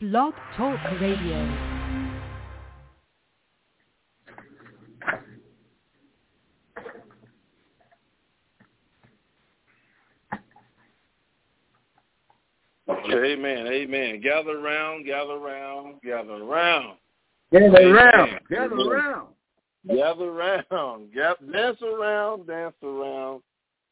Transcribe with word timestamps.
Blog 0.00 0.32
Talk 0.56 0.78
Radio. 0.98 1.36
Amen. 12.88 13.66
Amen. 13.66 14.20
Gather 14.22 14.58
around, 14.58 15.04
gather 15.04 15.32
around, 15.32 16.00
gather 16.02 16.32
around. 16.32 16.96
Gather 17.52 17.66
Amen. 17.66 17.92
around. 17.92 18.40
Gather 18.48 18.74
Amen. 18.74 18.86
around. 18.86 19.28
Gather 19.86 20.24
around. 20.24 21.12
Ga- 21.14 21.52
dance 21.52 21.82
around, 21.82 22.46
dance 22.46 22.74
around, 22.82 23.42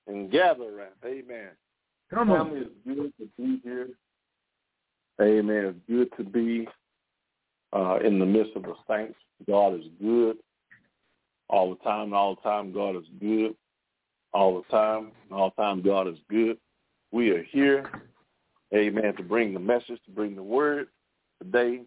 and 0.06 0.30
gather 0.32 0.74
around. 0.74 0.94
Amen. 1.04 1.50
Come 2.08 2.28
Family, 2.28 2.60
on. 2.60 2.62
it's 2.62 2.70
good 2.86 3.12
to 3.18 3.28
be 3.36 3.60
here. 3.62 3.88
Amen. 5.20 5.64
It's 5.64 5.78
good 5.88 6.16
to 6.16 6.30
be 6.30 6.68
uh, 7.72 7.98
in 8.04 8.18
the 8.18 8.26
midst 8.26 8.56
of 8.56 8.62
the 8.62 8.74
saints. 8.88 9.18
God 9.46 9.74
is 9.74 9.86
good 10.00 10.36
all 11.48 11.70
the 11.70 11.82
time. 11.82 12.12
All 12.12 12.36
the 12.36 12.42
time, 12.42 12.72
God 12.72 12.96
is 12.96 13.04
good. 13.20 13.54
All 14.32 14.56
the 14.56 14.68
time, 14.68 15.12
all 15.32 15.52
the 15.56 15.62
time, 15.62 15.82
God 15.82 16.06
is 16.06 16.18
good. 16.28 16.58
We 17.12 17.30
are 17.30 17.42
here, 17.44 17.90
amen, 18.74 19.16
to 19.16 19.22
bring 19.22 19.54
the 19.54 19.60
message, 19.60 19.98
to 20.04 20.10
bring 20.10 20.36
the 20.36 20.42
word 20.42 20.88
today. 21.42 21.80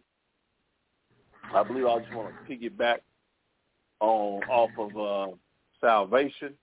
I 1.53 1.63
believe 1.63 1.85
I 1.85 1.99
just 1.99 2.13
want 2.15 2.33
to 2.33 2.51
piggyback 2.51 2.99
on 3.99 4.41
off 4.49 4.71
of 4.79 4.97
uh, 4.97 5.35
salvation. 5.79 6.55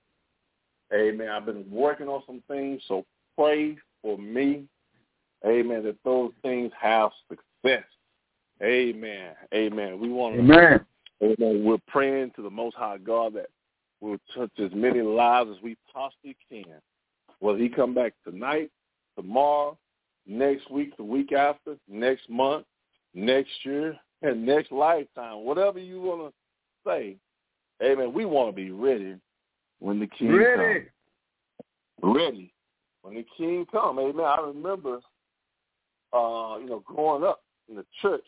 Amen. 0.93 1.29
I've 1.29 1.47
been 1.47 1.65
working 1.71 2.09
on 2.09 2.23
some 2.27 2.43
things, 2.49 2.83
so 2.89 3.05
pray 3.37 3.77
for 4.03 4.19
me. 4.19 4.65
Amen. 5.47 5.85
That 5.85 5.97
those 6.05 6.33
things 6.43 6.73
have 6.81 7.11
success. 7.29 7.85
Amen. 8.63 9.35
Amen. 9.55 10.01
We 10.01 10.09
want 10.09 10.35
to 10.35 10.41
Amen. 10.41 10.85
Amen. 11.23 11.65
We're 11.65 11.79
praying 11.87 12.33
to 12.37 12.43
the 12.43 12.51
Most 12.51 12.77
High 12.77 12.99
God 12.99 13.35
that 13.35 13.49
we'll 14.01 14.19
touch 14.35 14.51
as 14.59 14.71
many 14.75 15.01
lives 15.03 15.51
as 15.57 15.63
we 15.63 15.77
possibly 15.93 16.37
can. 16.49 16.65
Whether 17.41 17.59
He 17.59 17.69
come 17.69 17.95
back 17.95 18.15
tonight, 18.25 18.71
tomorrow, 19.17 19.79
next 20.27 20.71
week, 20.71 20.97
the 20.97 21.05
week 21.05 21.33
after, 21.33 21.77
next 21.89 22.29
month, 22.29 22.67
next 23.15 23.51
year, 23.63 23.97
and 24.23 24.45
next 24.45 24.73
lifetime, 24.73 25.45
whatever 25.45 25.79
you 25.79 26.01
want 26.01 26.33
to 26.33 26.89
say. 26.89 27.17
Amen. 27.83 28.13
We 28.13 28.25
want 28.25 28.49
to 28.49 28.57
be 28.57 28.71
ready 28.71 29.17
when 29.79 30.01
the 30.01 30.09
King 30.09 30.33
Ready. 30.33 30.81
comes. 32.01 32.17
Ready 32.17 32.53
when 33.03 33.15
the 33.15 33.27
King 33.37 33.67
comes. 33.71 33.99
Amen. 34.01 34.25
I 34.25 34.41
remember, 34.41 35.01
uh, 36.13 36.59
you 36.61 36.67
know, 36.67 36.83
growing 36.85 37.25
up 37.25 37.43
in 37.69 37.77
the 37.77 37.85
church, 38.03 38.25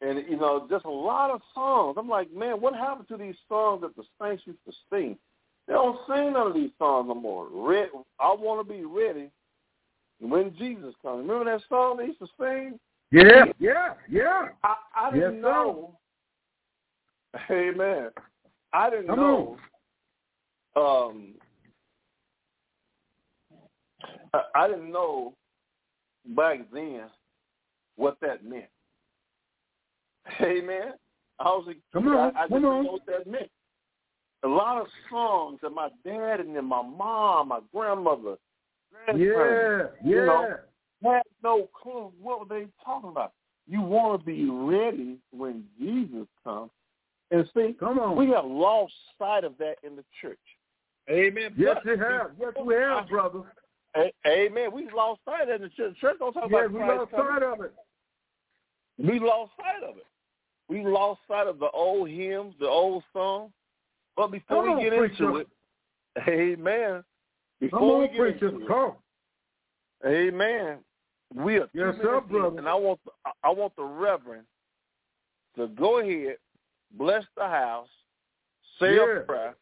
and 0.00 0.24
you 0.28 0.36
know, 0.36 0.66
just 0.70 0.84
a 0.84 0.90
lot 0.90 1.30
of 1.30 1.40
songs. 1.54 1.96
I'm 1.98 2.08
like, 2.08 2.32
man, 2.32 2.60
what 2.60 2.74
happened 2.74 3.08
to 3.08 3.16
these 3.16 3.36
songs 3.48 3.82
that 3.82 3.96
the 3.96 4.04
saints 4.20 4.42
used 4.46 4.58
to 4.66 4.72
sing? 4.90 5.16
They 5.66 5.74
don't 5.74 5.98
sing 6.08 6.32
none 6.32 6.46
of 6.48 6.54
these 6.54 6.70
songs 6.78 7.08
no 7.08 7.14
more. 7.14 7.48
Red, 7.50 7.88
I 8.18 8.28
want 8.28 8.66
to 8.66 8.72
be 8.72 8.84
ready 8.84 9.30
when 10.20 10.56
Jesus 10.56 10.94
comes. 11.02 11.28
Remember 11.28 11.44
that 11.44 11.62
song 11.68 11.98
they 11.98 12.06
used 12.06 12.20
to 12.20 12.28
sing? 12.40 12.78
Yeah. 13.10 13.44
Yeah. 13.58 13.94
Yeah. 14.10 14.48
I, 14.64 14.74
I 14.96 15.10
didn't 15.10 15.34
Yes, 15.34 15.42
sir. 15.42 15.50
know. 15.50 15.98
Amen. 17.50 18.10
I 18.72 18.90
didn't 18.90 19.08
Come 19.08 19.16
know. 19.16 19.56
Um, 20.76 21.34
I, 24.32 24.40
I 24.54 24.68
didn't 24.68 24.92
know 24.92 25.34
back 26.28 26.60
then 26.72 27.04
what 27.96 28.18
that 28.20 28.44
meant. 28.44 28.66
Amen. 30.40 30.92
I 31.38 31.44
was 31.44 31.66
a. 31.68 31.74
Come 31.92 32.08
on, 32.08 32.36
I, 32.36 32.40
I 32.44 32.48
come 32.48 32.60
didn't 32.62 32.64
on. 32.66 32.84
know 32.84 32.92
what 32.92 33.06
that 33.06 33.26
meant. 33.26 33.50
A 34.44 34.48
lot 34.48 34.80
of 34.80 34.86
songs 35.10 35.58
that 35.62 35.70
my 35.70 35.88
dad 36.04 36.40
and 36.40 36.54
then 36.54 36.64
my 36.64 36.82
mom, 36.82 37.48
my 37.48 37.60
grandmother, 37.74 38.36
Yeah. 39.08 39.14
grandparents, 39.14 39.94
Yeah. 40.04 40.10
you 40.10 40.26
know, 40.26 40.56
had 41.02 41.22
no 41.42 41.68
clue 41.80 42.12
what 42.20 42.40
were 42.40 42.58
they 42.58 42.66
talking 42.84 43.10
about. 43.10 43.32
You 43.66 43.80
want 43.82 44.20
to 44.20 44.24
be 44.26 44.48
ready 44.48 45.18
when 45.30 45.64
Jesus 45.78 46.26
comes. 46.44 46.70
And 47.30 47.44
see, 47.54 47.74
Come 47.78 47.98
on. 47.98 48.16
we 48.16 48.28
have 48.30 48.44
lost 48.46 48.94
sight 49.18 49.44
of 49.44 49.58
that 49.58 49.76
in 49.82 49.96
the 49.96 50.04
church. 50.20 50.38
Amen. 51.10 51.52
yes, 51.56 51.76
But 51.76 51.84
we 51.84 51.98
have. 51.98 52.30
Yes, 52.40 52.52
we 52.64 52.74
have, 52.74 53.08
brother. 53.08 53.40
A- 53.96 54.12
Amen. 54.26 54.72
We 54.72 54.88
lost 54.94 55.20
sight 55.24 55.48
of 55.48 55.62
it 55.62 55.62
the 55.62 55.68
church. 55.70 55.96
Don't 56.18 56.32
talk 56.32 56.50
Yes, 56.50 56.66
about 56.66 56.72
we 56.72 56.78
Christ 56.80 56.98
lost 56.98 57.10
coming. 57.10 57.26
sight 57.32 57.42
of 57.42 57.60
it. 57.64 57.74
We 58.98 59.18
lost 59.20 59.52
sight 59.56 59.88
of 59.88 59.96
it. 59.96 60.06
We 60.68 60.84
lost 60.84 61.20
sight 61.28 61.46
of 61.46 61.58
the 61.58 61.70
old 61.70 62.08
hymns, 62.10 62.54
the 62.60 62.66
old 62.68 63.02
songs. 63.12 63.52
But 64.16 64.28
before 64.28 64.64
Come 64.64 64.66
we 64.78 64.84
on, 64.86 64.90
get 64.90 64.92
into 64.92 65.36
it, 65.36 65.48
Amen. 66.28 67.04
Before 67.60 67.78
Come 67.80 67.98
we 68.00 68.08
get 68.08 68.16
preacher. 68.18 68.48
into 68.48 68.62
it, 68.64 68.68
Come. 68.68 68.92
Amen. 70.06 70.78
We 71.34 71.56
are 71.58 71.68
Yes, 71.72 71.94
sir, 72.02 72.20
brother. 72.20 72.58
and 72.58 72.68
I 72.68 72.74
want 72.74 73.00
the, 73.04 73.10
I 73.42 73.50
want 73.50 73.74
the 73.76 73.84
Reverend 73.84 74.44
to 75.56 75.66
go 75.68 75.98
ahead, 76.00 76.36
bless 76.92 77.24
the 77.36 77.44
house, 77.46 77.88
say 78.80 78.94
Yeah. 78.96 79.18
a 79.18 79.20
prayer, 79.20 79.56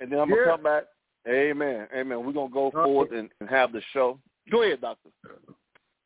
and 0.00 0.10
then 0.12 0.18
I'm 0.20 0.28
gonna 0.30 0.44
come 0.44 0.62
back. 0.62 0.84
Amen. 1.26 1.88
Amen. 1.94 2.24
We're 2.24 2.32
gonna 2.32 2.52
go 2.52 2.70
forward 2.70 3.12
and, 3.12 3.30
and 3.40 3.48
have 3.48 3.72
the 3.72 3.82
show. 3.92 4.18
Go 4.50 4.62
ahead, 4.62 4.80
Doctor. 4.80 5.10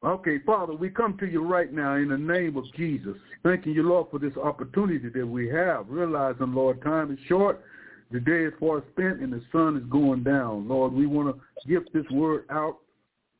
Okay, 0.05 0.41
Father, 0.45 0.75
we 0.75 0.91
come 0.91 1.17
to 1.19 1.27
you 1.27 1.45
right 1.45 1.73
now 1.73 1.95
in 1.95 2.09
the 2.09 2.19
name 2.19 2.57
of 2.57 2.65
Jesus. 2.75 3.17
Thanking 3.45 3.73
you, 3.73 3.85
Lord, 3.85 4.09
for 4.11 4.19
this 4.19 4.37
opportunity 4.37 5.09
that 5.09 5.27
we 5.27 5.49
have. 5.49 5.89
Realizing, 5.89 6.53
Lord, 6.53 6.83
time 6.83 7.13
is 7.13 7.21
short. 7.29 7.63
The 8.11 8.19
day 8.19 8.45
is 8.45 8.53
far 8.59 8.83
spent 8.93 9.21
and 9.21 9.33
the 9.33 9.43
sun 9.53 9.77
is 9.77 9.85
going 9.85 10.25
down. 10.25 10.69
Lord, 10.69 10.93
we 10.93 11.07
want 11.07 11.37
to 11.37 11.69
get 11.69 11.91
this 11.93 12.05
word 12.11 12.47
out 12.51 12.79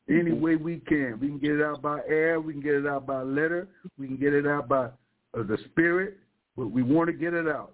any 0.09 0.31
way 0.31 0.55
we 0.55 0.77
can. 0.77 1.19
We 1.19 1.27
can 1.27 1.37
get 1.37 1.51
it 1.51 1.61
out 1.61 1.81
by 1.81 1.99
air. 2.07 2.39
We 2.39 2.53
can 2.53 2.61
get 2.61 2.75
it 2.75 2.87
out 2.87 3.05
by 3.05 3.21
letter. 3.23 3.67
We 3.97 4.07
can 4.07 4.17
get 4.17 4.33
it 4.33 4.47
out 4.47 4.69
by 4.69 4.85
uh, 4.85 5.43
the 5.43 5.57
Spirit. 5.65 6.17
But 6.55 6.67
we 6.67 6.81
want 6.81 7.07
to 7.07 7.13
get 7.13 7.33
it 7.33 7.47
out. 7.47 7.73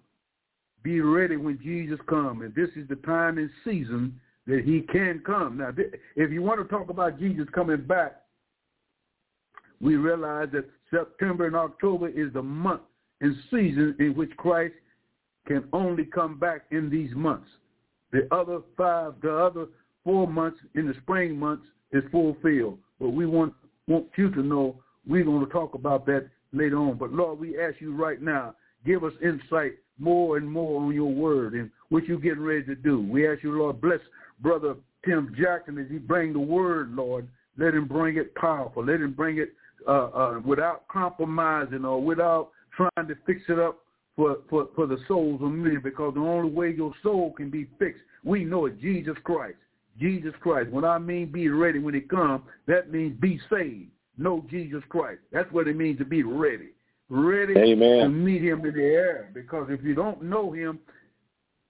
Be 0.83 1.01
ready 1.01 1.37
when 1.37 1.59
Jesus 1.61 1.99
comes. 2.07 2.41
And 2.43 2.55
this 2.55 2.69
is 2.75 2.87
the 2.87 2.95
time 2.97 3.37
and 3.37 3.49
season 3.63 4.19
that 4.47 4.63
he 4.65 4.81
can 4.81 5.21
come. 5.25 5.57
Now, 5.57 5.71
if 6.15 6.31
you 6.31 6.41
want 6.41 6.61
to 6.61 6.67
talk 6.67 6.89
about 6.89 7.19
Jesus 7.19 7.45
coming 7.53 7.81
back, 7.81 8.21
we 9.81 9.95
realize 9.95 10.49
that 10.53 10.69
September 10.89 11.47
and 11.47 11.55
October 11.55 12.09
is 12.09 12.33
the 12.33 12.41
month 12.41 12.81
and 13.21 13.35
season 13.51 13.95
in 13.99 14.15
which 14.15 14.31
Christ 14.37 14.73
can 15.47 15.65
only 15.73 16.05
come 16.05 16.39
back 16.39 16.61
in 16.71 16.89
these 16.89 17.11
months. 17.15 17.47
The 18.11 18.27
other 18.31 18.59
five, 18.77 19.13
the 19.21 19.35
other 19.35 19.67
four 20.03 20.27
months 20.27 20.59
in 20.75 20.87
the 20.87 20.93
spring 21.01 21.37
months 21.37 21.65
is 21.91 22.03
fulfilled. 22.11 22.79
But 22.99 23.09
we 23.09 23.25
want 23.25 23.53
want 23.87 24.07
you 24.17 24.29
to 24.31 24.43
know 24.43 24.81
we're 25.07 25.23
going 25.23 25.45
to 25.45 25.51
talk 25.51 25.73
about 25.73 26.05
that 26.05 26.29
later 26.53 26.77
on. 26.77 26.97
But 26.97 27.13
Lord, 27.13 27.39
we 27.39 27.59
ask 27.59 27.75
you 27.79 27.95
right 27.95 28.21
now, 28.21 28.55
give 28.85 29.03
us 29.03 29.13
insight 29.23 29.73
more 29.99 30.37
and 30.37 30.49
more 30.49 30.81
on 30.81 30.93
your 30.93 31.11
word 31.11 31.53
and 31.53 31.69
what 31.89 32.05
you're 32.05 32.19
getting 32.19 32.43
ready 32.43 32.63
to 32.63 32.75
do. 32.75 33.01
We 33.01 33.27
ask 33.27 33.43
you, 33.43 33.57
Lord, 33.57 33.81
bless 33.81 33.99
Brother 34.41 34.75
Tim 35.05 35.35
Jackson 35.39 35.77
as 35.77 35.87
he 35.89 35.97
bring 35.97 36.33
the 36.33 36.39
word, 36.39 36.93
Lord. 36.93 37.27
Let 37.57 37.73
him 37.73 37.87
bring 37.87 38.17
it 38.17 38.33
powerful. 38.35 38.85
Let 38.85 39.01
him 39.01 39.13
bring 39.13 39.37
it 39.37 39.53
uh, 39.87 39.91
uh, 39.91 40.39
without 40.45 40.87
compromising 40.87 41.85
or 41.85 42.01
without 42.01 42.49
trying 42.75 43.07
to 43.07 43.15
fix 43.25 43.41
it 43.49 43.59
up 43.59 43.79
for, 44.15 44.37
for, 44.49 44.69
for 44.75 44.87
the 44.87 44.97
souls 45.07 45.41
of 45.41 45.51
men 45.51 45.81
because 45.83 46.13
the 46.13 46.19
only 46.19 46.49
way 46.49 46.71
your 46.71 46.93
soul 47.03 47.33
can 47.35 47.49
be 47.49 47.67
fixed, 47.77 48.01
we 48.23 48.43
know 48.43 48.65
it, 48.65 48.79
Jesus 48.79 49.15
Christ. 49.23 49.57
Jesus 49.99 50.33
Christ. 50.39 50.69
When 50.71 50.85
I 50.85 50.97
mean 50.97 51.31
be 51.31 51.49
ready 51.49 51.79
when 51.79 51.95
it 51.95 52.09
comes, 52.09 52.41
that 52.67 52.91
means 52.91 53.19
be 53.19 53.39
saved. 53.49 53.89
Know 54.17 54.45
Jesus 54.49 54.83
Christ. 54.89 55.19
That's 55.31 55.51
what 55.51 55.67
it 55.67 55.75
means 55.75 55.97
to 55.99 56.05
be 56.05 56.23
ready. 56.23 56.69
Ready 57.09 57.55
Amen. 57.57 57.99
to 58.03 58.09
meet 58.09 58.41
him 58.43 58.65
in 58.65 58.73
the 58.73 58.83
air. 58.83 59.31
Because 59.33 59.67
if 59.69 59.83
you 59.83 59.95
don't 59.95 60.21
know 60.21 60.51
him, 60.51 60.79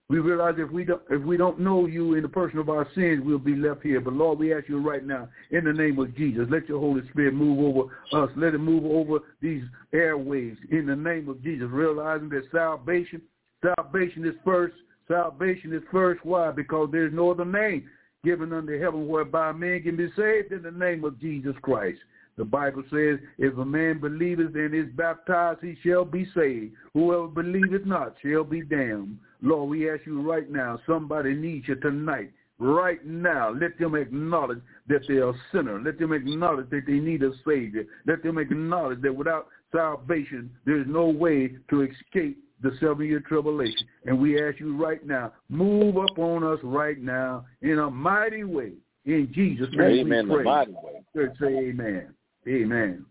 we 0.10 0.18
realize 0.18 0.56
if 0.58 0.72
we 0.72 0.84
don't 0.84 1.02
if 1.12 1.22
we 1.22 1.38
don't 1.38 1.60
know 1.60 1.86
you 1.86 2.16
in 2.16 2.24
the 2.24 2.30
person 2.30 2.58
of 2.58 2.68
our 2.68 2.88
sins, 2.96 3.22
we'll 3.24 3.38
be 3.38 3.56
left 3.56 3.84
here. 3.84 4.02
But 4.02 4.14
Lord, 4.14 4.40
we 4.40 4.54
ask 4.54 4.68
you 4.68 4.80
right 4.80 5.06
now, 5.06 5.30
in 5.52 5.64
the 5.64 5.72
name 5.72 6.00
of 6.00 6.16
Jesus, 6.16 6.48
let 6.50 6.68
your 6.68 6.80
Holy 6.80 7.08
Spirit 7.10 7.36
move 7.36 7.60
over 7.60 8.24
us. 8.24 8.32
Let 8.36 8.56
it 8.56 8.60
move 8.60 8.86
over 8.86 9.20
these 9.40 9.64
airwaves 9.94 10.58
in 10.72 10.88
the 10.88 10.96
name 10.96 11.30
of 11.30 11.44
Jesus. 11.44 11.68
Realizing 11.70 12.30
that 12.30 12.44
salvation, 12.52 13.22
salvation 13.64 14.26
is 14.26 14.36
first. 14.44 14.76
Salvation 15.08 15.74
is 15.74 15.84
first. 15.92 16.26
Why? 16.26 16.52
Because 16.52 16.90
there's 16.92 17.14
no 17.14 17.32
other 17.32 17.46
name 17.46 17.88
given 18.24 18.52
under 18.52 18.82
heaven 18.84 19.08
whereby 19.08 19.52
man 19.52 19.82
can 19.84 19.96
be 19.96 20.10
saved 20.16 20.52
in 20.52 20.64
the 20.64 20.72
name 20.72 21.04
of 21.04 21.20
Jesus 21.20 21.56
Christ. 21.62 22.00
The 22.40 22.46
Bible 22.46 22.84
says, 22.90 23.20
if 23.38 23.58
a 23.58 23.66
man 23.66 24.00
believeth 24.00 24.56
and 24.56 24.74
is 24.74 24.88
baptized, 24.96 25.60
he 25.62 25.76
shall 25.84 26.06
be 26.06 26.26
saved. 26.34 26.74
Whoever 26.94 27.28
believeth 27.28 27.86
not 27.86 28.16
shall 28.24 28.46
be 28.46 28.62
damned. 28.62 29.20
Lord, 29.42 29.70
we 29.70 29.92
ask 29.92 30.06
you 30.06 30.22
right 30.22 30.50
now, 30.50 30.80
somebody 30.88 31.34
needs 31.34 31.68
you 31.68 31.76
tonight. 31.76 32.32
right 32.60 33.04
now. 33.06 33.52
Let 33.52 33.80
them 33.80 33.96
acknowledge 33.96 34.60
that 34.88 35.02
they 35.08 35.16
are 35.16 35.30
a 35.30 35.42
sinner. 35.52 35.82
Let 35.82 35.98
them 35.98 36.14
acknowledge 36.14 36.70
that 36.70 36.86
they 36.86 37.00
need 37.00 37.24
a 37.24 37.32
Savior. 37.48 37.86
Let 38.06 38.22
them 38.22 38.38
acknowledge 38.38 39.02
that 39.02 39.16
without 39.16 39.48
salvation, 39.72 40.52
there 40.66 40.80
is 40.80 40.88
no 40.88 41.06
way 41.08 41.56
to 41.70 41.82
escape 41.82 42.38
the 42.62 42.72
seven-year 42.82 43.22
tribulation. 43.22 43.88
And 44.06 44.20
we 44.20 44.42
ask 44.42 44.60
you 44.60 44.76
right 44.76 45.06
now, 45.06 45.32
move 45.48 45.98
up 45.98 46.20
on 46.20 46.44
us 46.44 46.60
right 46.62 47.00
now 47.00 47.46
in 47.62 47.80
a 47.80 47.90
mighty 47.90 48.44
way. 48.44 48.74
In 49.06 49.32
Jesus' 49.34 49.70
name 49.72 50.06
amen, 50.08 50.28
we 50.28 50.36
pray. 50.36 50.44
mighty 50.44 50.72
way. 50.72 51.02
Church 51.16 51.34
say 51.40 51.48
amen. 51.48 52.14
Amen. 52.48 53.06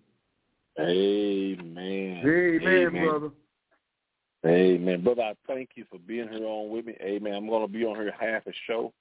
Amen. 0.78 2.22
Amen, 2.25 2.60
Amen. 2.66 3.08
brother. 3.08 3.30
Amen. 4.46 5.02
Brother, 5.02 5.22
I 5.22 5.34
thank 5.46 5.70
you 5.75 5.84
for 5.90 5.98
being 5.98 6.28
here 6.28 6.46
on 6.46 6.70
with 6.70 6.86
me. 6.86 6.94
Amen. 7.02 7.34
I'm 7.34 7.48
going 7.48 7.66
to 7.66 7.72
be 7.72 7.84
on 7.84 7.96
here 7.96 8.12
half 8.19 8.46
a 8.46 8.52
show. 8.66 8.92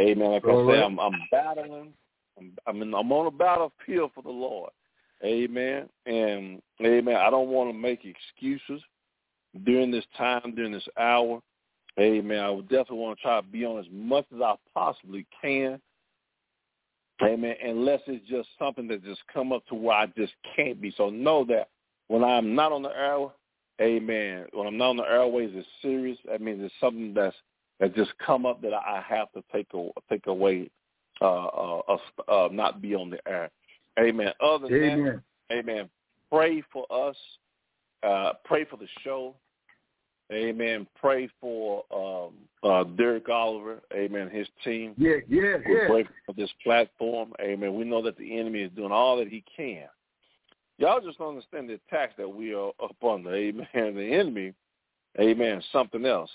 Amen. 0.00 0.30
Like 0.30 0.44
All 0.44 0.68
I 0.68 0.72
say, 0.72 0.78
right. 0.78 0.84
I'm, 0.84 1.00
I'm 1.00 1.20
battling. 1.30 1.92
I'm, 2.38 2.52
I'm, 2.66 2.82
in, 2.82 2.94
I'm 2.94 3.12
on 3.12 3.26
a 3.26 3.30
battlefield 3.30 4.12
for 4.14 4.22
the 4.22 4.30
Lord. 4.30 4.70
Amen. 5.24 5.88
And 6.06 6.62
amen. 6.80 7.16
I 7.16 7.30
don't 7.30 7.48
want 7.48 7.70
to 7.70 7.76
make 7.76 8.04
excuses 8.04 8.80
during 9.64 9.90
this 9.90 10.04
time, 10.16 10.54
during 10.54 10.72
this 10.72 10.86
hour. 10.98 11.40
Amen. 11.98 12.38
I 12.38 12.50
would 12.50 12.68
definitely 12.68 12.98
want 12.98 13.18
to 13.18 13.22
try 13.22 13.40
to 13.40 13.46
be 13.46 13.64
on 13.64 13.80
as 13.80 13.86
much 13.90 14.26
as 14.32 14.40
I 14.40 14.54
possibly 14.72 15.26
can. 15.42 15.80
Amen. 17.22 17.56
Unless 17.64 18.00
it's 18.06 18.26
just 18.28 18.48
something 18.58 18.86
that 18.88 19.04
just 19.04 19.20
come 19.32 19.52
up 19.52 19.66
to 19.66 19.74
where 19.74 19.96
I 19.96 20.06
just 20.16 20.32
can't 20.54 20.80
be. 20.80 20.92
So 20.96 21.10
know 21.10 21.44
that 21.46 21.68
when 22.06 22.22
I'm 22.22 22.54
not 22.54 22.72
on 22.72 22.82
the 22.82 22.96
air, 22.96 23.26
amen. 23.80 24.46
When 24.52 24.66
I'm 24.66 24.76
not 24.76 24.90
on 24.90 24.96
the 24.98 25.02
airways, 25.02 25.50
it's 25.54 25.66
serious. 25.82 26.18
That 26.28 26.40
means 26.40 26.60
it's 26.62 26.74
something 26.80 27.12
that's 27.14 27.36
that 27.80 27.94
just 27.94 28.12
come 28.24 28.44
up 28.44 28.60
that 28.62 28.72
I 28.72 29.02
have 29.08 29.30
to 29.32 29.42
take 29.52 29.68
a, 29.74 29.88
take 30.10 30.26
away, 30.26 30.70
uh, 31.20 31.46
uh, 31.46 31.98
uh, 32.28 32.48
not 32.50 32.82
be 32.82 32.94
on 32.94 33.10
the 33.10 33.18
air. 33.28 33.50
Amen. 33.98 34.32
Other 34.40 34.68
than 34.68 34.82
Amen. 34.82 35.22
that, 35.48 35.58
amen. 35.58 35.88
Pray 36.30 36.62
for 36.72 36.86
us. 36.90 37.16
Uh, 38.02 38.32
pray 38.44 38.64
for 38.64 38.76
the 38.76 38.88
show. 39.04 39.34
Amen. 40.32 40.86
Pray 41.00 41.28
for 41.40 41.84
um, 41.90 42.34
uh, 42.62 42.84
Derek 42.96 43.28
Oliver. 43.28 43.80
Amen. 43.94 44.28
His 44.30 44.46
team. 44.62 44.94
Yeah, 44.98 45.16
yeah, 45.28 45.56
yeah. 45.66 46.02
for 46.26 46.32
this 46.36 46.50
platform. 46.62 47.32
Amen. 47.40 47.74
We 47.74 47.84
know 47.84 48.02
that 48.02 48.18
the 48.18 48.38
enemy 48.38 48.62
is 48.62 48.70
doing 48.72 48.92
all 48.92 49.16
that 49.18 49.28
he 49.28 49.42
can. 49.56 49.84
Y'all 50.78 51.00
just 51.00 51.18
don't 51.18 51.30
understand 51.30 51.68
the 51.68 51.74
attacks 51.74 52.14
that 52.18 52.28
we 52.28 52.54
are 52.54 52.70
up 52.82 52.96
under. 53.02 53.34
Amen. 53.34 53.66
The 53.74 54.14
enemy, 54.14 54.52
amen, 55.18 55.62
something 55.72 56.04
else. 56.04 56.30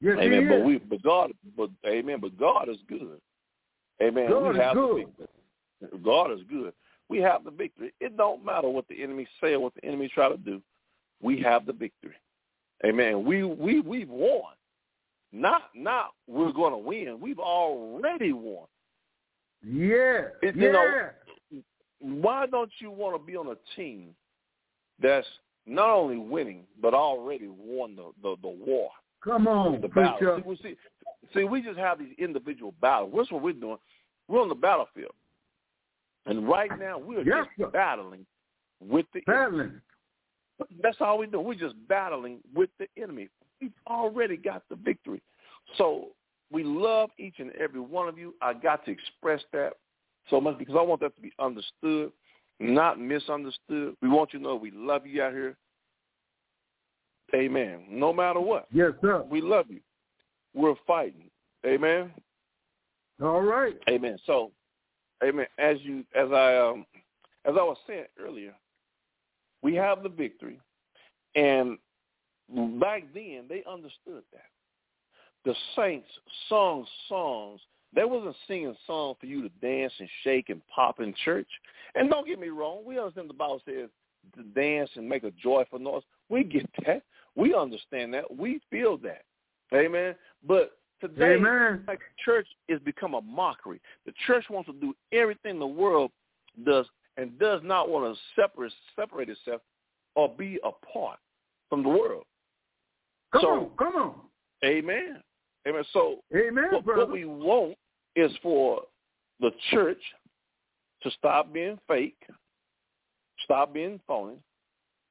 Yes, 0.00 0.16
Amen. 0.20 0.48
But 0.48 0.58
is. 0.58 0.64
we 0.64 0.78
but 0.78 1.02
God 1.02 1.32
but 1.56 1.70
amen, 1.86 2.18
but 2.20 2.38
God 2.38 2.68
is 2.68 2.76
good. 2.88 3.20
Amen. 4.02 4.28
God 4.28 4.54
we 4.54 5.02
is 5.02 5.08
good. 5.18 6.02
God 6.02 6.32
is 6.32 6.40
good. 6.48 6.72
We 7.08 7.18
have 7.18 7.44
the 7.44 7.50
victory. 7.50 7.92
It 8.00 8.16
don't 8.16 8.44
matter 8.44 8.68
what 8.68 8.88
the 8.88 9.02
enemy 9.02 9.26
say 9.40 9.54
or 9.54 9.60
what 9.60 9.74
the 9.74 9.84
enemy 9.84 10.10
try 10.12 10.28
to 10.28 10.36
do. 10.36 10.60
We 11.22 11.40
have 11.42 11.66
the 11.66 11.72
victory. 11.72 12.14
Amen. 12.84 13.24
We 13.24 13.42
we 13.44 13.80
we've 13.80 14.08
won. 14.08 14.52
Not 15.32 15.62
not 15.74 16.12
we're 16.26 16.52
gonna 16.52 16.78
win. 16.78 17.18
We've 17.20 17.38
already 17.38 18.32
won. 18.32 18.66
Yeah, 19.64 20.28
It- 20.42 20.54
yeah. 20.56 20.62
you 20.62 20.72
know, 20.72 21.08
why 21.98 22.46
don't 22.46 22.70
you 22.78 22.90
want 22.90 23.20
to 23.20 23.26
be 23.26 23.36
on 23.36 23.48
a 23.48 23.56
team 23.74 24.14
that's 25.00 25.26
not 25.66 25.88
only 25.90 26.18
winning 26.18 26.64
but 26.80 26.94
already 26.94 27.48
won 27.48 27.96
the 27.96 28.10
the, 28.22 28.36
the 28.42 28.48
war, 28.48 28.90
Come 29.24 29.48
on, 29.48 29.80
the 29.80 29.88
battle? 29.88 30.36
See, 30.38 30.42
we 30.48 30.56
see, 30.58 30.76
see, 31.34 31.44
we 31.44 31.62
just 31.62 31.78
have 31.78 31.98
these 31.98 32.14
individual 32.18 32.72
battles. 32.80 33.12
That's 33.16 33.32
what 33.32 33.42
we're 33.42 33.52
doing. 33.54 33.78
We're 34.28 34.42
on 34.42 34.48
the 34.48 34.54
battlefield, 34.54 35.14
and 36.26 36.46
right 36.48 36.70
now 36.78 36.98
we're 36.98 37.22
Yes, 37.26 37.46
just 37.46 37.58
sir. 37.58 37.70
battling 37.70 38.26
with 38.80 39.06
the 39.14 39.22
enemy. 39.32 39.72
That's 40.82 40.96
all 41.00 41.18
we 41.18 41.26
do. 41.26 41.40
We're 41.40 41.54
just 41.54 41.74
battling 41.88 42.38
with 42.54 42.70
the 42.78 42.86
enemy. 43.00 43.28
We've 43.60 43.72
already 43.86 44.36
got 44.36 44.62
the 44.70 44.76
victory. 44.76 45.22
So 45.76 46.08
we 46.52 46.62
love 46.62 47.10
each 47.18 47.36
and 47.38 47.52
every 47.52 47.80
one 47.80 48.08
of 48.08 48.18
you. 48.18 48.34
I 48.40 48.54
got 48.54 48.84
to 48.86 48.90
express 48.90 49.42
that 49.52 49.74
so 50.30 50.40
much 50.40 50.58
because 50.58 50.76
I 50.78 50.82
want 50.82 51.00
that 51.00 51.14
to 51.16 51.22
be 51.22 51.32
understood, 51.38 52.12
not 52.60 53.00
misunderstood. 53.00 53.96
We 54.00 54.08
want 54.08 54.32
you 54.32 54.38
to 54.38 54.44
know 54.44 54.56
we 54.56 54.70
love 54.70 55.06
you 55.06 55.22
out 55.22 55.32
here. 55.32 55.56
Amen. 57.34 57.84
No 57.90 58.12
matter 58.12 58.40
what, 58.40 58.66
Yes, 58.72 58.92
sir. 59.00 59.24
we 59.28 59.40
love 59.40 59.66
you. 59.68 59.80
We're 60.54 60.74
fighting. 60.86 61.28
Amen. 61.66 62.12
All 63.20 63.42
right. 63.42 63.76
Amen. 63.88 64.16
So, 64.26 64.52
amen. 65.24 65.46
As 65.58 65.76
you, 65.82 66.04
as 66.14 66.30
I, 66.30 66.56
um, 66.56 66.86
as 67.44 67.54
I 67.58 67.62
was 67.62 67.76
saying 67.86 68.04
earlier, 68.18 68.54
we 69.66 69.74
have 69.74 70.04
the 70.04 70.08
victory, 70.08 70.60
and 71.34 71.76
back 72.78 73.02
then 73.12 73.46
they 73.48 73.64
understood 73.68 74.22
that. 74.32 74.46
The 75.44 75.56
saints 75.74 76.06
sung 76.48 76.86
songs. 77.08 77.60
They 77.92 78.04
wasn't 78.04 78.36
singing 78.46 78.76
songs 78.86 79.16
for 79.18 79.26
you 79.26 79.42
to 79.42 79.48
dance 79.60 79.92
and 79.98 80.08
shake 80.22 80.50
and 80.50 80.62
pop 80.72 81.00
in 81.00 81.12
church. 81.24 81.48
And 81.96 82.08
don't 82.08 82.28
get 82.28 82.38
me 82.38 82.50
wrong, 82.50 82.84
we 82.86 82.96
understand 82.96 83.28
the 83.28 83.34
Bible 83.34 83.60
says 83.64 83.88
to 84.36 84.42
dance 84.54 84.88
and 84.94 85.08
make 85.08 85.24
a 85.24 85.32
joyful 85.32 85.80
noise. 85.80 86.04
We 86.28 86.44
get 86.44 86.70
that. 86.86 87.02
We 87.34 87.52
understand 87.52 88.14
that. 88.14 88.36
We 88.36 88.60
feel 88.70 88.96
that. 88.98 89.24
Amen. 89.74 90.14
But 90.46 90.78
today, 91.00 91.34
Amen. 91.34 91.82
like 91.88 91.98
church 92.24 92.46
has 92.68 92.78
become 92.82 93.14
a 93.14 93.20
mockery. 93.20 93.80
The 94.04 94.12
church 94.28 94.44
wants 94.48 94.70
to 94.70 94.76
do 94.76 94.94
everything 95.10 95.58
the 95.58 95.66
world 95.66 96.12
does 96.64 96.86
and 97.16 97.38
does 97.38 97.60
not 97.64 97.88
want 97.88 98.14
to 98.14 98.20
separate 98.40 98.72
separate 98.94 99.28
itself 99.28 99.62
or 100.14 100.28
be 100.28 100.58
apart 100.64 101.18
from 101.68 101.82
the 101.82 101.88
world. 101.88 102.24
Come 103.32 103.42
So- 103.42 103.48
on, 103.48 103.70
come 103.78 103.96
on. 103.96 104.20
Amen. 104.64 105.22
Amen. 105.68 105.84
So 105.92 106.20
Amen, 106.34 106.68
what, 106.70 106.86
what 106.86 107.10
we 107.10 107.24
want 107.24 107.76
is 108.14 108.30
for 108.42 108.82
the 109.40 109.50
church 109.70 110.00
to 111.02 111.10
stop 111.10 111.52
being 111.52 111.78
fake, 111.86 112.16
stop 113.44 113.74
being 113.74 114.00
phony, 114.06 114.36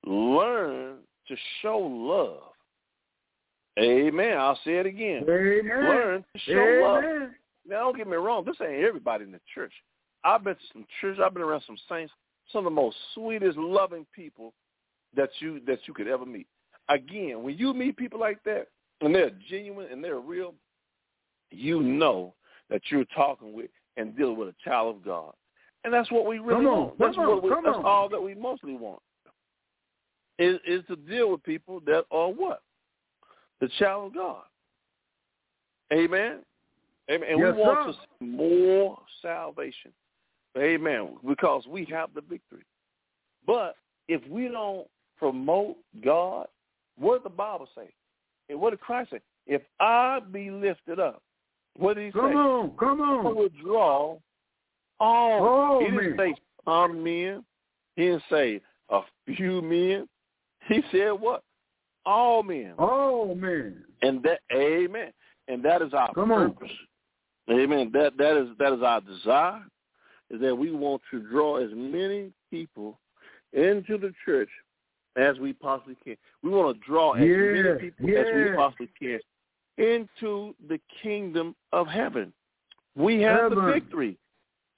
learn 0.06 0.98
to 1.28 1.36
show 1.62 1.78
love. 1.78 2.52
Amen. 3.78 4.38
I'll 4.38 4.60
say 4.64 4.76
it 4.78 4.86
again. 4.86 5.24
Amen. 5.30 5.68
Learn 5.68 6.26
to 6.34 6.40
show 6.40 6.82
love. 6.84 7.30
Now, 7.68 7.80
don't 7.82 7.98
get 7.98 8.08
me 8.08 8.16
wrong. 8.16 8.46
This 8.46 8.56
ain't 8.62 8.84
everybody 8.84 9.26
in 9.26 9.32
the 9.32 9.42
church. 9.54 9.74
I've 10.26 10.44
been 10.44 10.56
to 10.56 10.62
some 10.74 10.86
church. 11.00 11.20
I've 11.20 11.34
been 11.34 11.44
around 11.44 11.64
some 11.66 11.78
saints. 11.88 12.12
Some 12.52 12.60
of 12.60 12.66
the 12.66 12.82
most 12.82 12.98
sweetest, 13.14 13.58
loving 13.58 14.06
people 14.14 14.54
that 15.16 15.30
you 15.40 15.62
that 15.68 15.80
you 15.88 15.94
could 15.94 16.08
ever 16.08 16.26
meet. 16.26 16.48
Again, 16.90 17.44
when 17.44 17.58
you 17.58 17.74
meet 17.74 17.98
people 17.98 18.20
like 18.20 18.44
that, 18.44 18.68
and 19.02 19.14
they're 19.14 19.32
genuine 19.50 19.88
and 19.92 20.04
they're 20.04 20.20
real, 20.20 20.54
you 21.52 21.82
know 21.82 22.34
that 22.70 22.82
you're 22.90 23.06
talking 23.16 23.54
with 23.54 23.70
and 23.98 24.16
dealing 24.18 24.38
with 24.38 24.50
a 24.50 24.56
child 24.64 24.96
of 24.96 25.06
God. 25.06 25.34
And 25.84 25.94
that's 25.94 26.12
what 26.12 26.26
we 26.26 26.40
really 26.40 26.66
Come 26.66 26.68
on, 26.68 26.80
want. 26.80 27.00
That's 27.00 27.18
on, 27.18 27.42
we, 27.44 27.50
that's 27.50 27.78
on. 27.78 27.86
all 27.86 28.10
that 28.10 28.22
we 28.22 28.34
mostly 28.36 28.74
want. 28.76 29.02
Is 30.38 30.60
is 30.68 30.84
to 30.88 30.96
deal 30.96 31.32
with 31.32 31.44
people 31.44 31.80
that 31.86 32.06
are 32.12 32.30
what? 32.30 32.62
The 33.62 33.70
child 33.80 34.08
of 34.08 34.16
God. 34.16 34.44
Amen. 35.94 36.40
Amen. 37.10 37.30
And 37.30 37.40
Yes, 37.40 37.54
we 37.56 37.62
want 37.62 37.88
sir. 37.88 37.92
to 37.94 37.98
see 38.20 38.26
more 38.26 39.00
salvation. 39.22 39.92
Amen. 40.58 41.18
Because 41.28 41.66
we 41.68 41.86
have 41.86 42.10
the 42.14 42.22
victory. 42.22 42.64
But 43.46 43.76
if 44.08 44.26
we 44.30 44.48
don't 44.48 44.88
promote 45.18 45.78
God, 46.04 46.48
what 46.98 47.24
did 47.24 47.32
the 47.32 47.36
Bible 47.36 47.68
say? 47.76 47.90
And 48.50 48.60
what 48.60 48.72
did 48.72 48.80
Christ 48.80 49.12
say? 49.12 49.20
If 49.48 49.62
I 49.80 50.20
be 50.32 50.50
lifted 50.50 51.00
up, 51.00 51.22
what 51.78 51.96
did 51.96 52.06
he 52.08 52.12
Come 52.12 52.32
say? 52.32 52.36
on, 52.36 52.72
come 52.80 53.02
I 53.02 53.06
on. 53.28 53.36
will 53.36 53.50
draw 53.62 54.18
all. 55.00 55.42
Oh, 55.42 55.46
all 55.46 55.80
he 55.80 55.86
didn't 55.92 56.16
men. 56.16 56.18
say 56.18 56.36
some 56.66 57.04
men. 57.04 57.44
He 57.96 58.04
didn't 58.04 58.24
say 58.32 58.62
a 58.90 59.02
few 59.36 59.62
men. 59.62 60.08
He 60.68 60.82
said 60.92 61.12
what? 61.12 61.44
All 62.06 62.44
men. 62.44 62.74
All 62.78 63.36
men. 63.36 63.84
And 64.02 64.24
that 64.24 64.40
amen. 64.54 65.12
And 65.48 65.64
that 65.64 65.82
is 65.82 65.94
our 65.94 66.14
Come 66.14 66.32
on. 66.32 66.54
purpose. 66.54 66.72
Amen. 67.52 67.92
That 67.94 68.18
that 68.18 68.38
is 68.38 68.50
that 68.58 68.74
is 68.74 68.82
our 68.82 69.02
desire 69.02 69.62
is 70.30 70.42
that 70.42 70.56
we 70.56 70.72
want 70.72 71.02
to 71.12 71.20
draw 71.22 71.58
as 71.58 71.70
many 71.74 72.32
people 72.50 73.00
into 73.54 73.98
the 73.98 74.14
church 74.26 74.50
as 75.18 75.40
we 75.40 75.54
possibly 75.54 75.96
can. 76.04 76.18
We 76.44 76.50
want 76.50 76.78
to 76.78 76.86
draw 76.86 77.14
as 77.14 77.22
Yeah, 77.22 77.36
many 77.36 77.80
people 77.80 78.18
as 78.18 78.26
we 78.36 78.56
possibly 78.56 78.90
can 79.00 79.20
into 79.78 80.56
the 80.68 80.80
kingdom 81.02 81.56
of 81.72 81.88
heaven. 81.88 82.34
We 82.96 83.22
have 83.22 83.52
the 83.52 83.62
victory. 83.74 84.18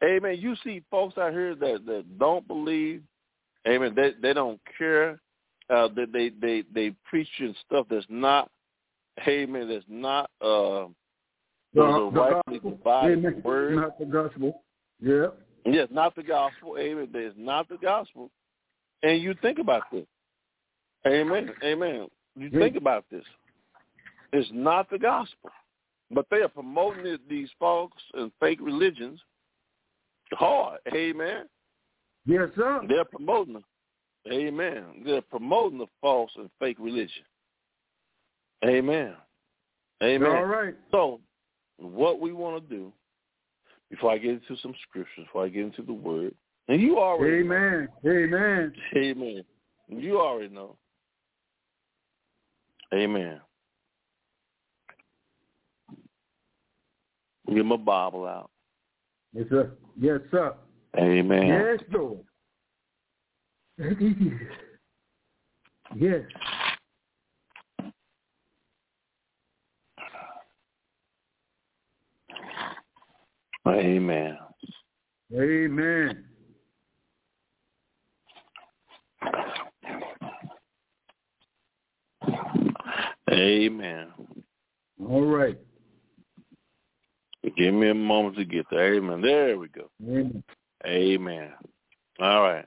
Amen. 0.04 0.38
You 0.39 0.56
see 0.63 0.84
folks 0.92 1.18
out 1.18 1.32
here 1.32 1.56
that, 1.56 1.86
that 1.86 2.20
don't 2.20 2.48
believe. 2.48 3.04
Amen. 3.68 3.94
They 3.96 4.12
they 4.22 4.34
don't 4.34 4.60
care. 4.77 5.20
Uh, 5.70 5.89
that 5.96 6.13
they 6.13 6.30
they 6.30 6.63
they 6.74 6.96
preaching 7.06 7.54
stuff 7.66 7.88
that's 7.89 8.06
not. 8.10 8.50
Amen. 9.27 9.68
That's 9.70 9.86
not. 9.88 10.30
Uh, 10.42 10.88
The, 11.74 11.84
the, 11.84 12.12
the 12.13 12.20
rightly 12.20 12.60
divided 12.60 13.20
Amen. 13.20 13.42
word. 13.44 13.75
Not 13.75 14.00
the 14.00 14.06
gospel. 14.06 14.63
Yeah. 15.01 15.27
Yes, 15.66 15.88
not 15.92 16.16
the 16.16 16.24
gospel. 16.24 16.77
Amen. 16.80 17.10
It's 17.13 17.36
not 17.38 17.68
the 17.70 17.77
gospel. 17.77 18.32
And 19.04 19.22
you 19.22 19.36
think 19.42 19.60
about 19.60 19.84
this. 19.92 20.06
Amen. 21.06 21.54
Amen. 21.63 22.08
You 22.36 22.50
Yeah. 22.51 22.60
think 22.60 22.75
about 22.75 23.06
this. 23.10 23.25
It's 24.34 24.50
not 24.51 24.89
the 24.89 25.00
gospel. 25.00 25.51
But 26.10 26.30
they 26.30 26.42
are 26.42 26.48
promoting 26.48 27.06
it, 27.06 27.27
these 27.27 27.51
folks 27.60 28.01
and 28.13 28.32
fake 28.39 28.60
religions 28.62 29.22
hard. 30.34 30.80
Amen. 30.94 31.50
Yes, 32.25 32.50
sir. 32.56 32.82
They're 32.88 33.06
promoting 33.06 33.54
them. 33.54 33.66
Amen. 34.32 35.04
They're 35.06 35.22
promoting 35.22 35.77
the 35.80 35.88
false 36.01 36.32
and 36.36 36.50
fake 36.60 36.77
religion. 36.80 37.24
Amen. 38.66 39.16
Amen. 40.04 40.32
All 40.32 40.46
right. 40.46 40.75
So, 40.92 41.22
what 41.77 42.20
we 42.20 42.34
want 42.34 42.68
to 42.68 42.75
do, 42.75 42.92
before 43.89 44.12
I 44.12 44.17
get 44.17 44.32
into 44.32 44.58
some 44.62 44.74
scriptures, 44.88 45.25
before 45.25 45.46
I 45.46 45.50
get 45.50 45.63
into 45.63 45.82
the 45.82 45.94
word, 45.94 46.34
and 46.67 46.82
you 46.82 47.00
already 47.00 47.44
know. 47.44 47.56
Amen. 47.56 47.88
Amen. 48.06 48.74
Amen. 48.96 49.44
You 49.89 50.20
already 50.20 50.53
know. 50.53 50.75
Amen. 52.94 53.39
Get 57.53 57.65
my 57.65 57.77
Bible 57.77 58.25
out. 58.25 58.50
Yes, 59.34 59.46
sir. 59.50 59.72
Yes, 60.00 60.20
sir. 60.32 60.53
Amen. 60.98 61.48
Yes, 61.48 61.79
Lord. 61.91 62.20
Yes. 65.96 66.22
Amen. 73.68 74.38
Amen. 75.34 76.24
Amen. 83.30 84.08
All 85.06 85.26
right. 85.26 85.58
Give 87.58 87.74
me 87.74 87.90
a 87.90 87.94
moment 87.94 88.36
to 88.38 88.46
get 88.46 88.66
there. 88.72 88.96
Amen. 88.96 89.22
There 89.22 89.58
we 89.58 89.68
go. 89.68 89.90
Amen. 90.04 90.44
Amen. 90.86 91.52
All 92.20 92.42
right. 92.42 92.66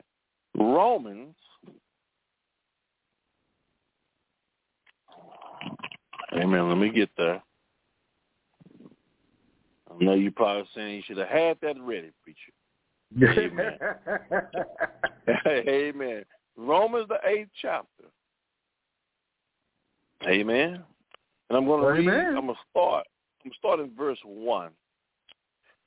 Romans. 0.57 1.35
Amen. 6.35 6.69
Let 6.69 6.78
me 6.78 6.90
get 6.90 7.09
there. 7.16 7.42
I 10.00 10.04
know 10.04 10.14
you're 10.14 10.33
probably 10.33 10.69
saying 10.75 10.97
you 10.97 11.02
should 11.07 11.19
have 11.19 11.28
had 11.28 11.59
that 11.62 11.76
ready, 11.80 12.11
preacher. 12.23 12.52
Amen. 13.23 13.78
Amen. 15.47 16.25
Romans 16.57 17.09
the 17.09 17.19
eighth 17.28 17.50
chapter. 17.61 18.04
Amen. 20.26 20.83
And 21.49 21.57
I'm 21.57 21.66
going 21.66 21.83
to 21.83 21.88
read. 21.88 22.09
I'm 22.09 22.47
going 22.47 22.54
to 22.54 22.61
start. 22.71 23.07
I'm 23.45 23.50
starting 23.59 23.90
verse 23.97 24.19
one, 24.25 24.71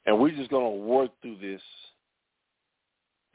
and 0.06 0.20
we're 0.20 0.32
just 0.32 0.50
going 0.50 0.66
to 0.66 0.86
work 0.86 1.12
through 1.22 1.38
this. 1.40 1.62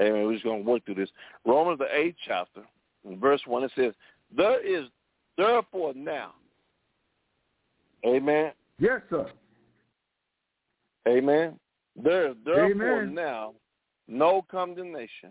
Amen. 0.02 0.26
We're 0.26 0.32
just 0.34 0.44
going 0.44 0.64
to 0.64 0.70
work 0.70 0.84
through 0.84 0.96
this. 0.96 1.10
Romans 1.46 1.78
the 1.78 1.86
eighth 1.96 2.16
chapter, 2.26 2.62
verse 3.06 3.40
one, 3.46 3.64
it 3.64 3.72
says, 3.76 3.94
"There 4.36 4.60
is 4.60 4.88
therefore 5.36 5.94
now." 5.94 6.32
Amen. 8.04 8.52
yes, 8.78 9.00
sir. 9.10 9.26
Amen. 11.08 11.58
There 12.00 12.30
is 12.30 12.36
therefore 12.44 13.02
Amen. 13.02 13.14
now 13.14 13.54
no 14.06 14.44
condemnation 14.50 15.30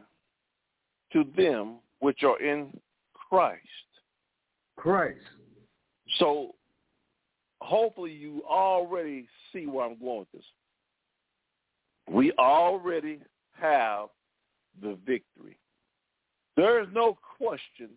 to 1.14 1.24
them 1.38 1.76
which 2.00 2.24
are 2.24 2.42
in 2.42 2.78
Christ. 3.14 3.62
Christ. 4.76 5.20
So 6.20 6.56
hopefully 7.62 8.12
you 8.12 8.44
already 8.50 9.28
see 9.52 9.66
where 9.66 9.86
I'm 9.86 10.00
going 10.00 10.20
with 10.20 10.32
this. 10.34 10.44
We 12.10 12.32
already 12.34 13.20
have 13.60 14.10
the 14.82 14.98
victory. 15.06 15.58
There 16.56 16.82
is 16.82 16.88
no 16.94 17.18
question 17.38 17.90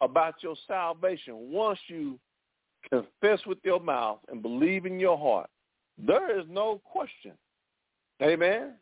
about 0.00 0.34
your 0.42 0.56
salvation 0.66 1.34
once 1.52 1.78
you 1.88 2.18
confess 2.88 3.44
with 3.46 3.58
your 3.64 3.80
mouth 3.80 4.18
and 4.28 4.42
believe 4.42 4.86
in 4.86 4.98
your 4.98 5.18
heart. 5.18 5.50
There 6.04 6.38
is 6.38 6.46
no 6.48 6.80
question, 6.84 7.32
amen, 8.22 8.74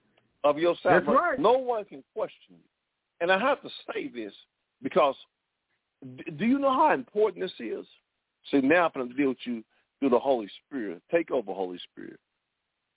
of 0.44 0.58
your 0.58 0.74
salvation. 0.82 1.14
right. 1.14 1.38
No 1.38 1.52
one 1.52 1.84
can 1.84 2.04
question 2.14 2.50
you. 2.56 2.68
And 3.20 3.32
I 3.32 3.38
have 3.38 3.62
to 3.62 3.68
say 3.92 4.08
this 4.08 4.32
because 4.82 5.14
d- 6.16 6.24
do 6.36 6.44
you 6.44 6.58
know 6.58 6.72
how 6.74 6.92
important 6.92 7.42
this 7.42 7.52
is? 7.58 7.86
See, 8.50 8.60
now 8.60 8.84
I'm 8.86 8.90
going 8.94 9.08
to 9.08 9.14
deal 9.14 9.30
with 9.30 9.38
you 9.44 9.64
through 9.98 10.10
the 10.10 10.18
Holy 10.18 10.48
Spirit. 10.66 11.00
Take 11.10 11.30
over, 11.30 11.52
Holy 11.52 11.78
Spirit. 11.90 12.20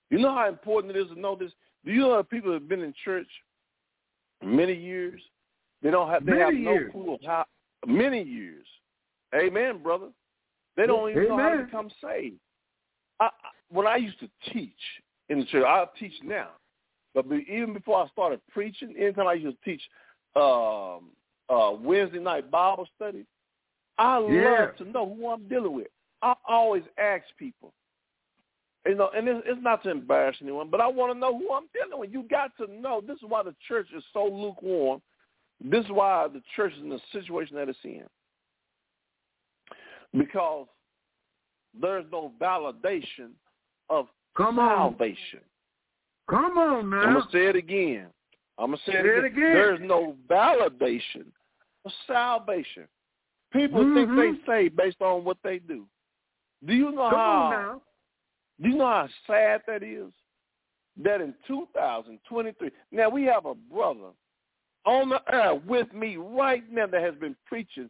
You 0.09 0.19
know 0.19 0.33
how 0.33 0.49
important 0.49 0.95
it 0.95 0.99
is 0.99 1.07
to 1.13 1.19
know 1.19 1.35
this? 1.35 1.51
Do 1.85 1.91
you 1.91 2.01
know 2.01 2.21
people 2.23 2.51
have 2.51 2.67
been 2.67 2.81
in 2.81 2.93
church 3.05 3.27
many 4.43 4.73
years? 4.73 5.21
They 5.81 5.91
don't 5.91 6.09
have 6.09 6.25
they 6.25 6.33
Many 6.33 6.43
have 6.43 6.53
years. 6.55 6.91
no 6.93 7.03
clue 7.03 7.13
of 7.13 7.21
how 7.25 7.45
many 7.87 8.21
years. 8.21 8.65
Amen, 9.33 9.81
brother. 9.81 10.07
They 10.75 10.85
don't 10.87 11.09
even 11.11 11.29
know 11.29 11.37
how 11.37 11.49
to 11.49 11.53
Amen. 11.55 11.65
become 11.65 11.89
saved. 12.03 12.39
When 13.71 13.87
I 13.87 13.97
used 13.97 14.19
to 14.19 14.29
teach 14.51 14.73
in 15.29 15.39
the 15.39 15.45
church, 15.45 15.65
I 15.65 15.85
teach 15.99 16.13
now, 16.23 16.49
but 17.13 17.25
even 17.31 17.73
before 17.73 18.03
I 18.03 18.07
started 18.09 18.41
preaching, 18.51 18.95
anytime 18.97 19.27
I 19.27 19.33
used 19.33 19.57
to 19.63 19.69
teach 19.69 19.81
um, 20.35 21.11
uh, 21.49 21.73
Wednesday 21.79 22.19
night 22.19 22.49
Bible 22.49 22.87
study, 22.95 23.25
I 23.97 24.17
Yeah. 24.17 24.43
love 24.43 24.77
to 24.77 24.85
know 24.85 25.13
who 25.13 25.29
I'm 25.29 25.47
dealing 25.47 25.73
with. 25.73 25.87
I 26.21 26.33
always 26.47 26.83
ask 26.97 27.23
people, 27.37 27.73
you 28.85 28.95
know, 28.95 29.09
and 29.15 29.27
it's, 29.27 29.43
it's 29.45 29.61
not 29.63 29.83
to 29.83 29.89
embarrass 29.91 30.37
anyone, 30.41 30.69
but 30.69 30.81
I 30.81 30.87
want 30.87 31.13
to 31.13 31.19
know 31.19 31.37
who 31.37 31.53
I'm 31.53 31.67
dealing 31.73 31.99
with. 31.99 32.11
You 32.11 32.23
got 32.23 32.55
to 32.57 32.67
know. 32.67 33.01
This 33.05 33.17
is 33.17 33.23
why 33.27 33.43
the 33.43 33.55
church 33.67 33.87
is 33.95 34.03
so 34.13 34.25
lukewarm. 34.25 35.01
This 35.61 35.85
is 35.85 35.91
why 35.91 36.27
the 36.27 36.41
church 36.55 36.73
is 36.73 36.81
in 36.81 36.89
the 36.89 36.99
situation 37.11 37.55
that 37.55 37.69
it's 37.69 37.77
in. 37.83 38.05
Because 40.17 40.67
there's 41.79 42.05
no 42.11 42.31
validation 42.41 43.31
of 43.89 44.07
Come 44.37 44.59
on. 44.59 44.91
salvation. 44.91 45.39
Come 46.29 46.57
on 46.57 46.93
I'm 46.93 47.13
gonna 47.13 47.27
say 47.31 47.47
it 47.47 47.55
again. 47.55 48.07
I'm 48.57 48.67
gonna 48.71 48.77
say, 48.85 48.91
Say 48.93 48.99
it, 48.99 49.05
it 49.05 49.25
again. 49.25 49.25
again. 49.25 49.53
There's 49.53 49.79
no 49.81 50.15
validation 50.29 51.25
of 51.85 51.91
salvation. 52.07 52.87
People 53.51 53.81
think 53.95 54.09
Mhm. 54.09 54.37
they 54.39 54.45
say 54.45 54.67
based 54.69 55.01
on 55.01 55.23
what 55.23 55.37
they 55.43 55.59
do. 55.59 55.87
Do 56.65 56.73
you 56.75 56.91
know 56.91 57.09
Come 57.09 57.19
how? 57.19 57.49
now. 57.49 57.81
Do 58.61 58.69
you 58.69 58.75
know 58.77 58.85
how 58.87 59.07
sad 59.25 59.63
that 59.65 59.81
is? 59.81 60.11
That 60.97 61.21
in 61.21 61.33
2023, 61.47 62.71
now 62.91 63.09
we 63.09 63.23
have 63.23 63.45
a 63.45 63.55
brother 63.55 64.11
on 64.85 65.09
the 65.09 65.21
air 65.33 65.55
with 65.55 65.91
me 65.93 66.17
right 66.17 66.69
now 66.69 66.85
that 66.87 67.01
has 67.01 67.15
been 67.15 67.35
preaching 67.45 67.89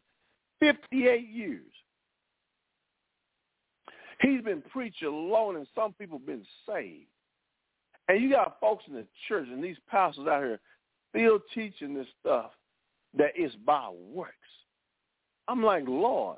58 0.60 1.28
years. 1.28 1.72
He's 4.22 4.42
been 4.42 4.62
preaching 4.62 5.08
alone, 5.08 5.56
and 5.56 5.68
some 5.74 5.94
people 5.94 6.20
been 6.20 6.46
saved. 6.68 7.08
And 8.08 8.22
you 8.22 8.32
got 8.32 8.60
folks 8.60 8.84
in 8.88 8.96
the 8.96 9.06
church 9.28 9.48
and 9.52 9.64
these 9.64 9.78
pastors 9.88 10.28
out 10.28 10.42
here 10.42 10.60
still 11.10 11.40
teaching 11.54 11.94
this 11.94 12.08
stuff 12.20 12.52
that 13.18 13.32
is 13.38 13.54
by 13.66 13.90
works. 13.90 14.34
I'm 15.48 15.64
like, 15.64 15.84
Lord, 15.88 16.38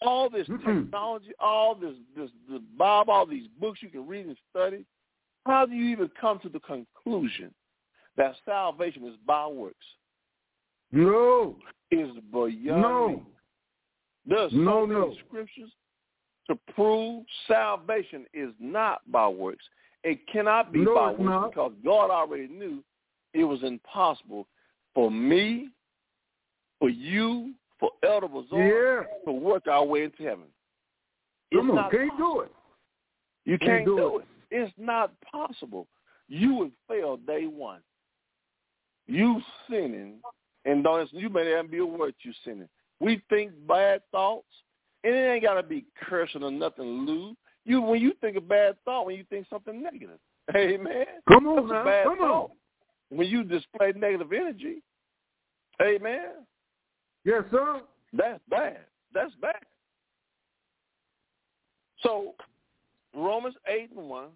all 0.00 0.30
this 0.30 0.46
Mm-mm. 0.48 0.64
technology, 0.64 1.32
all 1.40 1.74
this, 1.74 1.94
this, 2.16 2.30
this 2.48 2.60
Bible, 2.78 3.12
all 3.12 3.26
these 3.26 3.48
books 3.60 3.80
you 3.82 3.88
can 3.88 4.06
read 4.06 4.26
and 4.26 4.36
study, 4.50 4.84
how 5.44 5.66
do 5.66 5.74
you 5.74 5.90
even 5.90 6.10
come 6.20 6.38
to 6.40 6.48
the 6.48 6.60
conclusion 6.60 7.52
that 8.16 8.34
salvation 8.44 9.06
is 9.06 9.14
by 9.26 9.46
works? 9.46 9.76
No. 10.92 11.56
Is 11.90 12.08
beyond 12.32 12.60
No. 12.64 13.08
me. 13.08 13.22
There's 14.26 14.52
so 14.52 14.56
No, 14.56 14.86
many 14.86 15.00
no. 15.00 15.14
scriptures 15.26 15.70
to 16.48 16.56
prove 16.74 17.24
salvation 17.46 18.26
is 18.32 18.50
not 18.58 19.00
by 19.10 19.28
works. 19.28 19.64
It 20.04 20.26
cannot 20.32 20.72
be 20.72 20.80
No, 20.80 20.94
by 20.94 21.10
works 21.10 21.20
not. 21.22 21.50
because 21.50 21.72
God 21.84 22.10
already 22.10 22.46
knew 22.48 22.82
it 23.34 23.44
was 23.44 23.62
impossible 23.62 24.46
for 24.94 25.10
me, 25.10 25.68
for 26.78 26.88
you, 26.88 27.54
for 27.78 27.90
Elder 28.02 28.28
Bazaar 28.28 29.02
Yeah. 29.02 29.02
to 29.26 29.32
work 29.32 29.66
our 29.66 29.84
way 29.84 30.04
into 30.04 30.22
heaven. 30.22 30.46
It's 31.50 31.58
Come 31.60 31.70
on. 31.72 31.90
Can't 31.90 32.10
possible. 32.10 32.34
do 32.34 32.40
it. 32.40 32.52
You 33.44 33.58
Can't 33.58 33.70
can't 33.70 33.84
do 33.86 33.96
do 33.96 34.18
it. 34.18 34.26
it. 34.50 34.62
It's 34.62 34.78
not 34.78 35.12
possible. 35.20 35.86
You 36.28 36.54
would 36.54 36.72
fail 36.88 37.16
day 37.18 37.46
one. 37.46 37.82
You 39.06 39.40
sinning, 39.68 40.20
and 40.64 40.84
don't 40.84 41.10
you 41.12 41.28
may 41.30 41.54
not 41.54 41.70
be 41.70 41.78
aware 41.78 42.08
that 42.08 42.24
you 42.24 42.32
sinning. 42.44 42.68
We 43.00 43.22
think 43.30 43.52
bad 43.66 44.02
thoughts, 44.10 44.46
and 45.04 45.14
it 45.14 45.18
ain't 45.18 45.44
got 45.44 45.54
to 45.54 45.62
be 45.62 45.84
cursing 46.02 46.42
or 46.42 46.50
nothing 46.50 47.06
lewd. 47.06 47.36
You 47.64 47.80
when 47.82 48.00
you 48.00 48.12
think 48.20 48.36
a 48.36 48.40
bad 48.40 48.76
thought, 48.84 49.06
when 49.06 49.16
you 49.16 49.24
think 49.30 49.46
something 49.50 49.82
negative. 49.82 50.18
Amen. 50.56 51.04
Come 51.28 51.46
on 51.46 51.68
now. 51.68 52.04
Come 52.04 52.18
thought. 52.18 52.42
on. 52.44 52.50
When 53.10 53.26
you 53.26 53.42
display 53.44 53.92
negative 53.96 54.32
energy, 54.32 54.82
amen. 55.80 56.44
Yes, 57.24 57.42
sir. 57.50 57.80
That's 58.12 58.40
bad. 58.50 58.80
That's 59.14 59.32
bad. 59.40 59.56
So 62.02 62.34
Romans 63.14 63.54
eight 63.66 63.90
and 63.96 64.08
one, 64.08 64.28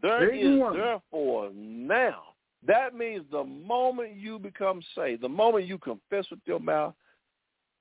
there 0.00 0.32
Eight 0.32 0.44
is 0.46 0.58
one. 0.58 0.76
therefore 0.76 1.50
now. 1.54 2.22
That 2.64 2.94
means 2.94 3.24
the 3.32 3.42
moment 3.42 4.14
you 4.14 4.38
become 4.38 4.80
saved, 4.96 5.22
the 5.22 5.28
moment 5.28 5.66
you 5.66 5.78
confess 5.78 6.26
with 6.30 6.38
your 6.46 6.60
mouth 6.60 6.94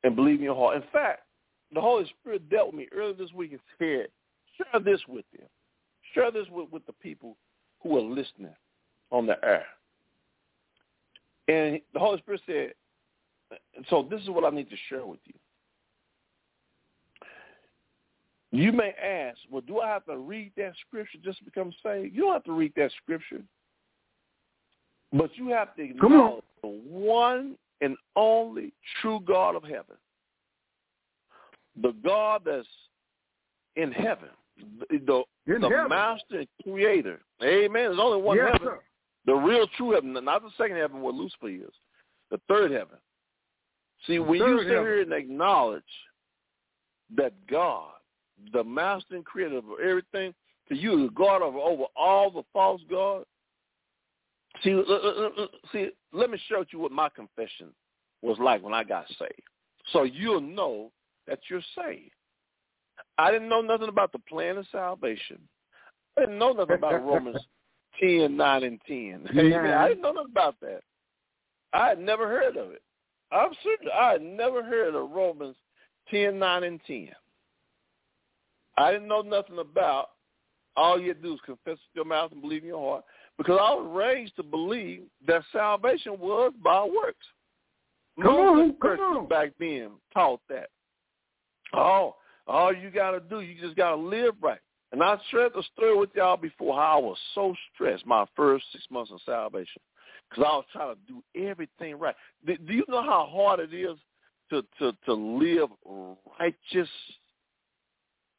and 0.03 0.15
believe 0.15 0.39
in 0.39 0.45
your 0.45 0.55
heart. 0.55 0.77
In 0.77 0.83
fact, 0.91 1.21
the 1.73 1.81
Holy 1.81 2.05
Spirit 2.19 2.49
dealt 2.49 2.67
with 2.67 2.75
me 2.75 2.87
earlier 2.95 3.13
this 3.13 3.31
week 3.33 3.51
and 3.51 3.61
said, 3.79 4.07
share 4.57 4.79
this 4.81 5.01
with 5.07 5.25
them. 5.37 5.47
Share 6.13 6.31
this 6.31 6.47
with, 6.51 6.69
with 6.71 6.85
the 6.85 6.93
people 6.93 7.37
who 7.81 7.97
are 7.97 8.01
listening 8.01 8.55
on 9.11 9.25
the 9.25 9.37
air. 9.43 9.65
And 11.47 11.79
the 11.93 11.99
Holy 11.99 12.19
Spirit 12.19 12.41
said, 12.45 12.73
so 13.89 14.07
this 14.09 14.21
is 14.21 14.29
what 14.29 14.45
I 14.45 14.55
need 14.55 14.69
to 14.69 14.75
share 14.89 15.05
with 15.05 15.19
you. 15.25 15.33
You 18.53 18.73
may 18.73 18.93
ask, 19.01 19.37
well, 19.49 19.61
do 19.61 19.79
I 19.79 19.87
have 19.87 20.05
to 20.05 20.17
read 20.17 20.51
that 20.57 20.73
scripture 20.85 21.17
just 21.23 21.39
to 21.39 21.45
become 21.45 21.73
saved? 21.83 22.13
You 22.13 22.23
don't 22.23 22.33
have 22.33 22.43
to 22.45 22.51
read 22.51 22.73
that 22.75 22.91
scripture. 23.01 23.41
But 25.13 25.31
you 25.35 25.49
have 25.49 25.75
to 25.75 25.87
Come 25.99 26.13
on. 26.13 26.19
acknowledge 26.19 26.43
the 26.61 26.67
one 26.67 27.55
and 27.79 27.95
only 28.15 28.73
true 29.01 29.21
God 29.25 29.55
of 29.55 29.63
heaven. 29.63 29.95
The 31.79 31.93
God 32.03 32.41
that's 32.45 32.67
in 33.75 33.91
heaven. 33.91 34.29
The, 34.89 34.97
the, 35.45 35.53
In 35.53 35.61
the 35.61 35.69
heaven. 35.69 35.89
master 35.89 36.39
and 36.39 36.47
creator. 36.63 37.21
Amen. 37.43 37.83
There's 37.85 37.99
only 37.99 38.21
one 38.21 38.37
yes, 38.37 38.49
heaven. 38.53 38.67
sir. 38.67 38.79
The 39.25 39.33
real 39.33 39.67
true 39.77 39.91
heaven, 39.91 40.13
not 40.13 40.41
the 40.41 40.49
second 40.57 40.77
heaven 40.77 41.01
where 41.01 41.13
Lucifer 41.13 41.49
is. 41.49 41.73
The 42.31 42.39
third 42.47 42.71
heaven. 42.71 42.97
See, 44.07 44.19
when 44.19 44.39
you 44.39 44.57
sit 44.59 44.67
heaven. 44.67 44.83
here 44.83 45.01
and 45.03 45.13
acknowledge 45.13 45.83
that 47.15 47.33
God, 47.47 47.91
the 48.51 48.63
master 48.63 49.15
and 49.15 49.25
creator 49.25 49.57
of 49.57 49.65
everything, 49.83 50.33
to 50.69 50.75
you, 50.75 51.07
the 51.07 51.13
God 51.13 51.41
of 51.41 51.55
over 51.55 51.83
all 51.95 52.31
the 52.31 52.43
false 52.51 52.81
gods. 52.89 53.25
See, 54.63 54.81
see, 55.71 55.89
let 56.13 56.29
me 56.29 56.39
show 56.49 56.63
you 56.71 56.79
what 56.79 56.91
my 56.91 57.09
confession 57.09 57.67
was 58.21 58.37
like 58.39 58.61
when 58.63 58.73
I 58.73 58.83
got 58.83 59.07
saved, 59.17 59.41
so 59.93 60.03
you'll 60.03 60.41
know 60.41 60.91
that 61.27 61.39
you're 61.49 61.61
saved. 61.75 62.11
I 63.17 63.31
didn't 63.31 63.49
know 63.49 63.61
nothing 63.61 63.89
about 63.89 64.11
the 64.11 64.19
plan 64.19 64.57
of 64.57 64.65
salvation. 64.71 65.39
I 66.17 66.21
didn't 66.21 66.39
know 66.39 66.53
nothing 66.53 66.75
about 66.75 67.05
Romans 67.05 67.37
10, 67.99 68.35
9, 68.35 68.63
and 68.63 68.79
10. 68.87 69.27
Amen. 69.37 69.73
I 69.73 69.89
didn't 69.89 70.01
know 70.01 70.11
nothing 70.13 70.31
about 70.31 70.55
that. 70.61 70.81
I 71.73 71.89
had 71.89 71.99
never 71.99 72.27
heard 72.27 72.57
of 72.57 72.71
it. 72.71 72.81
I'm 73.31 73.51
certain 73.63 73.87
I 73.93 74.13
had 74.13 74.21
never 74.21 74.63
heard 74.63 74.93
of 74.93 75.09
Romans 75.11 75.55
10, 76.09 76.37
9, 76.37 76.63
and 76.63 76.81
10. 76.85 77.09
I 78.77 78.91
didn't 78.91 79.07
know 79.07 79.21
nothing 79.21 79.59
about 79.59 80.09
all 80.75 80.99
you 80.99 81.13
do 81.13 81.33
is 81.33 81.39
confess 81.45 81.73
with 81.73 81.79
your 81.93 82.05
mouth 82.05 82.31
and 82.31 82.41
believe 82.41 82.63
in 82.63 82.69
your 82.69 82.89
heart 82.89 83.03
because 83.37 83.59
I 83.61 83.73
was 83.73 83.89
raised 83.93 84.35
to 84.37 84.43
believe 84.43 85.03
that 85.27 85.43
salvation 85.51 86.17
was 86.19 86.53
by 86.63 86.83
works. 86.83 87.25
Come 88.21 88.33
Most 88.35 88.75
on, 88.83 88.97
come 88.97 89.17
on. 89.17 89.27
back 89.27 89.51
then 89.59 89.89
taught 90.13 90.41
that. 90.49 90.69
Oh, 91.73 92.15
all 92.47 92.73
you 92.73 92.89
got 92.89 93.11
to 93.11 93.19
do, 93.19 93.41
you 93.41 93.59
just 93.59 93.75
got 93.75 93.91
to 93.91 93.95
live 93.95 94.35
right. 94.41 94.59
And 94.91 95.01
I 95.01 95.17
shared 95.29 95.53
the 95.53 95.63
story 95.73 95.97
with 95.97 96.09
y'all 96.15 96.37
before 96.37 96.75
how 96.75 96.99
I 96.99 97.01
was 97.01 97.17
so 97.33 97.55
stressed 97.73 98.05
my 98.05 98.25
first 98.35 98.65
six 98.73 98.83
months 98.89 99.11
of 99.11 99.19
salvation 99.25 99.81
because 100.29 100.43
I 100.45 100.55
was 100.55 100.65
trying 100.73 100.95
to 100.95 101.01
do 101.07 101.47
everything 101.47 101.97
right. 101.97 102.15
Do, 102.45 102.57
do 102.57 102.73
you 102.73 102.83
know 102.89 103.01
how 103.01 103.29
hard 103.31 103.61
it 103.61 103.73
is 103.73 103.97
to 104.49 104.63
to 104.79 104.91
to 105.05 105.13
live 105.13 105.69
righteous? 106.39 106.89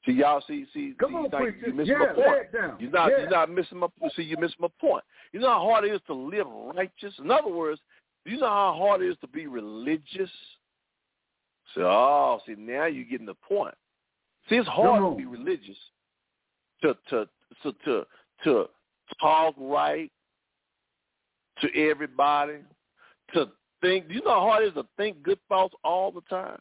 See, 0.05 0.12
y'all 0.12 0.42
see 0.47 0.66
see, 0.75 0.95
Come 0.99 1.11
see 1.11 1.16
on, 1.16 1.25
you, 1.25 1.31
preacher. 1.31 1.66
you 1.68 1.73
missing 1.73 1.95
Yeah, 1.99 2.07
my 2.07 2.23
point. 2.23 2.47
You're 2.81 2.90
not 2.90 3.11
Yeah. 3.11 3.21
you're 3.21 3.31
not 3.31 3.51
missing 3.51 3.79
my 3.79 3.88
see 4.14 4.23
you 4.23 4.37
missing 4.37 4.57
my 4.61 4.68
point. 4.81 5.05
You 5.33 5.40
know 5.40 5.49
how 5.49 5.61
hard 5.61 5.85
it 5.85 5.95
is 5.95 6.01
to 6.09 6.14
live 6.14 6.47
righteous. 6.75 7.14
In 7.18 7.31
other 7.31 7.49
words, 7.51 7.81
do 8.27 8.33
you 8.33 8.38
know 8.38 8.47
how 8.49 8.75
hard 8.77 9.01
it 9.01 9.09
is 9.09 9.16
to 9.23 9.27
be 9.27 9.47
religious? 9.47 10.31
So 11.75 11.83
oh, 11.83 12.41
see 12.47 12.55
now 12.57 12.87
you're 12.87 13.05
getting 13.05 13.27
the 13.27 13.35
point. 13.35 13.75
See, 14.49 14.57
it's 14.57 14.69
hard 14.69 15.03
Come 15.03 15.13
to 15.13 15.17
be 15.17 15.27
religious, 15.27 15.77
to 16.83 16.97
to 17.11 17.29
to 17.63 17.73
to 17.85 18.07
to 18.45 18.67
talk 19.21 19.55
right 19.59 20.11
to 21.61 21.91
everybody, 21.91 22.59
to 23.35 23.51
think. 23.81 24.09
Do 24.09 24.15
you 24.15 24.25
know 24.25 24.31
how 24.31 24.41
hard 24.41 24.65
it 24.65 24.69
is 24.69 24.75
to 24.75 24.87
think 24.97 25.23
good 25.23 25.39
thoughts 25.49 25.75
all 25.85 26.11
the 26.11 26.23
time? 26.23 26.61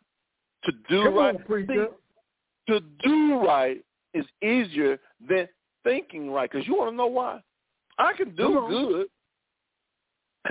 To 0.66 0.72
do 0.90 1.04
Come 1.06 1.16
right. 1.16 1.36
on. 1.36 1.68
See, 1.68 2.74
to 2.74 2.80
do 3.04 3.40
right 3.46 3.84
is 4.14 4.26
easier 4.44 5.00
than 5.28 5.48
thinking 5.84 6.30
right. 6.30 6.50
Because 6.50 6.68
you 6.68 6.76
want 6.76 6.92
to 6.92 6.96
know 6.96 7.08
why? 7.08 7.42
I 7.98 8.14
can 8.14 8.36
do 8.36 8.66
good. 8.70 9.08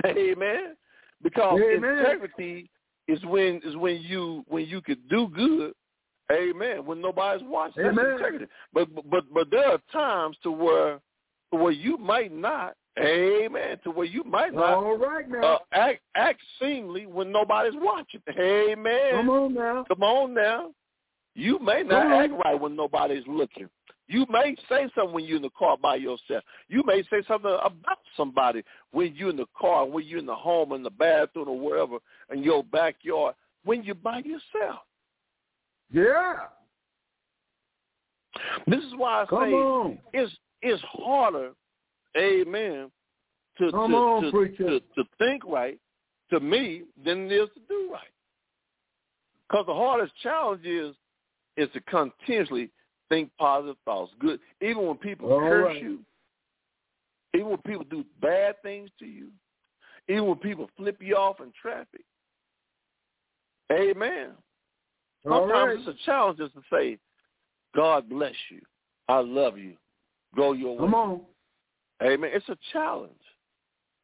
Amen. 0.17 0.75
Because 1.23 1.59
Amen. 1.61 1.97
integrity 1.97 2.69
is 3.07 3.23
when 3.25 3.61
is 3.63 3.75
when 3.75 4.01
you 4.01 4.43
when 4.47 4.65
you 4.65 4.81
could 4.81 5.07
do 5.09 5.27
good. 5.27 5.73
Amen. 6.31 6.85
When 6.85 7.01
nobody's 7.01 7.45
watching, 7.45 7.85
Amen. 7.85 8.47
But 8.73 8.87
but 9.09 9.25
but 9.33 9.51
there 9.51 9.67
are 9.67 9.79
times 9.91 10.37
to 10.43 10.51
where 10.51 10.99
to 11.51 11.59
where 11.59 11.71
you 11.71 11.97
might 11.97 12.33
not. 12.33 12.75
Amen. 12.99 13.77
To 13.83 13.91
where 13.91 14.05
you 14.05 14.23
might 14.23 14.53
not 14.53 14.75
All 14.75 14.97
right 14.97 15.29
now. 15.29 15.41
uh, 15.41 15.57
act 15.71 16.01
act 16.15 16.41
seemly 16.59 17.05
when 17.05 17.31
nobody's 17.31 17.73
watching. 17.75 18.21
Amen. 18.37 19.11
Come 19.13 19.29
on 19.29 19.53
now. 19.53 19.85
Come 19.87 20.03
on 20.03 20.33
now. 20.33 20.71
You 21.33 21.59
may 21.59 21.83
not 21.83 22.11
act 22.11 22.33
right 22.43 22.59
when 22.59 22.75
nobody's 22.75 23.23
looking. 23.27 23.69
You 24.11 24.25
may 24.29 24.57
say 24.67 24.89
something 24.93 25.13
when 25.13 25.23
you're 25.23 25.37
in 25.37 25.41
the 25.41 25.49
car 25.57 25.77
by 25.77 25.95
yourself. 25.95 26.43
You 26.67 26.83
may 26.85 27.01
say 27.03 27.23
something 27.29 27.49
about 27.63 27.99
somebody 28.17 28.61
when 28.91 29.15
you're 29.15 29.29
in 29.29 29.37
the 29.37 29.45
car, 29.57 29.85
when 29.85 30.05
you're 30.05 30.19
in 30.19 30.25
the 30.25 30.35
home, 30.35 30.73
in 30.73 30.83
the 30.83 30.89
bathroom, 30.89 31.47
or 31.47 31.57
wherever, 31.57 31.95
in 32.29 32.43
your 32.43 32.61
backyard, 32.61 33.35
when 33.63 33.83
you're 33.85 33.95
by 33.95 34.17
yourself. 34.17 34.81
Yeah. 35.93 36.33
This 38.67 38.83
is 38.83 38.91
why 38.97 39.21
I 39.21 39.25
Come 39.27 39.43
say 39.43 39.53
on. 39.53 39.99
it's 40.13 40.33
it's 40.61 40.83
harder, 40.91 41.51
amen, 42.17 42.91
to 43.59 43.71
Come 43.71 43.91
to, 43.91 43.97
on, 43.97 44.23
to, 44.23 44.31
preacher. 44.31 44.63
to 44.65 44.79
to 44.79 45.03
think 45.19 45.43
right 45.45 45.79
to 46.31 46.41
me 46.41 46.83
than 47.05 47.27
it 47.27 47.31
is 47.31 47.49
to 47.53 47.61
do 47.69 47.89
right. 47.93 48.01
Because 49.49 49.65
the 49.67 49.73
hardest 49.73 50.11
challenge 50.21 50.65
is 50.65 50.95
is 51.55 51.69
to 51.73 51.79
continuously 51.81 52.69
think 53.11 53.29
positive 53.37 53.75
thoughts, 53.83 54.13
good, 54.19 54.39
even 54.61 54.87
when 54.87 54.95
people 54.95 55.31
All 55.33 55.39
curse 55.39 55.65
right. 55.65 55.83
you, 55.83 55.99
even 57.35 57.49
when 57.49 57.57
people 57.59 57.85
do 57.89 58.05
bad 58.21 58.55
things 58.61 58.89
to 58.99 59.05
you, 59.05 59.27
even 60.07 60.27
when 60.27 60.37
people 60.37 60.69
flip 60.77 60.97
you 61.01 61.17
off 61.17 61.41
in 61.41 61.51
traffic. 61.61 62.05
Amen. 63.69 64.29
Sometimes 65.23 65.51
right. 65.51 65.77
it's 65.77 65.87
a 65.87 66.05
challenge 66.05 66.37
just 66.37 66.53
to 66.53 66.61
say, 66.71 66.97
God 67.75 68.09
bless 68.09 68.33
you. 68.49 68.61
I 69.09 69.19
love 69.19 69.57
you. 69.57 69.73
Go 70.35 70.53
your 70.53 70.73
way. 70.73 70.79
Come 70.79 70.93
on. 70.93 71.21
Amen. 72.01 72.31
It's 72.33 72.47
a 72.49 72.57
challenge 72.71 73.11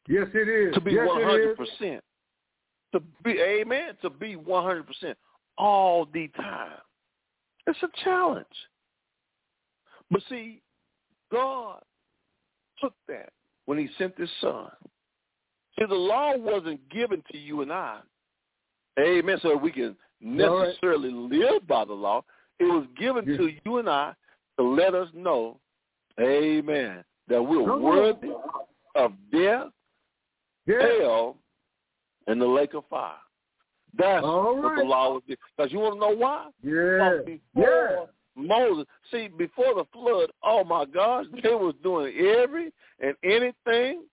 Yes, 0.08 0.28
it 0.34 0.48
is. 0.48 0.74
to 0.74 0.82
be 0.82 0.92
yes, 0.92 1.08
100%. 1.08 2.00
To 2.94 3.02
be 3.24 3.40
amen. 3.42 3.94
To 4.02 4.10
be 4.10 4.36
one 4.36 4.64
hundred 4.64 4.88
percent 4.88 5.18
all 5.58 6.06
the 6.14 6.30
time. 6.38 6.78
It's 7.66 7.80
a 7.84 7.90
challenge. 8.04 8.46
But 10.10 10.22
see, 10.30 10.62
God 11.32 11.82
took 12.80 12.94
that 13.08 13.30
when 13.66 13.78
he 13.78 13.90
sent 13.98 14.18
his 14.18 14.30
son. 14.42 14.70
See, 15.78 15.86
the 15.86 15.96
law 15.96 16.36
wasn't 16.38 16.88
given 16.90 17.24
to 17.32 17.38
you 17.38 17.62
and 17.62 17.72
I. 17.72 18.00
Amen. 19.00 19.38
So 19.42 19.56
we 19.56 19.72
can 19.72 19.96
necessarily 20.22 21.12
live 21.12 21.68
by 21.68 21.86
the 21.86 21.94
law. 21.94 22.24
It 22.60 22.64
was 22.64 22.88
given 22.98 23.26
to 23.26 23.52
you 23.64 23.78
and 23.78 23.90
I 23.90 24.14
to 24.60 24.66
let 24.66 24.96
us 24.96 25.10
know, 25.14 25.60
amen, 26.20 27.04
that 27.28 27.42
we're 27.42 27.78
worthy 27.78 28.32
of 28.96 29.12
death, 29.32 29.68
hell, 30.68 31.38
and 32.26 32.42
the 32.42 32.48
lake 32.48 32.74
of 32.74 32.84
fire. 32.90 33.14
That's 33.96 34.24
what 34.24 34.78
the 34.78 34.84
law 34.84 35.14
was. 35.14 35.22
Because 35.28 35.72
you 35.72 35.80
want 35.80 35.96
to 35.96 36.00
know 36.00 36.16
why? 36.16 36.48
Yeah. 36.64 37.20
Because 37.26 37.40
before 37.54 37.90
Yeah. 37.92 38.06
Moses, 38.38 38.86
see, 39.12 39.28
before 39.28 39.74
the 39.76 39.86
flood, 39.92 40.30
oh 40.44 40.64
my 40.64 40.86
gosh, 40.86 41.26
they 41.44 41.50
was 41.50 41.76
doing 41.84 42.14
every 42.18 42.72
and 43.00 43.16
anything, 43.24 44.04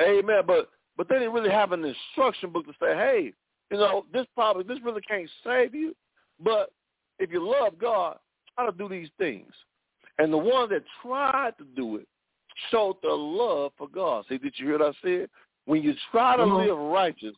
amen. 0.00 0.42
But 0.46 0.70
but 0.96 1.08
they 1.08 1.16
didn't 1.16 1.32
really 1.32 1.50
have 1.50 1.72
an 1.72 1.84
instruction 1.84 2.50
book 2.50 2.66
to 2.66 2.72
say, 2.80 2.94
hey, 2.94 3.32
you 3.70 3.78
know, 3.78 4.04
this 4.12 4.26
probably 4.34 4.64
this 4.64 4.82
really 4.84 5.02
can't 5.02 5.28
save 5.44 5.74
you, 5.74 5.94
but 6.42 6.70
if 7.18 7.30
you 7.30 7.48
love 7.48 7.78
God, 7.78 8.18
try 8.54 8.66
to 8.66 8.76
do 8.76 8.88
these 8.88 9.08
things. 9.18 9.52
And 10.18 10.32
the 10.32 10.38
ones 10.38 10.70
that 10.70 10.82
tried 11.02 11.56
to 11.58 11.64
do 11.76 11.96
it 11.96 12.06
showed 12.70 12.96
their 13.02 13.12
love 13.12 13.72
for 13.76 13.88
God. 13.88 14.24
See, 14.28 14.38
did 14.38 14.54
you 14.56 14.66
hear 14.66 14.78
what 14.78 14.94
I 14.94 14.98
said? 15.02 15.28
When 15.66 15.82
you 15.82 15.94
try 16.12 16.36
to 16.36 16.44
Uh-huh. 16.44 16.56
live 16.56 16.78
righteous, 16.78 17.34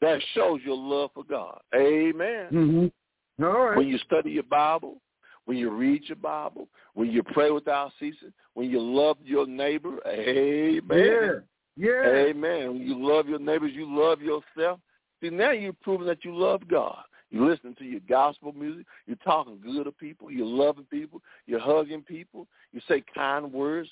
that 0.00 0.20
shows 0.34 0.60
your 0.64 0.76
love 0.76 1.10
for 1.14 1.24
God. 1.24 1.60
Amen. 1.74 2.48
Mm-hmm. 2.52 3.44
All 3.44 3.68
right. 3.68 3.76
When 3.76 3.88
you 3.88 3.98
study 3.98 4.32
your 4.32 4.42
Bible, 4.42 5.00
when 5.46 5.56
you 5.56 5.70
read 5.70 6.04
your 6.06 6.16
Bible, 6.16 6.68
when 6.94 7.10
you 7.10 7.22
pray 7.22 7.50
without 7.50 7.92
ceasing, 7.98 8.32
when 8.54 8.70
you 8.70 8.80
love 8.80 9.16
your 9.24 9.46
neighbor, 9.46 9.98
amen. 10.06 10.82
yeah. 10.90 11.32
Yeah. 11.76 12.06
Amen. 12.06 12.74
When 12.74 12.82
you 12.82 13.02
love 13.02 13.28
your 13.28 13.38
neighbors, 13.38 13.72
you 13.74 13.86
love 13.88 14.20
yourself. 14.20 14.78
See, 15.22 15.30
now 15.30 15.52
you're 15.52 15.72
proving 15.72 16.06
that 16.06 16.24
you 16.24 16.36
love 16.36 16.68
God. 16.68 17.02
You're 17.30 17.48
listening 17.48 17.74
to 17.76 17.84
your 17.84 18.00
gospel 18.08 18.52
music. 18.52 18.84
You're 19.06 19.16
talking 19.24 19.58
good 19.64 19.84
to 19.84 19.92
people. 19.92 20.30
You're 20.30 20.44
loving 20.46 20.84
people. 20.84 21.22
You're 21.46 21.60
hugging 21.60 22.02
people. 22.02 22.46
You 22.72 22.80
say 22.86 23.02
kind 23.14 23.50
words. 23.50 23.88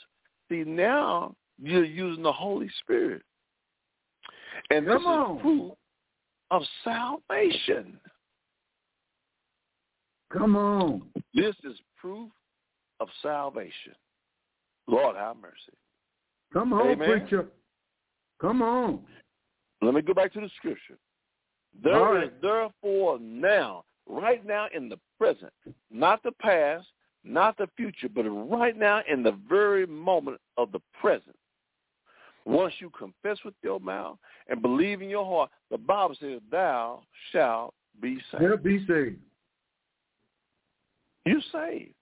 See, 0.51 0.63
now 0.65 1.35
you're 1.59 1.85
using 1.85 2.23
the 2.23 2.33
Holy 2.33 2.69
Spirit. 2.81 3.23
And 4.69 4.87
this 4.87 4.93
Come 4.95 5.07
on. 5.07 5.37
is 5.37 5.43
proof 5.43 5.73
of 6.51 6.63
salvation. 6.85 7.99
Come 10.33 10.57
on. 10.57 11.03
This 11.35 11.55
is 11.65 11.77
proof 12.01 12.31
of 13.01 13.09
salvation. 13.23 13.95
Lord 14.87 15.17
have 15.17 15.37
mercy. 15.37 15.77
Come 16.53 16.73
on, 16.73 16.93
Amen. 16.93 17.21
preacher. 17.21 17.47
Come 18.41 18.63
on. 18.63 19.01
Let 19.83 19.95
me 19.95 20.03
go 20.03 20.15
back 20.15 20.33
to 20.35 20.41
the 20.41 20.51
scripture. 20.57 20.99
There 21.83 21.95
All 21.95 22.23
is 22.23 22.31
therefore 22.43 23.19
now, 23.21 23.85
right 24.09 24.45
now 24.45 24.67
in 24.75 24.89
the 24.89 24.99
present, 25.19 25.53
not 25.91 26.23
the 26.23 26.33
past, 26.33 26.87
not 27.23 27.57
the 27.57 27.69
future, 27.77 28.09
but 28.09 28.23
right 28.23 28.77
now 28.77 29.03
in 29.09 29.23
the 29.23 29.39
very 29.49 29.87
moment 29.87 30.41
of 30.57 30.73
the 30.73 30.81
present. 31.01 31.37
Once 32.45 32.75
you 32.79 32.91
confess 32.91 33.39
with 33.45 33.55
your 33.63 33.79
mouth 33.79 34.17
and 34.49 34.63
believe 34.63 35.03
in 35.03 35.11
your 35.11 35.25
heart, 35.25 35.51
the 35.71 35.79
Bible 35.79 36.17
says, 36.21 36.41
thou 36.51 37.03
shalt 37.31 37.75
be 38.01 38.19
saved. 38.33 38.43
They'll 38.43 38.57
be 38.57 38.85
saved. 38.87 39.19
You 41.25 41.41
saved. 41.53 41.95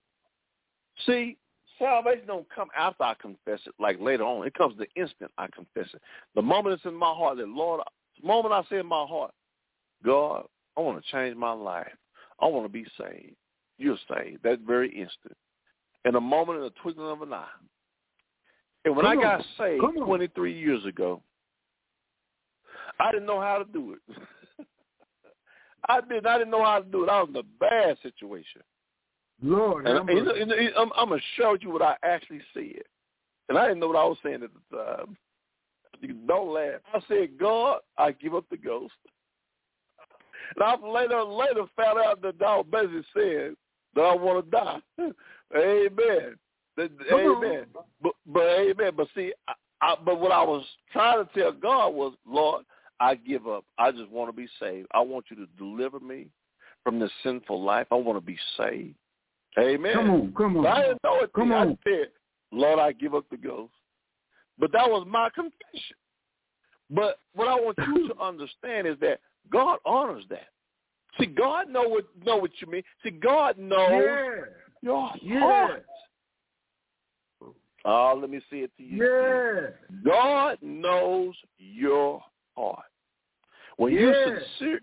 See, 1.07 1.37
salvation 1.78 2.26
don't 2.26 2.46
come 2.54 2.68
after 2.76 3.04
I 3.04 3.14
confess 3.20 3.61
it, 3.66 3.74
like 3.78 4.00
later 4.00 4.24
on. 4.24 4.46
It 4.46 4.54
comes 4.54 4.76
the 4.78 4.87
instant 5.00 5.31
I 5.38 5.46
confess 5.54 5.92
it. 5.94 6.02
The 6.35 6.42
moment 6.42 6.74
it's 6.74 6.85
in 6.85 6.94
my 6.94 7.12
heart 7.12 7.37
that, 7.38 7.48
Lord, 7.48 7.81
the 8.20 8.26
moment 8.26 8.52
I 8.54 8.62
say 8.68 8.78
in 8.78 8.87
my 8.87 9.04
heart, 9.04 9.33
God, 10.04 10.46
I 10.76 10.81
want 10.81 11.02
to 11.02 11.11
change 11.11 11.37
my 11.37 11.52
life. 11.52 11.88
I 12.40 12.46
want 12.46 12.64
to 12.66 12.72
be 12.72 12.87
saved. 12.98 13.35
You're 13.78 13.98
saved. 14.12 14.42
That 14.42 14.61
very 14.61 14.88
instant. 14.88 15.37
In 16.04 16.14
a 16.14 16.20
moment, 16.20 16.59
in 16.59 16.64
a 16.64 16.70
twinkling 16.83 17.11
of 17.11 17.22
an 17.22 17.33
eye. 17.33 17.46
And 18.85 18.96
when 18.96 19.04
Come 19.04 19.18
I 19.18 19.22
got 19.22 19.40
on. 19.40 19.44
saved 19.59 19.85
23 20.04 20.59
years 20.59 20.85
ago, 20.85 21.20
I 23.00 23.12
didn't 23.12 23.26
know 23.26 23.40
how 23.40 23.59
to 23.59 23.64
do 23.64 23.94
it. 23.94 24.16
I 25.88 26.00
didn't. 26.00 26.26
I 26.26 26.38
didn't 26.38 26.50
know 26.50 26.64
how 26.64 26.81
to 26.81 26.85
do 26.85 27.04
it. 27.04 27.09
I 27.09 27.20
was 27.20 27.28
in 27.31 27.37
a 27.37 27.42
bad 27.61 27.96
situation. 28.02 28.62
Lord, 29.42 29.87
have 29.87 29.96
And, 29.96 30.11
and, 30.11 30.29
and, 30.29 30.53
and 30.53 30.70
I'm, 30.77 30.90
I'm 30.96 31.09
going 31.09 31.20
to 31.20 31.27
show 31.40 31.57
you 31.61 31.70
what 31.70 31.83
I 31.83 31.96
actually 32.03 32.40
said. 32.55 32.83
And 33.48 33.57
I 33.57 33.66
didn't 33.66 33.81
know 33.81 33.88
what 33.88 33.96
I 33.96 34.05
was 34.05 34.18
saying 34.22 34.42
at 34.42 34.51
the 34.70 34.77
time. 34.77 35.16
You 36.01 36.14
don't 36.27 36.53
laugh. 36.53 36.81
I 36.94 37.01
said, 37.09 37.38
God, 37.38 37.79
I 37.96 38.12
give 38.12 38.35
up 38.35 38.44
the 38.51 38.57
ghost. 38.57 38.92
And 40.55 40.64
I 40.64 40.77
later 40.87 41.22
later 41.24 41.64
found 41.77 41.98
out 41.98 42.22
that 42.22 42.35
I 42.44 42.62
basically 42.62 43.05
said 43.14 43.55
that 43.94 44.03
I 44.03 44.14
want 44.14 44.44
to 44.44 44.51
die. 44.51 44.79
amen. 45.57 46.37
That- 46.77 46.90
amen. 47.12 47.66
But, 48.01 48.12
but 48.27 48.42
amen. 48.42 48.92
But 48.96 49.09
see, 49.14 49.33
I, 49.48 49.53
I, 49.81 49.96
but 50.05 50.20
what 50.20 50.33
I 50.33 50.42
was 50.42 50.64
trying 50.92 51.24
to 51.24 51.31
tell 51.38 51.53
God 51.53 51.94
was, 51.94 52.14
Lord, 52.27 52.64
I 53.01 53.14
give 53.14 53.46
up. 53.46 53.64
I 53.79 53.90
just 53.90 54.11
want 54.11 54.29
to 54.29 54.37
be 54.37 54.48
saved. 54.61 54.88
I 54.92 55.01
want 55.01 55.27
you 55.31 55.37
to 55.37 55.46
deliver 55.59 56.01
me 56.01 56.29
from 56.85 56.98
this 56.98 57.11
sinful 57.22 57.62
life. 57.62 57.87
I 57.90 57.96
want 57.96 58.16
to 58.16 58.24
be 58.24 58.38
saved. 58.57 58.94
Amen. 59.58 59.94
Come 59.94 60.11
on, 60.11 60.34
come 60.37 60.56
on. 60.58 60.62
But 60.62 60.72
I 60.72 60.82
didn't 60.82 61.04
know 61.04 61.20
it. 61.20 61.32
Come 61.32 61.48
then. 61.50 61.58
I 61.58 61.62
on. 61.62 61.78
said, 61.84 62.08
Lord, 62.52 62.78
I 62.78 62.92
give 62.92 63.14
up 63.14 63.24
the 63.30 63.37
ghost. 63.37 63.72
But 64.58 64.72
that 64.72 64.88
was 64.88 65.06
my 65.08 65.30
confession. 65.30 65.96
But 66.90 67.18
what 67.34 67.48
I 67.48 67.54
want 67.54 67.78
you 67.87 68.08
to 68.08 68.20
understand 68.20 68.87
is 68.87 68.96
that 69.00 69.20
God 69.50 69.78
honors 69.84 70.24
that. 70.30 70.48
See, 71.18 71.26
God 71.26 71.68
know 71.68 71.88
what 71.88 72.06
know 72.24 72.37
what 72.37 72.50
you 72.61 72.70
mean. 72.70 72.82
See, 73.02 73.11
God 73.11 73.58
knows 73.58 74.02
Yeah. 74.02 74.34
your 74.82 75.12
Yeah. 75.22 75.40
heart. 75.40 75.84
Oh, 77.84 78.18
let 78.20 78.28
me 78.30 78.40
say 78.50 78.58
it 78.58 78.70
to 78.76 78.82
you. 78.82 79.04
Yeah. 79.04 79.70
God 80.04 80.58
knows 80.61 81.34
your 81.58 82.22
heart. 82.56 82.84
When 83.76 83.92
Yeah. 83.92 84.00
you're 84.00 84.40
sincere 84.40 84.80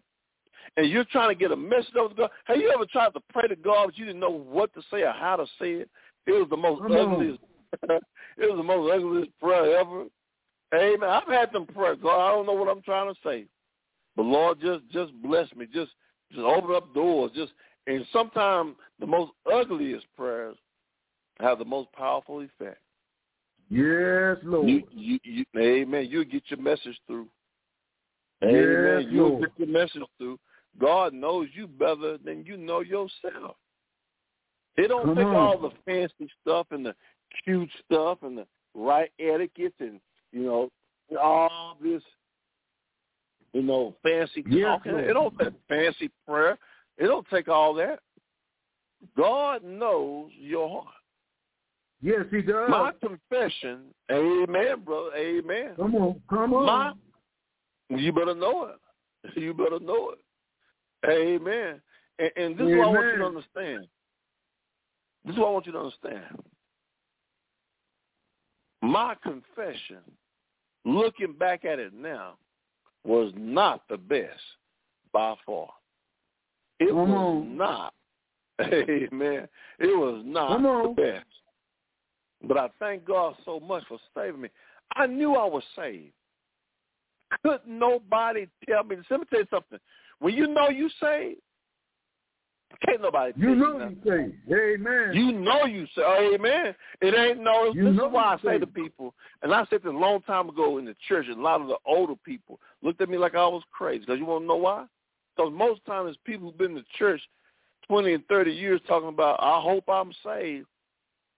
and 0.77 0.89
you're 0.89 1.05
trying 1.05 1.29
to 1.29 1.35
get 1.35 1.51
a 1.51 1.55
message 1.55 1.95
over 1.97 2.09
to 2.09 2.15
God, 2.15 2.29
have 2.45 2.57
you 2.57 2.71
ever 2.73 2.85
tried 2.85 3.13
to 3.13 3.21
pray 3.31 3.47
to 3.47 3.55
God 3.55 3.87
but 3.87 3.97
you 3.97 4.05
didn't 4.05 4.19
know 4.19 4.31
what 4.31 4.73
to 4.73 4.81
say 4.91 5.03
or 5.03 5.11
how 5.11 5.35
to 5.37 5.45
say 5.59 5.71
it? 5.73 5.89
It 6.27 6.31
was 6.31 6.47
the 6.49 6.57
most 6.57 6.81
Come 6.81 6.91
ugliest. 6.91 7.39
it 7.83 8.01
was 8.39 8.57
the 8.57 8.63
most 8.63 8.91
ugliest 8.91 9.31
prayer 9.39 9.79
ever. 9.79 10.05
Amen. 10.73 11.09
I've 11.09 11.27
had 11.27 11.53
them 11.53 11.65
prayers. 11.67 11.99
God, 12.01 12.27
I 12.27 12.31
don't 12.31 12.45
know 12.45 12.53
what 12.53 12.69
I'm 12.69 12.81
trying 12.81 13.13
to 13.13 13.19
say, 13.23 13.45
but 14.15 14.23
Lord, 14.23 14.59
just 14.59 14.81
just 14.91 15.13
bless 15.21 15.53
me. 15.55 15.67
Just 15.71 15.91
just 16.31 16.43
open 16.43 16.75
up 16.75 16.93
doors. 16.93 17.31
Just 17.35 17.53
and 17.87 18.05
sometimes 18.11 18.75
the 18.99 19.05
most 19.05 19.31
ugliest 19.51 20.05
prayers 20.17 20.57
have 21.39 21.59
the 21.59 21.65
most 21.65 21.91
powerful 21.93 22.41
effect. 22.41 22.79
Yes, 23.69 24.37
Lord. 24.43 24.69
You, 24.69 24.83
you, 24.91 25.19
you, 25.23 25.45
amen. 25.57 26.07
You 26.09 26.23
get 26.25 26.43
your 26.47 26.59
message 26.59 26.97
through. 27.07 27.27
Yes, 28.41 28.51
Amen. 28.51 29.07
You'll 29.09 29.29
Lord. 29.29 29.41
get 29.41 29.67
your 29.67 29.67
message 29.67 30.03
through. 30.17 30.39
God 30.79 31.13
knows 31.13 31.47
you 31.53 31.67
better 31.67 32.17
than 32.23 32.45
you 32.45 32.57
know 32.57 32.81
yourself. 32.81 33.55
It 34.77 34.89
don't 34.89 35.05
Come 35.05 35.15
take 35.15 35.25
on. 35.25 35.35
all 35.35 35.57
the 35.57 35.71
fancy 35.85 36.29
stuff 36.41 36.67
and 36.71 36.85
the 36.85 36.95
cute 37.43 37.69
stuff 37.85 38.19
and 38.23 38.37
the 38.37 38.45
right 38.73 39.09
etiquette 39.19 39.73
and 39.79 39.99
you 40.33 40.43
know 40.43 40.69
all 41.21 41.77
this 41.81 42.01
you 43.53 43.61
know 43.61 43.95
fancy 44.03 44.43
Yes, 44.47 44.65
talking. 44.65 44.95
It 44.95 45.13
don't 45.13 45.37
take 45.39 45.53
fancy 45.69 46.11
prayer. 46.27 46.57
It 46.97 47.07
don't 47.07 47.25
take 47.29 47.47
all 47.47 47.73
that. 47.75 47.99
God 49.15 49.63
knows 49.63 50.31
your 50.37 50.69
heart. 50.69 50.93
Yes, 52.01 52.25
he 52.31 52.41
does. 52.41 52.69
My 52.69 52.91
confession, 53.01 53.85
amen, 54.11 54.81
brother, 54.83 55.15
amen. 55.15 55.71
come 55.77 55.95
on, 55.95 56.21
come 56.29 56.53
on. 56.53 56.65
My, 57.89 57.97
you 57.97 58.11
better 58.11 58.35
know 58.35 58.65
it. 58.65 59.37
You 59.39 59.53
better 59.53 59.79
know 59.79 60.11
it. 60.11 60.19
Amen. 61.09 61.81
And, 62.19 62.31
and 62.37 62.57
this 62.57 62.67
is 62.67 62.77
what 62.77 62.87
I 62.87 62.91
want 62.91 63.05
you 63.07 63.17
to 63.17 63.25
understand. 63.25 63.87
This 65.25 65.33
is 65.33 65.39
what 65.39 65.47
I 65.47 65.51
want 65.51 65.65
you 65.65 65.71
to 65.73 65.79
understand. 65.79 66.43
My 68.81 69.15
confession, 69.23 69.99
looking 70.85 71.33
back 71.33 71.65
at 71.65 71.79
it 71.79 71.93
now, 71.93 72.35
was 73.03 73.33
not 73.35 73.83
the 73.89 73.97
best 73.97 74.39
by 75.11 75.35
far. 75.45 75.69
It 76.79 76.89
Come 76.89 76.97
was 76.97 77.09
on. 77.09 77.57
not. 77.57 77.93
Amen. 78.61 79.47
It 79.79 79.97
was 79.97 80.21
not 80.25 80.61
the 80.61 80.93
best. 80.95 81.25
But 82.47 82.57
I 82.57 82.69
thank 82.79 83.05
God 83.05 83.35
so 83.43 83.59
much 83.59 83.83
for 83.87 83.97
saving 84.15 84.41
me. 84.41 84.49
I 84.95 85.07
knew 85.07 85.35
I 85.35 85.45
was 85.45 85.63
saved. 85.75 86.13
Couldn't 87.43 87.67
nobody 87.67 88.47
tell 88.67 88.83
me. 88.83 88.97
Let 89.09 89.19
me 89.19 89.25
tell 89.29 89.39
you 89.39 89.47
something. 89.49 89.79
When 90.19 90.33
you 90.33 90.47
know 90.47 90.69
you 90.69 90.89
saved, 91.01 91.39
can't 92.85 93.01
nobody 93.01 93.33
tell 93.33 93.49
you 93.49 93.55
know 93.55 93.77
nothing. 93.77 93.97
you 94.05 94.33
say, 94.49 94.73
Amen. 94.73 95.13
You 95.13 95.31
know 95.31 95.65
you 95.65 95.87
say, 95.95 96.01
amen. 96.35 96.75
It 97.01 97.15
ain't 97.15 97.41
no, 97.41 97.71
You 97.73 97.85
this 97.85 97.93
is 97.93 98.11
why 98.11 98.35
I 98.35 98.37
say 98.43 98.57
to 98.57 98.67
people, 98.67 99.13
and 99.41 99.53
I 99.53 99.65
said 99.69 99.81
this 99.83 99.89
a 99.89 99.97
long 99.97 100.21
time 100.21 100.49
ago 100.49 100.77
in 100.77 100.85
the 100.85 100.95
church, 101.07 101.25
and 101.27 101.39
a 101.39 101.41
lot 101.41 101.61
of 101.61 101.67
the 101.67 101.77
older 101.85 102.15
people 102.25 102.59
looked 102.81 103.01
at 103.01 103.09
me 103.09 103.17
like 103.17 103.35
I 103.35 103.47
was 103.47 103.63
crazy. 103.71 103.99
Because 103.99 104.19
you 104.19 104.25
want 104.25 104.43
to 104.43 104.47
know 104.47 104.57
why? 104.57 104.85
Because 105.35 105.51
most 105.53 105.85
times 105.85 106.17
people 106.25 106.49
who've 106.49 106.57
been 106.57 106.71
in 106.71 106.77
the 106.77 106.85
church 106.97 107.21
20 107.87 108.13
and 108.13 108.25
30 108.27 108.51
years 108.51 108.81
talking 108.87 109.09
about, 109.09 109.39
I 109.39 109.61
hope 109.61 109.85
I'm 109.87 110.11
saved. 110.25 110.67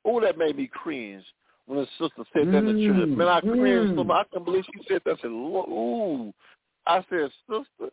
Oh, 0.06 0.22
that 0.22 0.38
made 0.38 0.56
me 0.56 0.70
cringe 0.72 1.24
when 1.66 1.80
a 1.80 1.86
sister 2.00 2.24
said 2.34 2.48
that 2.48 2.58
in 2.58 2.66
the 2.66 2.88
church. 2.88 3.10
Mm, 3.10 3.18
Man, 3.18 3.28
I 3.28 3.42
cringed 3.42 3.94
mm. 3.94 4.06
much. 4.06 4.26
I 4.26 4.30
couldn't 4.30 4.46
believe 4.46 4.64
she 4.66 4.82
said 4.88 5.02
that. 5.06 5.18
I 5.18 5.22
said, 5.22 5.32
"Lord, 5.32 5.70
ooh. 5.70 6.34
I 6.86 7.04
said, 7.10 7.30
sister, 7.50 7.92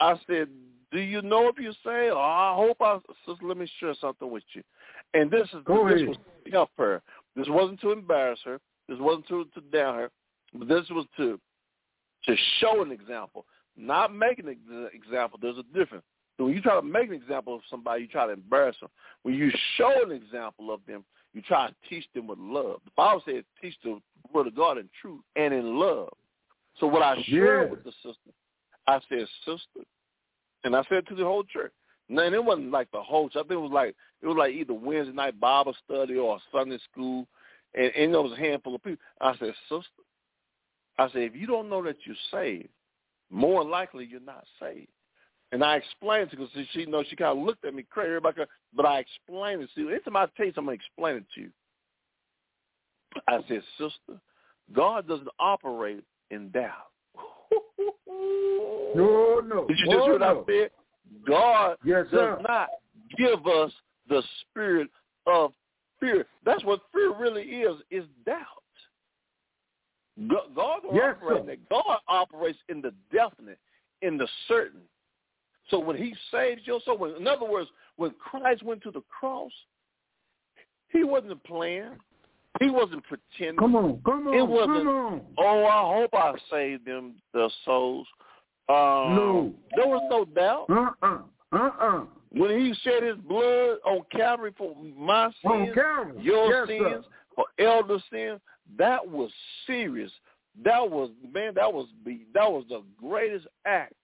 I 0.00 0.14
said, 0.26 0.48
do 0.92 1.00
you 1.00 1.20
know 1.22 1.48
if 1.48 1.58
you 1.58 1.72
say? 1.84 2.10
Oh, 2.10 2.18
I 2.18 2.54
hope 2.56 2.78
I, 2.80 2.98
sister, 3.26 3.46
let 3.46 3.56
me 3.56 3.70
share 3.78 3.94
something 4.00 4.30
with 4.30 4.44
you. 4.54 4.62
And 5.14 5.30
this 5.30 5.46
is 5.52 5.62
Go 5.64 5.86
this 5.88 5.96
ahead. 5.96 6.08
was 6.08 6.16
to 6.44 6.50
help 6.50 6.70
her. 6.78 7.02
This 7.36 7.46
wasn't 7.48 7.80
to 7.82 7.92
embarrass 7.92 8.40
her. 8.44 8.58
This 8.88 8.98
wasn't 9.00 9.28
to, 9.28 9.44
to 9.54 9.60
down 9.70 9.94
her. 9.96 10.10
But 10.54 10.68
this 10.68 10.84
was 10.90 11.06
to 11.18 11.38
to 12.24 12.36
show 12.60 12.82
an 12.82 12.90
example, 12.90 13.44
not 13.76 14.14
make 14.14 14.38
an 14.38 14.48
ex- 14.48 14.92
example. 14.94 15.38
There's 15.40 15.58
a 15.58 15.78
difference. 15.78 16.04
So 16.36 16.44
when 16.44 16.54
you 16.54 16.60
try 16.62 16.74
to 16.74 16.82
make 16.82 17.08
an 17.08 17.14
example 17.14 17.54
of 17.54 17.60
somebody, 17.70 18.02
you 18.02 18.08
try 18.08 18.26
to 18.26 18.32
embarrass 18.32 18.76
them. 18.80 18.90
When 19.22 19.34
you 19.34 19.50
show 19.76 19.92
an 20.04 20.10
example 20.12 20.72
of 20.72 20.80
them, 20.86 21.04
You 21.34 21.42
try 21.42 21.68
to 21.68 21.74
teach 21.88 22.06
them 22.14 22.26
with 22.26 22.38
love. 22.38 22.80
The 22.86 22.90
Bible 22.96 23.22
says 23.26 23.44
teach 23.60 23.74
the 23.84 24.00
word 24.32 24.46
of 24.46 24.54
God 24.56 24.78
in 24.78 24.88
truth 25.00 25.20
and 25.36 25.52
in 25.52 25.78
love. 25.78 26.08
So 26.80 26.86
what 26.86 27.02
I 27.02 27.22
shared 27.24 27.64
Yeah. 27.66 27.70
with 27.70 27.84
the 27.84 27.92
sister, 28.02 28.30
I 28.88 29.00
said, 29.10 29.26
sister, 29.44 29.86
and 30.64 30.74
I 30.74 30.82
said 30.88 31.06
to 31.08 31.14
the 31.14 31.24
whole 31.24 31.44
church. 31.44 31.72
No, 32.08 32.22
and 32.22 32.34
it 32.34 32.42
wasn't 32.42 32.70
like 32.70 32.90
the 32.90 33.02
whole 33.02 33.28
church. 33.28 33.44
I 33.44 33.48
think 33.48 33.52
it 33.52 33.56
was 33.56 33.70
like 33.72 33.94
it 34.22 34.26
was 34.26 34.36
like 34.38 34.54
either 34.54 34.72
Wednesday 34.72 35.12
night 35.12 35.38
Bible 35.38 35.76
study 35.84 36.16
or 36.16 36.38
Sunday 36.50 36.78
school, 36.90 37.26
and, 37.74 37.92
and 37.94 38.14
there 38.14 38.22
was 38.22 38.32
a 38.32 38.36
handful 38.36 38.74
of 38.74 38.82
people. 38.82 39.04
I 39.20 39.34
said, 39.38 39.52
sister, 39.68 39.84
I 40.98 41.08
said, 41.10 41.22
if 41.22 41.36
you 41.36 41.46
don't 41.46 41.68
know 41.68 41.84
that 41.84 41.96
you're 42.04 42.16
saved, 42.32 42.70
more 43.30 43.62
likely 43.62 44.06
you're 44.06 44.20
not 44.20 44.44
saved. 44.58 44.88
And 45.52 45.62
I 45.62 45.76
explained 45.76 46.30
to 46.30 46.36
her 46.36 46.46
because 46.54 46.66
she 46.72 46.80
you 46.80 46.86
know 46.86 47.04
she 47.08 47.14
kind 47.14 47.38
of 47.38 47.44
looked 47.44 47.66
at 47.66 47.74
me 47.74 47.84
crazy, 47.90 48.08
everybody, 48.08 48.42
but 48.74 48.86
I 48.86 49.00
explained 49.00 49.62
it 49.62 49.70
to 49.74 49.80
you. 49.82 49.90
Anytime 49.90 50.16
I 50.16 50.26
tell 50.34 50.46
you 50.46 50.52
something, 50.54 50.76
to 50.76 50.82
explain 50.82 51.16
it 51.16 51.24
to 51.34 51.40
you. 51.42 51.50
I 53.28 53.40
said, 53.48 53.62
sister, 53.78 54.20
God 54.72 55.06
doesn't 55.06 55.28
operate 55.38 56.04
in 56.30 56.50
doubt. 56.50 56.87
No, 58.06 59.40
no. 59.44 59.66
Did 59.66 59.78
you 59.78 59.86
just 59.86 59.96
oh, 59.96 60.04
hear 60.04 60.12
what 60.12 60.20
no. 60.20 60.44
I 60.46 60.52
said? 60.52 60.70
God 61.26 61.76
Yes, 61.84 62.04
does 62.04 62.12
sir. 62.12 62.40
not 62.46 62.68
give 63.16 63.46
us 63.46 63.72
the 64.08 64.22
spirit 64.40 64.88
of 65.26 65.52
fear. 66.00 66.26
That's 66.44 66.64
what 66.64 66.80
fear 66.92 67.14
really 67.18 67.42
is, 67.42 67.76
is 67.90 68.04
doubt. 68.24 68.44
God 70.28 70.80
don't 70.82 70.94
Yes, 70.94 71.16
operate 71.22 71.40
in 71.40 71.46
sir. 71.46 71.50
that. 71.50 71.68
God 71.68 71.98
operates 72.08 72.58
in 72.68 72.80
the 72.80 72.92
definite, 73.12 73.58
in 74.02 74.18
the 74.18 74.26
certain. 74.48 74.80
So 75.70 75.78
when 75.78 75.96
he 75.96 76.14
saves 76.32 76.62
your 76.66 76.80
soul, 76.84 77.14
in 77.14 77.26
other 77.26 77.48
words, 77.48 77.68
when 77.96 78.12
Christ 78.18 78.62
went 78.62 78.82
to 78.82 78.90
the 78.90 79.02
cross, 79.02 79.52
he 80.90 81.04
wasn't 81.04 81.42
playing. 81.44 81.96
He 82.60 82.70
wasn't 82.70 83.04
pretending. 83.04 83.56
Come 83.58 83.76
on, 83.76 84.00
come 84.04 84.28
on, 84.28 84.34
It 84.34 84.46
wasn't- 84.46 84.78
come 84.78 84.88
on. 84.88 85.26
Oh, 85.38 85.64
I 85.66 85.94
hope 86.00 86.14
I 86.14 86.34
saved 86.50 86.84
them, 86.86 87.14
their 87.32 87.48
souls. 87.64 88.06
Um, 88.68 88.74
No. 89.16 89.54
There 89.76 89.86
was 89.88 90.02
no 90.10 90.24
doubt. 90.24 90.66
Uh-uh, 90.68 91.22
uh-uh. 91.52 92.04
When 92.30 92.50
he 92.58 92.74
shed 92.74 93.02
his 93.02 93.16
blood 93.18 93.78
on 93.86 94.02
Calvary 94.10 94.52
for 94.58 94.74
my 94.96 95.32
sins, 95.42 95.74
your 96.20 96.50
yes, 96.50 96.66
sins, 96.68 97.04
Sir. 97.04 97.10
for 97.34 97.46
elder 97.58 97.98
sins, 98.10 98.40
that 98.76 99.06
was 99.08 99.32
serious. 99.66 100.12
That 100.62 100.90
was 100.90 101.10
man, 101.32 101.54
that 101.54 101.72
was 101.72 101.86
the 102.04 102.20
that 102.34 102.50
was 102.52 102.64
the 102.68 102.82
greatest 103.00 103.46
act 103.64 103.94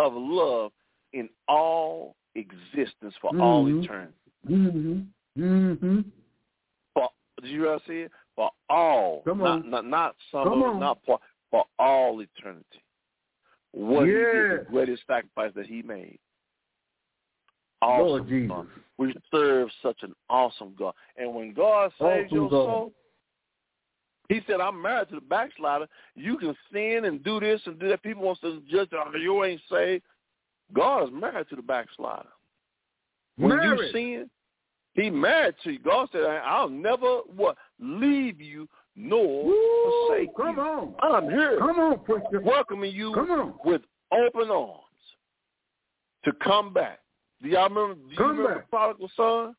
of 0.00 0.14
love 0.14 0.72
in 1.12 1.28
all 1.46 2.16
existence 2.34 3.14
for 3.20 3.30
all 3.38 3.66
Mhm. 3.66 3.84
eternity. 3.84 4.14
Mm-hmm. 4.48 5.00
Mm-hmm. 5.40 6.00
For 7.44 7.48
did 7.48 7.54
you 7.54 7.60
hear 7.62 7.72
what 7.72 7.82
I 7.82 7.86
said? 7.86 8.10
For 8.36 8.50
all, 8.70 9.22
Come 9.24 9.38
not 9.38 9.64
on. 9.64 9.70
not 9.70 9.86
not 9.86 10.16
some 10.32 10.44
Come 10.44 10.62
of 10.62 10.80
not 10.80 10.98
for 11.06 11.18
for 11.50 11.64
all 11.78 12.20
eternity. 12.20 12.64
What 13.72 14.06
he 14.06 14.12
did, 14.12 14.60
the 14.60 14.66
greatest 14.70 15.02
sacrifice 15.06 15.52
that 15.56 15.66
he 15.66 15.82
made. 15.82 16.18
Lord 17.82 18.22
Awesome 18.22 18.28
Jesus. 18.28 18.48
God. 18.48 18.66
We 18.96 19.14
serve 19.30 19.68
such 19.82 19.98
an 20.02 20.14
awesome 20.30 20.74
God. 20.78 20.94
And 21.16 21.34
when 21.34 21.52
God 21.52 21.90
saves 22.00 22.26
Awesome 22.26 22.36
your 22.36 22.50
soul, 22.50 22.92
he 24.28 24.40
said, 24.46 24.60
I'm 24.60 24.80
married 24.80 25.08
to 25.10 25.16
the 25.16 25.20
backslider. 25.20 25.86
You 26.14 26.38
can 26.38 26.56
sin 26.72 27.04
and 27.04 27.22
do 27.22 27.40
this 27.40 27.60
and 27.66 27.78
do 27.78 27.88
that. 27.88 28.02
People 28.02 28.22
want 28.22 28.40
to 28.40 28.62
judge, 28.70 28.88
oh, 28.94 29.16
you 29.16 29.44
ain't 29.44 29.60
saved. 29.70 30.04
God 30.72 31.04
is 31.04 31.10
married 31.12 31.48
to 31.50 31.56
the 31.56 31.62
backslider. 31.62 32.28
When 33.36 33.60
you 33.62 33.90
sin, 33.92 34.30
he 34.94 35.10
married 35.10 35.54
to 35.64 35.72
you. 35.72 35.78
God 35.80 36.08
said, 36.12 36.22
I'll 36.22 36.68
never 36.68 37.18
what 37.36 37.56
leave 37.80 38.40
you 38.40 38.68
nor 38.96 39.44
Woo, 39.46 40.08
forsake 40.08 40.36
come 40.36 40.56
you. 40.56 40.62
on. 40.62 40.94
I'm 41.02 41.28
here 41.30 41.58
Come 41.58 41.78
on, 41.80 41.98
preacher. 42.00 42.40
welcoming 42.42 42.94
you 42.94 43.12
Come 43.12 43.30
on. 43.30 43.54
with 43.64 43.82
open 44.12 44.50
arms 44.50 44.80
to 46.24 46.32
come 46.42 46.72
back. 46.72 47.00
Do 47.42 47.48
y'all 47.48 47.68
remember? 47.68 47.94
Do 47.94 48.14
you 48.16 48.24
remember 48.24 48.54
back. 48.54 48.64
the 48.64 48.68
prodigal 48.70 49.10
son? 49.16 49.56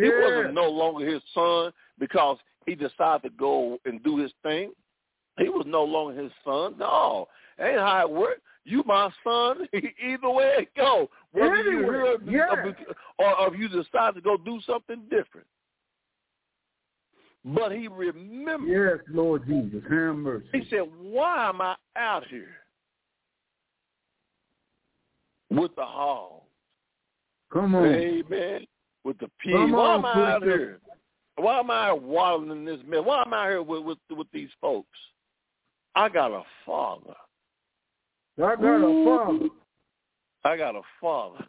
He 0.00 0.08
wasn't 0.08 0.54
no 0.54 0.68
longer 0.70 1.06
his 1.06 1.22
son 1.34 1.70
because 1.98 2.38
he 2.66 2.74
decided 2.74 3.22
to 3.22 3.30
go 3.38 3.78
and 3.84 4.02
do 4.02 4.16
his 4.16 4.32
thing. 4.42 4.72
He 5.38 5.48
was 5.48 5.64
no 5.68 5.84
longer 5.84 6.20
his 6.20 6.32
son. 6.44 6.74
No, 6.78 7.28
ain't 7.60 7.78
how 7.78 8.00
it 8.06 8.10
worked. 8.10 8.40
You 8.64 8.82
my 8.86 9.10
son, 9.22 9.68
either 9.74 10.30
way 10.30 10.54
it 10.60 10.68
go. 10.76 11.10
Whether 11.34 11.56
you 11.56 11.80
hear 11.80 12.16
yeah. 12.26 12.68
of- 12.68 12.76
or 13.18 13.52
if 13.52 13.58
you 13.58 13.68
decide 13.68 14.14
to 14.14 14.20
go 14.20 14.36
do 14.36 14.60
something 14.66 15.02
different. 15.10 15.46
But 17.44 17.72
he 17.72 17.88
remembered. 17.88 19.00
Yes, 19.06 19.14
Lord 19.14 19.46
Jesus. 19.46 19.82
Have 19.90 20.16
mercy. 20.16 20.46
He 20.52 20.64
said, 20.70 20.88
"Why 20.98 21.48
am 21.48 21.60
I 21.60 21.76
out 21.96 22.26
here 22.28 22.56
with 25.50 25.74
the 25.76 25.84
hog? 25.84 26.42
Come 27.52 27.74
on. 27.74 27.86
Amen. 27.86 28.66
With 29.04 29.18
the. 29.18 29.28
Come 29.44 29.72
Why 29.72 29.94
on, 29.94 29.98
am 29.98 30.06
I 30.06 30.32
out 30.32 30.42
here? 30.42 30.80
Why 31.36 31.58
am 31.58 31.70
I 31.70 31.92
waddling 31.92 32.50
in 32.58 32.64
this 32.64 32.80
mess? 32.86 33.00
Why 33.04 33.22
am 33.22 33.34
I 33.34 33.48
here 33.48 33.62
with, 33.62 33.82
with 33.82 33.98
with 34.10 34.28
these 34.32 34.50
folks? 34.60 34.98
I 35.94 36.08
got 36.08 36.30
a 36.30 36.42
father. 36.64 37.14
I 38.38 38.56
got 38.56 38.60
a 38.60 39.04
father. 39.04 39.48
I 40.44 40.56
got 40.56 40.74
a 40.74 40.82
father. 41.00 41.44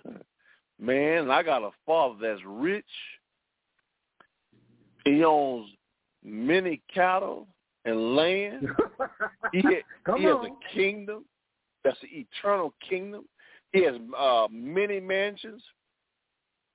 Man, 0.80 1.30
I 1.30 1.44
got 1.44 1.64
a 1.64 1.72
father 1.86 2.16
that's 2.22 2.42
rich. 2.46 2.86
He 5.06 5.24
owns 5.24 5.70
many 6.24 6.82
cattle 6.94 7.48
and 7.86 8.16
land. 8.16 8.68
He, 9.54 9.62
Come 10.06 10.20
he 10.20 10.26
has 10.26 10.36
a 10.36 10.76
kingdom 10.76 11.24
that's 11.86 11.98
an 12.02 12.10
eternal 12.12 12.74
kingdom. 12.90 13.26
He 13.72 13.84
has 13.84 13.96
uh, 14.18 14.48
many 14.52 15.00
mansions. 15.00 15.62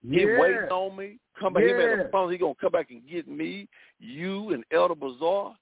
He 0.08 0.20
yeah. 0.20 0.40
waiting 0.40 0.68
on 0.70 0.96
me. 0.96 1.18
Come 1.38 1.52
back. 1.52 1.64
Him 1.64 1.80
at 1.80 1.90
Yeah. 1.90 2.02
the 2.04 2.08
phone. 2.10 2.32
He 2.32 2.38
gonna 2.38 2.54
come 2.58 2.72
back 2.72 2.90
and 2.90 3.06
get 3.06 3.28
me, 3.28 3.68
you, 3.98 4.52
and 4.54 4.64
Elder 4.72 4.94
Bazaar. 4.94 5.54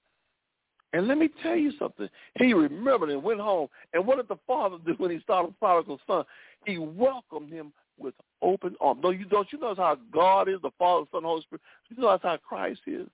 And 0.93 1.07
let 1.07 1.17
me 1.17 1.29
tell 1.43 1.55
you 1.55 1.71
something. 1.77 2.09
He 2.35 2.53
remembered 2.53 3.09
and 3.09 3.21
went 3.21 3.39
home. 3.39 3.67
And 3.93 4.07
what 4.07 4.17
did 4.17 4.27
the 4.27 4.39
father 4.47 4.77
do 4.85 4.93
when 4.97 5.11
he 5.11 5.19
saw 5.27 5.45
the 5.45 5.53
prodigal 5.59 5.99
son? 6.07 6.23
He 6.65 6.77
welcomed 6.77 7.51
him 7.51 7.71
with 7.97 8.13
open 8.41 8.75
arms. 8.81 9.01
No, 9.03 9.11
you 9.11 9.25
don't. 9.25 9.47
You 9.51 9.59
know 9.59 9.75
how 9.75 9.97
God 10.13 10.49
is, 10.49 10.61
the 10.61 10.71
Father, 10.77 11.05
Son, 11.11 11.23
Holy 11.23 11.41
Spirit. 11.41 11.61
You 11.89 12.01
know 12.01 12.09
that's 12.09 12.23
how 12.23 12.37
Christ 12.37 12.81
is. 12.87 13.07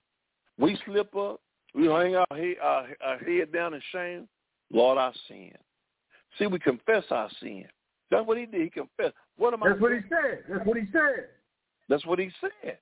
We 0.58 0.78
slip 0.86 1.14
up. 1.16 1.40
We 1.74 1.86
hang 1.86 2.16
our 2.16 2.26
head, 2.30 2.56
our, 2.62 2.86
our 3.04 3.18
head 3.18 3.52
down 3.52 3.74
in 3.74 3.82
shame. 3.92 4.28
Lord, 4.72 4.98
I 4.98 5.12
sin. 5.28 5.52
See, 6.38 6.46
we 6.46 6.58
confess 6.58 7.04
our 7.10 7.28
sin. 7.40 7.64
That's 8.10 8.26
what 8.26 8.38
he 8.38 8.46
did. 8.46 8.62
He 8.62 8.70
confessed. 8.70 9.14
What 9.36 9.52
am 9.52 9.62
I? 9.62 9.70
That's 9.70 9.80
what 9.80 9.92
he 9.92 9.98
said. 10.08 10.44
That's 10.48 10.66
what 10.66 10.76
he 10.76 10.84
said. 10.92 11.26
That's 11.88 12.06
what 12.06 12.18
he 12.18 12.30
said. 12.40 12.78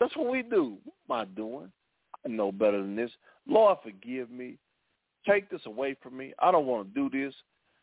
That's 0.00 0.16
what 0.16 0.30
we 0.30 0.42
do. 0.42 0.78
What 1.06 1.18
am 1.18 1.22
I 1.22 1.24
doing? 1.36 1.72
I 2.24 2.28
know 2.28 2.50
better 2.50 2.80
than 2.80 2.96
this. 2.96 3.10
Lord, 3.46 3.78
forgive 3.82 4.30
me. 4.30 4.56
Take 5.28 5.50
this 5.50 5.60
away 5.66 5.96
from 6.02 6.16
me. 6.16 6.32
I 6.38 6.50
don't 6.50 6.66
want 6.66 6.92
to 6.94 7.08
do 7.08 7.10
this. 7.10 7.34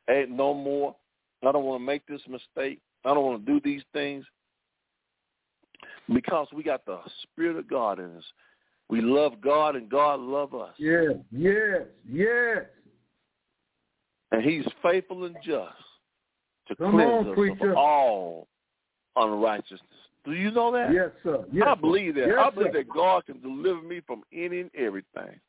Ain't 0.10 0.32
no 0.32 0.54
more. 0.54 0.96
I 1.44 1.52
don't 1.52 1.66
want 1.66 1.82
to 1.82 1.86
make 1.86 2.06
this 2.08 2.22
mistake. 2.28 2.80
I 3.06 3.14
don't 3.14 3.26
want 3.26 3.46
to 3.46 3.52
do 3.52 3.60
these 3.64 3.84
things 3.94 4.26
because 6.14 6.48
we 6.54 6.64
got 6.64 6.86
the 6.86 7.00
Spirit 7.24 7.58
of 7.58 7.70
God 7.70 8.00
in 8.00 8.16
us. 8.18 8.24
We 8.90 9.02
love 9.02 9.42
God 9.42 9.76
and 9.76 9.90
God 9.90 10.20
love 10.20 10.54
us. 10.54 10.74
Yes, 10.78 11.14
yes, 11.32 11.84
yes. 12.10 12.64
And 14.32 14.44
he's 14.44 14.66
faithful 14.82 15.26
and 15.26 15.36
just 15.44 15.74
to 16.68 16.76
Come 16.76 16.92
cleanse 16.92 17.26
on, 17.26 17.30
us 17.30 17.36
preacher. 17.36 17.72
of 17.72 17.78
all 17.78 18.48
unrighteousness. 19.16 19.82
Do 20.24 20.34
you 20.34 20.52
know 20.52 20.72
that? 20.74 20.94
Yes, 20.94 21.10
sir. 21.24 21.44
Yes, 21.52 21.68
I 21.68 21.76
believe 21.76 22.16
that. 22.16 22.28
Yes, 22.28 22.38
I 22.40 22.50
believe 22.50 22.74
sir. 22.74 22.80
that 22.80 22.90
God 22.94 23.26
can 23.26 23.42
deliver 23.42 23.82
me 23.82 24.02
from 24.06 24.24
any 24.32 24.62
and 24.62 24.70
everything. 24.76 25.40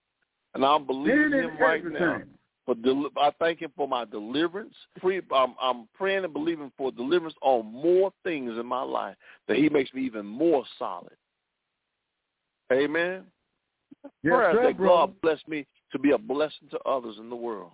And 0.54 0.64
I'm 0.64 0.86
believing 0.86 1.32
In 1.32 1.50
him 1.50 1.58
right 1.58 1.84
now. 1.84 2.22
For 2.64 2.74
del- 2.76 3.10
I 3.16 3.30
thank 3.38 3.60
him 3.60 3.72
for 3.76 3.88
my 3.88 4.04
deliverance. 4.04 4.74
Free, 5.00 5.20
I'm, 5.34 5.54
I'm 5.60 5.88
praying 5.94 6.24
and 6.24 6.32
believing 6.32 6.70
for 6.76 6.92
deliverance 6.92 7.34
on 7.42 7.66
more 7.72 8.12
things 8.22 8.52
in 8.58 8.66
my 8.66 8.82
life 8.82 9.16
that 9.48 9.56
he 9.56 9.68
makes 9.68 9.92
me 9.92 10.02
even 10.02 10.26
more 10.26 10.64
solid. 10.78 11.16
Amen. 12.72 13.24
Yes, 14.22 14.32
Prayer 14.32 14.52
sir, 14.54 14.62
that 14.62 14.76
brother. 14.76 15.12
God 15.12 15.20
bless 15.22 15.40
me 15.48 15.66
to 15.90 15.98
be 15.98 16.12
a 16.12 16.18
blessing 16.18 16.68
to 16.70 16.78
others 16.80 17.16
in 17.18 17.28
the 17.28 17.36
world. 17.36 17.72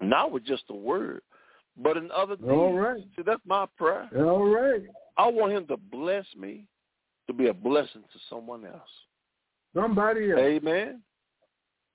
Not 0.00 0.30
with 0.30 0.44
just 0.44 0.64
a 0.70 0.74
word, 0.74 1.22
but 1.76 1.96
in 1.96 2.10
other 2.12 2.36
things. 2.36 2.50
All 2.50 2.72
right. 2.72 3.02
See, 3.16 3.22
that's 3.24 3.42
my 3.46 3.66
prayer. 3.76 4.08
All 4.16 4.44
right. 4.44 4.82
I 5.16 5.28
want 5.28 5.52
him 5.52 5.66
to 5.68 5.76
bless 5.76 6.26
me 6.36 6.66
to 7.26 7.32
be 7.32 7.48
a 7.48 7.54
blessing 7.54 8.02
to 8.02 8.18
someone 8.28 8.64
else. 8.64 8.80
Somebody 9.74 10.30
else. 10.30 10.40
Amen. 10.40 11.02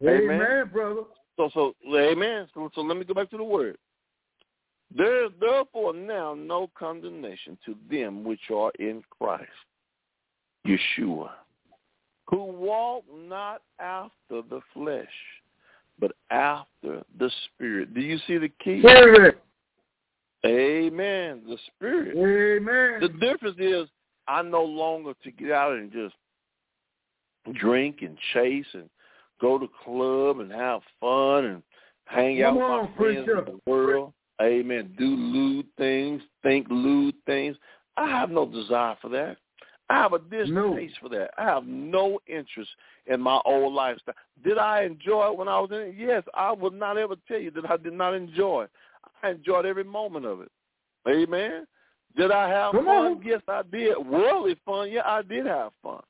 Amen, 0.04 0.30
Amen. 0.32 0.70
brother. 0.72 1.02
So, 1.40 1.50
so, 1.54 1.74
amen. 1.96 2.50
So, 2.54 2.70
so 2.76 2.82
let 2.82 2.98
me 2.98 3.06
go 3.06 3.14
back 3.14 3.30
to 3.30 3.38
the 3.38 3.44
word. 3.46 3.78
There 4.94 5.26
is 5.26 5.32
therefore 5.40 5.94
now 5.94 6.34
no 6.34 6.70
condemnation 6.78 7.58
to 7.66 7.76
them 7.90 8.26
which 8.26 8.52
are 8.54 8.72
in 8.78 9.02
Christ. 9.10 9.48
Yeshua, 10.68 11.30
who 12.28 12.44
walk 12.44 13.06
not 13.16 13.62
after 13.80 14.42
the 14.50 14.60
flesh, 14.74 15.08
but 15.98 16.12
after 16.30 17.04
the 17.18 17.32
spirit. 17.46 17.94
Do 17.94 18.02
you 18.02 18.18
see 18.28 18.38
the 18.38 18.50
key? 18.62 18.82
Spirit. 18.82 19.42
Amen. 20.46 21.44
The 21.48 21.58
spirit. 21.68 22.18
Amen. 22.18 23.00
The 23.00 23.18
difference 23.18 23.58
is 23.60 23.88
I 24.28 24.42
no 24.42 24.66
longer 24.66 25.14
to 25.24 25.32
get 25.32 25.52
out 25.52 25.78
and 25.78 25.90
just 25.90 26.16
drink 27.54 28.00
and 28.02 28.18
chase 28.34 28.68
and 28.74 28.90
go 29.40 29.58
to 29.58 29.68
club 29.84 30.40
and 30.40 30.52
have 30.52 30.82
fun 31.00 31.46
and 31.46 31.64
hang 32.06 32.42
out 32.44 32.50
Come 32.52 32.56
with 32.58 32.64
on, 32.64 32.84
my 32.92 32.98
friends 32.98 33.26
preacher. 33.26 33.40
in 33.40 33.46
the 33.46 33.60
world. 33.72 34.14
Amen. 34.42 34.94
Do 34.98 35.06
lewd 35.06 35.66
things, 35.78 36.22
think 36.44 36.68
lewd 36.70 37.14
things. 37.26 37.58
I 37.98 38.08
have 38.10 38.30
no 38.30 38.46
desire 38.46 38.96
for 39.02 39.10
that. 39.10 39.38
I 39.90 39.96
have 39.96 40.14
a 40.14 40.20
distaste 40.20 40.52
No. 40.52 40.78
for 41.02 41.10
that. 41.10 41.32
I 41.38 41.44
have 41.46 41.66
no 41.66 42.20
interest 42.28 42.70
in 43.08 43.20
my 43.20 43.42
old 43.44 43.74
lifestyle. 43.74 44.14
Did 44.44 44.58
I 44.60 44.84
enjoy 44.84 45.32
it 45.32 45.38
when 45.38 45.48
I 45.48 45.60
was 45.60 45.72
in 45.72 45.78
it? 45.80 45.96
Yes, 45.98 46.24
I 46.36 46.52
would 46.52 46.74
not 46.74 46.98
ever 46.98 47.16
tell 47.28 47.40
you 47.40 47.52
that 47.52 47.70
I 47.70 47.76
did 47.78 47.94
not 47.94 48.14
enjoy 48.14 48.64
it. 48.66 48.70
I 49.24 49.32
enjoyed 49.32 49.66
every 49.66 49.84
moment 49.84 50.26
of 50.26 50.42
it. 50.42 50.52
Amen. 51.08 51.66
Did 52.16 52.32
I 52.32 52.48
have 52.50 52.72
Come 52.72 52.86
fun? 52.86 52.96
on. 53.14 53.22
Yes, 53.26 53.42
I 53.48 53.62
did. 53.64 53.98
Worldly 53.98 54.56
fun, 54.66 54.90
yeah, 54.92 55.02
I 55.06 55.22
did 55.24 55.46
have 55.48 55.72
fun. 55.84 56.02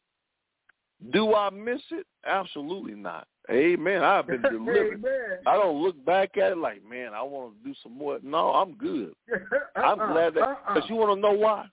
Do 1.14 1.34
I 1.34 1.50
miss 1.50 1.82
it? 1.92 2.06
Absolutely 2.26 2.94
not. 2.94 3.26
Amen. 3.50 4.04
I've 4.04 4.28
been 4.28 4.42
delivered. 4.52 5.00
Amen. 5.00 5.38
I 5.48 5.54
don't 5.54 5.82
look 5.82 6.04
back 6.06 6.38
at 6.38 6.52
it 6.52 6.58
like, 6.58 6.84
man, 6.88 7.14
I 7.14 7.22
want 7.24 7.54
to 7.58 7.68
do 7.70 7.74
some 7.82 7.98
more. 7.98 8.20
No, 8.22 8.50
I'm 8.52 8.74
good. 8.74 9.14
Uh-uh, 9.32 9.80
I'm 9.82 10.00
Uh-uh, 10.00 10.12
glad 10.14 10.34
that 10.36 10.42
uh-uh. 10.44 10.74
because 10.74 10.90
you 10.90 10.96
want 10.96 11.16
to 11.18 11.22
know 11.22 11.32
why. 11.34 11.66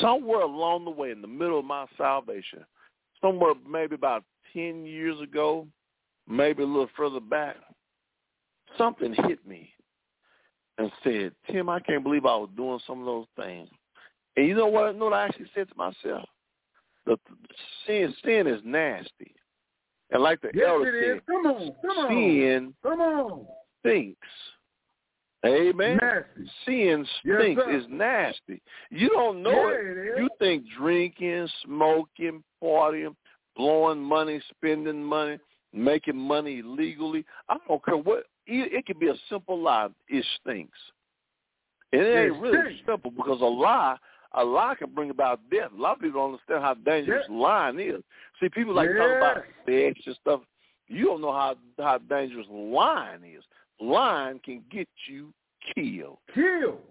Somewhere 0.00 0.42
along 0.42 0.84
the 0.84 0.90
way, 0.90 1.10
in 1.10 1.20
the 1.22 1.26
middle 1.28 1.58
of 1.58 1.64
my 1.64 1.86
salvation, 1.96 2.64
somewhere 3.20 3.54
maybe 3.68 3.94
about 3.94 4.24
ten 4.52 4.84
years 4.86 5.20
ago, 5.20 5.66
maybe 6.28 6.62
a 6.62 6.66
little 6.66 6.88
further 6.96 7.20
back, 7.20 7.56
something 8.78 9.14
hit 9.26 9.46
me 9.46 9.70
and 10.78 10.90
said, 11.02 11.32
"Tim, 11.50 11.68
I 11.68 11.80
can't 11.80 12.02
believe 12.02 12.24
I 12.24 12.36
was 12.36 12.50
doing 12.56 12.78
some 12.86 13.00
of 13.00 13.06
those 13.06 13.26
things." 13.36 13.68
And 14.36 14.46
you 14.46 14.54
know 14.54 14.66
what? 14.68 14.92
You 14.92 14.98
know 14.98 15.06
what 15.06 15.14
I 15.14 15.24
actually 15.26 15.50
said 15.54 15.68
to 15.68 15.74
myself? 15.76 16.28
The, 17.06 17.16
sin, 17.86 18.14
sin 18.24 18.46
is 18.46 18.60
nasty, 18.64 19.34
and 20.10 20.22
like 20.22 20.40
the 20.40 20.50
Yes, 20.54 20.66
elder 20.68 21.00
said, 21.00 21.26
Come 21.26 21.46
on. 21.46 21.72
Come 21.82 21.98
on. 21.98 22.08
sin 22.08 22.74
Come 22.82 23.00
on. 23.00 23.46
stinks. 23.80 24.28
Amen. 25.44 25.98
Nasty. 26.00 26.50
Sin 26.64 27.06
stinks. 27.20 27.62
sir. 27.62 27.70
it's 27.70 27.86
nasty. 27.90 28.62
You 28.90 29.10
don't 29.10 29.42
know 29.42 29.50
Yeah, 29.50 29.76
it. 29.78 29.86
it 29.98 30.08
is. 30.12 30.18
You 30.18 30.28
think 30.38 30.64
drinking, 30.78 31.48
smoking, 31.64 32.42
partying, 32.62 33.14
blowing 33.54 34.00
money, 34.00 34.40
spending 34.56 35.04
money, 35.04 35.38
making 35.74 36.16
money 36.16 36.60
illegally. 36.60 37.26
I 37.50 37.56
don't 37.68 37.84
care 37.84 37.96
what. 37.98 38.24
It, 38.46 38.72
it 38.72 38.86
could 38.86 38.98
be 38.98 39.08
a 39.08 39.14
simple 39.28 39.58
lie. 39.60 39.88
It 40.08 40.24
stinks. 40.40 40.78
And 41.92 42.02
it 42.02 42.06
It 42.06 42.32
ain't 42.32 42.40
really 42.40 42.58
stinks. 42.64 42.82
simple 42.86 43.10
because 43.10 43.40
a 43.42 43.44
lie, 43.44 43.96
a 44.36 44.44
lie 44.44 44.74
can 44.74 44.90
bring 44.94 45.10
about 45.10 45.40
death. 45.50 45.70
A 45.76 45.80
lot 45.80 45.96
of 45.96 46.00
people 46.02 46.20
don't 46.20 46.32
understand 46.32 46.62
how 46.62 46.74
dangerous 46.74 47.24
Yeah. 47.28 47.36
lying 47.36 47.78
is. 47.80 48.02
See, 48.40 48.48
people 48.48 48.74
like 48.74 48.88
talk 48.90 49.16
about 49.16 49.44
Yeah. 49.66 49.88
sex 49.88 50.06
and 50.06 50.16
stuff. 50.16 50.40
You 50.88 51.06
don't 51.06 51.20
know 51.20 51.32
how 51.32 51.56
how 51.78 51.98
dangerous 51.98 52.46
lying 52.48 53.24
is. 53.24 53.44
Lying 53.80 54.38
can 54.40 54.60
get 54.70 54.88
you 55.06 55.32
killed. 55.74 56.18
Killed. 56.34 56.82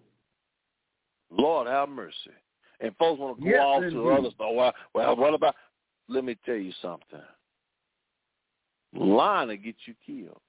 Lord 1.29 1.67
have 1.67 1.89
mercy. 1.89 2.31
And 2.79 2.95
folks 2.97 3.19
want 3.19 3.37
to 3.37 3.43
go 3.43 3.49
Yes, 3.49 3.61
off 3.63 3.79
to 3.81 3.87
indeed. 3.87 4.11
other 4.11 4.31
stuff. 4.31 4.51
Well, 4.53 4.73
well, 4.93 5.15
what 5.15 5.33
about? 5.33 5.55
Let 6.07 6.23
me 6.23 6.35
tell 6.45 6.55
you 6.55 6.71
something. 6.73 7.21
Lying 8.93 9.49
will 9.49 9.57
get 9.57 9.75
you 9.87 9.95
killed. 10.05 10.41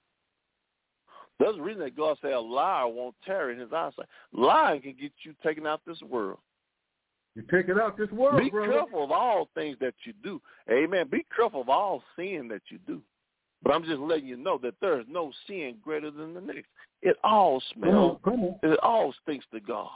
There's 1.39 1.57
a 1.57 1.63
reason 1.63 1.83
that 1.83 1.97
God 1.97 2.17
said 2.21 2.33
a 2.33 2.41
liar 2.41 2.87
won't 2.89 3.17
tarry 3.25 3.55
in 3.55 3.61
his 3.61 3.73
eyesight. 3.73 4.07
Lying 4.33 4.83
can 4.83 4.93
get 4.95 5.13
you 5.25 5.35
taken 5.43 5.67
out 5.67 5.81
this 5.85 6.01
world. 6.03 6.39
You 7.35 7.43
take 7.51 7.69
it 7.69 7.79
up 7.79 7.99
this 7.99 8.11
world, 8.11 8.41
Be 8.41 8.51
brother. 8.51 8.73
careful 8.73 9.05
of 9.05 9.11
all 9.11 9.49
things 9.55 9.77
that 9.81 9.95
you 10.05 10.13
do. 10.23 10.41
Amen. 10.71 11.09
Be 11.11 11.27
careful 11.35 11.63
of 11.63 11.69
all 11.69 12.03
sin 12.17 12.49
that 12.49 12.63
you 12.69 12.79
do. 12.87 13.03
But 13.63 13.75
I'm 13.75 13.85
just 13.85 13.99
letting 13.99 14.27
you 14.27 14.37
know 14.37 14.59
that 14.63 14.75
there 14.81 15.01
is 15.01 15.07
no 15.09 15.33
sin 15.47 15.77
greater 15.83 16.11
than 16.11 16.35
the 16.35 16.41
next. 16.41 16.67
It 17.03 17.17
all 17.25 17.61
Come 17.75 17.83
smells. 17.83 18.19
on. 18.25 18.33
Come 18.33 18.45
on. 18.45 18.59
It 18.63 18.79
all 18.81 19.13
stinks 19.23 19.47
to 19.53 19.61
God. 19.61 19.89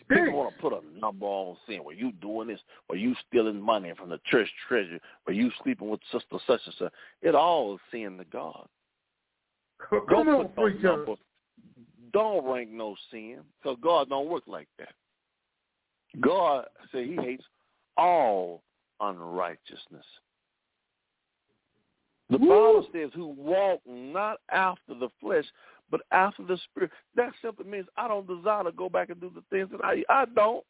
Speak. 0.00 0.18
People 0.18 0.34
want 0.38 0.54
to 0.54 0.60
put 0.60 0.72
a 0.72 1.00
number 1.00 1.24
on 1.26 1.56
sin. 1.66 1.82
Where 1.82 1.96
you 1.96 2.12
doing 2.12 2.48
this? 2.48 2.60
Where 2.86 2.98
you 2.98 3.14
stealing 3.26 3.60
money 3.60 3.92
from 3.96 4.10
the 4.10 4.20
church 4.26 4.48
treasure? 4.68 5.00
Where 5.24 5.34
you 5.34 5.50
sleeping 5.62 5.88
with 5.88 6.00
sister 6.12 6.36
such 6.46 6.60
and 6.66 6.74
such? 6.78 6.92
It 7.22 7.34
all 7.34 7.74
is 7.74 7.80
sin 7.90 8.18
to 8.18 8.24
God. 8.24 8.66
Come 9.88 10.02
Don't 10.08 10.28
on, 10.28 10.48
put 10.48 10.80
no 10.82 10.96
number. 10.96 11.14
Don't 12.12 12.44
rank 12.46 12.70
no 12.70 12.94
sin 13.10 13.38
because 13.60 13.78
God 13.82 14.08
don't 14.10 14.28
work 14.28 14.44
like 14.46 14.68
that. 14.78 14.92
God 16.20 16.66
said 16.92 17.06
He 17.06 17.16
hates 17.16 17.44
all 17.96 18.62
unrighteousness. 19.00 20.06
The 22.30 22.38
Woo. 22.38 22.48
Bible 22.48 22.88
says, 22.92 23.10
"Who 23.14 23.28
walk 23.28 23.80
not 23.86 24.40
after 24.50 24.94
the 24.94 25.08
flesh, 25.20 25.44
but 25.90 26.02
after 26.10 26.42
the 26.42 26.56
spirit." 26.58 26.90
That 27.14 27.32
simply 27.42 27.66
means 27.66 27.86
I 27.96 28.08
don't 28.08 28.26
desire 28.26 28.64
to 28.64 28.72
go 28.72 28.88
back 28.88 29.10
and 29.10 29.20
do 29.20 29.30
the 29.30 29.42
things 29.50 29.70
that 29.70 29.84
I 29.84 30.04
I 30.08 30.24
don't. 30.24 30.64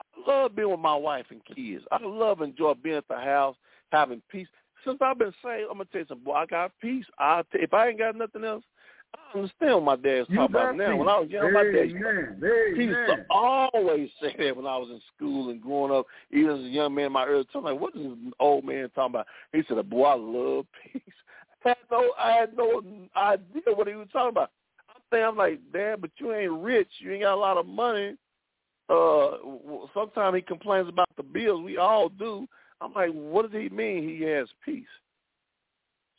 I 0.00 0.30
love 0.30 0.54
being 0.54 0.70
with 0.70 0.80
my 0.80 0.96
wife 0.96 1.26
and 1.30 1.44
kids. 1.44 1.84
I 1.90 1.98
love 2.02 2.42
enjoy 2.42 2.74
being 2.74 2.96
at 2.96 3.08
the 3.08 3.16
house, 3.16 3.56
having 3.92 4.22
peace. 4.28 4.48
Since 4.84 4.98
I've 5.00 5.18
been 5.18 5.32
saved, 5.42 5.68
I'm 5.70 5.78
gonna 5.78 5.86
tell 5.86 6.00
you 6.02 6.06
something. 6.06 6.24
Boy, 6.24 6.34
I 6.34 6.46
got 6.46 6.72
peace. 6.80 7.06
I 7.18 7.42
if 7.54 7.72
I 7.72 7.88
ain't 7.88 7.98
got 7.98 8.16
nothing 8.16 8.44
else, 8.44 8.64
I 9.14 9.38
understand 9.38 9.74
what 9.74 9.84
my 9.84 9.96
dad's 9.96 10.28
talking 10.28 10.44
about 10.44 10.76
now. 10.76 10.96
When 10.96 11.08
I 11.08 11.18
was 11.18 11.30
young, 11.30 11.52
my 11.52 11.64
dad 11.64 11.88
he 12.76 12.84
used 12.84 13.08
to 13.08 13.24
always 13.30 14.10
say 14.20 14.34
that 14.38 14.56
when 14.56 14.66
I 14.66 14.76
was 14.76 14.88
in 14.90 15.00
school 15.14 15.50
and 15.50 15.60
growing 15.60 15.92
up, 15.92 16.06
even 16.30 16.50
as 16.50 16.60
a 16.60 16.68
young 16.68 16.94
man 16.94 17.06
in 17.06 17.12
my 17.12 17.26
early 17.26 17.44
twenties. 17.44 17.72
Like, 17.72 17.80
what 17.80 17.96
is 17.96 18.02
this 18.02 18.32
old 18.38 18.64
man 18.64 18.90
talking 18.94 19.14
about? 19.14 19.26
He 19.52 19.62
said, 19.68 19.88
"Boy, 19.88 20.04
I 20.04 20.14
love 20.14 20.66
peace." 20.92 21.02
I 21.64 21.68
had 21.68 21.76
no, 21.90 22.12
I 22.18 22.30
had 22.32 22.56
no 22.56 22.82
idea 23.16 23.74
what 23.74 23.86
he 23.86 23.94
was 23.94 24.08
talking 24.12 24.30
about. 24.30 24.50
I'm 24.88 25.02
saying, 25.12 25.24
I'm 25.24 25.36
like, 25.36 25.60
Dad, 25.72 26.00
but 26.00 26.10
you 26.16 26.32
ain't 26.32 26.52
rich. 26.52 26.88
You 27.00 27.12
ain't 27.12 27.22
got 27.22 27.34
a 27.34 27.36
lot 27.36 27.58
of 27.58 27.66
money. 27.66 28.16
Uh, 28.88 29.32
sometimes 29.94 30.36
he 30.36 30.42
complains 30.42 30.88
about 30.88 31.08
the 31.16 31.22
bills. 31.22 31.62
We 31.62 31.76
all 31.76 32.08
do. 32.08 32.48
I'm 32.80 32.92
like, 32.94 33.10
what 33.10 33.50
does 33.50 33.60
he 33.60 33.68
mean? 33.68 34.08
He 34.08 34.22
has 34.24 34.48
peace. 34.64 34.86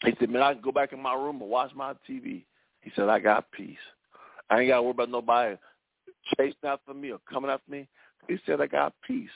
He 0.03 0.13
said, 0.19 0.29
man, 0.29 0.41
I 0.41 0.53
can 0.53 0.61
go 0.61 0.71
back 0.71 0.93
in 0.93 1.01
my 1.01 1.13
room 1.13 1.41
and 1.41 1.49
watch 1.49 1.71
my 1.75 1.93
TV. 2.09 2.43
He 2.81 2.91
said, 2.95 3.09
I 3.09 3.19
got 3.19 3.51
peace. 3.51 3.77
I 4.49 4.59
ain't 4.59 4.69
got 4.69 4.77
to 4.77 4.81
worry 4.83 4.91
about 4.91 5.09
nobody 5.09 5.55
chasing 6.37 6.55
after 6.63 6.93
me 6.93 7.11
or 7.11 7.19
coming 7.31 7.49
after 7.51 7.71
me. 7.71 7.87
He 8.27 8.37
said, 8.45 8.61
I 8.61 8.67
got 8.67 8.93
peace. 9.07 9.29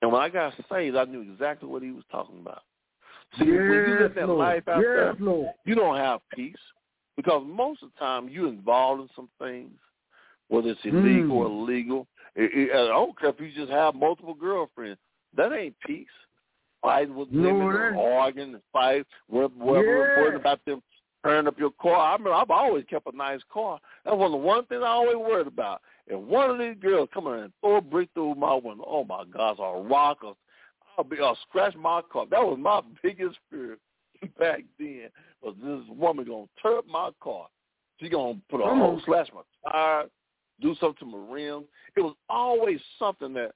And 0.00 0.10
when 0.10 0.20
I 0.20 0.28
got 0.28 0.54
saved, 0.70 0.96
I 0.96 1.04
knew 1.04 1.20
exactly 1.20 1.68
what 1.68 1.82
he 1.82 1.90
was 1.90 2.04
talking 2.10 2.40
about. 2.40 2.62
See, 3.38 3.44
when 3.44 3.62
you 3.62 3.98
live 4.00 4.14
that 4.14 4.28
Lord. 4.28 4.40
life 4.40 4.68
out 4.68 4.82
yes, 4.82 4.94
there, 4.94 5.14
Lord. 5.20 5.54
you 5.64 5.74
don't 5.74 5.96
have 5.96 6.20
peace 6.34 6.54
because 7.16 7.42
most 7.46 7.82
of 7.82 7.90
the 7.92 7.98
time 7.98 8.28
you're 8.28 8.48
involved 8.48 9.02
in 9.02 9.08
some 9.14 9.28
things, 9.38 9.78
whether 10.48 10.68
it's 10.68 10.84
illegal 10.84 11.38
or 11.38 11.48
Mm. 11.48 11.66
legal. 11.66 12.06
It, 12.34 12.50
it, 12.52 12.72
I 12.74 12.88
don't 12.88 13.18
care 13.18 13.30
if 13.30 13.40
you 13.40 13.52
just 13.52 13.70
have 13.70 13.94
multiple 13.94 14.34
girlfriends. 14.34 15.00
That 15.34 15.52
ain't 15.52 15.78
peace. 15.80 16.08
Fighting 16.82 17.14
with 17.14 17.30
No, 17.30 17.54
women, 17.54 17.94
or 17.94 18.20
arguing 18.20 18.54
and 18.54 18.62
fight, 18.72 19.06
whatever, 19.28 19.54
worrying 19.56 20.36
about 20.36 20.64
them 20.64 20.82
tearing 21.22 21.46
up 21.46 21.58
your 21.58 21.70
car. 21.80 21.96
I 21.96 22.12
remember 22.12 22.34
I've 22.34 22.50
always 22.50 22.84
kept 22.88 23.12
a 23.12 23.16
nice 23.16 23.40
car. 23.52 23.78
That's 24.04 24.16
one 24.16 24.26
of 24.26 24.32
the 24.32 24.38
one 24.38 24.66
things 24.66 24.82
I 24.84 24.88
always 24.88 25.16
worried 25.16 25.46
about. 25.46 25.82
If 26.06 26.18
one 26.18 26.50
of 26.50 26.58
these 26.58 26.76
girls 26.80 27.08
come 27.14 27.26
in 27.28 27.34
and 27.34 27.52
throw 27.60 27.76
a 27.76 27.80
brick 27.80 28.08
through 28.14 28.34
my 28.34 28.54
window, 28.54 28.84
oh 28.86 29.04
my 29.04 29.24
gosh, 29.32 29.56
or 29.58 29.82
rock, 29.82 30.18
or 30.24 30.36
I'll 30.98 31.04
be, 31.04 31.18
I'll 31.20 31.38
scratch 31.48 31.74
my 31.76 32.02
car. 32.12 32.26
That 32.30 32.40
was 32.40 32.58
my 32.60 32.80
biggest 33.02 33.38
fear 33.50 33.78
back 34.38 34.62
then. 34.78 35.08
Was 35.42 35.54
this 35.62 35.96
woman 35.96 36.24
gonna 36.24 36.46
tear 36.60 36.78
up 36.78 36.86
my 36.88 37.10
car? 37.22 37.46
She 38.00 38.08
gonna 38.08 38.38
put 38.50 38.60
a 38.60 38.64
hole, 38.64 39.00
slash 39.04 39.28
my 39.34 39.70
tire, 39.70 40.04
do 40.60 40.74
something 40.80 41.10
to 41.10 41.16
my 41.16 41.32
rims. 41.32 41.66
It 41.96 42.00
was 42.00 42.14
always 42.28 42.80
something 42.98 43.32
that 43.34 43.52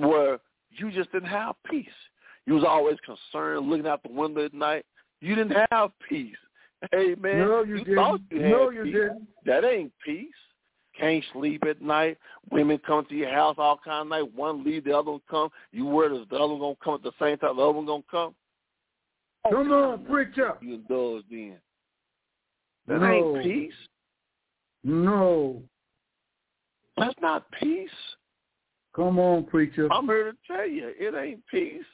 where 0.00 0.38
you 0.70 0.90
just 0.90 1.10
didn't 1.12 1.28
have 1.28 1.54
peace. 1.68 1.88
You 2.46 2.54
was 2.54 2.64
always 2.66 2.96
concerned, 3.04 3.68
looking 3.68 3.86
out 3.86 4.02
the 4.02 4.12
window 4.12 4.44
at 4.44 4.54
night. 4.54 4.84
You 5.20 5.34
didn't 5.34 5.56
have 5.70 5.92
peace. 6.08 6.36
Hey 6.90 7.14
man, 7.14 7.38
No, 7.38 7.62
you 7.62 7.78
didn't. 7.78 7.94
thought 7.96 8.20
you 8.30 8.40
had 8.40 8.50
No, 8.50 8.70
you 8.70 8.84
peace. 8.84 8.94
didn't. 8.94 9.28
That 9.44 9.64
ain't 9.64 9.92
peace. 10.04 10.28
Can't 10.98 11.24
sleep 11.32 11.64
at 11.64 11.80
night. 11.80 12.18
Women 12.50 12.78
come 12.86 13.06
to 13.06 13.14
your 13.14 13.30
house 13.30 13.54
all 13.58 13.80
kind 13.82 14.02
of 14.02 14.08
night. 14.08 14.34
One 14.34 14.62
leave, 14.64 14.84
the 14.84 14.96
other 14.96 15.12
one 15.12 15.20
come. 15.30 15.48
You 15.70 15.86
worried 15.86 16.20
if 16.20 16.28
the 16.28 16.36
other 16.36 16.54
one 16.54 16.60
gonna 16.60 16.74
come 16.82 16.94
at 16.94 17.02
the 17.02 17.12
same 17.18 17.38
time. 17.38 17.56
The 17.56 17.62
other 17.62 17.72
one 17.72 17.86
gonna 17.86 18.02
come. 18.10 18.34
Come 19.48 19.72
on, 19.72 20.04
preacher. 20.04 20.54
You 20.60 20.74
indulged 20.74 21.30
in. 21.30 21.56
That 22.88 23.00
No. 23.00 23.36
ain't 23.36 23.44
peace. 23.44 23.72
No. 24.84 25.62
That's 26.96 27.14
not 27.20 27.50
peace. 27.52 27.90
Come 28.94 29.18
on, 29.18 29.44
preacher. 29.44 29.88
I'm 29.90 30.06
here 30.06 30.32
to 30.32 30.38
tell 30.46 30.68
you, 30.68 30.92
it 30.98 31.14
ain't 31.14 31.42
peace. 31.50 31.84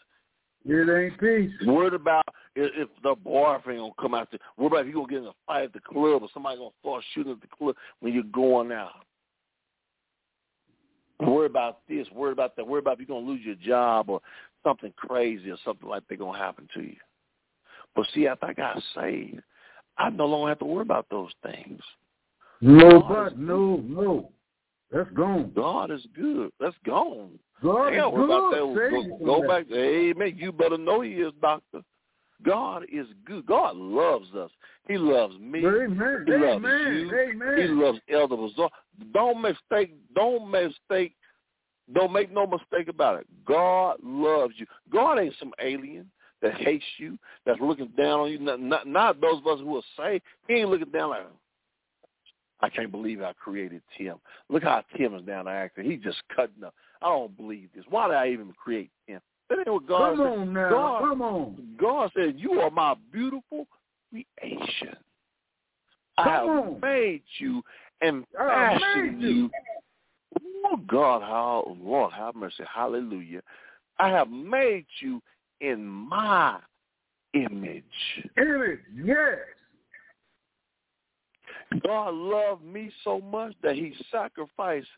It 0.67 0.89
ain't 0.91 1.19
peace. 1.21 1.53
Worried 1.67 1.95
about 1.95 2.25
if, 2.59 2.73
if 2.75 2.89
the 3.03 3.15
boyfriend 3.15 3.79
gonna 3.79 3.93
come 4.01 4.15
out 4.15 4.29
there. 4.31 4.41
Worried 4.57 4.73
about 4.73 4.81
if 4.81 4.87
you 4.89 4.95
gonna 4.95 5.09
get 5.09 5.19
in 5.19 5.27
a 5.27 5.33
fight 5.47 5.65
at 5.65 5.73
the 5.73 5.81
club 5.81 6.23
or 6.23 6.29
somebody 6.35 6.59
gonna 6.59 6.71
start 6.81 7.05
shooting 7.15 7.33
at 7.33 7.41
the 7.41 7.47
club 7.47 7.77
when 8.01 8.13
you're 8.13 8.23
going 8.25 8.73
out. 8.73 9.05
Worry 11.21 11.47
about 11.47 11.81
this. 11.89 12.07
Worry 12.13 12.33
about 12.33 12.57
that. 12.57 12.67
Worry 12.67 12.81
about 12.81 12.95
if 12.95 13.09
you're 13.09 13.19
gonna 13.19 13.31
lose 13.31 13.45
your 13.45 13.55
job 13.57 14.09
or 14.11 14.21
something 14.65 14.93
crazy 14.97 15.51
or 15.51 15.57
something 15.65 15.89
like 15.89 16.07
that 16.09 16.19
gonna 16.19 16.39
happen 16.39 16.69
to 16.75 16.83
you. 16.83 16.97
But 17.95 18.07
see, 18.15 18.27
after 18.27 18.47
I 18.47 18.53
got 18.53 18.83
saved, 18.95 19.43
I 19.97 20.11
no 20.11 20.27
longer 20.27 20.51
have 20.51 20.59
to 20.61 20.65
worry 20.65 20.83
about 20.83 21.07
those 21.11 21.33
things. 21.43 21.81
No, 22.61 23.03
but 23.03 23.39
no, 23.39 23.77
no. 23.77 24.33
That's 24.91 25.11
gone. 25.11 25.53
God 25.55 25.91
is 25.91 26.07
good. 26.15 26.51
That's 26.59 26.77
gone. 26.85 27.39
God 27.63 27.89
is 27.89 28.01
worry 28.13 28.25
about 28.25 28.53
good. 28.53 28.77
that. 28.77 29.19
Go, 29.21 29.41
go 29.43 29.49
back. 29.49 29.67
Amen. 29.73 30.35
You 30.37 30.51
better 30.51 30.79
know 30.79 31.03
He 31.03 31.13
is, 31.13 31.33
Doctor. 31.41 31.83
God 32.45 32.85
is 32.93 33.07
good. 33.25 33.47
God 33.47 33.77
loves 33.77 34.33
us. 34.35 34.51
He 34.87 34.97
loves 34.97 35.35
me. 35.39 35.59
Amen. 35.59 36.25
He 36.27 36.33
loves 36.33 36.65
Amen. 36.65 36.93
you. 36.93 37.19
Amen. 37.19 37.57
He 37.57 37.69
loves 37.69 37.99
Elder 38.13 38.37
Bazaar. 38.37 38.71
Don't 39.13 39.43
mistake. 39.43 39.95
Don't 40.15 40.51
mistake. 40.51 41.15
Don't 41.93 42.13
make 42.13 42.33
no 42.33 42.47
mistake 42.47 42.89
about 42.89 43.21
it. 43.21 43.27
God 43.45 43.97
loves 44.03 44.55
you. 44.57 44.67
God 44.93 45.19
ain't 45.19 45.35
some 45.39 45.53
alien 45.61 46.11
that 46.43 46.55
hates 46.55 46.85
you, 46.99 47.19
that's 47.45 47.61
looking 47.61 47.91
down 47.97 48.21
on 48.21 48.31
you. 48.31 48.39
Not, 48.39 48.61
not, 48.61 48.87
not 48.87 49.21
those 49.21 49.39
of 49.39 49.47
us 49.47 49.61
who 49.61 49.77
are 49.77 49.83
saved. 49.97 50.23
He 50.47 50.55
ain't 50.55 50.69
looking 50.69 50.91
down 50.91 51.11
like, 51.11 51.27
I 52.61 52.69
can't 52.69 52.91
believe 52.91 53.23
I 53.23 53.33
created 53.33 53.83
Tim. 53.97 54.17
Look 54.49 54.63
how 54.63 54.83
Tim 54.97 55.15
is 55.15 55.23
down 55.23 55.47
there 55.47 55.65
acting. 55.65 55.91
He's 55.91 56.03
just 56.03 56.19
cutting 56.35 56.65
up. 56.65 56.75
I 57.01 57.07
don't 57.07 57.37
believe 57.37 57.69
this. 57.75 57.85
Why 57.89 58.09
did 58.09 58.17
I 58.17 58.29
even 58.31 58.53
create 58.53 58.91
Tim? 59.07 59.21
That 59.49 59.59
ain't 59.59 59.73
what 59.73 59.87
God 59.87 60.17
Come 60.17 60.19
said. 60.19 60.27
on 60.27 60.53
now. 60.53 60.71
God, 60.71 61.01
Come 61.01 61.23
on. 61.23 61.69
God 61.81 62.11
said, 62.15 62.35
you 62.37 62.53
are 62.61 62.71
my 62.71 62.95
beautiful 63.13 63.67
creation. 64.11 64.97
I 66.19 66.25
Come 66.25 66.33
have 66.33 66.49
on. 66.49 66.81
made 66.81 67.23
you 67.39 67.63
and 68.01 68.25
I 68.39 68.79
fashioned 68.79 69.23
you. 69.23 69.51
Oh 70.67 70.77
God, 70.87 71.23
how 71.23 71.77
Lord 71.81 72.13
have 72.13 72.35
mercy, 72.35 72.65
hallelujah. 72.73 73.41
I 73.99 74.09
have 74.09 74.29
made 74.29 74.87
you 75.01 75.23
in 75.61 75.87
my 75.87 76.59
image. 77.35 77.85
Image. 78.37 78.81
Yes. 79.03 79.39
God 81.85 82.15
loved 82.15 82.65
me 82.65 82.91
so 83.05 83.21
much 83.21 83.55
that 83.63 83.75
he 83.75 83.95
sacrificed 84.11 84.89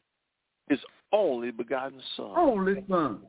his 0.68 0.78
only 1.12 1.50
begotten 1.50 2.00
son. 2.16 2.32
Only 2.36 2.84
son. 2.88 3.20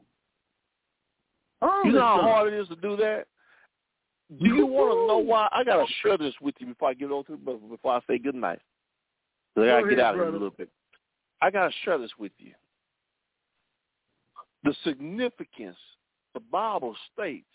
Only 1.61 1.89
you 1.89 1.95
know 1.95 2.01
how 2.01 2.21
hard 2.21 2.53
it 2.53 2.59
is 2.59 2.67
to 2.69 2.75
do 2.75 2.95
that? 2.97 3.25
Do 4.39 4.47
you 4.47 4.65
want 4.65 4.91
to 4.91 5.07
know 5.07 5.17
why? 5.17 5.47
I 5.51 5.63
got 5.63 5.85
to 5.85 5.93
share 6.01 6.17
this 6.17 6.33
with 6.41 6.55
you 6.59 6.67
before 6.67 6.89
I 6.89 6.93
get 6.93 7.11
on 7.11 7.25
to 7.25 7.37
but 7.37 7.69
before 7.69 7.93
I 7.93 7.99
say 8.07 8.17
good 8.17 8.35
night. 8.35 8.59
I 9.57 9.65
gotta 9.65 9.89
get 9.89 9.99
out 9.99 10.15
of 10.15 10.21
here 10.21 10.29
a 10.29 10.31
little 10.31 10.49
bit. 10.49 10.69
I 11.41 11.51
got 11.51 11.67
to 11.67 11.73
share 11.83 11.97
this 11.97 12.11
with 12.17 12.31
you. 12.37 12.53
The 14.63 14.73
significance, 14.83 15.77
the 16.33 16.39
Bible 16.39 16.95
states, 17.11 17.45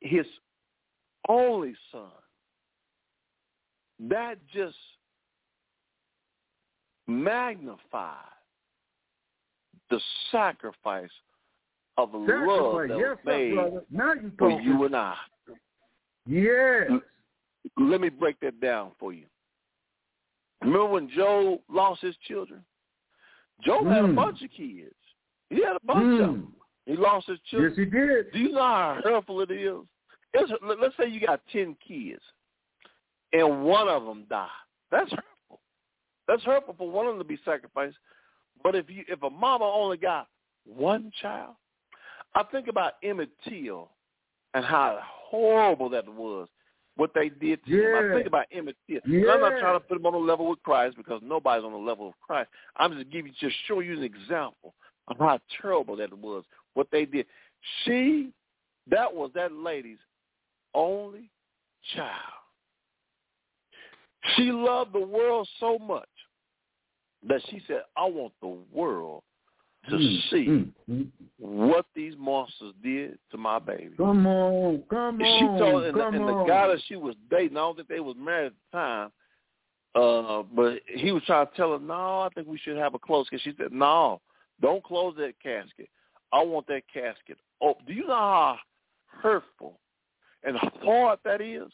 his 0.00 0.26
only 1.28 1.74
son. 1.92 2.08
That 4.08 4.38
just 4.52 4.76
magnified 7.06 8.16
the 9.90 10.00
sacrifice 10.32 11.10
of 11.96 12.14
love 12.14 12.26
that 12.26 12.96
Yes, 12.98 13.16
was 13.16 13.18
made 13.24 13.54
brother. 13.54 13.82
Now 13.90 14.12
you 14.14 14.32
for 14.38 14.50
talking. 14.50 14.64
you 14.66 14.84
and 14.84 14.96
I. 14.96 15.14
Yes. 16.26 16.90
Let 17.76 18.00
me 18.00 18.08
break 18.08 18.38
that 18.40 18.60
down 18.60 18.92
for 18.98 19.12
you. 19.12 19.26
Remember 20.62 20.86
when 20.86 21.08
Job 21.10 21.60
lost 21.68 22.00
his 22.02 22.16
children? 22.28 22.64
Job 23.62 23.86
had 23.86 24.04
a 24.04 24.08
Mm. 24.08 24.16
bunch 24.16 24.42
of 24.42 24.50
kids. 24.50 24.94
He 25.50 25.62
had 25.62 25.76
a 25.76 25.80
bunch 25.84 25.98
of 25.98 26.04
Mm. 26.04 26.18
them. 26.18 26.56
He 26.86 26.96
lost 26.96 27.26
his 27.26 27.40
children. 27.42 27.70
Yes, 27.72 27.78
he 27.78 27.84
did. 27.86 28.32
Do 28.32 28.38
you 28.38 28.52
know 28.52 28.62
how 28.62 29.00
hurtful 29.02 29.40
it 29.42 29.50
is? 29.50 29.86
It's, 30.32 30.50
let- 30.62 30.78
let's 30.80 30.96
say 30.96 31.06
you 31.08 31.20
got 31.20 31.44
ten 31.48 31.74
kids, 31.76 32.22
and 33.32 33.64
one 33.64 33.88
of 33.88 34.04
them 34.06 34.24
die. 34.24 34.48
That's 34.90 35.10
hurtful. 35.10 35.60
That's 36.26 36.42
hurtful 36.44 36.74
for 36.74 36.90
one 36.90 37.06
of 37.06 37.12
them 37.14 37.18
to 37.18 37.24
be 37.24 37.36
sacrificed. 37.44 37.98
But 38.62 38.74
if 38.76 38.88
you 38.90 39.04
if 39.08 39.22
a 39.22 39.30
mama 39.30 39.64
only 39.64 39.96
got 39.96 40.28
one 40.64 41.10
child, 41.20 41.56
I 42.34 42.42
think 42.44 42.68
about 42.68 42.94
Emmett 43.02 43.30
Till 43.48 43.88
and 44.54 44.64
how 44.64 44.98
horrible 45.02 45.88
that 45.90 46.08
was. 46.08 46.48
What 46.96 47.12
they 47.14 47.30
did 47.30 47.64
to 47.64 47.70
him. 47.70 48.12
I 48.12 48.14
think 48.14 48.26
about 48.26 48.46
Emmett 48.52 48.76
Till. 48.88 49.00
And 49.04 49.30
I'm 49.30 49.40
not 49.40 49.58
trying 49.58 49.76
to 49.76 49.80
put 49.80 49.96
him 49.96 50.06
on 50.06 50.12
the 50.12 50.18
level 50.18 50.50
with 50.50 50.62
Christ 50.62 50.96
because 50.96 51.20
nobody's 51.24 51.64
on 51.64 51.72
the 51.72 51.78
level 51.78 52.08
of 52.08 52.14
Christ. 52.20 52.50
I'm 52.76 52.92
just 52.94 53.10
giving 53.10 53.32
just 53.40 53.56
show 53.66 53.80
you 53.80 53.96
an 53.96 54.02
example 54.02 54.74
of 55.08 55.18
how 55.18 55.38
terrible 55.60 55.96
that 55.96 56.12
was. 56.16 56.44
What 56.74 56.88
they 56.92 57.04
did. 57.04 57.26
She, 57.84 58.32
that 58.90 59.12
was 59.12 59.30
that 59.34 59.52
lady's 59.52 59.98
only 60.74 61.30
child. 61.94 62.10
She 64.36 64.52
loved 64.52 64.92
the 64.92 65.00
world 65.00 65.48
so 65.58 65.78
much 65.78 66.08
that 67.26 67.40
she 67.48 67.62
said, 67.66 67.82
I 67.96 68.04
want 68.04 68.32
the 68.40 68.58
world 68.72 69.22
to 69.88 69.96
Mm, 69.96 70.30
see 70.30 70.46
mm, 70.46 70.72
mm. 70.90 71.08
what 71.38 71.86
these 71.94 72.14
monsters 72.18 72.74
did 72.82 73.18
to 73.30 73.38
my 73.38 73.58
baby. 73.58 73.94
Come 73.96 74.26
on. 74.26 74.82
Come 74.90 75.20
And 75.20 75.26
she 75.38 75.44
on. 75.46 75.58
told 75.58 75.84
and, 75.84 75.96
the, 75.96 76.06
and 76.06 76.28
the 76.28 76.44
guy 76.44 76.68
that 76.68 76.80
she 76.86 76.96
was 76.96 77.14
dating, 77.30 77.56
I 77.56 77.60
don't 77.60 77.76
think 77.76 77.88
they 77.88 78.00
was 78.00 78.16
married 78.18 78.46
at 78.46 78.52
the 78.72 78.78
time, 78.78 79.12
uh, 79.94 80.42
but 80.54 80.80
he 80.86 81.12
was 81.12 81.22
trying 81.24 81.46
to 81.46 81.52
tell 81.54 81.72
her, 81.72 81.78
no, 81.78 82.20
I 82.20 82.28
think 82.34 82.46
we 82.46 82.58
should 82.58 82.76
have 82.76 82.94
a 82.94 82.98
close 82.98 83.26
because 83.28 83.42
she 83.42 83.54
said, 83.56 83.72
no, 83.72 84.20
don't 84.60 84.84
close 84.84 85.14
that 85.16 85.34
casket. 85.42 85.88
I 86.32 86.42
want 86.42 86.66
that 86.66 86.82
casket. 86.92 87.38
Oh, 87.60 87.76
do 87.86 87.92
you 87.92 88.06
know 88.06 88.14
how 88.14 88.58
hurtful 89.06 89.80
and 90.44 90.56
hard 90.84 91.18
that 91.24 91.40
is 91.40 91.72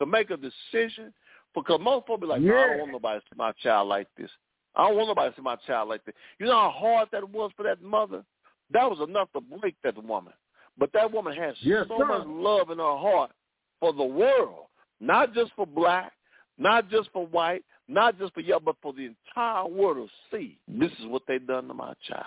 to 0.00 0.06
make 0.06 0.30
a 0.30 0.36
decision? 0.36 1.12
Because 1.54 1.80
most 1.80 2.04
people 2.04 2.18
be 2.18 2.26
like, 2.26 2.42
no, 2.42 2.56
I 2.56 2.66
don't 2.68 2.78
want 2.80 2.92
nobody 2.92 3.20
to 3.20 3.24
see 3.24 3.36
my 3.36 3.52
child 3.62 3.88
like 3.88 4.08
this. 4.16 4.30
I 4.78 4.86
don't 4.88 4.96
want 4.96 5.08
nobody 5.08 5.30
to 5.30 5.36
see 5.36 5.42
my 5.42 5.56
child 5.66 5.88
like 5.88 6.04
this. 6.04 6.14
You 6.38 6.46
know 6.46 6.52
how 6.52 6.70
hard 6.70 7.08
that 7.12 7.28
was 7.28 7.50
for 7.56 7.64
that 7.64 7.82
mother? 7.82 8.24
That 8.70 8.88
was 8.88 9.00
enough 9.06 9.28
to 9.32 9.40
break 9.40 9.74
that 9.82 10.02
woman. 10.02 10.32
But 10.78 10.92
that 10.92 11.12
woman 11.12 11.34
has 11.36 11.56
Yes, 11.60 11.86
so 11.88 11.98
sir. 11.98 12.06
much 12.06 12.26
love 12.26 12.70
in 12.70 12.78
her 12.78 12.96
heart 12.96 13.32
for 13.80 13.92
the 13.92 14.04
world, 14.04 14.66
not 15.00 15.34
just 15.34 15.52
for 15.56 15.66
black, 15.66 16.12
not 16.58 16.88
just 16.90 17.10
for 17.12 17.26
white, 17.26 17.64
not 17.88 18.18
just 18.18 18.32
for 18.34 18.40
yellow, 18.40 18.60
but 18.60 18.76
for 18.80 18.92
the 18.92 19.06
entire 19.06 19.66
world 19.66 20.08
to 20.30 20.36
see. 20.36 20.58
This 20.68 20.92
is 21.00 21.06
what 21.06 21.22
they 21.26 21.38
done 21.38 21.66
to 21.68 21.74
my 21.74 21.94
child. 22.06 22.26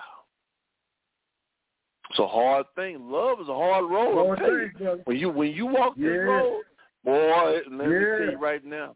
It's 2.10 2.20
a 2.20 2.28
hard 2.28 2.66
thing. 2.76 3.10
Love 3.10 3.40
is 3.40 3.48
a 3.48 3.54
hard 3.54 3.90
road. 3.90 4.16
Lord, 4.16 4.40
I'll 4.40 4.46
tell 4.46 4.54
you. 4.58 4.72
thank 4.78 4.80
you. 4.80 5.02
When 5.06 5.18
you 5.18 5.30
when 5.30 5.52
you 5.54 5.66
walk 5.68 5.96
this 5.96 6.06
road, 6.28 6.64
boy, 7.06 7.62
let 7.70 7.88
me 7.88 7.96
Yeah. 7.96 8.18
tell 8.18 8.32
you 8.32 8.38
right 8.38 8.66
now. 8.66 8.96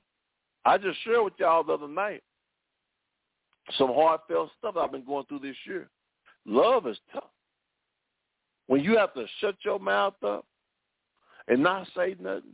I 0.66 0.78
just 0.78 1.00
shared 1.04 1.24
with 1.24 1.40
y'all 1.40 1.64
the 1.64 1.74
other 1.74 1.88
night 1.88 2.24
some 3.78 3.94
heartfelt 3.94 4.52
stuff 4.58 4.76
I've 4.78 4.92
been 4.92 5.06
going 5.06 5.26
through 5.26 5.40
this 5.40 5.56
year. 5.66 5.90
Love 6.46 6.88
is 6.88 6.98
tough. 7.12 7.24
When 8.68 8.82
you 8.84 8.98
have 8.98 9.14
to 9.14 9.26
shut 9.40 9.56
your 9.64 9.80
mouth 9.80 10.16
up 10.24 10.46
and 11.48 11.62
not 11.62 11.88
say 11.96 12.16
nothing. 12.20 12.54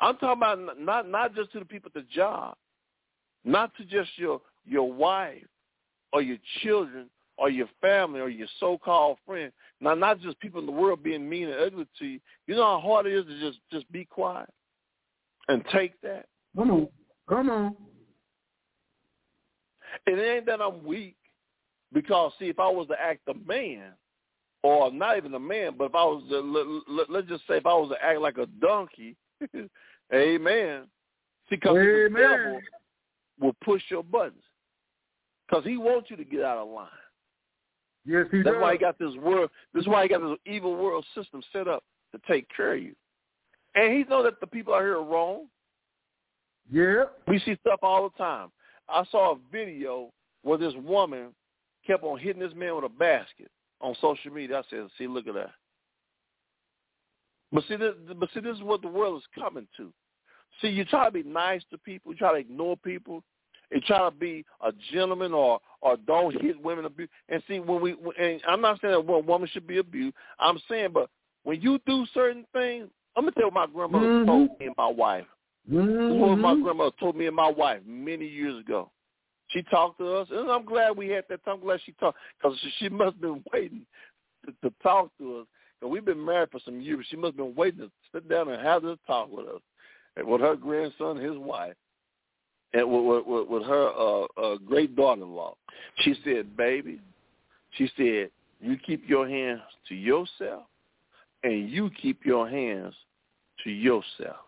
I'm 0.00 0.16
talking 0.16 0.42
about 0.42 0.78
not 0.78 1.08
not 1.08 1.34
just 1.34 1.52
to 1.52 1.60
the 1.60 1.64
people 1.64 1.90
at 1.94 2.02
the 2.02 2.06
job, 2.14 2.56
not 3.44 3.74
to 3.76 3.84
just 3.84 4.10
your 4.16 4.40
your 4.64 4.92
wife 4.92 5.44
or 6.12 6.22
your 6.22 6.38
children 6.62 7.08
or 7.36 7.50
your 7.50 7.68
family 7.80 8.20
or 8.20 8.28
your 8.28 8.48
so-called 8.60 9.18
friend. 9.26 9.52
Now, 9.80 9.94
not 9.94 10.20
just 10.20 10.38
people 10.40 10.60
in 10.60 10.66
the 10.66 10.72
world 10.72 11.02
being 11.02 11.28
mean 11.28 11.48
and 11.48 11.60
ugly 11.60 11.86
to 11.98 12.06
you. 12.06 12.20
You 12.46 12.54
know 12.54 12.62
how 12.62 12.80
hard 12.80 13.06
it 13.06 13.12
is 13.12 13.26
to 13.26 13.40
just 13.40 13.58
just 13.70 13.90
be 13.92 14.04
quiet 14.04 14.48
and 15.48 15.64
take 15.72 16.00
that. 16.02 16.26
Come 16.56 16.70
on. 16.70 16.88
Come 17.28 17.50
on. 17.50 17.76
And 20.06 20.18
it 20.18 20.22
ain't 20.22 20.46
that 20.46 20.60
I'm 20.60 20.84
weak, 20.84 21.16
because 21.92 22.32
see, 22.38 22.46
if 22.46 22.58
I 22.58 22.68
was 22.68 22.86
to 22.88 23.00
act 23.00 23.28
a 23.28 23.34
man, 23.46 23.92
or 24.62 24.90
not 24.90 25.16
even 25.16 25.34
a 25.34 25.38
man, 25.38 25.74
but 25.76 25.86
if 25.86 25.94
I 25.94 26.04
was 26.04 26.22
to 26.30 26.40
let, 26.40 26.66
let, 26.88 27.10
let's 27.10 27.28
just 27.28 27.46
say 27.46 27.58
if 27.58 27.66
I 27.66 27.74
was 27.74 27.90
to 27.90 28.04
act 28.04 28.20
like 28.20 28.38
a 28.38 28.46
donkey, 28.60 29.16
amen. 30.14 30.82
See, 31.50 31.56
because 31.56 31.74
the 31.74 32.10
devil 32.16 32.60
will 33.38 33.56
push 33.64 33.82
your 33.90 34.02
buttons, 34.02 34.42
because 35.46 35.64
he 35.64 35.76
wants 35.76 36.10
you 36.10 36.16
to 36.16 36.24
get 36.24 36.42
out 36.42 36.58
of 36.58 36.68
line. 36.68 36.88
Yes, 38.06 38.26
he 38.30 38.38
That's 38.42 38.54
does. 38.54 38.62
why 38.62 38.72
he 38.72 38.78
got 38.78 38.98
this 38.98 39.14
world. 39.16 39.50
This 39.72 39.82
is 39.82 39.88
why 39.88 40.02
he 40.02 40.08
got 40.08 40.20
this 40.20 40.38
evil 40.46 40.76
world 40.76 41.04
system 41.14 41.42
set 41.52 41.68
up 41.68 41.82
to 42.12 42.20
take 42.28 42.46
care 42.54 42.74
of 42.74 42.82
you. 42.82 42.94
And 43.74 43.92
he 43.92 44.04
know 44.04 44.22
that 44.22 44.40
the 44.40 44.46
people 44.46 44.74
out 44.74 44.80
here 44.80 44.98
are 44.98 45.02
wrong. 45.02 45.46
Yeah. 46.70 47.04
We 47.26 47.38
see 47.40 47.56
stuff 47.60 47.80
all 47.82 48.08
the 48.08 48.22
time. 48.22 48.50
I 48.88 49.04
saw 49.10 49.34
a 49.34 49.38
video 49.50 50.10
where 50.42 50.58
this 50.58 50.74
woman 50.84 51.28
kept 51.86 52.04
on 52.04 52.18
hitting 52.18 52.42
this 52.42 52.54
man 52.54 52.74
with 52.76 52.84
a 52.84 52.88
basket 52.88 53.50
on 53.80 53.94
social 54.00 54.32
media. 54.32 54.58
I 54.58 54.62
said, 54.70 54.86
see, 54.98 55.06
look 55.06 55.26
at 55.26 55.34
that. 55.34 55.50
But 57.52 57.64
see, 57.68 57.76
this, 57.76 57.94
but 58.18 58.28
see, 58.34 58.40
this 58.40 58.56
is 58.56 58.62
what 58.62 58.82
the 58.82 58.88
world 58.88 59.18
is 59.18 59.42
coming 59.42 59.66
to. 59.76 59.92
See, 60.60 60.68
you 60.68 60.84
try 60.84 61.06
to 61.06 61.10
be 61.10 61.22
nice 61.22 61.62
to 61.70 61.78
people, 61.78 62.12
you 62.12 62.18
try 62.18 62.32
to 62.32 62.38
ignore 62.38 62.76
people, 62.76 63.22
you 63.70 63.80
try 63.80 63.98
to 64.08 64.10
be 64.10 64.44
a 64.64 64.72
gentleman 64.92 65.32
or 65.32 65.60
or 65.80 65.96
don't 66.06 66.40
hit 66.40 66.60
women 66.62 66.84
abuse. 66.84 67.08
And 67.28 67.42
see, 67.48 67.60
when 67.60 67.80
we 67.80 67.96
and 68.18 68.40
I'm 68.48 68.60
not 68.60 68.80
saying 68.80 68.92
that 68.92 69.04
one 69.04 69.26
woman 69.26 69.48
should 69.52 69.66
be 69.66 69.78
abused. 69.78 70.14
I'm 70.38 70.58
saying, 70.68 70.90
but 70.92 71.10
when 71.44 71.60
you 71.60 71.78
do 71.86 72.06
certain 72.14 72.44
things, 72.52 72.88
I'm 73.16 73.24
gonna 73.24 73.32
tell 73.32 73.44
you 73.44 73.50
what 73.52 73.68
my 73.68 73.74
grandmother 73.74 74.06
mm-hmm. 74.06 74.26
told 74.26 74.48
me 74.58 74.66
and 74.66 74.74
my 74.76 74.88
wife. 74.88 75.26
Mm-hmm. 75.70 76.18
What 76.18 76.36
my 76.36 76.54
grandmother 76.60 76.94
told 77.00 77.16
me 77.16 77.26
and 77.26 77.36
my 77.36 77.50
wife 77.50 77.80
many 77.86 78.26
years 78.26 78.60
ago. 78.60 78.90
She 79.48 79.62
talked 79.62 79.98
to 79.98 80.14
us, 80.14 80.28
and 80.30 80.50
I'm 80.50 80.64
glad 80.64 80.96
we 80.96 81.08
had 81.08 81.24
that. 81.28 81.40
I'm 81.46 81.60
glad 81.60 81.80
she 81.84 81.92
talked 81.92 82.18
because 82.38 82.58
she 82.78 82.88
must 82.88 83.14
have 83.14 83.20
been 83.20 83.44
waiting 83.52 83.86
to, 84.44 84.52
to 84.68 84.74
talk 84.82 85.10
to 85.18 85.38
us. 85.38 85.46
And 85.80 85.90
we've 85.90 86.04
been 86.04 86.24
married 86.24 86.50
for 86.50 86.60
some 86.64 86.80
years. 86.80 87.06
She 87.08 87.16
must 87.16 87.36
have 87.36 87.36
been 87.36 87.54
waiting 87.54 87.80
to 87.80 87.90
sit 88.12 88.28
down 88.28 88.48
and 88.48 88.60
have 88.60 88.82
this 88.82 88.98
talk 89.06 89.30
with 89.30 89.46
us, 89.46 89.60
and 90.16 90.26
with 90.26 90.40
her 90.40 90.56
grandson, 90.56 91.16
his 91.16 91.36
wife, 91.36 91.74
and 92.72 92.90
with, 92.90 93.24
with, 93.26 93.48
with 93.48 93.62
her 93.64 93.88
uh, 93.88 94.24
uh, 94.40 94.56
great 94.66 94.96
daughter-in-law. 94.96 95.54
She 96.00 96.14
said, 96.24 96.56
"Baby," 96.56 97.00
she 97.72 97.90
said, 97.96 98.30
"you 98.60 98.76
keep 98.84 99.08
your 99.08 99.28
hands 99.28 99.60
to 99.88 99.94
yourself, 99.94 100.64
and 101.42 101.70
you 101.70 101.90
keep 102.00 102.24
your 102.24 102.48
hands 102.48 102.94
to 103.64 103.70
yourself." 103.70 104.43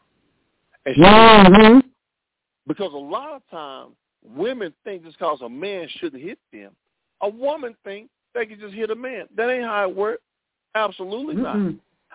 And 0.86 0.96
mm-hmm. 0.96 1.88
Because 2.66 2.92
a 2.92 2.96
lot 2.96 3.36
of 3.36 3.42
times 3.50 3.92
women 4.24 4.72
think 4.84 5.04
just 5.04 5.18
because 5.18 5.40
a 5.42 5.48
man 5.48 5.88
shouldn't 5.98 6.22
hit 6.22 6.38
them, 6.52 6.72
a 7.20 7.28
woman 7.28 7.76
think 7.84 8.08
they 8.34 8.46
can 8.46 8.58
just 8.58 8.74
hit 8.74 8.90
a 8.90 8.94
man. 8.94 9.26
That 9.36 9.50
ain't 9.50 9.64
how 9.64 9.88
it 9.88 9.96
works. 9.96 10.22
Absolutely 10.74 11.36
mm-hmm. 11.36 11.64
not. 11.64 11.74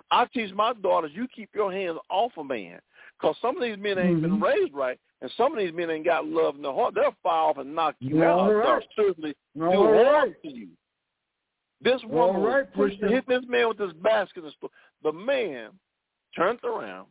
I 0.10 0.26
teach 0.34 0.54
my 0.54 0.74
daughters, 0.74 1.12
you 1.14 1.28
keep 1.34 1.50
your 1.54 1.72
hands 1.72 1.98
off 2.10 2.32
a 2.38 2.44
man. 2.44 2.80
Because 3.20 3.36
some 3.42 3.56
of 3.56 3.62
these 3.62 3.78
men 3.78 4.00
ain't 4.00 4.22
mm-hmm. 4.22 4.22
been 4.22 4.42
raised 4.42 4.74
right, 4.74 5.00
and 5.22 5.32
some 5.38 5.54
of 5.54 5.60
these 5.60 5.74
men 5.74 5.90
ain't 5.90 6.06
got 6.06 6.26
love 6.26 6.56
in 6.56 6.62
their 6.62 6.74
heart. 6.74 6.96
They'll 6.96 7.16
fire 7.22 7.50
off 7.50 7.58
and 7.58 7.76
knock 7.76 7.96
you 8.00 8.24
All 8.24 8.46
out. 8.46 8.54
Right. 8.54 8.82
They'll 8.96 9.06
certainly 9.06 9.36
do 9.56 9.64
harm 9.64 10.36
to 10.44 10.50
you. 10.50 10.70
This 11.84 12.02
woman 12.06 12.42
right, 12.42 12.74
pushed, 12.74 13.02
hit 13.02 13.28
this 13.28 13.44
man 13.48 13.68
with 13.68 13.78
this 13.78 13.94
basket. 14.02 14.44
The 15.04 15.12
man 15.12 15.70
turned 16.36 16.60
around. 16.64 17.08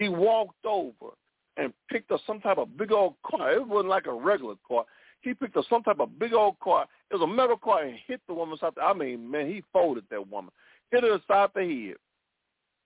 He 0.00 0.08
walked 0.08 0.64
over 0.64 1.12
and 1.58 1.74
picked 1.90 2.10
up 2.10 2.20
some 2.26 2.40
type 2.40 2.58
of 2.58 2.76
big 2.76 2.90
old 2.90 3.14
car. 3.24 3.52
It 3.52 3.68
wasn't 3.68 3.90
like 3.90 4.06
a 4.06 4.12
regular 4.12 4.54
car. 4.66 4.84
He 5.20 5.34
picked 5.34 5.58
up 5.58 5.66
some 5.68 5.82
type 5.82 6.00
of 6.00 6.18
big 6.18 6.32
old 6.32 6.58
car. 6.60 6.86
It 7.10 7.16
was 7.16 7.22
a 7.22 7.26
metal 7.26 7.58
car 7.58 7.84
and 7.84 7.98
hit 8.06 8.22
the 8.26 8.32
woman 8.32 8.56
side. 8.58 8.72
I 8.82 8.94
mean, 8.94 9.30
man, 9.30 9.46
he 9.46 9.62
folded 9.72 10.04
that 10.10 10.28
woman. 10.28 10.52
Hit 10.90 11.04
her 11.04 11.20
side 11.28 11.50
the 11.54 11.60
head. 11.60 11.96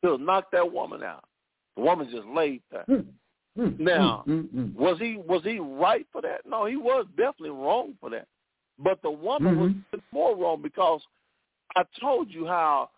He'll 0.03 0.19
knock 0.19 0.51
that 0.51 0.71
woman 0.71 1.05
out. 1.05 1.25
The 1.77 1.83
woman 1.85 2.09
just 2.11 2.27
laid 2.27 2.63
there. 2.73 2.85
Mm, 2.91 3.07
mm, 3.57 3.79
now, 3.79 4.25
mm, 4.27 4.75
was 4.75 4.99
he 4.99 5.17
was 5.17 5.43
he 5.45 5.61
right 5.61 6.07
for 6.13 6.21
that? 6.23 6.41
No, 6.45 6.67
he 6.67 6.77
was 6.77 7.07
definitely 7.17 7.51
wrong 7.51 7.95
for 8.01 8.11
that. 8.11 8.27
But 8.77 9.01
the 9.03 9.11
woman 9.11 9.55
mm-hmm. 9.55 9.79
was 9.93 10.03
more 10.13 10.37
wrong 10.37 10.61
because 10.61 11.01
I 11.77 11.85
told 12.01 12.29
you 12.29 12.45
how, 12.45 12.91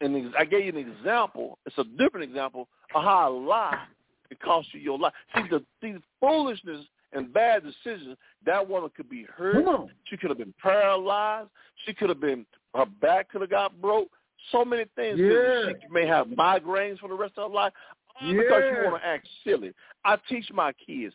and 0.00 0.32
I 0.38 0.44
gave 0.44 0.66
you 0.66 0.80
an 0.80 0.96
example. 0.98 1.58
It's 1.66 1.76
a 1.78 1.84
different 1.84 2.30
example 2.30 2.68
of 2.94 3.02
how 3.02 3.32
a 3.32 3.32
lie 3.32 3.86
it 4.30 4.40
cost 4.40 4.68
you 4.72 4.80
your 4.80 4.98
life. 4.98 5.12
See, 5.34 5.42
the 5.50 5.62
these 5.82 5.98
foolishness 6.20 6.84
and 7.12 7.32
bad 7.32 7.62
decisions, 7.62 8.16
that 8.44 8.68
woman 8.68 8.90
could 8.96 9.08
be 9.08 9.26
hurt. 9.34 9.64
She 10.04 10.16
could 10.16 10.30
have 10.30 10.38
been 10.38 10.54
paralyzed. 10.60 11.48
She 11.84 11.94
could 11.94 12.08
have 12.08 12.20
been, 12.20 12.44
her 12.74 12.86
back 13.00 13.30
could 13.30 13.40
have 13.40 13.50
got 13.50 13.80
broke. 13.80 14.08
So 14.52 14.64
many 14.64 14.84
things. 14.94 15.18
Yeah. 15.18 15.70
She 15.80 15.92
may 15.92 16.06
have 16.06 16.26
migraines 16.28 16.98
for 16.98 17.08
the 17.08 17.14
rest 17.14 17.34
of 17.36 17.50
her 17.50 17.54
life 17.54 17.72
all 18.20 18.28
yeah. 18.28 18.42
because 18.42 18.62
you 18.70 18.90
want 18.90 19.02
to 19.02 19.08
act 19.08 19.28
silly. 19.44 19.72
I 20.04 20.16
teach 20.28 20.50
my 20.52 20.72
kids, 20.72 21.14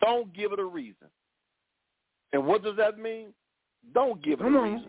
don't 0.00 0.32
give 0.34 0.52
it 0.52 0.58
a 0.58 0.64
reason. 0.64 1.08
And 2.32 2.46
what 2.46 2.62
does 2.62 2.76
that 2.76 2.98
mean? 2.98 3.28
Don't 3.94 4.22
give 4.22 4.40
it 4.40 4.42
Come 4.42 4.56
a 4.56 4.58
on. 4.58 4.74
reason. 4.74 4.88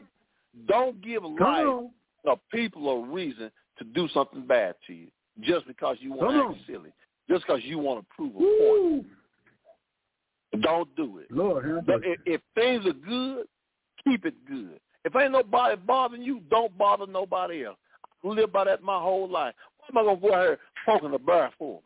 Don't 0.67 1.01
give 1.01 1.23
Come 1.23 1.35
life 1.39 1.65
on. 1.65 1.89
or 2.23 2.39
people 2.51 2.89
a 2.89 3.07
reason 3.07 3.51
to 3.77 3.83
do 3.83 4.07
something 4.13 4.45
bad 4.45 4.75
to 4.87 4.93
you 4.93 5.07
just 5.39 5.65
because 5.67 5.97
you 5.99 6.13
want 6.13 6.31
to 6.31 6.55
act 6.57 6.67
silly, 6.67 6.91
just 7.29 7.45
because 7.47 7.63
you 7.63 7.79
want 7.79 8.01
to 8.01 8.05
prove 8.15 8.35
a 8.35 8.39
point. 8.39 9.05
Don't 10.61 10.93
do 10.97 11.19
it. 11.19 11.27
Lord, 11.31 11.85
but 11.85 12.01
if, 12.03 12.19
if 12.25 12.41
things 12.55 12.85
are 12.85 12.91
good, 12.93 13.45
keep 14.03 14.25
it 14.25 14.35
good. 14.45 14.79
If 15.05 15.15
ain't 15.15 15.31
nobody 15.31 15.77
bothering 15.77 16.21
you, 16.21 16.41
don't 16.49 16.77
bother 16.77 17.07
nobody 17.07 17.65
else. 17.65 17.77
I 18.23 18.27
live 18.27 18.51
by 18.51 18.65
that 18.65 18.83
my 18.83 18.99
whole 18.99 19.29
life. 19.29 19.55
What 19.77 19.89
am 19.89 19.97
I 19.97 20.03
gonna 20.03 20.21
go 20.21 20.33
out 20.35 20.45
here 20.47 20.59
poking 20.85 21.11
the 21.11 21.19
bear 21.19 21.51
for? 21.57 21.79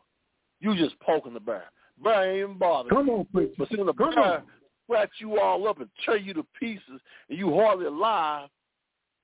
You 0.60 0.74
just 0.76 0.98
poking 1.00 1.32
the 1.32 1.40
bear. 1.40 1.64
Bear 2.02 2.30
ain't 2.30 2.38
even 2.38 2.58
bothering. 2.58 2.94
Come 2.94 3.08
on, 3.08 3.24
preacher. 3.26 3.54
But 3.56 3.68
see, 3.68 3.76
when 3.76 3.86
the 3.86 3.94
Come 3.94 4.14
bear 4.14 4.42
scratch 4.84 5.10
you 5.18 5.40
all 5.40 5.66
up 5.68 5.80
and 5.80 5.88
tear 6.04 6.16
you 6.16 6.34
to 6.34 6.44
pieces, 6.60 7.00
and 7.28 7.38
you 7.38 7.54
hardly 7.54 7.86
alive, 7.86 8.48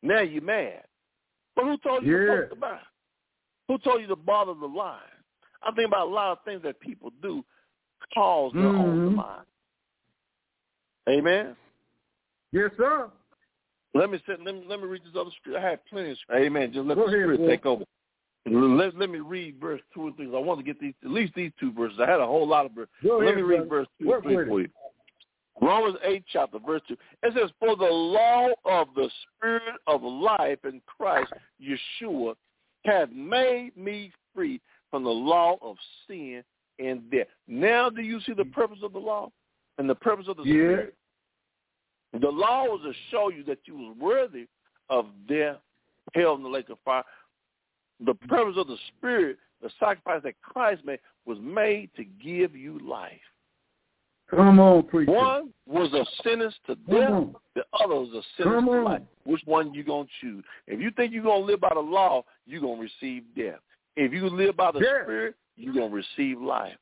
now 0.03 0.21
you 0.21 0.41
mad. 0.41 0.83
But 1.55 1.65
who 1.67 1.77
told 1.79 2.05
you 2.05 2.17
Yeah. 2.19 2.35
to 2.35 2.41
poke 2.41 2.51
the 2.51 2.57
bear? 2.57 2.81
Who 3.73 3.79
told 3.79 4.03
you 4.03 4.07
to 4.09 4.17
bother 4.17 4.53
the 4.53 4.67
line? 4.67 5.01
I 5.63 5.73
think 5.73 5.89
about 5.89 6.09
a 6.09 6.11
lot 6.11 6.33
of 6.33 6.39
things 6.45 6.61
that 6.63 6.79
people 6.81 7.11
do 7.23 7.43
cause 8.13 8.53
their 8.53 8.69
own 8.77 8.99
Mhm. 9.01 9.05
demise. 9.07 9.47
Amen. 11.09 11.57
Yes, 12.53 12.71
sir. 12.77 13.11
Let 13.95 14.11
me 14.11 14.19
sit, 14.27 14.43
let 14.43 14.55
me 14.55 14.65
let 14.67 14.79
me 14.79 14.87
read 14.87 15.03
this 15.05 15.17
other 15.17 15.31
scripture. 15.31 15.59
I 15.59 15.71
have 15.71 15.85
plenty 15.87 16.11
of 16.11 16.19
scripture. 16.19 16.45
Amen. 16.45 16.71
Just 16.73 16.87
let 16.87 16.97
Go 16.97 17.07
the 17.07 17.13
ahead, 17.13 17.23
spirit 17.23 17.39
boy. 17.39 17.47
take 17.47 17.65
over. 17.65 17.85
Let, 18.45 18.95
let 18.99 19.09
me 19.09 19.21
read 19.21 19.59
verse 19.59 19.81
two 19.95 20.09
and 20.09 20.17
three. 20.17 20.27
I 20.27 20.39
want 20.39 20.61
to 20.61 20.65
get 20.65 20.79
these 20.79 20.95
at 21.03 21.11
least 21.11 21.35
these 21.35 21.53
two 21.59 21.73
verses. 21.73 21.99
I 21.99 22.11
had 22.11 22.21
a 22.21 22.27
whole 22.27 22.47
lot 22.47 22.67
of 22.67 22.73
verses. 22.73 22.93
Go 23.03 23.17
let 23.19 23.23
ahead, 23.29 23.37
me 23.37 23.43
read 23.43 23.69
brother. 23.69 23.87
verse 23.87 23.89
two 23.99 24.13
and 24.13 24.23
three 24.23 24.45
for 24.49 24.61
you. 24.61 24.69
Romans 25.63 25.97
eight 26.03 26.25
chapter 26.31 26.59
verse 26.59 26.83
two. 26.89 26.97
It 27.23 27.33
says, 27.35 27.51
For 27.59 27.75
the 27.75 27.85
law 27.85 28.49
of 28.67 28.89
the 28.95 29.09
spirit 29.39 29.77
of 29.87 30.03
life 30.03 30.59
in 30.65 30.83
Christ 30.87 31.33
Yeshua 31.59 32.35
hath 32.85 33.11
made 33.11 33.77
me 33.77 34.13
free 34.35 34.61
from 34.91 35.05
the 35.05 35.11
law 35.11 35.57
of 35.63 35.77
sin 36.07 36.43
and 36.79 37.11
death. 37.11 37.27
Now 37.47 37.91
do 37.91 38.03
you 38.03 38.21
see 38.21 38.33
the 38.33 38.43
mm-hmm. 38.43 38.53
purpose 38.53 38.79
of 38.83 38.93
the 38.93 38.99
law 38.99 39.31
and 39.79 39.89
the 39.89 39.95
purpose 39.95 40.27
of 40.29 40.37
the 40.37 40.45
Yeah. 40.45 40.53
spirit? 40.53 40.95
The 42.13 42.29
law 42.29 42.65
was 42.65 42.83
to 42.83 42.93
show 43.11 43.31
you 43.31 43.43
that 43.45 43.59
you 43.65 43.77
was 43.77 43.97
worthy 43.99 44.47
of 44.91 45.07
death, 45.27 45.57
hell, 46.15 46.35
and 46.35 46.45
the 46.45 46.49
lake 46.49 46.69
of 46.69 46.79
fire. 46.85 47.05
The 48.01 48.15
mm-hmm. 48.15 48.29
purpose 48.29 48.57
of 48.59 48.67
the 48.67 48.77
spirit, 48.89 49.39
the 49.63 49.71
sacrifice 49.81 50.23
that 50.25 50.41
Christ 50.43 50.85
made, 50.85 51.01
was 51.25 51.39
made 51.41 51.91
to 51.97 52.05
give 52.05 52.55
you 52.55 52.79
life. 52.81 53.21
Come 54.35 54.61
on, 54.61 54.83
preacher. 54.85 55.13
One 55.13 55.53
was 55.67 55.93
a 55.93 56.05
sentence 56.23 56.55
to 56.67 56.75
death. 56.75 57.25
The 57.55 57.65
other 57.81 57.95
was 57.97 58.09
a 58.11 58.43
sentence 58.43 58.65
to 58.65 58.83
life. 58.83 59.03
Which 59.25 59.43
one 59.45 59.75
you 59.75 59.85
gonna 59.85 60.09
choose? 60.21 60.43
If 60.67 60.81
you 60.81 60.91
think 60.91 61.13
you're 61.13 61.23
gonna 61.23 61.45
live 61.45 61.61
by 61.61 61.73
the 61.75 61.81
law, 61.81 62.25
you're 62.47 62.63
gonna 62.63 62.81
receive 62.81 63.25
death. 63.37 63.61
If 63.97 64.13
you 64.13 64.29
live 64.31 64.57
by 64.57 64.73
the 64.73 64.81
Death. 64.81 65.03
spirit, 65.05 65.35
you're 65.57 65.75
gonna 65.75 65.95
receive 65.95 66.41
life. 66.41 66.77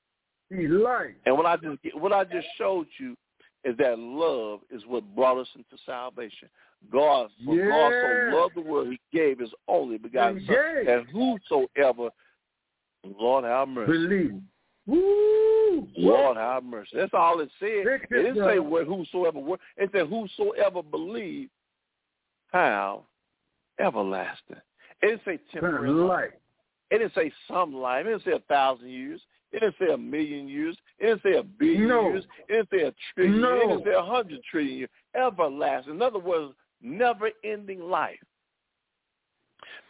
Life. 0.50 1.14
And 1.26 1.36
what 1.36 1.46
I 1.46 1.56
just 1.56 1.78
what 1.94 2.12
I 2.12 2.24
just 2.24 2.46
showed 2.56 2.86
you 2.98 3.16
is 3.64 3.76
that 3.78 3.98
love 3.98 4.60
is 4.70 4.82
what 4.86 5.04
brought 5.14 5.38
us 5.38 5.48
into 5.54 5.76
salvation. 5.84 6.48
God, 6.90 7.30
for 7.44 7.56
God 7.56 7.92
Yeah. 7.92 8.30
so 8.30 8.36
loved 8.36 8.54
the 8.54 8.60
world, 8.62 8.88
He 8.88 9.00
gave 9.12 9.38
His 9.38 9.52
only 9.68 9.98
begotten 9.98 10.44
Son, 10.46 10.56
and 10.88 11.06
whosoever, 11.08 12.10
Lord 13.04 13.44
have 13.44 13.68
mercy, 13.68 13.92
Believe. 13.92 14.42
Woo! 14.86 15.86
Lord 15.96 16.36
have 16.36 16.64
mercy. 16.64 16.90
That's 16.94 17.12
all 17.14 17.40
it 17.40 17.50
said. 17.58 17.68
It 17.86 18.08
didn't 18.10 18.44
say 18.44 18.58
what 18.58 18.86
whosoever. 18.86 19.38
It 19.76 19.90
said 19.92 20.08
whosoever 20.08 20.82
believe 20.82 21.48
have 22.52 23.00
everlasting. 23.78 24.56
It 25.02 25.06
didn't 25.06 25.22
say 25.24 25.38
temporary 25.52 25.90
life. 25.90 26.30
It 26.90 26.98
didn't 26.98 27.14
say 27.14 27.32
some 27.48 27.72
life. 27.74 28.06
It 28.06 28.10
didn't 28.10 28.24
say 28.24 28.32
a 28.32 28.40
thousand 28.52 28.88
years. 28.88 29.20
It 29.52 29.60
didn't 29.60 29.76
say 29.78 29.92
a 29.92 29.96
million 29.98 30.48
years. 30.48 30.76
It 30.98 31.06
didn't 31.06 31.22
say 31.22 31.38
a 31.38 31.42
billion 31.42 31.88
No. 31.88 32.08
years. 32.10 32.24
It 32.48 32.52
didn't 32.52 32.70
say 32.70 32.86
a 32.88 32.94
trillion. 33.14 33.40
No. 33.40 33.54
It 33.56 33.66
didn't 33.68 33.84
say 33.84 33.94
a 33.94 34.02
hundred 34.02 34.40
trillion 34.50 34.78
years. 34.78 34.90
Everlasting. 35.14 35.94
In 35.94 36.02
other 36.02 36.18
words, 36.18 36.54
never-ending 36.82 37.80
life. 37.80 38.18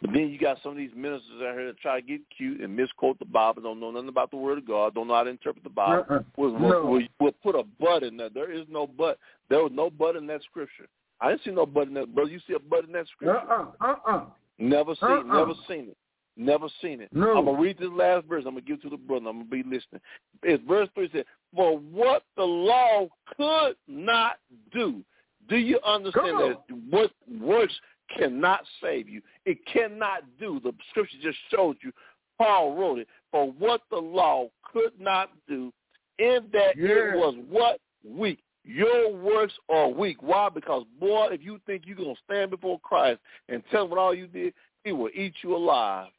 But 0.01 0.13
then 0.13 0.29
you 0.29 0.39
got 0.39 0.57
some 0.63 0.71
of 0.71 0.77
these 0.77 0.91
ministers 0.95 1.41
out 1.45 1.55
here 1.55 1.67
that 1.67 1.79
try 1.79 1.99
to 2.01 2.05
get 2.05 2.21
cute 2.35 2.61
and 2.61 2.75
misquote 2.75 3.19
the 3.19 3.25
Bible, 3.25 3.61
don't 3.61 3.79
know 3.79 3.91
nothing 3.91 4.09
about 4.09 4.31
the 4.31 4.37
Word 4.37 4.57
of 4.57 4.67
God, 4.67 4.95
don't 4.95 5.07
know 5.07 5.15
how 5.15 5.23
to 5.23 5.29
interpret 5.29 5.63
the 5.63 5.69
Bible. 5.69 6.05
Uh-uh. 6.09 6.19
We'll, 6.37 6.57
No. 6.59 6.85
we'll, 6.85 7.01
we'll 7.19 7.31
put 7.43 7.55
a 7.55 7.63
but 7.79 8.03
in 8.03 8.17
there. 8.17 8.29
There 8.29 8.51
is 8.51 8.65
no 8.69 8.87
but. 8.87 9.17
There 9.49 9.63
was 9.63 9.71
no 9.73 9.89
but 9.89 10.15
in 10.15 10.27
that 10.27 10.41
scripture. 10.43 10.87
I 11.19 11.29
didn't 11.29 11.43
see 11.43 11.51
no 11.51 11.65
but 11.65 11.87
in 11.87 11.93
that. 11.95 12.13
Brother, 12.15 12.31
you 12.31 12.39
see 12.47 12.53
a 12.53 12.59
but 12.59 12.85
in 12.85 12.91
that 12.93 13.07
scripture? 13.07 13.37
Uh-uh. 13.37 13.67
Uh-uh. 13.79 14.25
Never 14.57 14.95
seen, 14.95 15.09
Uh-uh. 15.09 15.23
never 15.23 15.53
seen 15.67 15.89
it. 15.89 15.97
Never 16.37 16.67
seen 16.81 17.01
it. 17.01 17.09
No. 17.11 17.37
I'm 17.37 17.45
gonna 17.45 17.61
read 17.61 17.77
this 17.77 17.89
last 17.91 18.25
verse. 18.25 18.43
I'm 18.47 18.53
gonna 18.53 18.61
give 18.61 18.77
it 18.77 18.83
to 18.83 18.89
the 18.89 18.97
brother. 18.97 19.27
I'm 19.27 19.39
gonna 19.39 19.49
be 19.49 19.63
listening. 19.63 20.01
It's 20.43 20.63
verse 20.67 20.87
three 20.95 21.09
says, 21.11 21.25
"For 21.53 21.77
what 21.77 22.23
the 22.37 22.43
law 22.43 23.07
could 23.37 23.75
not 23.87 24.37
do." 24.73 25.03
Do 25.49 25.57
you 25.57 25.79
understand 25.85 26.39
that 26.39 26.57
what 26.89 27.11
works 27.41 27.73
cannot 28.17 28.61
save 28.81 29.07
you. 29.09 29.21
It 29.45 29.57
cannot 29.71 30.23
do. 30.39 30.59
The 30.63 30.73
scripture 30.89 31.17
just 31.21 31.37
showed 31.49 31.77
you. 31.83 31.91
Paul 32.37 32.75
wrote 32.75 32.99
it. 32.99 33.07
For 33.31 33.51
what 33.51 33.81
the 33.89 33.97
law 33.97 34.47
could 34.71 34.99
not 34.99 35.29
do, 35.47 35.71
in 36.19 36.49
that 36.53 36.75
Yeah. 36.75 37.13
it 37.13 37.17
was 37.17 37.35
what? 37.49 37.79
Weak. 38.03 38.39
Your 38.63 39.11
works 39.13 39.53
are 39.69 39.87
weak. 39.89 40.21
Why? 40.21 40.49
Because, 40.49 40.83
boy, 40.99 41.29
if 41.31 41.43
you 41.43 41.59
think 41.65 41.83
you're 41.85 41.95
going 41.95 42.15
to 42.15 42.21
stand 42.23 42.51
before 42.51 42.79
Christ 42.79 43.19
and 43.49 43.63
tell 43.71 43.85
him 43.85 43.89
what 43.91 43.99
all 43.99 44.13
you 44.13 44.27
did, 44.27 44.53
he 44.83 44.91
will 44.91 45.09
eat 45.13 45.33
you 45.43 45.55
alive. 45.55 46.09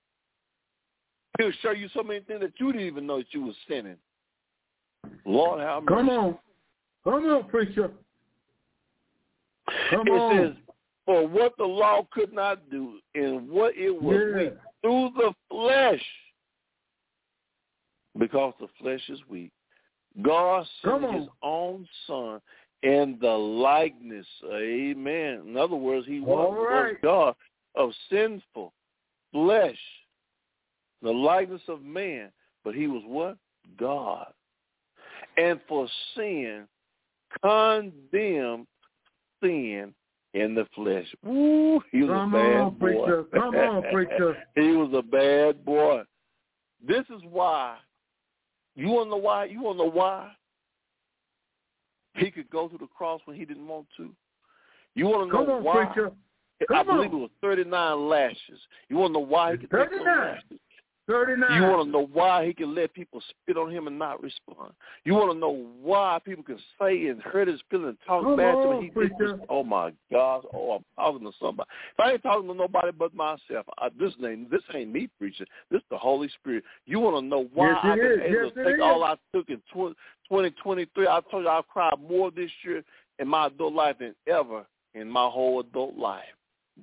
He'll 1.38 1.52
show 1.62 1.70
you 1.70 1.88
so 1.94 2.02
many 2.02 2.20
things 2.20 2.40
that 2.40 2.52
you 2.58 2.72
didn't 2.72 2.86
even 2.86 3.06
know 3.06 3.18
that 3.18 3.32
you 3.32 3.46
were 3.46 3.52
sinning. 3.68 3.96
Lord, 5.24 5.60
have 5.60 5.84
mercy. 5.84 5.94
Come 5.94 6.08
on. 6.10 6.38
Come 7.04 7.14
on, 7.26 7.44
preacher. 7.48 7.90
Come 9.90 10.06
it 10.06 10.10
on. 10.10 10.36
says, 10.36 10.71
for 11.04 11.26
what 11.26 11.56
the 11.56 11.64
law 11.64 12.06
could 12.12 12.32
not 12.32 12.70
do 12.70 13.00
and 13.14 13.48
what 13.48 13.76
it 13.76 13.90
was 13.90 14.16
Yeah. 14.16 14.36
weak 14.36 14.58
through 14.82 15.10
the 15.10 15.34
flesh, 15.48 16.04
because 18.18 18.54
the 18.60 18.68
flesh 18.78 19.08
is 19.08 19.26
weak, 19.28 19.52
God 20.20 20.66
sent 20.82 21.10
his 21.14 21.28
own 21.42 21.88
son 22.06 22.40
in 22.82 23.18
the 23.20 23.30
likeness, 23.30 24.26
amen. 24.44 25.44
In 25.46 25.56
other 25.56 25.76
words, 25.76 26.06
he 26.06 26.20
was, 26.20 26.46
All 26.46 26.52
was. 26.52 26.96
God 27.02 27.36
of 27.74 27.94
sinful 28.10 28.72
flesh, 29.32 29.78
the 31.00 31.10
likeness 31.10 31.62
of 31.68 31.82
man, 31.82 32.30
but 32.64 32.74
he 32.74 32.86
was 32.86 33.02
what? 33.06 33.38
God. 33.76 34.32
And 35.36 35.60
for 35.66 35.88
sin, 36.14 36.68
condemned 37.42 38.66
sin 39.40 39.94
in 40.34 40.54
the 40.54 40.66
flesh. 40.74 41.06
Woo, 41.22 41.80
he 41.90 42.00
was 42.02 42.08
Come 42.10 42.34
a 42.34 42.38
bad 42.38 42.60
on, 42.60 42.70
boy. 42.74 42.78
preacher. 42.86 43.24
Come 43.34 43.54
on, 43.54 43.82
preacher. 43.92 44.36
he 44.54 44.72
was 44.76 44.90
a 44.94 45.02
bad 45.02 45.64
boy. 45.64 46.02
This 46.86 47.04
is 47.14 47.22
why. 47.30 47.76
You 48.74 48.88
want 48.88 49.06
to 49.06 49.10
know 49.10 49.16
why? 49.18 49.44
You 49.46 49.60
want 49.62 49.78
to 49.78 49.84
know 49.84 49.90
why? 49.90 50.30
He 52.16 52.30
could 52.30 52.48
go 52.50 52.68
to 52.68 52.78
the 52.78 52.86
cross 52.86 53.20
when 53.24 53.36
he 53.36 53.44
didn't 53.44 53.66
want 53.66 53.86
to. 53.96 54.10
You 54.94 55.06
want 55.06 55.30
to 55.30 55.34
know 55.36 55.44
Come 55.44 55.54
on, 55.56 55.64
why? 55.64 55.84
preacher. 55.86 56.10
I 56.62 56.64
Come 56.84 56.86
believe 56.86 57.10
on. 57.12 57.16
it 57.18 57.20
was 57.22 57.30
39 57.40 58.08
lashes. 58.08 58.60
You 58.88 58.96
want 58.96 59.10
to 59.14 59.20
know 59.20 59.26
why 59.26 59.52
he 59.52 59.58
could 59.58 59.70
take 59.70 59.90
those 59.90 59.98
39. 60.00 60.18
lashes? 60.18 60.58
39. 61.08 61.56
You 61.56 61.62
want 61.68 61.86
to 61.86 61.90
know 61.90 62.08
why 62.12 62.46
he 62.46 62.54
can 62.54 62.74
let 62.74 62.94
people 62.94 63.20
spit 63.30 63.56
on 63.56 63.70
him 63.70 63.86
and 63.88 63.98
not 63.98 64.22
respond. 64.22 64.72
You 65.04 65.14
want 65.14 65.32
to 65.32 65.38
know 65.38 65.66
why 65.82 66.18
people 66.24 66.44
can 66.44 66.58
say 66.80 67.08
and 67.08 67.20
hurt 67.20 67.48
his 67.48 67.60
feelings 67.70 67.88
and 67.88 67.98
talk 68.06 68.22
Come 68.24 68.36
bad 68.36 68.54
to 68.62 68.70
him. 68.72 68.82
He 68.82 68.88
didn't- 68.90 69.44
oh 69.48 69.64
my 69.64 69.92
God! 70.12 70.46
Oh, 70.54 70.72
I'm 70.76 70.84
talking 70.96 71.26
to 71.30 71.36
somebody. 71.38 71.68
If 71.94 72.00
I 72.00 72.12
ain't 72.12 72.22
talking 72.22 72.48
to 72.48 72.54
nobody 72.54 72.92
but 72.96 73.12
myself, 73.14 73.66
I, 73.78 73.88
this 73.98 74.12
ain't 74.24 74.50
this 74.50 74.62
ain't 74.74 74.92
me 74.92 75.08
preaching. 75.18 75.46
This 75.70 75.78
is 75.80 75.86
the 75.90 75.98
Holy 75.98 76.28
Spirit. 76.28 76.64
You 76.86 77.00
want 77.00 77.16
to 77.16 77.22
know 77.28 77.48
why 77.52 77.68
Yes, 77.70 77.78
I've 77.82 77.96
been 77.96 78.12
is. 78.12 78.20
able 78.22 78.44
Yes, 78.44 78.52
to 78.54 78.64
take 78.64 78.74
is. 78.76 78.80
all 78.82 79.02
I 79.04 79.16
took 79.34 79.48
in 79.50 79.60
20, 79.72 79.94
2023? 80.28 81.06
I 81.08 81.20
told 81.30 81.42
you 81.44 81.48
I've 81.48 81.68
cried 81.68 81.94
more 82.00 82.30
this 82.30 82.50
year 82.64 82.84
in 83.18 83.26
my 83.28 83.46
adult 83.46 83.74
life 83.74 83.96
than 83.98 84.14
ever 84.28 84.64
in 84.94 85.10
my 85.10 85.28
whole 85.28 85.60
adult 85.60 85.96
life. 85.96 86.22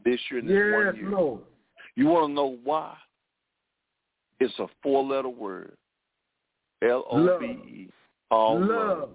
This 0.03 0.19
year 0.29 0.39
and 0.41 0.49
this 0.49 0.55
Yes, 0.55 0.73
one 0.73 0.95
year. 0.97 1.09
Lord. 1.09 1.41
You 1.95 2.07
want 2.07 2.27
to 2.29 2.33
know 2.33 2.57
why? 2.63 2.95
It's 4.39 4.57
a 4.59 4.67
four-letter 4.81 5.29
word. 5.29 5.73
L-O-V-E. 6.81 7.89
All 8.31 8.59
love. 8.59 8.69
Love. 8.69 9.09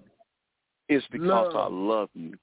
It's 0.89 1.07
because 1.11 1.53
Love. 1.55 1.57
I 1.57 1.75
love 1.75 2.09
you 2.15 2.35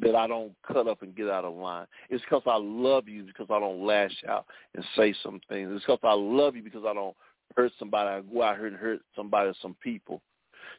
that 0.00 0.14
I 0.14 0.26
don't 0.26 0.52
cut 0.66 0.86
up 0.86 1.02
and 1.02 1.14
get 1.14 1.28
out 1.28 1.44
of 1.44 1.54
line. 1.54 1.86
It's 2.08 2.22
because 2.24 2.42
I 2.46 2.56
love 2.56 3.08
you 3.08 3.24
because 3.24 3.48
I 3.50 3.58
don't 3.58 3.84
lash 3.84 4.14
out 4.28 4.46
and 4.74 4.84
say 4.96 5.14
some 5.22 5.40
things. 5.48 5.70
It's 5.72 5.84
because 5.84 5.98
I 6.02 6.14
love 6.14 6.56
you 6.56 6.62
because 6.62 6.84
I 6.86 6.94
don't 6.94 7.16
hurt 7.56 7.72
somebody. 7.78 8.08
I 8.08 8.20
go 8.20 8.42
out 8.42 8.56
here 8.56 8.68
and 8.68 8.76
hurt 8.76 9.00
somebody 9.16 9.50
or 9.50 9.54
some 9.60 9.76
people. 9.82 10.22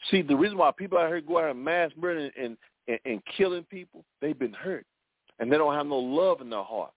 See, 0.10 0.22
the 0.22 0.36
reason 0.36 0.58
why 0.58 0.72
people 0.76 0.98
out 0.98 1.10
here 1.10 1.22
go 1.22 1.40
out 1.40 1.52
and 1.52 1.64
mass 1.64 1.92
murdering 1.96 2.32
and, 2.40 2.58
and, 2.88 3.00
and 3.06 3.22
killing 3.38 3.64
people, 3.70 4.04
they've 4.22 4.40
been 4.40 4.54
hurt. 4.54 4.86
And 5.40 5.52
they 5.52 5.58
don't 5.58 5.76
have 5.76 5.88
no 5.88 5.98
love 5.98 6.42
in 6.42 6.50
their 6.50 6.64
heart. 6.64 6.92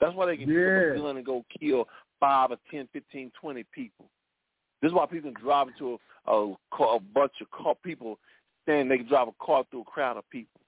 That's 0.00 0.14
why 0.14 0.26
they 0.26 0.36
can 0.36 0.46
pick 0.46 0.56
up 0.56 0.62
Yeah. 0.62 0.94
a 0.94 0.98
gun 0.98 1.16
and 1.16 1.26
go 1.26 1.44
kill 1.60 1.86
five 2.22 2.52
or 2.52 2.56
ten, 2.70 2.88
fifteen, 2.92 3.32
twenty 3.40 3.64
people. 3.74 4.06
This 4.80 4.90
is 4.90 4.94
why 4.94 5.06
people 5.06 5.32
can 5.32 5.42
drive 5.42 5.68
into 5.68 5.98
a, 6.28 6.32
a, 6.32 6.54
car, 6.72 6.96
a 6.96 7.00
bunch 7.00 7.32
of 7.40 7.50
car, 7.50 7.74
people 7.82 8.16
saying 8.64 8.88
they 8.88 8.98
can 8.98 9.08
drive 9.08 9.26
a 9.26 9.44
car 9.44 9.64
through 9.70 9.80
a 9.80 9.84
crowd 9.84 10.16
of 10.16 10.30
people. 10.30 10.60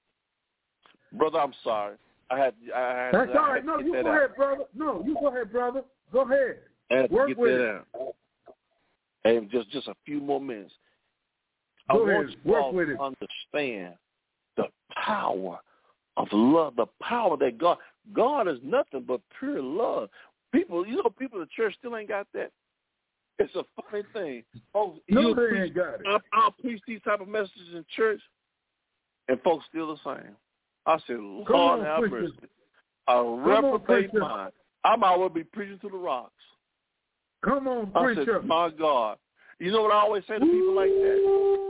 Brother, 1.13 1.39
I'm 1.39 1.53
sorry. 1.63 1.95
I 2.29 2.37
had 2.37 2.53
I 2.75 2.79
had, 2.79 3.13
That's 3.13 3.31
I 3.33 3.37
all 3.37 3.53
had 3.53 3.65
No, 3.65 3.79
you 3.79 3.93
go 3.93 3.99
out. 3.99 4.17
ahead, 4.17 4.35
brother. 4.35 4.63
No, 4.75 5.03
you 5.05 5.15
go 5.19 5.27
ahead, 5.29 5.51
brother. 5.51 5.83
Go 6.11 6.21
ahead. 6.21 6.57
I 6.91 6.95
had 6.95 7.09
to 7.09 7.15
Work 7.15 7.27
get 7.29 7.37
with 7.37 7.51
that 7.57 7.69
out. 7.69 8.15
And 9.23 9.49
just 9.49 9.69
just 9.71 9.87
a 9.87 9.95
few 10.05 10.19
more 10.19 10.41
minutes. 10.41 10.73
I 11.89 11.93
Go 11.93 11.99
want 12.05 12.25
ahead. 12.25 12.37
you 12.43 12.51
Work 12.51 12.63
all 12.63 12.73
with 12.73 12.87
to 12.89 12.93
it. 12.95 12.99
understand 12.99 13.93
the 14.57 14.65
power 15.03 15.59
of 16.17 16.27
love, 16.31 16.75
the 16.75 16.87
power 17.01 17.37
that 17.37 17.57
God 17.57 17.77
God 18.13 18.47
is 18.47 18.57
nothing 18.63 19.05
but 19.07 19.21
pure 19.39 19.61
love. 19.61 20.09
People, 20.55 20.87
you 20.87 20.95
know, 20.97 21.09
people 21.17 21.39
in 21.39 21.45
the 21.45 21.49
church 21.55 21.75
still 21.79 21.95
ain't 21.97 22.09
got 22.09 22.27
that. 22.33 22.51
It's 23.39 23.53
a 23.55 23.63
funny 23.81 24.03
thing. 24.13 24.43
Folks, 24.71 24.99
No, 25.09 25.21
you 25.21 25.35
they 25.35 25.47
preach, 25.49 25.61
ain't 25.63 25.75
got 25.75 25.95
it. 25.95 26.01
I'll, 26.07 26.21
I'll 26.33 26.51
preach 26.51 26.81
these 26.87 27.01
type 27.03 27.19
of 27.19 27.27
messages 27.27 27.73
in 27.73 27.83
church, 27.95 28.21
and 29.27 29.41
folks 29.41 29.65
still 29.69 29.87
the 29.87 29.97
same. 30.05 30.31
I 30.85 30.97
said, 31.05 31.17
Lord 31.19 31.51
on, 31.51 31.81
have 31.83 32.09
mercy. 32.09 32.33
A 33.07 33.23
reprobate 33.23 34.13
mind. 34.13 34.51
I 34.83 34.95
might 34.95 35.17
well 35.17 35.29
be 35.29 35.43
preaching 35.43 35.79
to 35.81 35.89
the 35.89 35.97
rocks. 35.97 36.31
Come 37.43 37.67
on, 37.67 37.91
I 37.93 38.03
preacher. 38.03 38.37
said, 38.39 38.47
my 38.47 38.69
God. 38.69 39.17
You 39.59 39.71
know 39.71 39.81
what 39.83 39.91
I 39.91 39.99
always 39.99 40.23
say 40.27 40.35
to 40.39 40.45
people 40.45 40.75
like 40.75 40.89
that? 40.89 41.61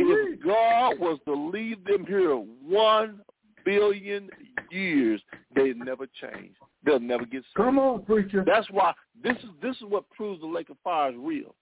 If 0.00 0.44
God 0.44 0.98
was 0.98 1.18
to 1.26 1.34
leave 1.34 1.82
them 1.84 2.04
here 2.06 2.34
one 2.34 3.20
billion 3.64 4.28
years, 4.70 5.20
they'd 5.54 5.76
never 5.76 6.06
change. 6.20 6.54
They'll 6.84 7.00
never 7.00 7.24
get 7.24 7.42
saved. 7.42 7.56
Come 7.56 7.78
on, 7.78 8.02
preacher. 8.04 8.44
That's 8.46 8.70
why 8.70 8.92
this 9.22 9.36
is 9.38 9.50
this 9.62 9.76
is 9.76 9.82
what 9.88 10.08
proves 10.10 10.40
the 10.40 10.46
lake 10.46 10.70
of 10.70 10.76
fire 10.84 11.10
is 11.10 11.16
real. 11.18 11.54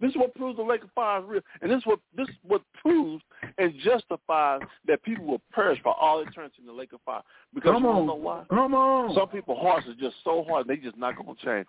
This 0.00 0.10
is 0.12 0.16
what 0.16 0.34
proves 0.34 0.56
the 0.56 0.62
lake 0.62 0.82
of 0.82 0.90
fire 0.94 1.20
is 1.20 1.24
real, 1.28 1.40
and 1.60 1.70
this 1.70 1.78
is 1.78 1.86
what 1.86 2.00
this 2.16 2.28
is 2.28 2.34
what 2.42 2.62
proves 2.80 3.22
and 3.58 3.74
justifies 3.84 4.60
that 4.86 5.02
people 5.02 5.26
will 5.26 5.42
perish 5.52 5.78
for 5.82 5.94
all 5.94 6.20
eternity 6.20 6.56
in 6.60 6.66
the 6.66 6.72
lake 6.72 6.92
of 6.94 7.00
fire. 7.02 7.22
Because 7.54 7.72
Come 7.72 7.82
you 7.84 7.90
on. 7.90 8.06
know 8.06 8.14
why? 8.14 8.44
Come 8.48 8.74
on. 8.74 9.14
Some 9.14 9.28
people's 9.28 9.60
hearts 9.60 9.86
are 9.88 9.94
just 9.94 10.16
so 10.24 10.44
hard 10.48 10.66
they 10.66 10.76
just 10.76 10.96
not 10.96 11.16
gonna 11.16 11.34
change. 11.44 11.66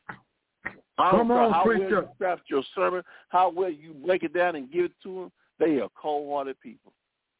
I 0.97 1.11
don't 1.11 1.21
Come 1.21 1.27
care 1.29 1.37
on, 1.39 1.51
how 1.53 1.65
well 1.65 1.77
preacher. 1.77 1.89
you 1.89 2.07
craft 2.17 2.43
your 2.47 2.63
sermon, 2.75 3.01
how 3.29 3.49
well 3.49 3.69
you 3.69 3.93
break 4.05 4.23
it 4.23 4.33
down 4.33 4.55
and 4.55 4.71
give 4.71 4.85
it 4.85 4.91
to 5.03 5.13
them. 5.21 5.31
They 5.59 5.79
are 5.79 5.89
cold-hearted 5.99 6.59
people. 6.61 6.93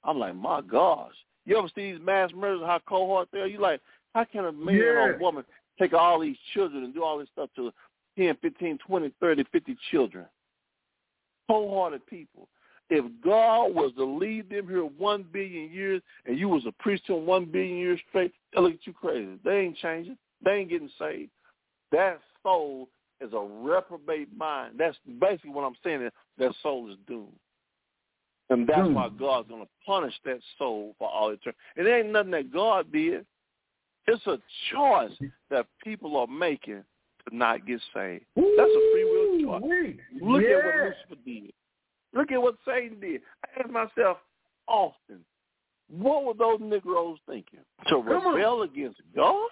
I'm 0.04 0.18
like, 0.20 0.36
my 0.36 0.62
gosh. 0.62 1.14
You 1.46 1.58
ever 1.58 1.68
see 1.74 1.94
these 1.94 2.02
mass 2.02 2.32
murders? 2.36 2.62
How 2.66 2.80
cold-hearted 2.88 3.30
they 3.34 3.40
are? 3.40 3.48
You 3.48 3.60
like, 3.60 3.82
how 4.14 4.26
can 4.26 4.46
a 4.46 4.52
man 4.52 4.76
or 4.76 5.14
a 5.14 5.18
woman 5.18 5.44
take 5.80 5.94
all 5.94 6.20
these 6.20 6.38
children 6.54 6.84
and 6.84 6.94
do 6.94 7.04
all 7.04 7.18
this 7.18 7.30
stuff 7.34 7.50
to 7.56 7.72
10, 8.18 8.38
15, 8.42 8.78
20, 8.86 9.12
30, 9.20 9.46
50 9.52 9.78
children? 9.90 10.26
Cold-hearted 11.50 12.06
people. 12.08 12.48
If 12.90 13.06
God 13.24 13.74
was 13.74 13.94
to 13.98 14.04
leave 14.04 14.50
them 14.50 14.68
here 14.68 14.84
one 14.84 15.26
billion 15.32 15.72
years 15.72 16.02
and 16.26 16.38
you 16.38 16.50
was 16.50 16.66
a 16.66 16.74
priest 16.84 17.06
to 17.08 17.16
one 17.16 17.46
billion 17.46 17.78
years 17.78 18.00
straight, 18.10 18.34
they'll 18.54 18.64
look 18.64 18.74
at 18.74 18.86
you 18.86 18.94
crazy. 18.94 19.40
They 19.46 19.60
ain't 19.60 19.78
changing. 19.78 20.18
They 20.44 20.52
ain't 20.52 20.70
getting 20.70 20.90
saved. 21.00 21.32
That 21.94 22.20
soul 22.44 22.90
is 23.22 23.32
a 23.34 23.40
reprobate 23.40 24.36
mind. 24.36 24.76
That's 24.78 24.98
basically 25.20 25.52
what 25.52 25.64
I'm 25.64 25.76
saying. 25.84 26.02
Is 26.02 26.12
that 26.38 26.54
soul 26.62 26.92
is 26.92 26.98
doomed. 27.08 27.32
And 28.52 28.68
that's 28.68 28.80
Doomed. 28.80 28.96
why 28.96 29.10
God's 29.18 29.48
going 29.48 29.64
to 29.64 29.70
punish 29.86 30.14
that 30.26 30.40
soul 30.58 30.94
for 31.00 31.10
all 31.10 31.30
eternity. 31.30 31.58
It 31.78 31.88
ain't 31.88 32.12
nothing 32.12 32.32
that 32.32 32.52
God 32.52 32.92
did. 32.92 33.26
It's 34.08 34.28
a 34.28 34.38
choice 34.74 35.14
that 35.50 35.68
people 35.82 36.18
are 36.18 36.28
making 36.28 36.84
to 37.30 37.36
not 37.36 37.66
get 37.66 37.80
saved. 37.94 38.26
That's 38.36 38.48
a 38.48 38.92
free 38.92 39.06
will 39.06 39.60
choice. 39.60 39.96
Look 40.22 40.44
yeah. 40.44 40.58
at 40.58 40.66
what 40.66 40.76
Lucifer 40.76 41.22
did. 41.26 41.54
Look 42.14 42.32
at 42.34 42.42
what 42.42 42.56
Satan 42.68 43.00
did. 43.00 43.22
I 43.46 43.62
ask 43.62 43.70
myself 43.70 44.18
often, 44.68 45.24
what 45.90 46.26
were 46.26 46.34
those 46.34 46.60
Negroes 46.62 47.20
thinking? 47.26 47.60
To 47.88 47.98
rebel 48.00 48.64
against 48.64 49.00
God? 49.16 49.48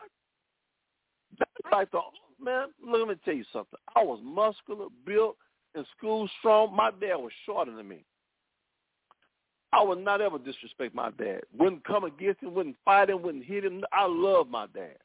That's 1.37 1.51
like 1.71 1.89
the 1.91 2.01
man. 2.43 2.67
Let 2.85 3.07
me 3.07 3.15
tell 3.23 3.33
you 3.33 3.45
something. 3.53 3.79
I 3.95 4.03
was 4.03 4.19
muscular, 4.21 4.87
built, 5.05 5.37
in 5.75 5.85
school 5.97 6.29
strong. 6.39 6.75
My 6.75 6.91
dad 6.91 7.15
was 7.15 7.31
shorter 7.45 7.73
than 7.73 7.87
me. 7.87 8.03
I 9.71 9.83
would 9.83 10.03
not 10.03 10.21
ever 10.21 10.39
disrespect 10.39 10.95
my 10.95 11.11
dad. 11.11 11.41
Wouldn't 11.57 11.83
come 11.83 12.03
against 12.03 12.41
him. 12.41 12.53
Wouldn't 12.55 12.77
fight 12.83 13.09
him. 13.09 13.21
Wouldn't 13.21 13.45
hit 13.45 13.63
him. 13.65 13.83
I 13.91 14.05
love 14.07 14.49
my 14.49 14.65
dad. 14.73 14.95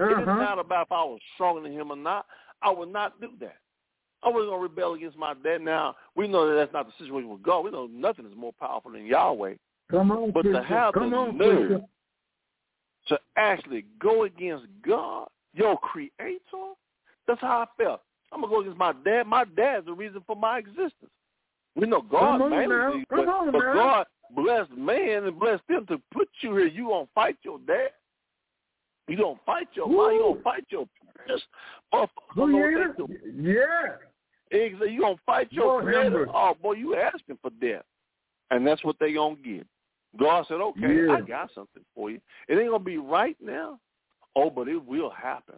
Uh-huh. 0.00 0.24
matter 0.34 0.60
about 0.60 0.86
if 0.86 0.92
I 0.92 1.04
was 1.04 1.20
stronger 1.34 1.62
than 1.62 1.72
him 1.72 1.90
or 1.90 1.96
not. 1.96 2.26
I 2.62 2.70
would 2.70 2.92
not 2.92 3.20
do 3.20 3.28
that. 3.40 3.56
I 4.22 4.28
wasn't 4.28 4.50
going 4.50 4.60
to 4.60 4.62
rebel 4.62 4.94
against 4.94 5.18
my 5.18 5.34
dad. 5.34 5.60
Now, 5.60 5.94
we 6.16 6.26
know 6.26 6.48
that 6.48 6.54
that's 6.54 6.72
not 6.72 6.86
the 6.86 6.92
situation 6.98 7.28
with 7.28 7.42
God. 7.42 7.60
We 7.64 7.70
know 7.70 7.88
nothing 7.92 8.24
is 8.26 8.36
more 8.36 8.52
powerful 8.58 8.92
than 8.92 9.06
Yahweh. 9.06 9.54
Come 9.90 10.10
on, 10.12 10.30
But 10.30 10.42
to 10.42 10.62
have 10.62 10.94
Come 10.94 11.10
the 11.10 11.16
on, 11.16 11.36
nerve 11.36 11.68
preacher. 11.68 11.84
to 13.08 13.18
actually 13.36 13.84
go 14.00 14.24
against 14.24 14.64
God, 14.86 15.28
your 15.52 15.76
creator, 15.78 16.40
that's 17.26 17.40
how 17.40 17.66
I 17.66 17.82
felt. 17.82 18.00
I'm 18.32 18.40
gonna 18.40 18.50
go 18.50 18.60
against 18.60 18.78
my 18.78 18.92
dad. 19.04 19.26
My 19.26 19.44
dad's 19.44 19.86
the 19.86 19.92
reason 19.92 20.22
for 20.26 20.34
my 20.36 20.58
existence. 20.58 21.10
We 21.76 21.86
know 21.86 22.02
God 22.02 22.38
Come 22.38 22.42
on 22.42 22.50
made 22.50 22.68
now. 22.68 22.94
me, 22.94 23.04
but, 23.10 23.28
on 23.28 23.50
but. 23.52 23.60
God 23.60 24.06
blessed 24.34 24.72
man 24.72 25.24
and 25.24 25.38
blessed 25.38 25.62
them 25.68 25.86
to 25.86 26.00
put 26.12 26.28
you 26.40 26.54
here. 26.56 26.66
You 26.66 26.88
gonna 26.88 27.08
fight 27.14 27.36
your 27.42 27.58
dad? 27.60 27.90
You 29.08 29.16
gonna 29.16 29.38
fight 29.44 29.68
your 29.74 29.86
mom? 29.88 30.12
You 30.12 30.22
Woo. 30.22 30.30
gonna 30.32 30.42
fight 30.42 30.64
your 30.70 30.86
parents? 31.26 31.44
Motherfuckers 31.92 32.08
Who 32.34 32.40
don't 32.40 32.50
you 32.50 32.56
what 32.56 33.06
they 33.08 33.14
hear? 33.14 33.52
do. 33.52 33.52
Yeah. 34.50 34.58
Exactly. 34.58 34.92
You 34.92 35.00
gonna 35.00 35.16
fight 35.26 35.48
your 35.52 35.66
Lord 35.66 35.84
have 35.84 35.92
creator? 35.94 36.10
mercy. 36.20 36.30
Oh 36.34 36.56
boy, 36.62 36.72
you 36.74 36.96
asking 36.96 37.38
for 37.42 37.50
death, 37.60 37.84
and 38.50 38.66
that's 38.66 38.84
what 38.84 38.96
they 39.00 39.12
gonna 39.14 39.36
get. 39.36 39.66
God 40.16 40.46
said, 40.46 40.60
"Okay, 40.60 41.06
Yeah. 41.06 41.12
I 41.14 41.20
got 41.22 41.50
something 41.54 41.84
for 41.94 42.10
you. 42.10 42.20
It 42.48 42.56
ain't 42.56 42.70
gonna 42.70 42.78
be 42.84 42.98
right 42.98 43.36
now, 43.40 43.80
oh, 44.36 44.48
but 44.48 44.68
it 44.68 44.76
will 44.84 45.10
happen. 45.10 45.56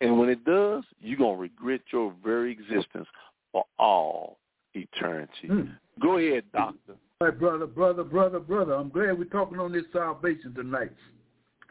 And 0.00 0.18
when 0.18 0.28
it 0.28 0.44
does, 0.44 0.84
you're 1.00 1.16
gonna 1.16 1.36
regret 1.38 1.80
your 1.90 2.12
very 2.22 2.52
existence 2.52 3.08
for 3.50 3.64
all 3.78 4.38
eternity." 4.74 5.48
Hmm. 5.48 5.62
Go 6.00 6.18
ahead, 6.18 6.44
doctor. 6.52 6.96
All 7.20 7.28
right, 7.28 7.38
brother, 7.38 7.66
brother, 7.66 8.04
brother, 8.04 8.40
brother. 8.40 8.74
I'm 8.74 8.88
glad 8.90 9.18
we're 9.18 9.24
talking 9.24 9.60
on 9.60 9.72
this 9.72 9.84
salvation 9.92 10.54
tonight. 10.54 10.90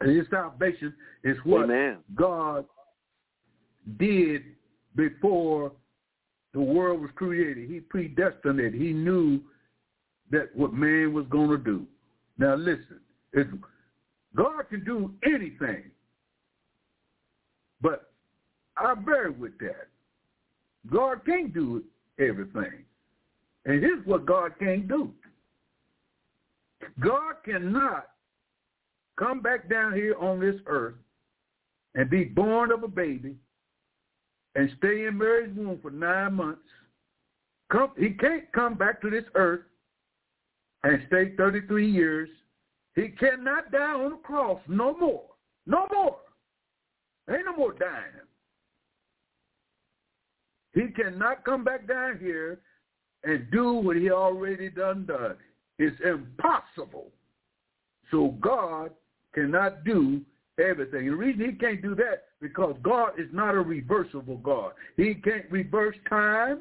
And 0.00 0.18
this 0.18 0.26
salvation 0.30 0.94
is 1.22 1.36
what 1.44 1.64
Amen. 1.64 1.98
God 2.14 2.64
did 3.98 4.42
before 4.96 5.72
the 6.52 6.60
world 6.60 7.00
was 7.00 7.10
created. 7.14 7.68
He 7.68 7.80
predestined 7.80 8.60
it. 8.60 8.72
He 8.72 8.92
knew 8.92 9.40
that 10.30 10.54
what 10.54 10.72
man 10.72 11.12
was 11.12 11.26
going 11.28 11.50
to 11.50 11.58
do. 11.58 11.86
Now 12.38 12.54
listen, 12.54 13.00
if 13.32 13.46
God 14.34 14.62
can 14.70 14.84
do 14.84 15.12
anything, 15.24 15.84
but 17.80 18.10
I 18.76 18.94
bear 18.94 19.30
with 19.30 19.58
that. 19.58 19.88
God 20.90 21.24
can't 21.24 21.52
do 21.54 21.84
everything. 22.18 22.84
And 23.66 23.82
here's 23.82 24.04
what 24.06 24.26
God 24.26 24.52
can't 24.58 24.86
do. 24.88 25.10
God 27.00 27.36
cannot 27.44 28.08
come 29.18 29.40
back 29.40 29.68
down 29.70 29.94
here 29.94 30.16
on 30.20 30.40
this 30.40 30.60
earth 30.66 30.96
and 31.94 32.10
be 32.10 32.24
born 32.24 32.70
of 32.70 32.82
a 32.82 32.88
baby 32.88 33.36
and 34.54 34.70
stay 34.78 35.06
in 35.06 35.18
Mary's 35.18 35.54
womb 35.56 35.78
for 35.80 35.90
nine 35.90 36.34
months. 36.34 36.60
Come, 37.70 37.92
he 37.96 38.10
can't 38.10 38.50
come 38.52 38.74
back 38.74 39.00
to 39.00 39.10
this 39.10 39.24
earth 39.34 39.62
and 40.82 41.02
stay 41.06 41.34
33 41.36 41.90
years. 41.90 42.28
He 42.94 43.08
cannot 43.08 43.72
die 43.72 43.78
on 43.78 44.10
the 44.10 44.16
cross 44.16 44.60
no 44.68 44.96
more. 44.96 45.24
No 45.66 45.86
more. 45.92 46.18
Ain't 47.30 47.46
no 47.46 47.56
more 47.56 47.72
dying. 47.72 48.12
He 50.74 50.88
cannot 50.88 51.44
come 51.44 51.64
back 51.64 51.88
down 51.88 52.18
here 52.20 52.60
and 53.24 53.50
do 53.50 53.74
what 53.74 53.96
he 53.96 54.10
already 54.10 54.70
done 54.70 55.06
done. 55.06 55.36
It's 55.78 55.96
impossible. 56.04 57.08
So 58.10 58.36
God 58.40 58.90
cannot 59.34 59.84
do 59.84 60.20
everything. 60.58 61.06
The 61.06 61.16
reason 61.16 61.50
he 61.50 61.52
can't 61.52 61.82
do 61.82 61.94
that 61.96 62.24
because 62.40 62.76
God 62.82 63.18
is 63.18 63.28
not 63.32 63.54
a 63.54 63.60
reversible 63.60 64.36
God. 64.38 64.72
He 64.96 65.14
can't 65.14 65.50
reverse 65.50 65.96
time. 66.08 66.60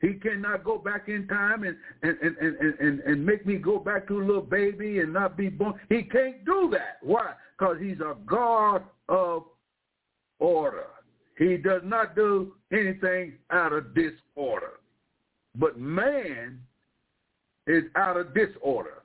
He 0.00 0.14
cannot 0.14 0.64
go 0.64 0.78
back 0.78 1.08
in 1.08 1.26
time 1.26 1.64
and, 1.64 1.76
and, 2.02 2.16
and, 2.20 2.36
and, 2.38 2.74
and, 2.78 3.00
and 3.00 3.26
make 3.26 3.46
me 3.46 3.56
go 3.56 3.78
back 3.78 4.06
to 4.08 4.18
a 4.18 4.24
little 4.24 4.42
baby 4.42 5.00
and 5.00 5.12
not 5.12 5.36
be 5.36 5.48
born. 5.48 5.74
He 5.88 6.02
can't 6.02 6.44
do 6.44 6.68
that. 6.72 6.98
Why? 7.02 7.32
Because 7.58 7.78
he's 7.80 8.00
a 8.00 8.14
God 8.26 8.84
of 9.08 9.44
order. 10.38 10.86
He 11.36 11.56
does 11.56 11.82
not 11.84 12.14
do 12.14 12.54
anything 12.72 13.34
out 13.50 13.72
of 13.72 13.94
disorder. 13.94 14.74
But 15.58 15.78
man 15.78 16.60
is 17.66 17.84
out 17.96 18.16
of 18.16 18.34
disorder. 18.34 19.02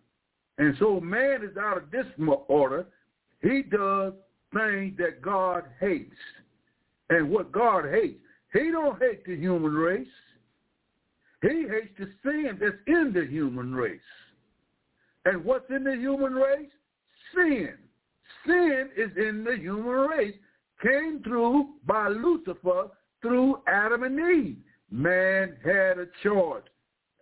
And 0.59 0.75
so 0.79 0.99
man 0.99 1.43
is 1.43 1.57
out 1.57 1.77
of 1.77 1.91
disorder. 1.91 2.85
He 3.41 3.63
does 3.63 4.13
things 4.53 4.95
that 4.97 5.21
God 5.21 5.63
hates. 5.79 6.15
And 7.09 7.29
what 7.29 7.51
God 7.51 7.85
hates, 7.91 8.19
he 8.53 8.71
don't 8.71 9.01
hate 9.01 9.25
the 9.25 9.35
human 9.35 9.73
race. 9.73 10.07
He 11.41 11.65
hates 11.67 11.93
the 11.99 12.07
sin 12.23 12.57
that's 12.59 12.75
in 12.87 13.11
the 13.13 13.25
human 13.25 13.73
race. 13.73 13.99
And 15.25 15.43
what's 15.43 15.69
in 15.69 15.83
the 15.83 15.95
human 15.95 16.33
race? 16.33 16.69
Sin. 17.35 17.73
Sin 18.45 18.89
is 18.95 19.11
in 19.17 19.43
the 19.43 19.57
human 19.57 20.07
race. 20.07 20.35
Came 20.81 21.21
through 21.23 21.69
by 21.85 22.07
Lucifer 22.07 22.89
through 23.21 23.61
Adam 23.67 24.03
and 24.03 24.19
Eve. 24.19 24.62
Man 24.93 25.55
had 25.65 25.97
a 25.97 26.05
choice. 26.21 26.61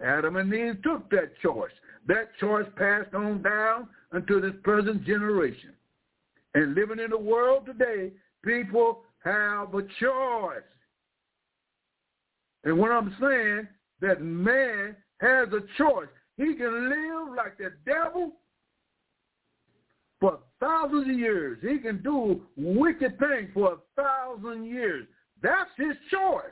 Adam 0.04 0.36
and 0.36 0.54
Eve 0.54 0.84
took 0.84 1.10
that 1.12 1.32
choice. 1.42 1.72
That 2.06 2.32
choice 2.38 2.66
passed 2.76 3.14
on 3.14 3.42
down 3.42 3.88
until 4.12 4.42
this 4.42 4.52
present 4.62 5.06
generation. 5.06 5.72
And 6.54 6.76
living 6.76 7.00
in 7.00 7.12
the 7.12 7.18
world 7.18 7.66
today, 7.66 8.12
people 8.44 9.04
have 9.24 9.74
a 9.74 9.84
choice. 10.02 10.68
And 12.66 12.78
what 12.78 12.92
I'm 12.92 13.16
saying, 13.22 13.70
that 14.02 14.22
man 14.22 14.98
has 15.22 15.48
a 15.54 15.62
choice. 15.78 16.10
He 16.36 16.56
can 16.56 16.90
live 16.90 17.38
like 17.38 17.58
the 17.58 17.72
devil 17.86 18.34
for 20.20 20.40
thousands 20.60 21.08
of 21.10 21.18
years. 21.18 21.60
He 21.62 21.78
can 21.78 22.04
do 22.04 22.42
wicked 22.58 23.18
things 23.18 23.50
for 23.54 23.74
a 23.76 24.02
thousand 24.02 24.66
years. 24.66 25.08
That's 25.42 25.72
his 25.78 25.96
choice. 26.12 26.52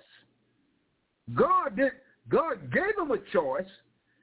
God 1.35 1.75
did. 1.75 1.91
God 2.29 2.71
gave 2.71 2.97
him 2.97 3.11
a 3.11 3.17
choice, 3.33 3.69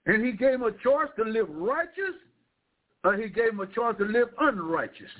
and 0.06 0.24
he 0.24 0.32
gave 0.32 0.54
him 0.54 0.62
a 0.62 0.72
choice 0.72 1.08
to 1.16 1.24
live 1.24 1.48
righteous, 1.50 2.14
or 3.04 3.16
he 3.16 3.28
gave 3.28 3.50
him 3.50 3.60
a 3.60 3.66
choice 3.66 3.96
to 3.98 4.04
live 4.04 4.28
unrighteous. 4.40 5.10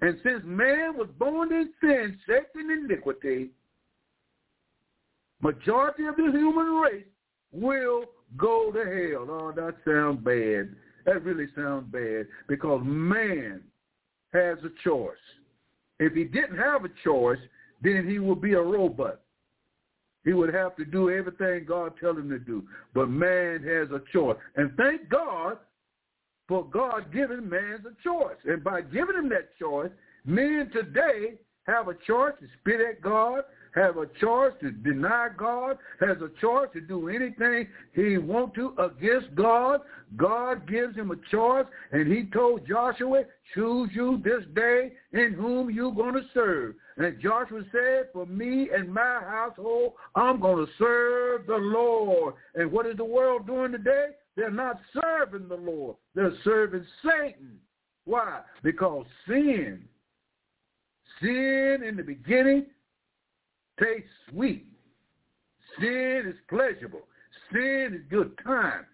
And 0.00 0.18
since 0.22 0.42
man 0.44 0.96
was 0.96 1.08
born 1.18 1.52
in 1.52 1.70
sin, 1.80 2.16
sex, 2.26 2.46
and 2.54 2.70
iniquity, 2.70 3.50
majority 5.40 6.06
of 6.06 6.16
the 6.16 6.30
human 6.30 6.66
race 6.74 7.04
will 7.52 8.04
go 8.36 8.70
to 8.70 8.78
hell. 8.78 9.26
Oh, 9.28 9.52
that 9.56 9.74
sounds 9.84 10.22
bad. 10.24 10.76
That 11.06 11.24
really 11.24 11.48
sounds 11.56 11.90
bad 11.90 12.26
because 12.46 12.82
man 12.84 13.62
has 14.32 14.58
a 14.58 14.70
choice. 14.84 15.16
If 15.98 16.14
he 16.14 16.24
didn't 16.24 16.56
have 16.56 16.84
a 16.84 16.90
choice, 17.02 17.38
then 17.82 18.08
he 18.08 18.18
would 18.18 18.40
be 18.40 18.52
a 18.52 18.62
robot. 18.62 19.22
He 20.24 20.32
would 20.32 20.52
have 20.52 20.76
to 20.76 20.84
do 20.84 21.10
everything 21.10 21.64
God 21.66 21.94
tells 21.98 22.18
him 22.18 22.28
to 22.30 22.38
do. 22.38 22.64
But 22.94 23.08
man 23.08 23.62
has 23.62 23.88
a 23.90 24.02
choice. 24.12 24.36
And 24.56 24.72
thank 24.76 25.08
God 25.08 25.58
for 26.46 26.64
God 26.64 27.12
giving 27.12 27.48
man 27.48 27.84
a 27.86 28.02
choice. 28.02 28.36
And 28.44 28.62
by 28.62 28.82
giving 28.82 29.16
him 29.16 29.28
that 29.30 29.56
choice, 29.58 29.90
men 30.24 30.70
today 30.72 31.38
have 31.64 31.88
a 31.88 31.94
choice 32.06 32.32
to 32.40 32.46
spit 32.60 32.80
at 32.80 33.00
God, 33.00 33.44
have 33.74 33.96
a 33.96 34.06
choice 34.20 34.52
to 34.60 34.72
deny 34.72 35.28
God, 35.36 35.78
has 36.00 36.16
a 36.18 36.30
choice 36.40 36.68
to 36.72 36.80
do 36.80 37.08
anything 37.08 37.68
he 37.94 38.18
want 38.18 38.54
to 38.54 38.74
against 38.78 39.34
God. 39.36 39.80
God 40.16 40.68
gives 40.68 40.96
him 40.96 41.12
a 41.12 41.30
choice, 41.30 41.66
and 41.92 42.12
he 42.12 42.24
told 42.32 42.66
Joshua, 42.66 43.22
choose 43.54 43.90
you 43.92 44.20
this 44.24 44.42
day 44.54 44.92
in 45.12 45.34
whom 45.34 45.70
you're 45.70 45.92
going 45.92 46.14
to 46.14 46.24
serve. 46.34 46.74
And 47.00 47.18
Joshua 47.18 47.62
said, 47.72 48.08
for 48.12 48.26
me 48.26 48.68
and 48.76 48.92
my 48.92 49.20
household, 49.26 49.94
I'm 50.14 50.38
going 50.38 50.66
to 50.66 50.72
serve 50.78 51.46
the 51.46 51.56
Lord. 51.56 52.34
And 52.54 52.70
what 52.70 52.84
is 52.84 52.98
the 52.98 53.04
world 53.04 53.46
doing 53.46 53.72
today? 53.72 54.08
They're 54.36 54.50
not 54.50 54.78
serving 54.92 55.48
the 55.48 55.56
Lord. 55.56 55.96
They're 56.14 56.34
serving 56.44 56.84
Satan. 57.02 57.58
Why? 58.04 58.40
Because 58.62 59.06
sin, 59.26 59.82
sin 61.22 61.78
in 61.88 61.96
the 61.96 62.02
beginning 62.02 62.66
tastes 63.82 64.10
sweet. 64.30 64.66
Sin 65.80 66.24
is 66.26 66.36
pleasurable. 66.50 67.08
Sin 67.50 67.94
is 67.94 68.02
good 68.10 68.38
time. 68.44 68.84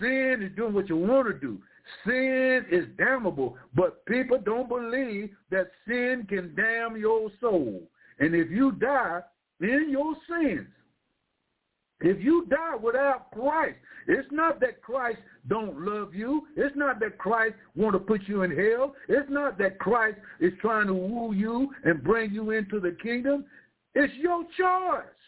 Sin 0.00 0.42
is 0.42 0.56
doing 0.56 0.74
what 0.74 0.88
you 0.88 0.96
want 0.96 1.28
to 1.28 1.34
do. 1.34 1.60
Sin 2.04 2.64
is 2.70 2.84
damnable, 2.96 3.56
but 3.74 4.04
people 4.06 4.38
don't 4.38 4.68
believe 4.68 5.30
that 5.50 5.70
sin 5.86 6.26
can 6.28 6.54
damn 6.54 6.96
your 6.96 7.30
soul. 7.40 7.82
And 8.18 8.34
if 8.34 8.50
you 8.50 8.72
die 8.72 9.20
in 9.60 9.88
your 9.90 10.14
sins, 10.28 10.68
if 12.00 12.22
you 12.22 12.46
die 12.50 12.76
without 12.76 13.30
Christ, 13.32 13.78
it's 14.08 14.28
not 14.32 14.58
that 14.60 14.82
Christ 14.82 15.18
don't 15.48 15.80
love 15.84 16.14
you. 16.14 16.46
It's 16.56 16.74
not 16.76 16.98
that 17.00 17.18
Christ 17.18 17.54
want 17.76 17.92
to 17.92 18.00
put 18.00 18.22
you 18.26 18.42
in 18.42 18.50
hell. 18.50 18.94
It's 19.08 19.30
not 19.30 19.58
that 19.58 19.78
Christ 19.78 20.18
is 20.40 20.52
trying 20.60 20.88
to 20.88 20.94
woo 20.94 21.32
you 21.32 21.70
and 21.84 22.02
bring 22.02 22.32
you 22.32 22.50
into 22.50 22.80
the 22.80 22.96
kingdom. 23.02 23.44
It's 23.94 24.12
your 24.14 24.42
choice. 24.58 25.21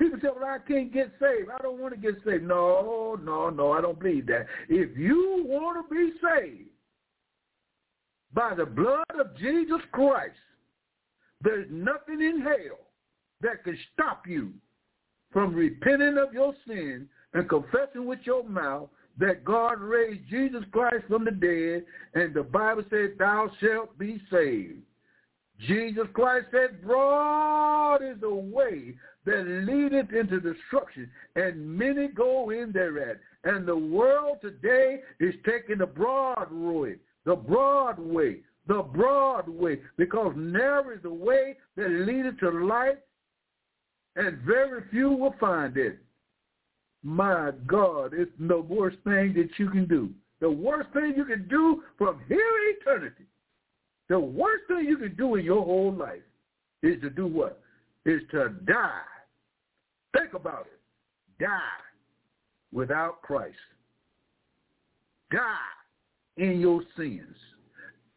People 0.00 0.18
say, 0.22 0.28
well, 0.34 0.46
I 0.46 0.58
can't 0.66 0.90
get 0.92 1.12
saved. 1.20 1.50
I 1.52 1.62
don't 1.62 1.78
want 1.78 1.92
to 1.92 2.00
get 2.00 2.14
saved. 2.24 2.44
No, 2.44 3.18
no, 3.22 3.50
no, 3.50 3.72
I 3.72 3.82
don't 3.82 4.00
believe 4.00 4.26
that. 4.28 4.46
If 4.70 4.96
you 4.96 5.44
want 5.46 5.86
to 5.86 5.94
be 5.94 6.12
saved, 6.22 6.70
by 8.32 8.54
the 8.54 8.64
blood 8.64 9.04
of 9.18 9.36
Jesus 9.36 9.80
Christ, 9.92 10.38
there's 11.42 11.66
nothing 11.70 12.22
in 12.22 12.40
hell 12.40 12.78
that 13.42 13.62
can 13.62 13.76
stop 13.92 14.26
you 14.26 14.54
from 15.32 15.54
repenting 15.54 16.16
of 16.16 16.32
your 16.32 16.54
sin 16.66 17.06
and 17.34 17.48
confessing 17.48 18.06
with 18.06 18.20
your 18.24 18.42
mouth 18.42 18.88
that 19.18 19.44
God 19.44 19.80
raised 19.80 20.26
Jesus 20.30 20.64
Christ 20.72 21.04
from 21.08 21.26
the 21.26 21.30
dead, 21.30 21.84
and 22.14 22.32
the 22.32 22.42
Bible 22.42 22.84
says, 22.88 23.10
thou 23.18 23.50
shalt 23.60 23.98
be 23.98 24.18
saved. 24.30 24.80
Jesus 25.66 26.06
Christ 26.14 26.46
said, 26.50 26.82
broad 26.82 28.02
is 28.02 28.20
the 28.20 28.34
way 28.34 28.94
that 29.26 29.64
leadeth 29.66 30.12
into 30.12 30.40
destruction, 30.40 31.10
and 31.36 31.78
many 31.78 32.08
go 32.08 32.50
in 32.50 32.72
thereat. 32.72 33.18
And 33.44 33.66
the 33.66 33.76
world 33.76 34.38
today 34.40 35.00
is 35.18 35.34
taking 35.44 35.78
the 35.78 35.86
broad 35.86 36.48
way, 36.50 36.96
the 37.24 37.36
broad 37.36 37.98
way, 37.98 38.38
the 38.66 38.82
broad 38.82 39.48
way, 39.48 39.80
because 39.96 40.32
narrow 40.36 40.94
is 40.94 41.02
the 41.02 41.12
way 41.12 41.56
that 41.76 41.88
leadeth 41.88 42.38
to 42.40 42.50
life, 42.50 42.98
and 44.16 44.38
very 44.38 44.82
few 44.90 45.10
will 45.10 45.34
find 45.38 45.76
it. 45.76 45.98
My 47.02 47.52
God, 47.66 48.12
it's 48.14 48.30
the 48.38 48.60
worst 48.60 48.98
thing 49.04 49.34
that 49.34 49.50
you 49.58 49.70
can 49.70 49.86
do. 49.86 50.10
The 50.40 50.50
worst 50.50 50.90
thing 50.92 51.14
you 51.16 51.24
can 51.24 51.48
do 51.48 51.82
from 51.98 52.20
here 52.28 52.38
eternity. 52.80 53.24
The 54.10 54.18
worst 54.18 54.64
thing 54.66 54.86
you 54.86 54.96
can 54.96 55.14
do 55.14 55.36
in 55.36 55.44
your 55.44 55.64
whole 55.64 55.94
life 55.94 56.22
is 56.82 57.00
to 57.00 57.10
do 57.10 57.28
what? 57.28 57.62
Is 58.04 58.20
to 58.32 58.48
die. 58.66 59.02
Think 60.12 60.34
about 60.34 60.66
it. 60.66 60.80
Die 61.38 61.46
without 62.72 63.22
Christ. 63.22 63.56
Die 65.30 65.38
in 66.38 66.60
your 66.60 66.82
sins. 66.96 67.36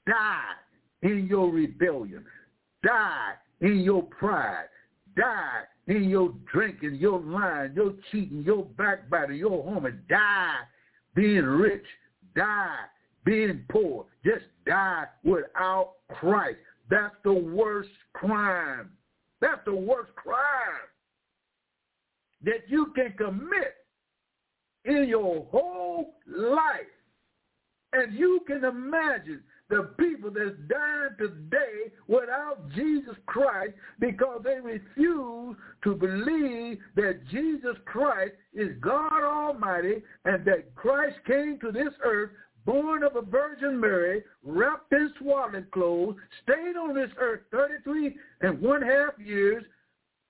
Die 0.08 0.44
in 1.04 1.28
your 1.30 1.52
rebellion. 1.52 2.26
Die 2.84 3.34
in 3.62 3.82
your 3.82 4.02
pride. 4.02 4.70
Die 5.16 5.62
in 5.86 6.10
your 6.10 6.34
drinking, 6.52 6.96
your 6.96 7.20
lying, 7.20 7.74
your 7.76 7.94
cheating, 8.12 8.42
your 8.42 8.66
backbiting, 8.78 9.38
your 9.38 9.64
homing. 9.64 10.00
Die 10.10 10.56
being 11.14 11.46
rich. 11.46 11.86
Die 12.36 12.78
being 13.26 13.66
poor. 13.70 14.06
Just 14.26 14.46
die 14.66 15.06
without 15.24 15.94
Christ. 16.20 16.60
That's 16.90 17.16
the 17.24 17.34
worst 17.34 17.90
crime. 18.14 18.92
That's 19.42 19.62
the 19.66 19.76
worst 19.76 20.16
crime 20.16 20.88
that 22.44 22.68
you 22.68 22.94
can 22.96 23.14
commit 23.18 23.76
in 24.86 25.08
your 25.08 25.46
whole 25.52 26.16
life. 26.28 26.80
And 27.94 28.14
you 28.18 28.42
can 28.48 28.64
imagine 28.64 29.44
the 29.70 29.94
people 29.98 30.30
that's 30.30 30.56
dying 30.70 31.16
today 31.18 31.92
without 32.08 32.70
Jesus 32.76 33.16
Christ 33.28 33.74
because 34.00 34.42
they 34.44 34.60
refuse 34.60 35.56
to 35.84 35.96
believe 35.96 36.80
that 36.96 37.22
Jesus 37.32 37.76
Christ 37.86 38.34
is 38.54 38.70
God 38.82 39.24
Almighty 39.24 40.04
and 40.26 40.46
that 40.46 40.76
Christ 40.76 41.18
came 41.26 41.60
to 41.62 41.72
this 41.72 41.94
earth 42.04 42.32
born 42.66 43.04
of 43.04 43.16
a 43.16 43.22
Virgin 43.22 43.80
Mary, 43.80 44.24
wrapped 44.44 44.92
in 44.92 45.12
swaddling 45.20 45.66
clothes, 45.72 46.16
stayed 46.44 46.76
on 46.76 46.94
this 46.94 47.12
earth 47.20 47.42
33 47.52 48.16
and 48.42 48.62
one 48.62 48.82
half 48.82 49.14
years, 49.18 49.64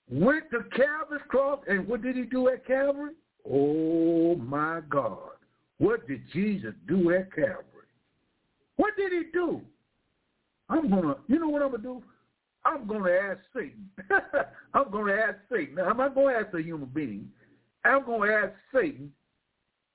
went 0.10 0.50
to 0.52 0.64
Calvary's 0.76 1.22
cross, 1.28 1.60
and 1.68 1.88
what 1.88 2.02
did 2.02 2.16
he 2.16 2.24
do 2.24 2.50
at 2.50 2.66
Calvary? 2.66 3.14
Oh 3.50 4.36
my 4.36 4.82
God. 4.90 5.30
What 5.78 6.08
did 6.08 6.22
Jesus 6.32 6.74
do 6.88 7.12
at 7.12 7.34
Calvary? 7.34 7.64
What 8.78 8.96
did 8.96 9.12
he 9.12 9.24
do? 9.32 9.62
I'm 10.70 10.90
gonna 10.90 11.16
you 11.28 11.40
know 11.40 11.50
what 11.50 11.62
I'm 11.62 11.72
gonna 11.72 11.84
do? 11.84 12.04
I'm 12.66 12.88
gonna 12.88 13.12
ask 13.12 13.40
Satan. 13.54 13.90
I'm 14.74 14.92
gonna 14.92 15.14
ask 15.14 15.36
Satan. 15.52 15.78
I'm 15.80 15.98
not 15.98 16.16
gonna 16.16 16.36
ask 16.36 16.54
a 16.54 16.62
human 16.62 16.90
being. 16.94 17.30
I'm 17.84 18.06
gonna 18.06 18.32
ask 18.32 18.54
Satan, 18.74 19.12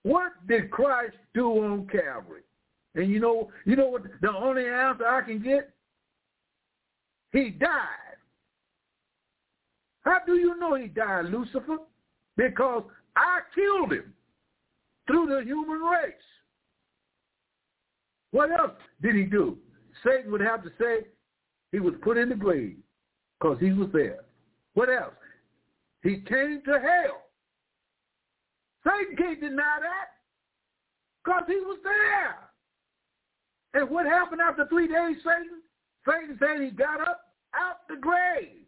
what 0.03 0.33
did 0.47 0.71
Christ 0.71 1.17
do 1.35 1.47
on 1.65 1.87
Calvary? 1.89 2.43
And 2.95 3.11
you 3.11 3.21
know, 3.21 3.51
you 3.65 3.77
know 3.77 3.89
what 3.89 4.03
the 4.21 4.33
only 4.33 4.67
answer 4.67 5.07
I 5.07 5.23
can 5.23 5.43
get? 5.43 5.71
He 7.33 7.51
died. 7.51 8.17
How 10.03 10.19
do 10.25 10.35
you 10.35 10.59
know 10.59 10.75
he 10.75 10.89
died, 10.89 11.27
Lucifer? 11.27 11.79
Because 12.37 12.85
I 13.17 13.41
killed 13.55 13.93
him 13.93 14.15
through 15.07 15.27
the 15.27 15.43
human 15.45 15.81
race. 15.81 16.15
What 18.31 18.51
else 18.51 18.73
did 19.03 19.15
he 19.17 19.25
do? 19.25 19.59
Satan 20.05 20.31
would 20.33 20.41
have 20.41 20.63
to 20.63 20.71
say 20.81 21.07
he 21.73 21.81
was 21.81 21.95
put 22.03 22.17
in 22.17 22.29
the 22.29 22.35
grave 22.35 22.77
because 23.39 23.59
he 23.61 23.73
was 23.73 23.89
there. 23.93 24.21
What 24.75 24.89
else? 24.89 25.15
He 26.03 26.21
came 26.21 26.63
to 26.65 26.73
hell. 26.73 27.23
Satan 28.85 29.17
can't 29.17 29.41
deny 29.41 29.79
that 29.81 30.09
because 31.25 31.45
he 31.47 31.57
was 31.57 31.79
there. 31.83 32.37
And 33.75 33.91
what 33.91 34.07
happened 34.07 34.41
after 34.41 34.67
three 34.69 34.89
days, 34.89 35.17
Satan? 35.19 35.63
Satan 36.07 36.39
said 36.39 36.63
he 36.63 36.71
got 36.71 37.01
up 37.01 37.21
out 37.55 37.87
the 37.89 37.97
grave. 37.97 38.65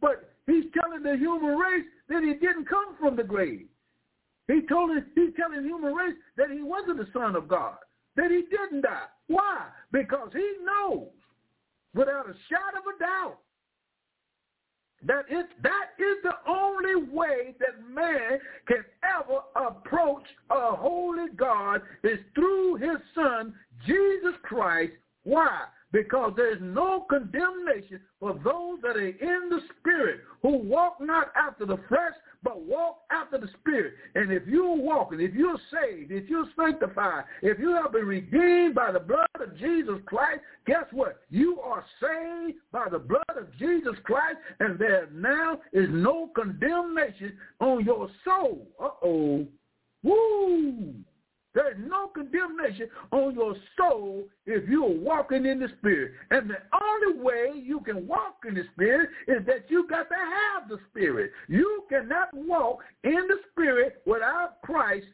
But 0.00 0.32
He's 0.46 0.64
telling 0.74 1.02
the 1.02 1.16
human 1.16 1.56
race 1.56 1.86
that 2.08 2.22
he 2.22 2.34
didn't 2.34 2.68
come 2.68 2.96
from 2.98 3.16
the 3.16 3.22
grave. 3.22 3.66
He 4.48 4.62
told 4.68 4.90
us, 4.90 5.04
he's 5.14 5.30
telling 5.36 5.62
the 5.62 5.68
human 5.68 5.94
race 5.94 6.16
that 6.36 6.50
he 6.50 6.62
wasn't 6.62 6.98
the 6.98 7.06
son 7.12 7.36
of 7.36 7.46
God, 7.46 7.76
that 8.16 8.30
he 8.30 8.42
didn't 8.50 8.82
die. 8.82 9.06
Why? 9.28 9.66
Because 9.92 10.30
he 10.32 10.52
knows 10.64 11.08
without 11.94 12.28
a 12.28 12.34
shadow 12.48 12.80
of 12.80 12.94
a 12.94 12.98
doubt 12.98 13.38
that 15.06 15.24
it, 15.28 15.46
that 15.62 15.90
is 15.98 16.16
the 16.22 16.50
only 16.50 17.10
way 17.10 17.54
that 17.58 17.88
man 17.92 18.38
can 18.66 18.84
ever 19.02 19.40
approach 19.56 20.24
a 20.50 20.76
holy 20.76 21.28
God 21.36 21.82
is 22.04 22.18
through 22.34 22.76
his 22.76 22.98
son, 23.14 23.54
Jesus 23.86 24.34
Christ. 24.42 24.92
Why? 25.24 25.62
because 25.92 26.32
there 26.36 26.52
is 26.52 26.58
no 26.60 27.06
condemnation 27.08 28.00
for 28.18 28.32
those 28.32 28.80
that 28.82 28.96
are 28.96 29.08
in 29.08 29.48
the 29.50 29.60
spirit 29.78 30.20
who 30.40 30.56
walk 30.56 30.96
not 31.00 31.30
after 31.36 31.66
the 31.66 31.78
flesh 31.88 32.14
but 32.42 32.62
walk 32.62 32.98
after 33.10 33.38
the 33.38 33.48
spirit. 33.60 33.94
And 34.14 34.32
if 34.32 34.46
you're 34.46 34.76
walking 34.76 35.20
if 35.20 35.34
you're 35.34 35.58
saved 35.70 36.10
if 36.10 36.28
you're 36.28 36.48
sanctified 36.56 37.24
if 37.42 37.58
you 37.58 37.70
have 37.70 37.92
been 37.92 38.06
redeemed 38.06 38.74
by 38.74 38.92
the 38.92 39.00
blood 39.00 39.26
of 39.40 39.56
jesus 39.58 39.96
christ 40.06 40.40
guess 40.66 40.84
what? 40.92 41.20
You 41.30 41.60
are 41.60 41.84
saved 42.00 42.58
by 42.72 42.88
the 42.90 42.98
blood 42.98 43.36
of 43.36 43.56
jesus 43.58 43.94
christ 44.04 44.36
and 44.60 44.78
there 44.78 45.08
now 45.12 45.60
is 45.72 45.88
no 45.90 46.30
condemnation 46.34 47.36
on 47.60 47.84
your 47.84 48.08
soul. 48.24 48.68
Uh-oh. 48.80 49.46
Woo 50.02 50.94
there's 51.54 51.76
no 51.78 52.08
condemnation 52.08 52.88
on 53.10 53.34
your 53.34 53.54
soul 53.76 54.24
if 54.46 54.68
you're 54.68 54.88
walking 54.88 55.44
in 55.44 55.58
the 55.58 55.68
Spirit. 55.78 56.12
And 56.30 56.48
the 56.48 56.56
only 56.72 57.22
way 57.22 57.52
you 57.54 57.80
can 57.80 58.06
walk 58.06 58.36
in 58.48 58.54
the 58.54 58.64
Spirit 58.72 59.10
is 59.28 59.44
that 59.46 59.66
you 59.68 59.86
got 59.88 60.08
to 60.08 60.14
have 60.14 60.68
the 60.68 60.78
Spirit. 60.90 61.32
You 61.48 61.84
cannot 61.90 62.28
walk 62.32 62.78
in 63.04 63.28
the 63.28 63.36
Spirit 63.50 64.02
without 64.06 64.62
Christ 64.62 65.06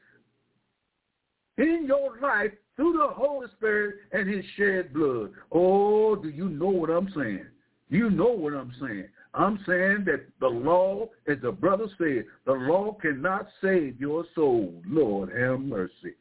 in 1.57 1.85
your 1.89 2.19
life 2.21 2.53
through 2.77 2.93
the 2.93 3.13
Holy 3.13 3.49
Spirit 3.57 3.97
and 4.13 4.29
his 4.29 4.45
shed 4.57 4.95
blood. 4.95 5.33
Oh, 5.51 6.15
do 6.15 6.29
you 6.29 6.49
know 6.49 6.69
what 6.69 6.91
I'm 6.91 7.13
saying? 7.17 7.47
You 7.89 8.11
know 8.11 8.31
what 8.31 8.53
I'm 8.55 8.73
saying. 8.81 9.09
I'm 9.35 9.59
saying 9.67 10.05
that 10.07 10.27
the 10.41 10.47
law, 10.47 11.09
as 11.27 11.39
the 11.43 11.51
brother 11.51 11.87
said, 11.99 12.25
the 12.47 12.53
law 12.53 12.97
cannot 13.01 13.49
save 13.61 14.01
your 14.01 14.25
soul. 14.35 14.81
Lord 14.87 15.31
have 15.37 15.61
mercy. 15.61 16.15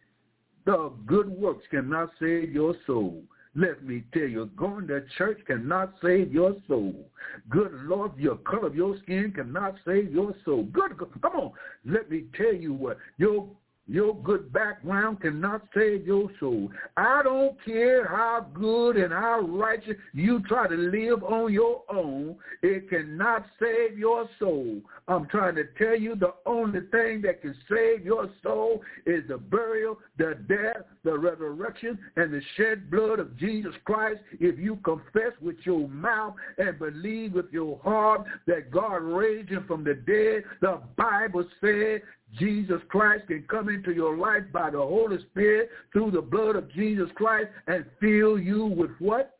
The 0.67 0.91
good 1.05 1.29
works 1.29 1.63
cannot 1.71 2.09
save 2.19 2.51
your 2.51 2.75
soul. 2.85 3.23
Let 3.55 3.85
me 3.85 4.03
tell 4.13 4.27
you, 4.27 4.47
going 4.57 4.87
to 4.87 5.01
church 5.17 5.39
cannot 5.47 5.93
save 6.03 6.33
your 6.33 6.57
soul. 6.67 7.09
Good 7.49 7.71
Lord, 7.85 8.11
your 8.17 8.35
color 8.35 8.67
of 8.67 8.75
your 8.75 8.97
skin 9.03 9.31
cannot 9.33 9.75
save 9.85 10.11
your 10.11 10.35
soul. 10.43 10.63
Good, 10.73 10.97
come 10.99 11.35
on. 11.35 11.53
Let 11.85 12.11
me 12.11 12.25
tell 12.35 12.53
you 12.53 12.73
what, 12.73 12.97
your 13.17 13.47
your 13.87 14.15
good 14.15 14.51
background 14.51 15.21
cannot 15.21 15.61
save 15.73 16.05
your 16.05 16.29
soul. 16.39 16.69
I 16.97 17.21
don't 17.23 17.55
care 17.63 18.05
how 18.05 18.45
good 18.53 18.97
and 18.97 19.13
how 19.13 19.41
righteous 19.41 19.95
you 20.13 20.41
try 20.41 20.67
to 20.67 20.75
live 20.75 21.23
on 21.23 21.53
your 21.53 21.83
own. 21.89 22.35
It 22.61 22.89
cannot 22.89 23.45
save 23.59 23.97
your 23.97 24.29
soul. 24.39 24.81
I'm 25.07 25.27
trying 25.27 25.55
to 25.55 25.63
tell 25.77 25.95
you 25.95 26.15
the 26.15 26.33
only 26.45 26.81
thing 26.91 27.21
that 27.21 27.41
can 27.41 27.55
save 27.69 28.05
your 28.05 28.29
soul 28.43 28.81
is 29.05 29.23
the 29.29 29.37
burial, 29.37 29.99
the 30.17 30.37
death, 30.49 30.83
the 31.05 31.17
resurrection, 31.17 31.97
and 32.17 32.33
the 32.33 32.41
shed 32.57 32.91
blood 32.91 33.19
of 33.19 33.37
Jesus 33.37 33.73
Christ. 33.85 34.19
If 34.39 34.59
you 34.59 34.77
confess 34.83 35.31
with 35.41 35.57
your 35.63 35.87
mouth 35.87 36.35
and 36.57 36.77
believe 36.77 37.33
with 37.33 37.51
your 37.51 37.79
heart 37.83 38.25
that 38.47 38.69
God 38.69 38.97
raised 38.97 39.49
him 39.49 39.63
from 39.65 39.85
the 39.85 39.93
dead, 39.93 40.43
the 40.59 40.81
Bible 40.97 41.45
said 41.61 42.01
Jesus 42.35 42.81
Christ 42.89 43.27
can 43.27 43.43
come 43.49 43.69
into 43.69 43.91
your 43.93 44.17
life 44.17 44.43
by 44.51 44.69
the 44.69 44.77
Holy 44.77 45.17
Spirit 45.31 45.69
through 45.93 46.11
the 46.11 46.21
blood 46.21 46.55
of 46.55 46.71
Jesus 46.73 47.09
Christ 47.15 47.49
and 47.67 47.85
fill 47.99 48.37
you 48.37 48.65
with 48.65 48.91
what? 48.99 49.39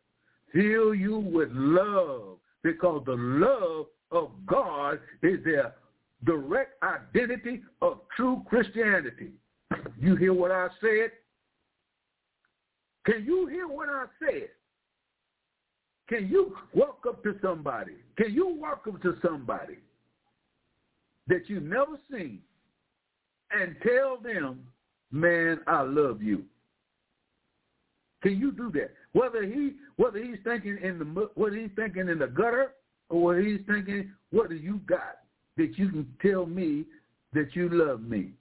Fill 0.54 0.96
you 0.96 1.18
with 1.20 1.50
love 1.52 2.38
because 2.64 3.04
the 3.06 3.16
love 3.16 3.88
of 4.12 4.32
God 4.46 5.00
is 5.22 5.44
their 5.44 5.74
direct 6.24 6.82
identity 6.82 7.62
of 7.82 8.00
true 8.16 8.42
Christianity. 8.48 9.32
You 10.00 10.16
hear 10.16 10.34
what 10.34 10.52
I 10.52 10.68
said? 10.80 11.12
Can 13.06 13.26
you 13.26 13.48
hear 13.48 13.68
what 13.68 13.90
I 13.90 14.06
said? 14.20 14.50
Can 16.08 16.28
you 16.30 16.56
walk 16.74 17.06
up 17.08 17.22
to 17.24 17.36
somebody? 17.42 17.94
Can 18.18 18.34
you 18.34 18.56
walk 18.56 18.86
up 18.88 19.02
to 19.02 19.18
somebody 19.22 19.78
that 21.28 21.44
you've 21.48 21.64
never 21.64 22.00
seen 22.10 22.40
and 23.52 23.76
tell 23.82 24.18
them, 24.18 24.60
man, 25.12 25.60
I 25.68 25.82
love 25.82 26.22
you? 26.22 26.44
Can 28.22 28.40
you 28.40 28.52
do 28.52 28.72
that? 28.74 28.92
Whether 29.14 29.46
he 29.46 29.74
whether 29.96 30.20
he's 30.20 30.38
thinking 30.44 30.78
in 30.82 31.00
the 31.00 31.30
whether 31.36 31.56
he's 31.56 31.70
thinking 31.76 32.10
in 32.10 32.20
the 32.20 32.28
gutter 32.28 32.74
or 33.10 33.24
whether 33.24 33.42
he's 33.42 33.62
thinking 33.68 34.12
what 34.32 34.50
do 34.50 34.56
you 34.56 34.82
got 34.88 35.20
that 35.58 35.78
you 35.78 35.90
can 35.90 36.08
tell 36.22 36.46
me 36.46 36.86
that 37.34 37.56
you 37.56 37.70
love 37.70 38.02
me? 38.02 38.32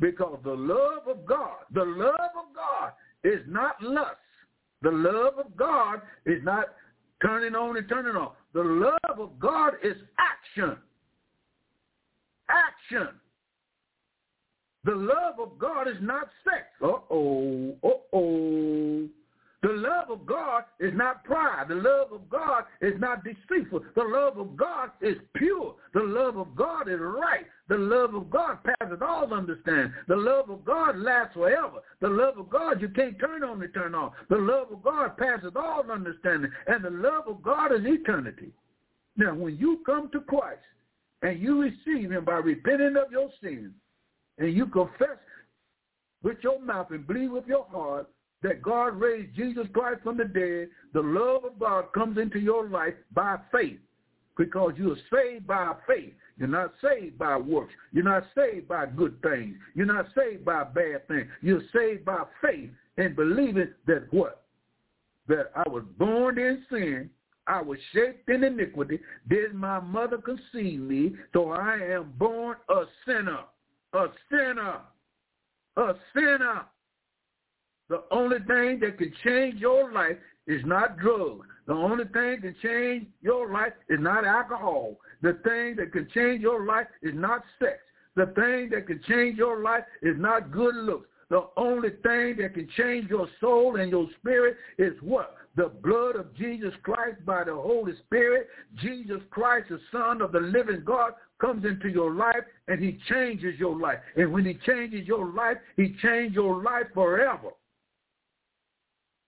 Because 0.00 0.38
the 0.42 0.50
love 0.50 1.06
of 1.06 1.24
God, 1.26 1.58
the 1.72 1.84
love 1.84 2.32
of 2.36 2.54
God 2.54 2.92
is 3.22 3.40
not 3.46 3.80
lust. 3.82 4.16
The 4.82 4.90
love 4.90 5.38
of 5.38 5.56
God 5.56 6.00
is 6.26 6.42
not 6.42 6.66
turning 7.22 7.54
on 7.54 7.76
and 7.76 7.88
turning 7.88 8.16
off. 8.16 8.32
The 8.52 8.64
love 8.64 9.20
of 9.20 9.38
God 9.38 9.74
is 9.82 9.96
action. 10.18 10.76
Action. 12.48 13.08
The 14.84 14.94
love 14.94 15.38
of 15.38 15.58
God 15.58 15.86
is 15.88 15.96
not 16.00 16.28
sex. 16.44 16.66
Uh-oh, 16.82 17.76
uh-oh. 17.84 19.08
The 19.62 19.68
love 19.68 20.10
of 20.10 20.26
God 20.26 20.64
is 20.80 20.92
not 20.92 21.22
pride. 21.22 21.66
The 21.68 21.76
love 21.76 22.12
of 22.12 22.28
God 22.28 22.64
is 22.80 22.94
not 22.98 23.22
deceitful. 23.22 23.84
The 23.94 24.02
love 24.02 24.36
of 24.36 24.56
God 24.56 24.90
is 25.00 25.16
pure. 25.36 25.76
The 25.94 26.02
love 26.02 26.36
of 26.36 26.56
God 26.56 26.88
is 26.88 26.98
right. 26.98 27.46
The 27.68 27.78
love 27.78 28.12
of 28.16 28.28
God 28.28 28.58
passes 28.64 28.98
all 29.00 29.32
understanding. 29.32 29.92
The 30.08 30.16
love 30.16 30.50
of 30.50 30.64
God 30.64 30.98
lasts 30.98 31.34
forever. 31.34 31.78
The 32.00 32.08
love 32.08 32.38
of 32.38 32.50
God 32.50 32.82
you 32.82 32.88
can't 32.88 33.16
turn 33.20 33.44
on 33.44 33.62
and 33.62 33.72
turn 33.72 33.94
off. 33.94 34.14
The 34.28 34.36
love 34.36 34.72
of 34.72 34.82
God 34.82 35.16
passes 35.16 35.52
all 35.54 35.88
understanding. 35.88 36.50
And 36.66 36.84
the 36.84 36.90
love 36.90 37.28
of 37.28 37.40
God 37.40 37.72
is 37.72 37.82
eternity. 37.84 38.50
Now, 39.16 39.34
when 39.34 39.56
you 39.56 39.80
come 39.86 40.10
to 40.10 40.20
Christ 40.22 40.58
and 41.22 41.38
you 41.38 41.62
receive 41.62 42.10
him 42.10 42.24
by 42.24 42.38
repenting 42.38 42.96
of 42.96 43.12
your 43.12 43.30
sins, 43.40 43.70
and 44.38 44.54
you 44.54 44.66
confess 44.66 45.18
with 46.22 46.38
your 46.42 46.60
mouth 46.60 46.88
and 46.90 47.06
believe 47.06 47.32
with 47.32 47.46
your 47.46 47.66
heart 47.70 48.08
that 48.42 48.62
God 48.62 48.98
raised 49.00 49.34
Jesus 49.34 49.66
Christ 49.72 50.00
from 50.02 50.16
the 50.16 50.24
dead, 50.24 50.68
the 50.92 51.00
love 51.00 51.44
of 51.44 51.58
God 51.58 51.92
comes 51.92 52.18
into 52.18 52.38
your 52.38 52.68
life 52.68 52.94
by 53.12 53.36
faith 53.52 53.78
because 54.36 54.72
you 54.76 54.92
are 54.92 54.96
saved 55.12 55.46
by 55.46 55.74
faith. 55.86 56.12
You're 56.38 56.48
not 56.48 56.72
saved 56.82 57.18
by 57.18 57.36
works. 57.36 57.74
You're 57.92 58.04
not 58.04 58.24
saved 58.34 58.68
by 58.68 58.86
good 58.86 59.20
things. 59.22 59.56
You're 59.74 59.86
not 59.86 60.06
saved 60.16 60.44
by 60.44 60.64
bad 60.64 61.06
things. 61.06 61.28
You're 61.40 61.62
saved 61.74 62.04
by 62.04 62.24
faith 62.42 62.70
and 62.96 63.14
believing 63.14 63.68
that 63.86 64.12
what? 64.12 64.42
That 65.28 65.52
I 65.54 65.68
was 65.68 65.84
born 65.98 66.38
in 66.38 66.64
sin. 66.70 67.10
I 67.46 67.60
was 67.60 67.78
shaped 67.92 68.28
in 68.28 68.44
iniquity. 68.44 69.00
Did 69.28 69.54
my 69.54 69.80
mother 69.80 70.18
conceive 70.18 70.80
me? 70.80 71.12
So 71.32 71.50
I 71.50 71.76
am 71.76 72.12
born 72.18 72.56
a 72.68 72.84
sinner. 73.06 73.40
A 73.92 74.06
sinner. 74.30 74.80
A 75.76 75.94
sinner. 76.14 76.62
The 77.88 78.02
only 78.10 78.38
thing 78.38 78.80
that 78.80 78.96
can 78.98 79.12
change 79.24 79.60
your 79.60 79.92
life 79.92 80.16
is 80.46 80.62
not 80.64 80.98
drugs. 80.98 81.46
The 81.66 81.74
only 81.74 82.04
thing 82.04 82.12
that 82.12 82.42
can 82.42 82.56
change 82.62 83.06
your 83.20 83.52
life 83.52 83.72
is 83.88 84.00
not 84.00 84.24
alcohol. 84.24 84.96
The 85.20 85.34
thing 85.44 85.76
that 85.76 85.92
can 85.92 86.08
change 86.14 86.40
your 86.40 86.66
life 86.66 86.86
is 87.02 87.12
not 87.14 87.42
sex. 87.58 87.78
The 88.16 88.26
thing 88.26 88.70
that 88.70 88.86
can 88.86 89.00
change 89.08 89.38
your 89.38 89.62
life 89.62 89.84
is 90.02 90.16
not 90.18 90.50
good 90.50 90.74
looks. 90.74 91.08
The 91.30 91.46
only 91.56 91.90
thing 92.02 92.36
that 92.38 92.54
can 92.54 92.68
change 92.76 93.08
your 93.08 93.26
soul 93.40 93.76
and 93.76 93.90
your 93.90 94.06
spirit 94.20 94.56
is 94.78 94.92
what? 95.00 95.34
The 95.56 95.70
blood 95.82 96.16
of 96.16 96.34
Jesus 96.34 96.74
Christ 96.82 97.24
by 97.24 97.44
the 97.44 97.54
Holy 97.54 97.92
Spirit. 98.06 98.48
Jesus 98.76 99.20
Christ, 99.30 99.68
the 99.70 99.80
Son 99.90 100.20
of 100.20 100.32
the 100.32 100.40
living 100.40 100.82
God, 100.84 101.12
comes 101.42 101.64
into 101.64 101.88
your 101.88 102.14
life 102.14 102.44
and 102.68 102.82
he 102.82 102.98
changes 103.10 103.58
your 103.58 103.76
life. 103.76 103.98
And 104.16 104.32
when 104.32 104.46
he 104.46 104.54
changes 104.64 105.06
your 105.06 105.26
life, 105.26 105.56
he 105.76 105.94
changes 106.00 106.34
your 106.34 106.62
life 106.62 106.86
forever. 106.94 107.50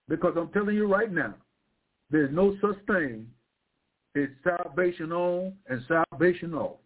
Because 0.07 0.33
I'm 0.37 0.47
telling 0.49 0.75
you 0.75 0.87
right 0.87 1.11
now, 1.11 1.35
there's 2.09 2.33
no 2.33 2.55
such 2.61 2.77
thing 2.87 3.27
as 4.15 4.29
salvation 4.43 5.11
on 5.11 5.53
and 5.67 5.81
salvation 5.87 6.53
off. 6.53 6.77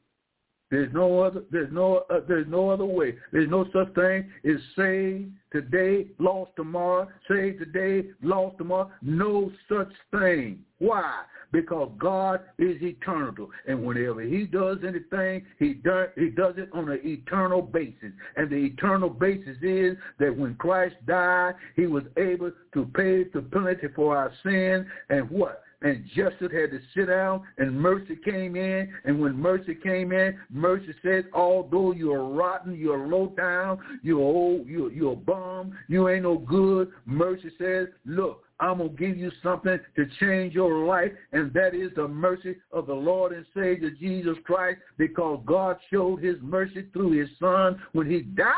There's 0.72 0.93
no 0.93 1.22
other. 1.22 1.43
There's 1.51 1.72
no. 1.72 2.05
Uh, 2.09 2.20
there's 2.28 2.47
no 2.47 2.70
other 2.70 2.86
way. 2.86 3.15
There's 3.32 3.49
no 3.49 3.65
such 3.74 3.93
thing 3.95 4.30
as 4.45 4.61
saved 4.76 5.32
today, 5.51 6.07
lost 6.20 6.51
tomorrow. 6.55 7.07
Saved 7.28 7.59
today, 7.59 8.09
lost 8.22 8.57
tomorrow. 8.59 8.91
No 9.01 9.51
such 9.67 9.91
thing. 10.11 10.59
Why? 10.78 11.24
Because 11.51 11.91
God 11.97 12.41
is 12.59 12.80
eternal, 12.84 13.49
and 13.67 13.84
whenever 13.84 14.22
He 14.22 14.45
does 14.45 14.78
anything, 14.88 15.43
He 15.57 15.74
does 15.74 16.09
He 16.15 16.30
does 16.30 16.53
it 16.57 16.70
on 16.74 16.89
an 16.89 16.99
eternal 17.03 17.63
basis. 17.63 18.11
And 18.38 18.51
the 18.51 18.55
eternal 18.55 19.09
basis 19.09 19.57
is 19.63 19.97
that 20.20 20.36
when 20.38 20.53
Christ 20.55 20.95
died, 21.07 21.55
He 21.76 21.88
was 21.88 22.03
able 22.17 22.51
to 22.76 22.86
pay 22.93 23.24
the 23.24 23.41
penalty 23.41 23.88
for 23.95 24.15
our 24.15 24.32
sin, 24.43 24.86
and 25.09 25.28
what? 25.32 25.63
And 25.82 26.05
justice 26.07 26.51
had 26.51 26.71
to 26.71 26.80
sit 26.95 27.07
down 27.07 27.43
and 27.57 27.80
mercy 27.80 28.17
came 28.23 28.55
in. 28.55 28.89
And 29.05 29.19
when 29.19 29.36
mercy 29.36 29.75
came 29.75 30.11
in, 30.11 30.38
mercy 30.51 30.93
said, 31.01 31.25
although 31.34 31.93
you're 31.93 32.27
rotten, 32.27 32.75
you're 32.75 33.07
low 33.07 33.34
down, 33.38 33.80
you're 34.03 34.19
old, 34.19 34.67
you're, 34.67 34.91
you're 34.91 35.13
a 35.13 35.15
bum, 35.15 35.71
you 35.88 36.09
ain't 36.09 36.23
no 36.23 36.38
good, 36.38 36.91
mercy 37.05 37.51
says, 37.57 37.88
look, 38.05 38.43
I'm 38.59 38.80
going 38.80 38.89
to 38.89 38.95
give 38.97 39.17
you 39.17 39.32
something 39.41 39.80
to 39.95 40.05
change 40.19 40.53
your 40.53 40.86
life, 40.86 41.13
and 41.32 41.53
that 41.53 41.73
is 41.73 41.91
the 41.95 42.09
mercy 42.09 42.57
of 42.73 42.88
the 42.88 42.93
Lord 42.93 43.32
and 43.32 43.45
Savior 43.55 43.89
Jesus 43.89 44.36
Christ, 44.43 44.80
because 44.97 45.41
God 45.45 45.77
showed 45.91 46.21
his 46.21 46.36
mercy 46.41 46.88
through 46.91 47.11
his 47.11 47.30
son 47.39 47.82
when 47.93 48.09
he 48.09 48.19
died. 48.19 48.55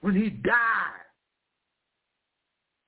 When 0.00 0.16
he 0.16 0.30
died. 0.30 0.54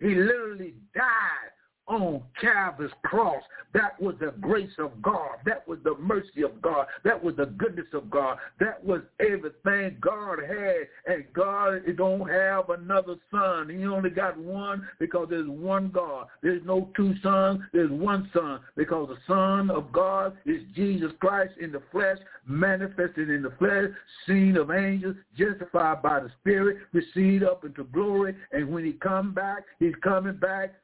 He 0.00 0.08
literally 0.08 0.74
died 0.94 1.52
on 1.88 2.22
Calvary's 2.40 2.92
cross. 3.02 3.42
That 3.74 4.00
was 4.00 4.14
the 4.20 4.32
grace 4.40 4.72
of 4.78 5.02
God. 5.02 5.36
That 5.44 5.66
was 5.68 5.78
the 5.84 5.94
mercy 5.98 6.42
of 6.42 6.60
God. 6.62 6.86
That 7.04 7.22
was 7.22 7.36
the 7.36 7.46
goodness 7.46 7.86
of 7.92 8.10
God. 8.10 8.38
That 8.60 8.82
was 8.84 9.02
everything 9.20 9.96
God 10.00 10.38
had. 10.38 10.88
And 11.06 11.24
God 11.32 11.82
don't 11.96 12.28
have 12.28 12.70
another 12.70 13.16
son. 13.30 13.68
He 13.68 13.86
only 13.86 14.10
got 14.10 14.38
one 14.38 14.86
because 14.98 15.28
there's 15.30 15.48
one 15.48 15.90
God. 15.90 16.28
There's 16.42 16.64
no 16.64 16.90
two 16.96 17.14
sons. 17.22 17.60
There's 17.72 17.90
one 17.90 18.30
son 18.34 18.60
because 18.76 19.08
the 19.08 19.18
son 19.26 19.70
of 19.70 19.92
God 19.92 20.36
is 20.46 20.62
Jesus 20.74 21.12
Christ 21.20 21.54
in 21.60 21.72
the 21.72 21.82
flesh, 21.92 22.18
manifested 22.46 23.30
in 23.30 23.42
the 23.42 23.52
flesh, 23.58 23.90
seen 24.26 24.56
of 24.56 24.70
angels, 24.70 25.16
justified 25.36 26.02
by 26.02 26.20
the 26.20 26.30
Spirit, 26.40 26.78
received 26.92 27.44
up 27.44 27.64
into 27.64 27.84
glory. 27.84 28.34
And 28.52 28.68
when 28.70 28.84
he 28.84 28.92
come 28.92 29.34
back, 29.34 29.64
he's 29.78 29.94
coming 30.02 30.36
back 30.36 30.74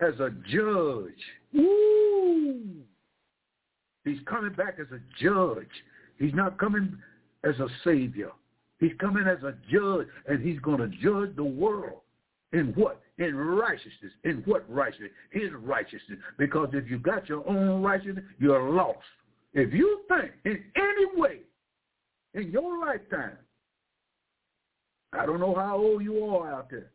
as 0.00 0.18
a 0.20 0.30
judge. 0.50 1.20
Woo! 1.52 2.60
He's 4.04 4.18
coming 4.26 4.52
back 4.52 4.76
as 4.80 4.86
a 4.92 5.00
judge. 5.22 5.68
He's 6.18 6.34
not 6.34 6.58
coming 6.58 6.96
as 7.44 7.58
a 7.58 7.68
savior. 7.84 8.30
He's 8.78 8.92
coming 8.98 9.26
as 9.26 9.42
a 9.42 9.54
judge, 9.70 10.06
and 10.26 10.42
he's 10.42 10.58
going 10.60 10.78
to 10.78 10.88
judge 10.88 11.36
the 11.36 11.44
world. 11.44 12.00
In 12.52 12.72
what? 12.74 13.00
In 13.18 13.36
righteousness. 13.36 14.12
In 14.24 14.42
what 14.46 14.64
righteousness? 14.68 15.10
His 15.30 15.50
righteousness. 15.62 16.18
Because 16.38 16.70
if 16.72 16.90
you 16.90 16.98
got 16.98 17.28
your 17.28 17.46
own 17.46 17.82
righteousness, 17.82 18.24
you're 18.38 18.70
lost. 18.70 18.98
If 19.52 19.72
you 19.74 20.00
think 20.08 20.32
in 20.44 20.62
any 20.76 21.20
way 21.20 21.40
in 22.34 22.50
your 22.50 22.80
lifetime, 22.80 23.36
I 25.12 25.26
don't 25.26 25.40
know 25.40 25.54
how 25.54 25.76
old 25.76 26.02
you 26.02 26.24
are 26.24 26.52
out 26.52 26.70
there, 26.70 26.90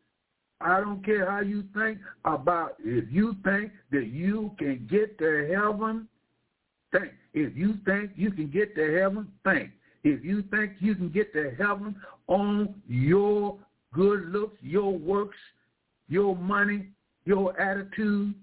I 0.60 0.80
don't 0.80 1.04
care 1.04 1.30
how 1.30 1.40
you 1.40 1.64
think 1.74 1.98
about 2.24 2.76
if 2.78 3.04
you 3.10 3.36
think 3.44 3.72
that 3.90 4.06
you 4.06 4.52
can 4.58 4.86
get 4.90 5.18
to 5.18 5.52
heaven, 5.52 6.08
think. 6.92 7.12
If 7.34 7.56
you 7.56 7.74
think 7.84 8.12
you 8.16 8.30
can 8.30 8.50
get 8.50 8.74
to 8.76 8.98
heaven, 8.98 9.28
think. 9.44 9.70
If 10.02 10.24
you 10.24 10.42
think 10.50 10.74
you 10.78 10.94
can 10.94 11.10
get 11.10 11.32
to 11.34 11.54
heaven 11.58 11.96
on 12.28 12.74
your 12.88 13.58
good 13.92 14.26
looks, 14.32 14.56
your 14.62 14.96
works, 14.96 15.36
your 16.08 16.36
money, 16.36 16.88
your 17.24 17.58
attitude, 17.60 18.34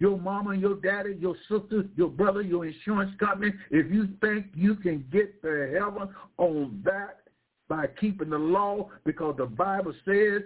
your 0.00 0.18
mama 0.18 0.56
your 0.56 0.76
daddy, 0.76 1.16
your 1.20 1.36
sister, 1.48 1.84
your 1.94 2.08
brother, 2.08 2.40
your 2.40 2.66
insurance 2.66 3.12
company, 3.20 3.52
if 3.70 3.92
you 3.92 4.08
think 4.20 4.46
you 4.54 4.74
can 4.74 5.04
get 5.12 5.40
to 5.42 5.78
heaven 5.78 6.08
on 6.38 6.82
that 6.84 7.20
by 7.68 7.86
keeping 7.86 8.30
the 8.30 8.38
law, 8.38 8.88
because 9.04 9.36
the 9.36 9.46
Bible 9.46 9.92
says 10.04 10.42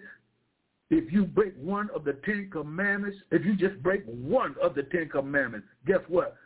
if 0.90 1.12
you 1.12 1.24
break 1.24 1.54
one 1.56 1.88
of 1.94 2.04
the 2.04 2.14
Ten 2.24 2.50
Commandments, 2.52 3.18
if 3.30 3.44
you 3.44 3.56
just 3.56 3.82
break 3.82 4.04
one 4.06 4.54
of 4.62 4.74
the 4.74 4.82
Ten 4.84 5.08
Commandments, 5.08 5.66
guess 5.86 6.00
what? 6.08 6.36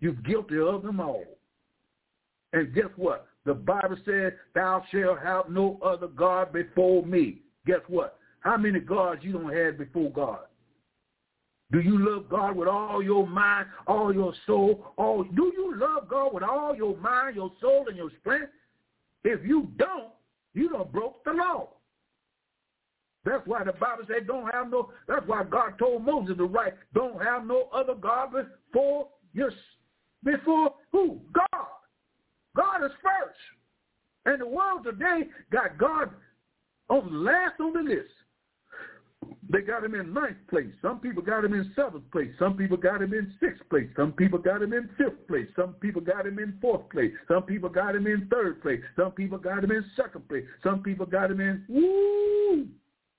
You're 0.00 0.12
guilty 0.14 0.58
of 0.58 0.82
them 0.82 1.00
all. 1.00 1.24
And 2.52 2.74
guess 2.74 2.90
what? 2.96 3.26
The 3.44 3.54
Bible 3.54 3.96
says, 4.04 4.32
thou 4.54 4.82
shalt 4.90 5.18
have 5.20 5.48
no 5.50 5.78
other 5.82 6.08
God 6.08 6.52
before 6.52 7.04
me. 7.04 7.42
Guess 7.66 7.80
what? 7.88 8.18
How 8.40 8.56
many 8.56 8.80
gods 8.80 9.20
you 9.22 9.32
don't 9.32 9.54
have 9.54 9.78
before 9.78 10.10
God? 10.10 10.40
Do 11.70 11.80
you 11.80 11.98
love 11.98 12.30
God 12.30 12.56
with 12.56 12.68
all 12.68 13.02
your 13.02 13.26
mind, 13.26 13.66
all 13.86 14.12
your 14.14 14.32
soul? 14.46 14.86
All 14.96 15.24
do 15.24 15.52
you 15.54 15.74
love 15.76 16.08
God 16.08 16.32
with 16.32 16.42
all 16.42 16.74
your 16.74 16.96
mind, 16.96 17.36
your 17.36 17.52
soul, 17.60 17.84
and 17.88 17.96
your 17.96 18.10
strength? 18.20 18.50
If 19.24 19.44
you 19.44 19.70
don't, 19.76 20.08
you 20.54 20.70
don't 20.70 20.90
broke 20.90 21.22
the 21.24 21.32
law. 21.32 21.68
That's 23.28 23.46
why 23.46 23.62
the 23.62 23.72
Bible 23.72 24.04
said 24.06 24.26
don't 24.26 24.48
have 24.54 24.70
no, 24.70 24.90
that's 25.06 25.26
why 25.26 25.44
God 25.44 25.78
told 25.78 26.04
Moses 26.04 26.36
to 26.38 26.44
write, 26.44 26.72
don't 26.94 27.22
have 27.22 27.44
no 27.44 27.68
other 27.74 27.94
God 27.94 28.30
before 28.32 29.08
your, 29.34 29.50
before 30.24 30.74
who? 30.92 31.20
God. 31.34 31.66
God 32.56 32.84
is 32.86 32.92
first. 33.02 33.38
And 34.24 34.40
the 34.40 34.46
world 34.46 34.84
today 34.84 35.28
got 35.52 35.76
God 35.76 36.10
on 36.88 37.24
last 37.24 37.60
on 37.60 37.74
the 37.74 37.82
list. 37.82 38.08
They 39.50 39.60
got 39.60 39.84
him 39.84 39.94
in 39.94 40.14
ninth 40.14 40.38
place. 40.48 40.72
Some 40.80 41.00
people 41.00 41.22
got 41.22 41.44
him 41.44 41.52
in 41.52 41.70
seventh 41.76 42.10
place. 42.10 42.30
Some 42.38 42.56
people 42.56 42.78
got 42.78 43.02
him 43.02 43.12
in 43.12 43.32
sixth 43.40 43.68
place. 43.68 43.88
Some 43.94 44.12
people 44.12 44.38
got 44.38 44.62
him 44.62 44.72
in 44.72 44.88
fifth 44.96 45.26
place. 45.26 45.48
Some 45.54 45.74
people 45.74 46.00
got 46.00 46.26
him 46.26 46.38
in 46.38 46.56
fourth 46.62 46.88
place. 46.90 47.12
Some 47.26 47.42
people 47.42 47.68
got 47.68 47.94
him 47.94 48.06
in 48.06 48.26
third 48.30 48.62
place. 48.62 48.80
Some 48.96 49.12
people 49.12 49.36
got 49.38 49.64
him 49.64 49.70
in 49.70 49.84
second 49.96 50.26
place. 50.28 50.44
Some 50.62 50.82
people 50.82 51.04
got 51.04 51.30
him 51.30 51.40
in 51.40 51.64
woo 51.68 52.68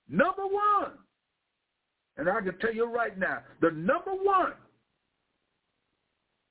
number 0.10 0.44
one. 0.44 0.92
And 2.18 2.30
I 2.30 2.42
can 2.42 2.58
tell 2.60 2.74
you 2.74 2.86
right 2.86 3.18
now, 3.18 3.40
the 3.62 3.72
number 3.72 4.12
one 4.12 4.54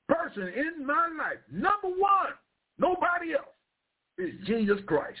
person 0.07 0.47
in 0.47 0.85
my 0.85 1.09
life, 1.17 1.37
number 1.51 1.87
one, 1.87 2.33
nobody 2.79 3.33
else, 3.33 3.45
is 4.17 4.33
Jesus 4.47 4.79
Christ. 4.87 5.19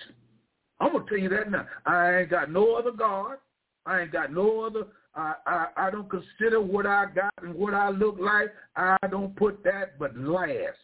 I'm 0.79 0.93
gonna 0.93 1.05
tell 1.07 1.17
you 1.17 1.29
that 1.29 1.51
now. 1.51 1.67
I 1.85 2.19
ain't 2.19 2.29
got 2.29 2.51
no 2.51 2.75
other 2.75 2.91
God. 2.91 3.37
I 3.85 4.01
ain't 4.01 4.11
got 4.11 4.33
no 4.33 4.61
other. 4.61 4.85
I, 5.15 5.33
I 5.45 5.67
I 5.77 5.91
don't 5.91 6.09
consider 6.09 6.61
what 6.61 6.85
I 6.85 7.05
got 7.13 7.33
and 7.41 7.53
what 7.53 7.73
I 7.73 7.89
look 7.89 8.17
like. 8.19 8.53
I 8.75 8.97
don't 9.09 9.35
put 9.35 9.63
that 9.63 9.99
but 9.99 10.17
last. 10.17 10.77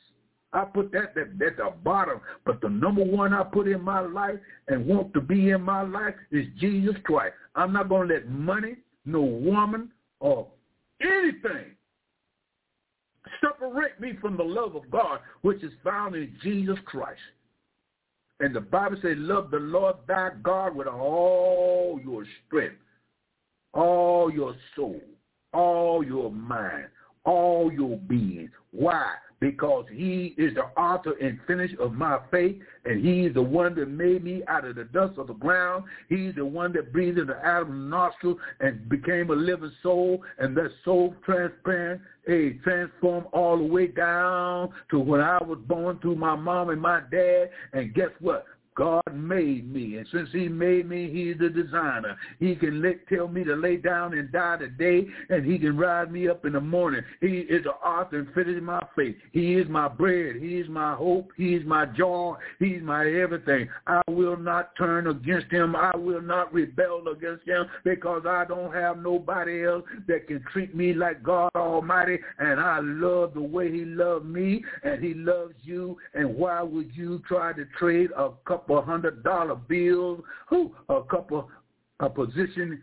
I 0.56 0.66
put 0.66 0.92
that 0.94 1.16
at, 1.18 1.38
the 1.38 1.74
bottom. 1.84 2.22
But 2.46 2.62
the 2.62 2.70
number 2.70 3.04
one 3.04 3.34
I 3.34 3.44
put 3.44 3.68
in 3.68 3.82
my 3.82 4.00
life 4.00 4.40
and 4.68 4.86
want 4.86 5.14
to 5.14 5.22
be 5.22 5.52
in 5.52 5.62
my 5.62 5.82
life 5.82 6.16
is 6.32 6.46
Jesus 6.60 6.96
Christ. 7.04 7.34
I'm 7.56 7.74
not 7.74 7.90
going 7.90 8.08
to 8.08 8.14
let 8.16 8.30
money, 8.30 8.78
no 9.06 9.22
woman, 9.22 9.92
or 10.20 10.48
anything 11.02 11.76
separate 13.42 14.00
me 14.00 14.14
from 14.22 14.38
the 14.38 14.44
love 14.44 14.76
of 14.76 14.90
God, 14.90 15.20
which 15.42 15.64
is 15.64 15.72
found 15.84 16.16
in 16.16 16.34
Jesus 16.42 16.78
Christ. 16.86 17.20
And 18.40 18.56
the 18.56 18.62
Bible 18.62 18.98
says, 19.02 19.16
love 19.18 19.52
the 19.52 19.58
Lord 19.58 19.96
thy 20.08 20.30
God 20.42 20.76
with 20.76 20.88
all 20.88 22.00
your 22.04 22.26
strength 22.48 22.78
all 23.76 24.32
your 24.32 24.56
soul, 24.76 25.02
all 25.54 26.04
your 26.04 26.32
mind, 26.32 26.88
all 27.26 27.72
your 27.72 27.98
being. 27.98 28.50
Why? 28.72 29.14
Because 29.46 29.86
he 29.94 30.34
is 30.40 30.56
the 30.56 30.64
author 30.76 31.14
and 31.22 31.40
finish 31.46 31.70
of 31.80 31.94
my 31.94 32.18
faith, 32.32 32.56
and 32.84 33.06
he 33.06 33.28
is 33.28 33.36
the 33.36 33.44
one 33.44 33.76
that 33.76 33.88
made 33.88 34.24
me 34.24 34.42
out 34.48 34.66
of 34.66 34.76
the 34.76 34.86
dust 34.86 35.20
of 35.20 35.28
the 35.28 35.36
ground. 35.36 35.84
He's 36.10 36.34
the 36.34 36.44
one 36.44 36.74
that 36.74 36.92
breathed 36.92 37.20
into 37.20 37.38
Adam's 37.46 37.92
nostril 37.92 38.40
and 38.60 38.90
became 38.90 39.30
a 39.30 39.36
living 39.36 39.72
soul, 39.84 40.24
and 40.40 40.58
that 40.58 40.72
soul 40.84 41.14
transparent, 41.24 42.02
a 42.28 42.54
transformed 42.64 43.28
all 43.34 43.60
the 43.60 43.64
way 43.66 43.86
down 43.86 44.72
to 44.90 44.98
when 44.98 45.22
I 45.22 45.38
was 45.44 45.60
born 45.68 46.00
through 46.00 46.16
my 46.16 46.36
mom 46.36 46.70
and 46.70 46.82
my 46.82 47.02
dad. 47.12 47.52
And 47.74 47.94
guess 47.94 48.10
what? 48.22 48.48
God 48.76 49.04
made 49.14 49.72
me, 49.72 49.98
and 49.98 50.08
since 50.12 50.28
he 50.34 50.50
made 50.50 50.90
me, 50.90 51.10
he's 51.10 51.38
the 51.40 51.50
designer. 51.50 52.18
He 52.40 52.56
can 52.56 52.82
let, 52.82 53.08
tell 53.08 53.30
me 53.30 53.46
to 53.46 53.56
lay 53.56 53.78
down 53.78 54.14
and 54.14 54.30
die 54.34 54.58
today, 54.58 55.08
and 55.30 55.46
he 55.46 55.58
can 55.58 55.78
rise 55.78 56.10
me 56.10 56.28
up 56.28 56.46
in 56.46 56.54
the 56.54 56.62
morning. 56.62 57.02
He 57.22 57.40
is 57.40 57.64
the 57.64 57.72
author 57.72 58.20
and 58.20 58.28
finisher 58.34 58.58
of 58.58 58.64
my 58.64 58.86
faith. 58.94 59.16
He 59.32 59.54
is 59.54 59.70
my 59.70 59.88
bread. 59.88 60.36
He 60.42 60.58
is 60.58 60.68
my 60.68 60.94
hope. 60.94 61.32
He 61.38 61.56
is 61.56 61.66
my 61.66 61.86
joy. 61.86 62.36
He's 62.60 62.82
my 62.82 63.08
everything. 63.08 63.70
I 63.88 64.02
will 64.10 64.36
not 64.36 64.76
turn 64.76 65.08
against 65.08 65.50
him. 65.52 65.74
I 65.76 65.96
will 65.96 66.22
not 66.22 66.54
rebel 66.54 67.08
against 67.08 67.48
him 67.48 67.68
because 67.86 68.24
I 68.28 68.44
don't 68.44 68.74
have 68.74 68.98
nobody 68.98 69.66
else 69.66 69.84
that 70.08 70.28
can 70.28 70.44
treat 70.52 70.76
me 70.76 70.94
like 70.94 71.24
God 71.24 71.50
Almighty, 71.56 72.20
and 72.40 72.60
I 72.60 72.80
love 72.82 73.36
the 73.36 73.42
way 73.42 73.72
he 73.72 73.86
loved 73.86 74.26
me, 74.26 74.66
and 74.84 75.02
he 75.02 75.14
loves 75.14 75.54
you, 75.64 75.98
and 76.14 76.36
why 76.36 76.62
would 76.62 76.92
you 76.94 77.22
try 77.26 77.54
to 77.54 77.66
trade 77.80 78.10
a 78.18 78.32
couple 78.46 78.65
couple 78.66 78.82
hundred 78.82 79.24
dollar 79.24 79.56
bills, 79.56 80.22
who 80.50 80.74
a 80.90 81.02
couple 81.04 81.50
a 82.00 82.10
position 82.10 82.82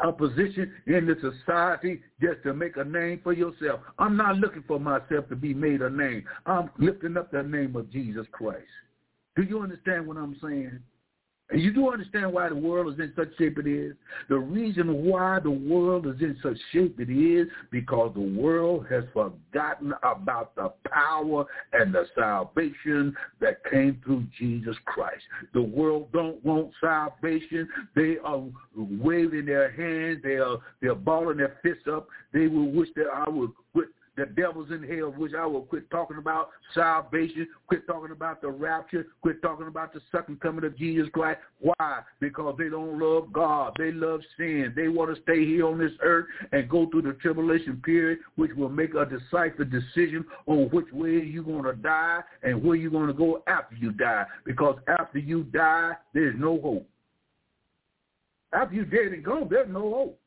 a 0.00 0.12
position 0.12 0.72
in 0.86 1.06
the 1.06 1.14
society 1.20 2.00
just 2.20 2.42
to 2.42 2.52
make 2.52 2.76
a 2.76 2.82
name 2.82 3.20
for 3.22 3.32
yourself. 3.32 3.80
I'm 4.00 4.16
not 4.16 4.36
looking 4.36 4.64
for 4.66 4.80
myself 4.80 5.28
to 5.28 5.36
be 5.36 5.54
made 5.54 5.80
a 5.80 5.90
name. 5.90 6.24
I'm 6.44 6.70
lifting 6.78 7.16
up 7.16 7.30
the 7.30 7.42
name 7.42 7.76
of 7.76 7.88
Jesus 7.92 8.26
Christ. 8.32 8.66
Do 9.36 9.42
you 9.42 9.60
understand 9.62 10.08
what 10.08 10.16
I'm 10.16 10.36
saying? 10.42 10.80
You 11.54 11.72
do 11.72 11.90
understand 11.90 12.32
why 12.32 12.48
the 12.48 12.54
world 12.54 12.94
is 12.94 12.98
in 12.98 13.12
such 13.16 13.28
shape 13.36 13.58
it 13.58 13.66
is? 13.66 13.94
The 14.28 14.38
reason 14.38 15.04
why 15.04 15.38
the 15.40 15.50
world 15.50 16.06
is 16.06 16.20
in 16.20 16.36
such 16.42 16.56
shape 16.72 16.98
it 16.98 17.10
is 17.10 17.48
because 17.70 18.12
the 18.14 18.20
world 18.20 18.86
has 18.90 19.04
forgotten 19.12 19.92
about 20.02 20.54
the 20.54 20.72
power 20.88 21.44
and 21.72 21.94
the 21.94 22.06
salvation 22.14 23.14
that 23.40 23.64
came 23.70 24.00
through 24.04 24.24
Jesus 24.38 24.76
Christ. 24.86 25.22
The 25.52 25.62
world 25.62 26.10
don't 26.12 26.42
want 26.44 26.70
salvation. 26.80 27.68
They 27.94 28.16
are 28.24 28.42
waving 28.74 29.46
their 29.46 29.70
hands. 29.70 30.22
They 30.22 30.36
are 30.36 30.58
they're 30.80 30.94
balling 30.94 31.38
their 31.38 31.56
fists 31.62 31.84
up. 31.92 32.08
They 32.32 32.46
will 32.46 32.70
wish 32.70 32.88
that 32.96 33.06
I 33.12 33.28
would 33.28 33.50
quit 33.72 33.88
the 34.16 34.26
devil's 34.26 34.70
in 34.70 34.82
hell, 34.82 35.10
which 35.16 35.32
I 35.38 35.46
will 35.46 35.62
quit 35.62 35.90
talking 35.90 36.18
about 36.18 36.50
salvation, 36.74 37.48
quit 37.66 37.86
talking 37.86 38.12
about 38.12 38.42
the 38.42 38.50
rapture, 38.50 39.06
quit 39.22 39.40
talking 39.40 39.66
about 39.66 39.94
the 39.94 40.00
second 40.10 40.40
coming 40.40 40.64
of 40.64 40.76
Jesus 40.76 41.08
Christ. 41.12 41.40
Why? 41.60 42.00
Because 42.20 42.56
they 42.58 42.68
don't 42.68 42.98
love 42.98 43.32
God. 43.32 43.74
They 43.78 43.90
love 43.90 44.20
sin. 44.36 44.74
They 44.76 44.88
want 44.88 45.14
to 45.14 45.22
stay 45.22 45.46
here 45.46 45.66
on 45.66 45.78
this 45.78 45.92
earth 46.02 46.26
and 46.52 46.68
go 46.68 46.88
through 46.90 47.02
the 47.02 47.14
tribulation 47.14 47.80
period, 47.82 48.18
which 48.36 48.52
will 48.54 48.68
make 48.68 48.94
a 48.94 49.06
decisive 49.06 49.70
decision 49.70 50.26
on 50.46 50.68
which 50.72 50.92
way 50.92 51.22
you're 51.24 51.42
going 51.42 51.64
to 51.64 51.74
die 51.74 52.20
and 52.42 52.62
where 52.62 52.76
you're 52.76 52.90
going 52.90 53.06
to 53.06 53.14
go 53.14 53.42
after 53.46 53.76
you 53.76 53.92
die. 53.92 54.26
Because 54.44 54.78
after 54.88 55.18
you 55.18 55.44
die, 55.44 55.92
there's 56.12 56.38
no 56.38 56.60
hope. 56.60 56.86
After 58.52 58.74
you're 58.74 58.84
dead 58.84 59.12
and 59.12 59.24
gone, 59.24 59.48
there's 59.48 59.70
no 59.70 59.80
hope. 59.80 60.21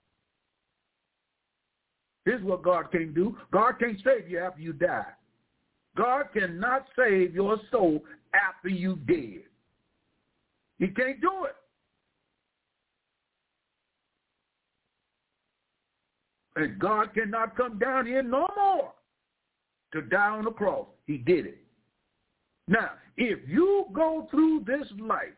Here's 2.25 2.43
what 2.43 2.63
God 2.63 2.91
can 2.91 3.13
do. 3.13 3.37
God 3.51 3.73
can't 3.79 3.99
save 4.03 4.29
you 4.29 4.39
after 4.39 4.61
you 4.61 4.73
die. 4.73 5.05
God 5.95 6.25
cannot 6.33 6.87
save 6.95 7.33
your 7.33 7.57
soul 7.71 8.03
after 8.33 8.67
you 8.67 8.97
dead. 9.07 9.43
He 10.79 10.87
can't 10.87 11.21
do 11.21 11.45
it. 11.45 11.55
And 16.57 16.79
God 16.79 17.13
cannot 17.13 17.55
come 17.55 17.77
down 17.79 18.05
here 18.05 18.23
no 18.23 18.47
more 18.55 18.93
to 19.93 20.01
die 20.01 20.29
on 20.29 20.45
the 20.45 20.51
cross. 20.51 20.87
He 21.05 21.17
did 21.17 21.45
it. 21.45 21.57
Now, 22.67 22.91
if 23.17 23.39
you 23.47 23.85
go 23.93 24.27
through 24.31 24.63
this 24.65 24.87
life 24.99 25.35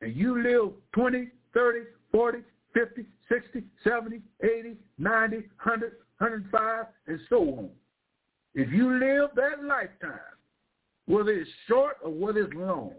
and 0.00 0.14
you 0.14 0.42
live 0.42 0.72
20, 0.92 1.28
30, 1.54 1.78
40, 2.10 2.38
50, 2.74 3.06
60, 3.28 3.62
70, 3.84 4.22
80, 4.42 4.76
90, 4.98 5.36
100, 5.36 5.92
105, 6.18 6.86
and 7.06 7.20
so 7.28 7.36
on. 7.36 7.70
If 8.54 8.72
you 8.72 8.92
live 8.98 9.30
that 9.36 9.64
lifetime, 9.64 10.18
whether 11.06 11.30
it's 11.30 11.50
short 11.66 11.98
or 12.02 12.10
whether 12.10 12.40
it's 12.40 12.54
long, 12.54 12.92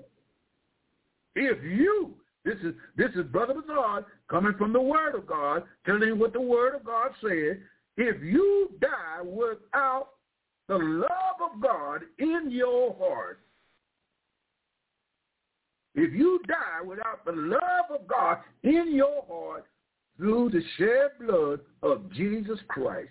if 1.36 1.64
you, 1.64 2.14
this 2.46 2.58
is 2.64 2.74
this 2.96 3.12
is 3.16 3.26
Brother 3.32 3.54
Bazaar 3.54 4.06
coming 4.30 4.54
from 4.58 4.74
the 4.74 4.82
Word 4.82 5.16
of 5.16 5.28
God, 5.28 5.64
telling 5.86 6.04
you 6.04 6.16
what 6.16 6.34
the 6.34 6.42
Word 6.42 6.76
of 6.76 6.84
God 6.84 7.12
said, 7.22 7.62
if 7.98 8.22
you 8.24 8.70
die 8.80 9.22
without 9.22 10.10
the 10.68 10.78
love 10.78 11.54
of 11.54 11.62
God 11.62 12.02
in 12.20 12.50
your 12.50 12.96
heart, 12.98 13.42
if 15.96 16.14
you 16.14 16.40
die 16.48 16.86
without 16.86 17.26
the 17.26 17.34
love 17.34 18.00
of 18.00 18.08
God 18.08 18.38
in 18.64 18.96
your 18.96 19.26
heart, 19.28 19.66
through 20.20 20.52
the 20.52 20.62
shed 20.78 21.12
blood 21.26 21.62
of 21.82 22.12
Jesus 22.12 22.60
Christ, 22.68 23.10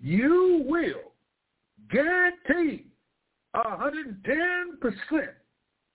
you 0.00 0.64
will 0.66 1.12
guarantee 1.90 2.86
110% 3.54 4.16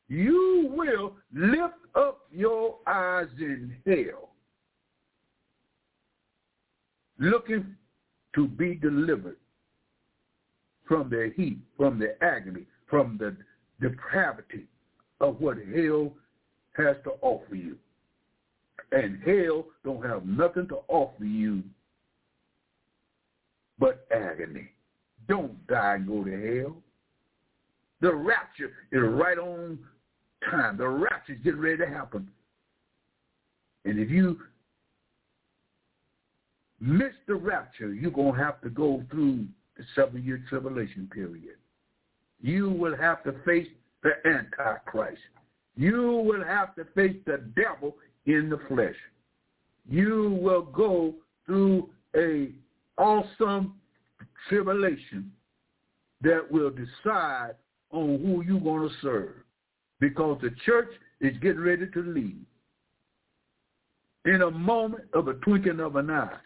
you 0.10 0.72
will 0.74 1.16
lift 1.34 1.74
up 1.96 2.20
your 2.32 2.76
eyes 2.86 3.28
in 3.40 3.76
hell, 3.86 4.30
looking 7.20 7.76
to 8.36 8.48
be 8.48 8.76
delivered 8.76 9.38
from 10.88 11.10
the 11.10 11.34
heat, 11.36 11.58
from 11.76 12.00
the 12.00 12.16
agony, 12.24 12.66
from 12.88 13.18
the 13.20 13.36
depravity 13.82 14.66
of 15.20 15.42
what 15.42 15.58
hell 15.76 16.14
has 16.78 16.96
to 17.04 17.12
offer 17.22 17.56
you. 17.56 17.76
And 18.92 19.22
hell 19.26 19.66
don't 19.84 20.06
have 20.06 20.26
nothing 20.26 20.68
to 20.70 20.78
offer 20.88 21.26
you 21.26 21.64
but 23.80 24.08
agony. 24.12 24.70
Don't 25.28 25.68
die 25.68 25.96
and 25.96 26.08
go 26.08 26.24
to 26.24 26.62
hell. 26.62 26.78
The 28.00 28.14
rapture 28.14 28.72
is 28.92 29.02
right 29.02 29.38
on 29.38 29.78
time. 30.50 30.78
The 30.78 30.88
rapture 30.88 31.34
is 31.34 31.40
getting 31.44 31.60
ready 31.60 31.78
to 31.78 31.88
happen. 31.88 32.30
And 33.86 34.00
if 34.00 34.10
you 34.10 34.40
miss 36.80 37.14
the 37.28 37.36
rapture, 37.36 37.94
you're 37.94 38.12
going 38.12 38.34
to 38.34 38.40
have 38.40 38.62
to 38.62 38.70
go 38.70 39.04
through 39.12 39.46
the 39.78 39.84
seven-year 39.96 40.44
tribulation 40.50 41.10
period. 41.14 41.56
You 42.42 42.70
will 42.70 42.96
have 42.96 43.24
to 43.24 43.34
face 43.46 43.68
the 44.04 44.12
Antichrist. 44.26 45.22
You 45.76 46.24
will 46.26 46.44
have 46.44 46.76
to 46.76 46.86
face 46.96 47.16
the 47.26 47.42
devil 47.56 47.96
in 48.28 48.50
the 48.50 48.60
flesh. 48.68 48.96
You 49.90 50.38
will 50.42 50.64
go 50.64 51.16
through 51.46 51.90
a 52.16 52.50
awesome 52.98 53.76
tribulation 54.50 55.32
that 56.22 56.52
will 56.52 56.70
decide 56.70 57.54
on 57.92 58.20
who 58.22 58.44
you're 58.46 58.60
going 58.60 58.90
to 58.90 58.96
serve 59.02 59.36
because 60.00 60.40
the 60.42 60.52
church 60.66 60.90
is 61.22 61.36
getting 61.42 61.62
ready 61.62 61.88
to 61.88 62.02
leave 62.02 62.46
in 64.26 64.42
a 64.42 64.52
moment 64.52 65.06
of 65.14 65.30
a 65.30 65.34
twinkling 65.36 65.80
of 65.80 65.96
an 65.96 66.12
eye. 66.12 66.38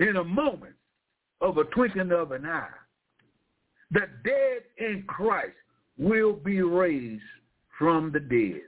In 0.00 0.16
a 0.16 0.24
moment 0.24 0.74
of 1.40 1.58
a 1.58 1.64
twinkling 1.64 2.12
of 2.12 2.32
an 2.32 2.46
eye, 2.46 2.66
the 3.90 4.08
dead 4.24 4.62
in 4.78 5.04
Christ 5.06 5.52
will 5.98 6.32
be 6.32 6.62
raised 6.62 7.22
from 7.78 8.12
the 8.12 8.20
dead. 8.20 8.62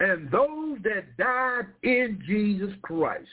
And 0.00 0.30
those 0.30 0.78
that 0.84 1.16
died 1.16 1.66
in 1.82 2.20
Jesus 2.26 2.74
Christ, 2.82 3.28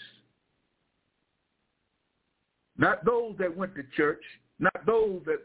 not 2.78 3.04
those 3.06 3.36
that 3.40 3.56
went 3.56 3.76
to 3.76 3.84
church, 3.96 4.24
not 4.60 4.86
those 4.86 5.22
that 5.26 5.40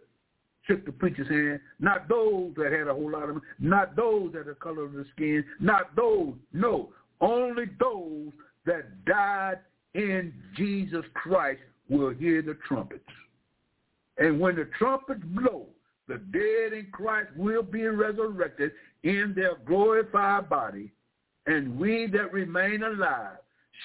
shook 0.66 0.85
the 0.85 0.93
preacher's 0.93 1.28
hand, 1.28 1.61
not 1.81 2.09
those 2.09 2.52
that 2.56 2.73
had 2.73 2.89
a 2.89 2.94
whole 2.94 3.11
lot 3.11 3.24
of 3.24 3.28
money, 3.31 3.40
not 3.59 3.97
those 3.97 4.32
that 4.32 4.47
the 4.47 4.55
color 4.55 4.85
of 4.85 4.93
the 4.93 5.05
skin, 5.15 5.44
not 5.61 5.94
those, 5.97 6.35
no, 6.52 6.90
only 7.20 7.65
those 7.81 8.32
that 8.66 9.05
died 9.05 9.59
in 9.94 10.32
Jesus 10.56 11.05
Christ 11.15 11.61
will 11.89 12.11
hear 12.11 12.43
the 12.43 12.56
trumpets. 12.66 13.05
And 14.19 14.39
when 14.40 14.56
the 14.56 14.69
trumpets 14.78 15.23
blow, 15.24 15.66
the 16.06 16.19
dead 16.19 16.78
in 16.78 16.89
Christ 16.93 17.31
will 17.36 17.62
be 17.62 17.85
resurrected 17.86 18.73
in 19.05 19.32
their 19.36 19.56
glorified 19.66 20.48
body, 20.48 20.90
and 21.47 21.78
we 21.78 22.06
that 22.09 22.32
remain 22.32 22.82
alive 22.82 23.39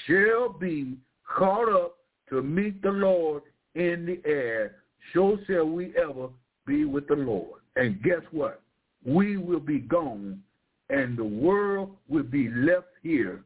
shall 0.08 0.50
be 0.50 0.98
caught 1.38 1.72
up 1.72 1.98
to 2.30 2.42
meet 2.42 2.82
the 2.82 2.92
Lord 2.92 3.44
in 3.76 4.06
the 4.06 4.30
air. 4.30 4.78
So 5.14 5.38
shall 5.46 5.66
we 5.66 5.94
ever 5.98 6.30
be 6.66 6.86
with 6.86 7.08
the 7.08 7.16
Lord. 7.16 7.62
And 7.76 8.02
guess 8.02 8.22
what? 8.32 8.62
We 9.06 9.38
will 9.38 9.60
be 9.60 9.80
gone 9.80 10.42
and 10.90 11.18
the 11.18 11.24
world 11.24 11.96
will 12.08 12.24
be 12.24 12.50
left 12.50 12.88
here 13.04 13.44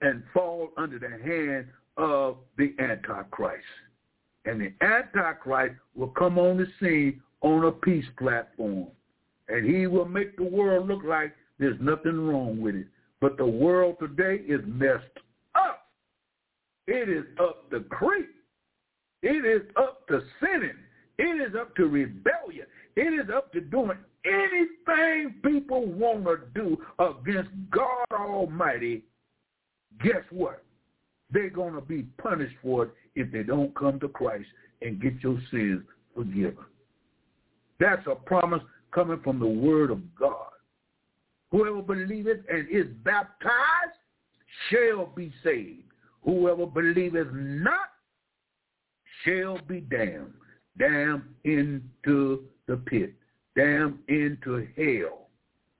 and 0.00 0.22
fall 0.32 0.70
under 0.76 0.98
the 0.98 1.08
hand 1.08 1.66
of 1.96 2.36
the 2.56 2.74
Antichrist. 2.78 3.64
And 4.44 4.60
the 4.60 4.72
Antichrist 4.84 5.74
will 5.94 6.08
come 6.08 6.38
on 6.38 6.56
the 6.56 6.66
scene 6.80 7.20
on 7.42 7.64
a 7.64 7.72
peace 7.72 8.04
platform. 8.18 8.88
And 9.52 9.66
he 9.66 9.86
will 9.86 10.06
make 10.06 10.36
the 10.38 10.44
world 10.44 10.88
look 10.88 11.04
like 11.04 11.34
there's 11.58 11.78
nothing 11.78 12.26
wrong 12.26 12.58
with 12.58 12.74
it. 12.74 12.86
But 13.20 13.36
the 13.36 13.46
world 13.46 13.96
today 14.00 14.42
is 14.48 14.62
messed 14.66 15.04
up. 15.54 15.88
It 16.86 17.10
is 17.10 17.24
up 17.38 17.70
the 17.70 17.80
creek. 17.90 18.30
It 19.20 19.44
is 19.44 19.68
up 19.76 20.08
to 20.08 20.22
sinning. 20.40 20.78
It 21.18 21.48
is 21.50 21.54
up 21.54 21.76
to 21.76 21.84
rebellion. 21.84 22.66
It 22.96 23.12
is 23.12 23.30
up 23.30 23.52
to 23.52 23.60
doing 23.60 23.98
anything 24.24 25.34
people 25.44 25.84
want 25.84 26.24
to 26.24 26.38
do 26.54 26.78
against 26.98 27.50
God 27.70 28.06
Almighty. 28.10 29.04
Guess 30.02 30.24
what? 30.30 30.64
They're 31.30 31.50
going 31.50 31.74
to 31.74 31.82
be 31.82 32.04
punished 32.22 32.56
for 32.62 32.84
it 32.84 32.90
if 33.16 33.30
they 33.30 33.42
don't 33.42 33.76
come 33.76 34.00
to 34.00 34.08
Christ 34.08 34.48
and 34.80 35.00
get 35.00 35.22
your 35.22 35.38
sins 35.50 35.82
forgiven. 36.14 36.64
That's 37.78 38.06
a 38.06 38.14
promise 38.14 38.62
coming 38.92 39.20
from 39.22 39.38
the 39.38 39.46
word 39.46 39.90
of 39.90 40.00
God. 40.14 40.48
Whoever 41.50 41.82
believeth 41.82 42.40
and 42.50 42.68
is 42.70 42.86
baptized 43.04 43.98
shall 44.70 45.06
be 45.06 45.32
saved. 45.44 45.82
Whoever 46.24 46.66
believeth 46.66 47.28
not 47.32 47.90
shall 49.24 49.58
be 49.66 49.80
damned 49.80 50.32
down 50.78 51.24
into 51.44 52.44
the 52.66 52.76
pit, 52.76 53.14
down 53.56 53.98
into 54.08 54.66
hell. 54.76 55.28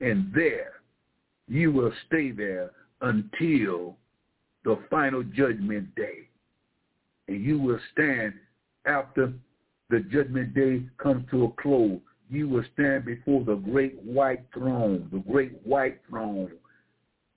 And 0.00 0.32
there 0.34 0.82
you 1.48 1.72
will 1.72 1.92
stay 2.06 2.32
there 2.32 2.70
until 3.00 3.96
the 4.64 4.78
final 4.90 5.22
judgment 5.22 5.94
day. 5.94 6.28
And 7.28 7.42
you 7.42 7.58
will 7.58 7.80
stand 7.92 8.34
after 8.84 9.32
the 9.90 10.00
judgment 10.00 10.54
day 10.54 10.82
comes 10.98 11.24
to 11.30 11.44
a 11.44 11.62
close. 11.62 12.00
You 12.32 12.48
will 12.48 12.64
stand 12.72 13.04
before 13.04 13.44
the 13.44 13.56
great 13.56 14.02
white 14.02 14.40
throne, 14.54 15.06
the 15.12 15.18
great 15.18 15.52
white 15.66 16.00
throne. 16.08 16.50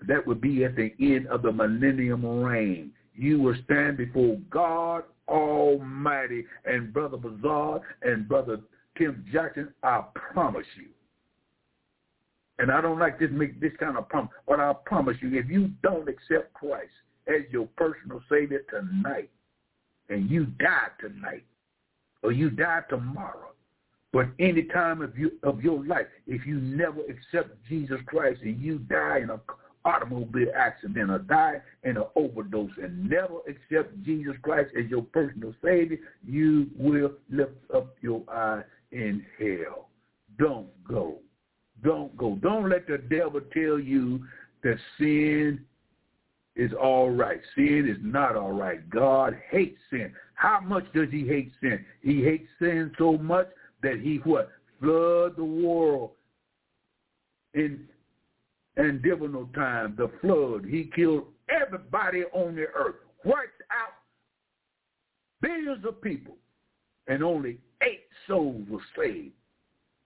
That 0.07 0.26
would 0.26 0.39
be 0.39 0.63
at 0.63 0.77
the 0.77 0.93
end 1.01 1.27
of 1.27 1.41
the 1.41 1.51
millennium 1.51 2.26
reign. 2.26 2.93
You 3.13 3.41
will 3.41 3.57
stand 3.65 3.97
before 3.97 4.38
God 4.49 5.03
Almighty. 5.27 6.45
And 6.63 6.93
Brother 6.93 7.17
Bazaar 7.17 7.81
and 8.03 8.26
Brother 8.26 8.61
Tim 8.97 9.26
Jackson, 9.34 9.73
I 9.84 10.01
promise 10.13 10.65
you. 10.77 10.88
And 12.59 12.72
I 12.72 12.80
don't 12.80 12.99
like 12.99 13.19
to 13.19 13.27
make 13.27 13.59
this 13.59 13.73
kind 13.77 13.97
of 13.97 14.07
promise, 14.07 14.31
but 14.47 14.61
I 14.61 14.72
promise 14.85 15.17
you, 15.22 15.38
if 15.38 15.49
you 15.49 15.72
don't 15.84 16.07
accept 16.07 16.53
Christ 16.53 16.93
as 17.27 17.41
your 17.51 17.67
personal 17.76 18.22
Savior 18.31 18.61
tonight, 18.69 19.30
and 20.07 20.31
you 20.31 20.45
die 20.45 20.88
tonight, 21.01 21.43
or 22.23 22.31
you 22.31 22.49
die 22.49 22.84
tomorrow, 22.89 23.55
but 24.15 24.27
any 24.39 24.63
time 24.63 25.01
of 25.01 25.17
you 25.17 25.33
of 25.43 25.61
your 25.61 25.85
life, 25.85 26.05
if 26.25 26.45
you 26.45 26.55
never 26.55 27.01
accept 27.01 27.49
Jesus 27.67 27.99
Christ 28.05 28.39
and 28.43 28.57
you 28.61 28.79
die 28.79 29.19
in 29.19 29.29
a 29.29 29.41
automobile 29.83 30.53
accident 30.55 31.11
or 31.11 31.19
die 31.19 31.57
in 31.83 31.97
an 31.97 32.05
overdose 32.15 32.71
and 32.81 33.09
never 33.09 33.39
accept 33.45 34.01
Jesus 34.05 34.35
Christ 34.41 34.71
as 34.79 34.85
your 34.85 35.01
personal 35.01 35.53
Savior, 35.61 35.97
you 36.25 36.67
will 36.77 37.11
lift 37.29 37.57
up 37.75 37.93
your 37.99 38.23
eye 38.29 38.63
in 38.93 39.21
hell. 39.37 39.89
Don't 40.39 40.69
go. 40.87 41.17
Don't 41.83 42.15
go. 42.15 42.37
Don't 42.41 42.69
let 42.69 42.87
the 42.87 42.99
devil 42.99 43.41
tell 43.53 43.77
you 43.77 44.23
that 44.63 44.77
sin 44.97 45.59
is 46.55 46.71
all 46.81 47.09
right. 47.09 47.41
Sin 47.53 47.85
is 47.93 48.01
not 48.01 48.37
all 48.37 48.53
right. 48.53 48.89
God 48.89 49.37
hates 49.51 49.77
sin. 49.89 50.13
How 50.35 50.61
much 50.61 50.85
does 50.93 51.09
he 51.11 51.27
hate 51.27 51.51
sin? 51.59 51.83
He 52.01 52.23
hates 52.23 52.47
sin 52.59 52.93
so 52.97 53.17
much 53.17 53.49
that 53.85 53.99
he 54.01 54.17
what? 54.23 54.49
Flood 54.81 55.37
the 55.37 55.45
world 55.45 56.11
in 57.53 57.87
and 58.77 59.01
no 59.01 59.47
time, 59.55 59.95
the 59.97 60.11
flood, 60.19 60.65
he 60.65 60.91
killed 60.93 61.27
everybody 61.47 62.23
on 62.33 62.55
the 62.55 62.65
earth, 62.75 62.95
wiped 63.23 63.61
out 63.71 63.93
billions 65.41 65.85
of 65.85 66.01
people, 66.01 66.35
and 67.07 67.23
only 67.23 67.57
eight 67.83 68.03
souls 68.27 68.65
were 68.69 68.81
saved. 68.97 69.31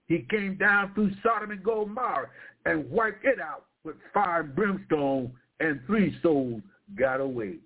He 0.06 0.24
came 0.30 0.56
down 0.56 0.94
through 0.94 1.10
Sodom 1.20 1.50
and 1.50 1.64
Gomorrah 1.64 2.28
and 2.64 2.88
wiped 2.90 3.24
it 3.24 3.40
out 3.40 3.64
with 3.82 3.96
fire 4.14 4.42
and 4.42 4.54
brimstone, 4.54 5.32
and 5.58 5.80
three 5.86 6.16
souls 6.22 6.62
got 6.96 7.20
away. 7.20 7.56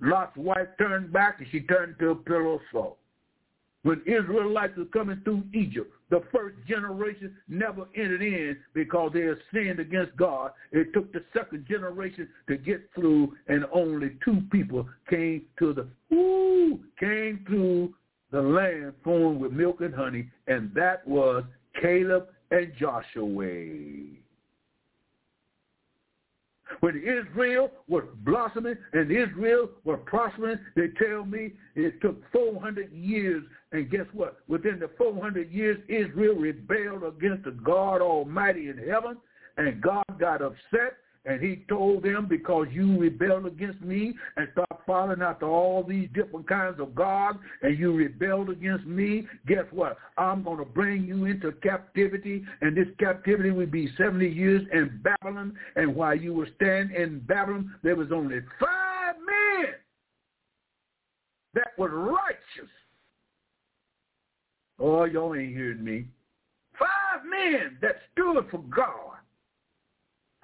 Lot's 0.00 0.36
wife 0.36 0.68
turned 0.78 1.12
back 1.12 1.40
and 1.40 1.48
she 1.50 1.60
turned 1.60 1.96
to 1.98 2.10
a 2.10 2.14
pillar 2.14 2.54
of 2.54 2.60
salt. 2.70 2.98
When 3.82 4.00
Israelites 4.06 4.76
were 4.76 4.84
coming 4.86 5.20
through 5.24 5.42
Egypt, 5.52 5.92
the 6.10 6.22
first 6.30 6.56
generation 6.68 7.34
never 7.48 7.86
entered 7.96 8.22
in 8.22 8.56
because 8.74 9.10
they 9.12 9.22
had 9.22 9.38
sinned 9.52 9.80
against 9.80 10.16
God. 10.16 10.52
It 10.70 10.92
took 10.92 11.12
the 11.12 11.24
second 11.36 11.66
generation 11.68 12.28
to 12.48 12.56
get 12.56 12.88
through, 12.94 13.34
and 13.48 13.64
only 13.72 14.16
two 14.24 14.42
people 14.52 14.88
came 15.10 15.42
to 15.58 15.72
the 15.72 16.14
ooh, 16.14 16.80
came 17.00 17.44
through 17.46 17.94
the 18.30 18.40
land 18.40 18.92
flowing 19.02 19.40
with 19.40 19.52
milk 19.52 19.80
and 19.80 19.94
honey, 19.94 20.30
and 20.46 20.72
that 20.74 21.06
was 21.06 21.44
Caleb 21.80 22.28
and 22.50 22.72
Joshua. 22.78 24.21
When 26.82 26.96
Israel 26.96 27.70
was 27.86 28.02
blossoming 28.24 28.74
and 28.92 29.08
Israel 29.08 29.68
was 29.84 30.00
prospering, 30.04 30.58
they 30.74 30.88
tell 31.00 31.24
me 31.24 31.52
it 31.76 32.00
took 32.00 32.20
400 32.32 32.90
years. 32.90 33.44
And 33.70 33.88
guess 33.88 34.06
what? 34.12 34.38
Within 34.48 34.80
the 34.80 34.90
400 34.98 35.48
years, 35.52 35.78
Israel 35.88 36.34
rebelled 36.34 37.04
against 37.04 37.44
the 37.44 37.52
God 37.52 38.00
Almighty 38.00 38.68
in 38.68 38.78
heaven, 38.78 39.16
and 39.58 39.80
God 39.80 40.02
got 40.18 40.42
upset 40.42 40.96
and 41.24 41.40
he 41.40 41.64
told 41.68 42.02
them, 42.02 42.26
because 42.28 42.66
you 42.72 42.98
rebelled 42.98 43.46
against 43.46 43.80
me 43.80 44.14
and 44.36 44.48
started 44.52 44.84
following 44.84 45.22
after 45.22 45.46
all 45.46 45.84
these 45.84 46.08
different 46.14 46.48
kinds 46.48 46.80
of 46.80 46.96
gods, 46.96 47.38
and 47.62 47.78
you 47.78 47.92
rebelled 47.92 48.50
against 48.50 48.86
me, 48.86 49.26
guess 49.46 49.64
what? 49.70 49.98
I'm 50.18 50.42
going 50.42 50.58
to 50.58 50.64
bring 50.64 51.04
you 51.04 51.26
into 51.26 51.52
captivity, 51.62 52.44
and 52.60 52.76
this 52.76 52.88
captivity 52.98 53.52
will 53.52 53.66
be 53.66 53.88
70 53.96 54.28
years 54.28 54.62
in 54.72 55.00
Babylon. 55.02 55.54
And 55.76 55.94
while 55.94 56.16
you 56.16 56.34
were 56.34 56.48
standing 56.56 56.96
in 56.96 57.20
Babylon, 57.20 57.72
there 57.84 57.94
was 57.96 58.10
only 58.12 58.40
five 58.58 59.14
men 59.24 59.74
that 61.54 61.68
were 61.78 62.00
righteous. 62.00 62.70
Oh, 64.80 65.04
y'all 65.04 65.36
ain't 65.36 65.54
hearing 65.54 65.84
me. 65.84 66.06
Five 66.76 67.24
men 67.24 67.78
that 67.80 67.96
stood 68.12 68.50
for 68.50 68.58
God 68.74 69.11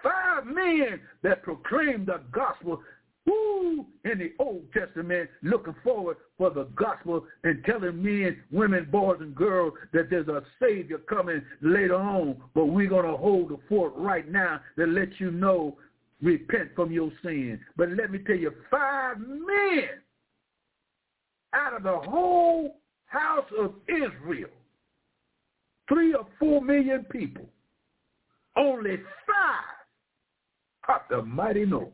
Five 0.02 0.46
men 0.46 1.00
that 1.22 1.42
proclaimed 1.42 2.06
the 2.06 2.20
gospel 2.32 2.80
who 3.28 3.84
in 4.04 4.18
the 4.18 4.32
Old 4.38 4.62
Testament 4.72 5.28
looking 5.42 5.74
forward 5.84 6.16
for 6.38 6.50
the 6.50 6.64
gospel 6.76 7.26
and 7.44 7.62
telling 7.64 8.02
men, 8.02 8.38
women, 8.50 8.88
boys, 8.90 9.18
and 9.20 9.34
girls 9.34 9.74
that 9.92 10.08
there's 10.08 10.28
a 10.28 10.42
Savior 10.62 10.98
coming 10.98 11.42
later 11.60 11.96
on, 11.96 12.36
but 12.54 12.66
we're 12.66 12.88
going 12.88 13.10
to 13.10 13.16
hold 13.16 13.50
the 13.50 13.58
fort 13.68 13.92
right 13.96 14.30
now 14.30 14.60
that 14.76 14.88
lets 14.88 15.12
you 15.18 15.30
know 15.30 15.76
repent 16.22 16.70
from 16.74 16.90
your 16.90 17.10
sin. 17.22 17.60
But 17.76 17.90
let 17.90 18.10
me 18.10 18.18
tell 18.20 18.36
you, 18.36 18.52
five 18.70 19.18
men 19.18 19.88
out 21.52 21.74
of 21.74 21.82
the 21.82 21.98
whole 22.10 22.76
house 23.06 23.46
of 23.58 23.74
Israel, 23.88 24.50
three 25.88 26.14
or 26.14 26.26
four 26.38 26.62
million 26.62 27.04
people, 27.04 27.46
only 28.56 28.96
five 29.26 29.77
the 31.10 31.22
mighty 31.22 31.64
no. 31.64 31.92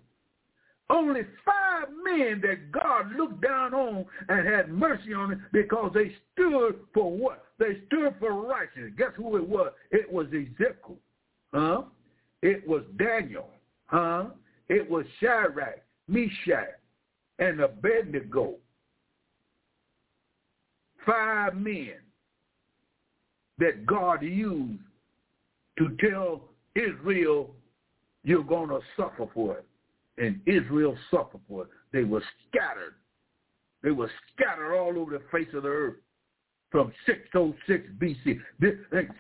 Only 0.90 1.22
five 1.44 1.88
men 2.04 2.42
that 2.42 2.70
God 2.70 3.14
looked 3.16 3.40
down 3.40 3.72
on 3.72 4.04
and 4.28 4.46
had 4.46 4.68
mercy 4.68 5.14
on 5.14 5.32
it 5.32 5.38
because 5.52 5.92
they 5.94 6.14
stood 6.32 6.76
for 6.92 7.10
what? 7.10 7.44
They 7.58 7.78
stood 7.86 8.14
for 8.20 8.32
righteousness. 8.32 8.92
Guess 8.98 9.12
who 9.16 9.36
it 9.36 9.48
was? 9.48 9.72
It 9.90 10.10
was 10.12 10.26
Ezekiel. 10.28 10.98
Huh? 11.52 11.82
It 12.42 12.66
was 12.68 12.82
Daniel. 12.98 13.48
Huh? 13.86 14.26
It 14.68 14.88
was 14.88 15.06
Shadrach, 15.20 15.82
Meshach, 16.06 16.78
and 17.38 17.60
Abednego. 17.60 18.56
Five 21.06 21.54
men 21.54 21.94
that 23.58 23.86
God 23.86 24.22
used 24.22 24.80
to 25.78 25.96
tell 26.00 26.42
Israel 26.74 27.54
you're 28.24 28.42
going 28.42 28.70
to 28.70 28.80
suffer 28.96 29.26
for 29.32 29.58
it. 29.58 29.66
And 30.16 30.40
Israel 30.46 30.96
suffered 31.10 31.40
for 31.48 31.62
it. 31.62 31.68
They 31.92 32.04
were 32.04 32.22
scattered. 32.48 32.94
They 33.82 33.90
were 33.90 34.10
scattered 34.32 34.74
all 34.76 34.98
over 34.98 35.12
the 35.12 35.22
face 35.30 35.52
of 35.54 35.64
the 35.64 35.68
earth 35.68 35.96
from 36.70 36.92
606 37.06 37.84
BC. 37.98 38.40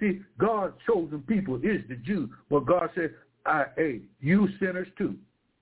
See, 0.00 0.20
God's 0.38 0.74
chosen 0.86 1.20
people 1.22 1.56
is 1.56 1.82
the 1.88 1.96
Jews. 1.96 2.30
But 2.50 2.66
God 2.66 2.90
said, 2.94 3.14
I, 3.46 3.66
hey, 3.76 4.00
you 4.20 4.48
sinners 4.58 4.88
too. 4.96 5.16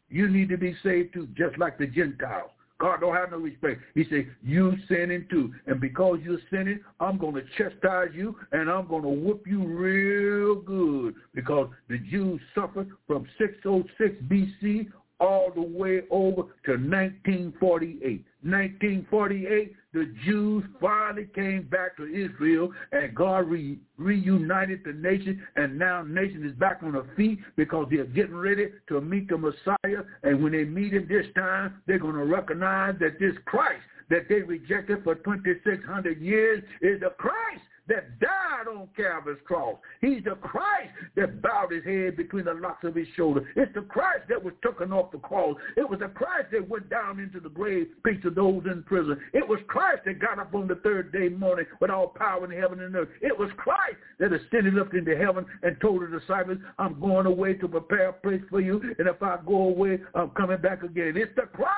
You 0.08 0.28
need 0.28 0.48
to 0.50 0.56
be 0.58 0.76
saved 0.82 1.14
too, 1.14 1.28
just 1.36 1.58
like 1.58 1.78
the 1.78 1.86
Gentiles. 1.86 2.50
God 2.82 3.00
don't 3.00 3.14
have 3.14 3.30
no 3.30 3.36
respect. 3.36 3.80
He 3.94 4.04
said, 4.10 4.26
you 4.42 4.74
sinning 4.88 5.24
too. 5.30 5.54
And 5.68 5.80
because 5.80 6.18
you're 6.24 6.40
sinning, 6.50 6.80
I'm 6.98 7.16
going 7.16 7.36
to 7.36 7.42
chastise 7.56 8.08
you 8.12 8.34
and 8.50 8.68
I'm 8.68 8.88
going 8.88 9.04
to 9.04 9.08
whoop 9.08 9.46
you 9.46 9.64
real 9.64 10.56
good 10.56 11.14
because 11.32 11.70
the 11.88 11.98
Jews 11.98 12.40
suffered 12.56 12.88
from 13.06 13.24
606 13.38 14.16
BC 14.24 14.88
all 15.22 15.52
the 15.54 15.62
way 15.62 16.02
over 16.10 16.42
to 16.66 16.72
1948. 16.72 18.24
1948, 18.42 19.72
the 19.92 20.12
Jews 20.24 20.64
finally 20.80 21.28
came 21.32 21.62
back 21.70 21.96
to 21.96 22.06
Israel 22.06 22.72
and 22.90 23.14
God 23.14 23.48
re- 23.48 23.78
reunited 23.98 24.80
the 24.84 24.92
nation 24.92 25.40
and 25.54 25.78
now 25.78 26.02
nation 26.02 26.44
is 26.44 26.52
back 26.58 26.80
on 26.82 26.92
their 26.92 27.08
feet 27.16 27.38
because 27.56 27.86
they're 27.88 28.04
getting 28.04 28.34
ready 28.34 28.70
to 28.88 29.00
meet 29.00 29.28
the 29.28 29.38
Messiah 29.38 30.02
and 30.24 30.42
when 30.42 30.52
they 30.52 30.64
meet 30.64 30.92
him 30.92 31.06
this 31.08 31.26
time, 31.36 31.80
they're 31.86 32.00
going 32.00 32.16
to 32.16 32.24
recognize 32.24 32.96
that 32.98 33.20
this 33.20 33.34
Christ 33.44 33.82
that 34.10 34.28
they 34.28 34.42
rejected 34.42 35.04
for 35.04 35.14
2,600 35.14 36.20
years 36.20 36.64
is 36.80 37.00
the 37.00 37.10
Christ 37.16 37.62
that 37.88 38.20
died 38.20 38.68
on 38.70 38.88
Calvary's 38.96 39.40
cross. 39.44 39.76
He's 40.00 40.22
the 40.24 40.36
Christ 40.36 40.90
that 41.16 41.42
bowed 41.42 41.72
his 41.72 41.84
head 41.84 42.16
between 42.16 42.44
the 42.44 42.54
locks 42.54 42.84
of 42.84 42.94
his 42.94 43.08
shoulder. 43.16 43.48
It's 43.56 43.74
the 43.74 43.82
Christ 43.82 44.24
that 44.28 44.42
was 44.42 44.54
taken 44.64 44.92
off 44.92 45.10
the 45.10 45.18
cross. 45.18 45.56
It 45.76 45.88
was 45.88 45.98
the 45.98 46.08
Christ 46.08 46.48
that 46.52 46.68
went 46.68 46.88
down 46.88 47.18
into 47.18 47.40
the 47.40 47.48
grave, 47.48 47.88
speaks 47.98 48.22
to 48.22 48.30
those 48.30 48.62
in 48.66 48.84
prison. 48.84 49.18
It 49.32 49.46
was 49.46 49.58
Christ 49.66 50.02
that 50.06 50.20
got 50.20 50.38
up 50.38 50.54
on 50.54 50.68
the 50.68 50.76
third 50.76 51.12
day 51.12 51.28
morning 51.28 51.66
with 51.80 51.90
all 51.90 52.08
power 52.08 52.44
in 52.44 52.58
heaven 52.58 52.80
and 52.80 52.94
earth. 52.94 53.08
It 53.20 53.36
was 53.36 53.50
Christ 53.56 53.96
that 54.20 54.32
ascended 54.32 54.78
up 54.78 54.94
into 54.94 55.16
heaven 55.16 55.44
and 55.62 55.80
told 55.80 56.02
the 56.02 56.18
disciples, 56.18 56.58
I'm 56.78 57.00
going 57.00 57.26
away 57.26 57.54
to 57.54 57.68
prepare 57.68 58.10
a 58.10 58.12
place 58.12 58.42
for 58.48 58.60
you, 58.60 58.80
and 58.98 59.08
if 59.08 59.22
I 59.22 59.38
go 59.44 59.68
away, 59.68 59.98
I'm 60.14 60.30
coming 60.30 60.60
back 60.60 60.82
again. 60.82 61.14
It's 61.16 61.34
the 61.34 61.42
Christ 61.42 61.72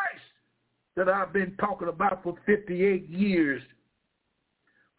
that 0.96 1.08
I've 1.08 1.32
been 1.32 1.56
talking 1.58 1.88
about 1.88 2.22
for 2.22 2.36
58 2.46 3.08
years 3.08 3.62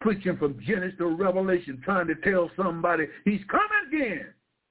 preaching 0.06 0.36
from 0.36 0.56
Genesis 0.64 0.96
to 0.98 1.06
Revelation, 1.06 1.82
trying 1.84 2.06
to 2.06 2.14
tell 2.14 2.48
somebody 2.56 3.06
he's 3.24 3.40
coming 3.50 3.88
again. 3.88 4.26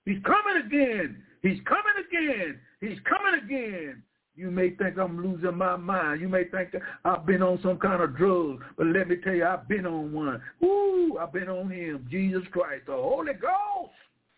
He's 0.05 0.23
coming 0.23 0.65
again. 0.65 1.21
He's 1.41 1.59
coming 1.65 2.05
again. 2.07 2.57
He's 2.79 2.97
coming 3.03 3.43
again. 3.43 4.01
You 4.37 4.49
may 4.49 4.69
think 4.69 4.97
I'm 4.97 5.21
losing 5.21 5.57
my 5.57 5.75
mind. 5.75 6.21
You 6.21 6.29
may 6.29 6.45
think 6.45 6.69
I've 7.03 7.25
been 7.25 7.43
on 7.43 7.59
some 7.61 7.77
kind 7.79 8.01
of 8.01 8.15
drug, 8.15 8.63
but 8.77 8.87
let 8.87 9.09
me 9.09 9.17
tell 9.17 9.33
you, 9.33 9.45
I've 9.45 9.67
been 9.67 9.85
on 9.85 10.13
one. 10.13 10.41
Ooh, 10.63 11.17
I've 11.19 11.33
been 11.33 11.49
on 11.49 11.69
him, 11.69 12.07
Jesus 12.09 12.43
Christ, 12.51 12.83
the 12.87 12.93
Holy 12.93 13.33
Ghost. 13.33 13.91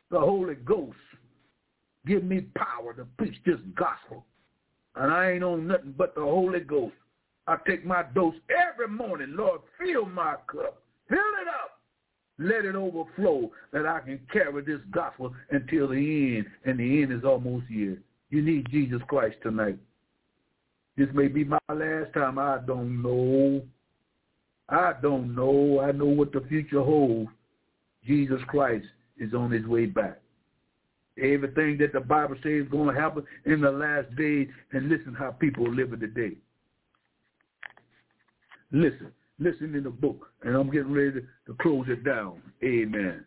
The 0.10 0.19
Holy 0.19 0.56
Ghost. 0.56 0.98
Give 2.07 2.24
me 2.24 2.41
power 2.56 2.94
to 2.95 3.06
preach 3.19 3.36
this 3.45 3.60
gospel. 3.76 4.26
And 4.95 5.14
I 5.14 5.34
ain't 5.34 5.44
on 5.44 5.68
nothing 5.68 5.94
but 5.95 6.15
the 6.15 6.22
Holy 6.22 6.61
Ghost. 6.61 6.95
I 7.45 7.57
take 7.68 7.86
my 7.86 8.02
dose 8.15 8.34
every 8.49 8.88
morning. 8.88 9.36
Lord, 9.36 9.61
fill 9.80 10.07
my 10.07 10.38
cup. 10.52 10.82
Fill 11.10 11.18
it 11.18 11.48
up. 11.48 11.80
Let 12.40 12.66
it 12.66 12.76
overflow 12.76 13.52
that 13.74 13.86
I 13.86 14.00
can 14.02 14.20
carry 14.32 14.64
this 14.64 14.82
gospel 14.92 15.34
until 15.50 15.88
the 15.88 16.38
end. 16.38 16.46
And 16.66 16.80
the 16.80 17.02
end 17.02 17.12
is 17.12 17.24
almost 17.24 17.66
here. 17.68 17.98
You 18.30 18.42
need 18.42 18.68
Jesus 18.70 19.02
Christ 19.08 19.38
tonight. 19.42 19.78
This 20.98 21.08
may 21.14 21.28
be 21.28 21.44
my 21.44 21.60
last 21.70 22.14
time. 22.14 22.38
I 22.38 22.60
don't 22.66 23.02
know. 23.02 23.64
I 24.70 24.94
don't 25.02 25.34
know. 25.34 25.80
I 25.80 25.92
know 25.92 26.06
what 26.06 26.32
the 26.32 26.42
future 26.50 26.84
holds. 26.84 27.30
Jesus 28.06 28.42
Christ 28.48 28.86
is 29.18 29.34
on 29.34 29.52
his 29.52 29.66
way 29.66 29.86
back. 29.86 30.20
Everything 31.18 31.78
that 31.80 31.94
the 31.94 32.00
Bible 32.00 32.36
says 32.44 32.64
is 32.66 32.70
going 32.70 32.94
to 32.94 33.02
happen 33.02 33.24
in 33.46 33.62
the 33.62 33.72
last 33.72 34.16
days, 34.16 34.48
and 34.72 34.88
listen 34.88 35.16
how 35.18 35.32
people 35.32 35.66
are 35.66 35.74
living 35.74 36.00
today. 36.00 36.36
Listen, 38.72 39.12
listen 39.39 39.76
in 39.76 39.84
the 39.84 39.89
book, 39.89 40.27
and 40.43 40.55
I'm 40.55 40.69
getting 40.72 40.93
ready 40.93 41.22
to, 41.22 41.53
close 41.61 41.85
it 41.89 42.03
down. 42.03 42.41
Amen. 42.64 43.26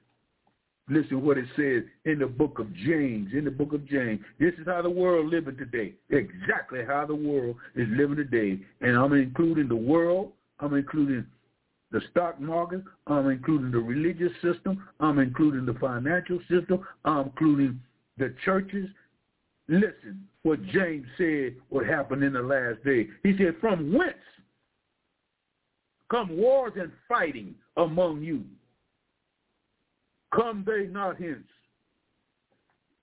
Listen 0.88 1.24
what 1.24 1.38
it 1.38 1.46
says 1.56 1.84
in 2.04 2.18
the 2.18 2.26
book 2.26 2.58
of 2.58 2.72
James. 2.74 3.30
In 3.32 3.44
the 3.44 3.50
book 3.50 3.72
of 3.72 3.86
James, 3.86 4.20
this 4.40 4.52
is 4.54 4.66
how 4.66 4.82
the 4.82 4.90
world 4.90 5.28
living 5.28 5.56
today. 5.56 5.94
Exactly 6.10 6.80
how 6.84 7.06
the 7.06 7.14
world 7.14 7.56
is 7.76 7.86
living 7.90 8.16
today, 8.16 8.60
and 8.80 8.96
I'm 8.96 9.12
including 9.12 9.68
the 9.68 9.76
world. 9.76 10.32
I'm 10.58 10.74
including 10.74 11.24
the 11.92 12.00
stock 12.10 12.40
market. 12.40 12.82
I'm 13.06 13.28
including 13.28 13.70
the 13.70 13.78
religious 13.78 14.32
system. 14.42 14.86
I'm 14.98 15.18
including 15.18 15.64
the 15.64 15.74
financial 15.74 16.40
system. 16.50 16.84
I'm 17.04 17.26
including 17.26 17.80
the 18.18 18.34
churches. 18.44 18.88
Listen 19.68 20.26
what 20.42 20.64
James 20.66 21.06
said 21.18 21.54
would 21.70 21.86
happen 21.86 22.22
in 22.22 22.32
the 22.32 22.40
last 22.40 22.82
day. 22.84 23.08
He 23.22 23.36
said, 23.36 23.56
from 23.60 23.92
whence 23.92 24.14
come 26.10 26.36
wars 26.36 26.72
and 26.76 26.90
fighting 27.08 27.54
among 27.76 28.22
you. 28.22 28.44
Come 30.34 30.64
they 30.66 30.86
not 30.86 31.20
hence. 31.20 31.46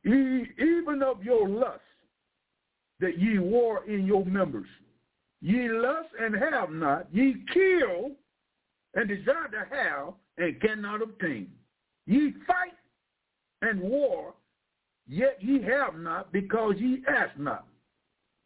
Ye, 0.03 0.47
even 0.59 1.01
of 1.03 1.23
your 1.23 1.47
lust, 1.47 1.81
that 2.99 3.17
ye 3.19 3.39
war 3.39 3.83
in 3.87 4.05
your 4.05 4.25
members. 4.25 4.67
Ye 5.41 5.69
lust 5.69 6.09
and 6.19 6.35
have 6.35 6.71
not. 6.71 7.07
Ye 7.11 7.35
kill 7.53 8.11
and 8.95 9.07
desire 9.07 9.49
to 9.51 9.75
have 9.75 10.13
and 10.37 10.59
cannot 10.61 11.01
obtain. 11.01 11.49
Ye 12.05 12.33
fight 12.47 12.73
and 13.61 13.81
war, 13.81 14.33
yet 15.07 15.37
ye 15.41 15.61
have 15.61 15.95
not 15.95 16.31
because 16.31 16.75
ye 16.77 17.03
ask 17.07 17.37
not. 17.37 17.67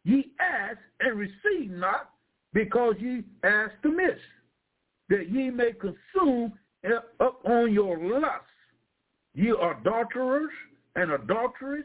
Ye 0.04 0.32
ask 0.40 0.78
and 1.00 1.18
receive 1.18 1.70
not 1.70 2.10
because 2.52 2.94
ye 2.98 3.22
ask 3.44 3.72
amiss, 3.84 4.18
that 5.12 5.28
ye 5.30 5.50
may 5.50 5.72
consume 5.72 6.54
up 7.20 7.38
on 7.44 7.72
your 7.72 7.98
lust. 7.98 8.44
Ye 9.34 9.50
adulterers 9.50 10.50
and 10.96 11.12
adulteresses 11.12 11.84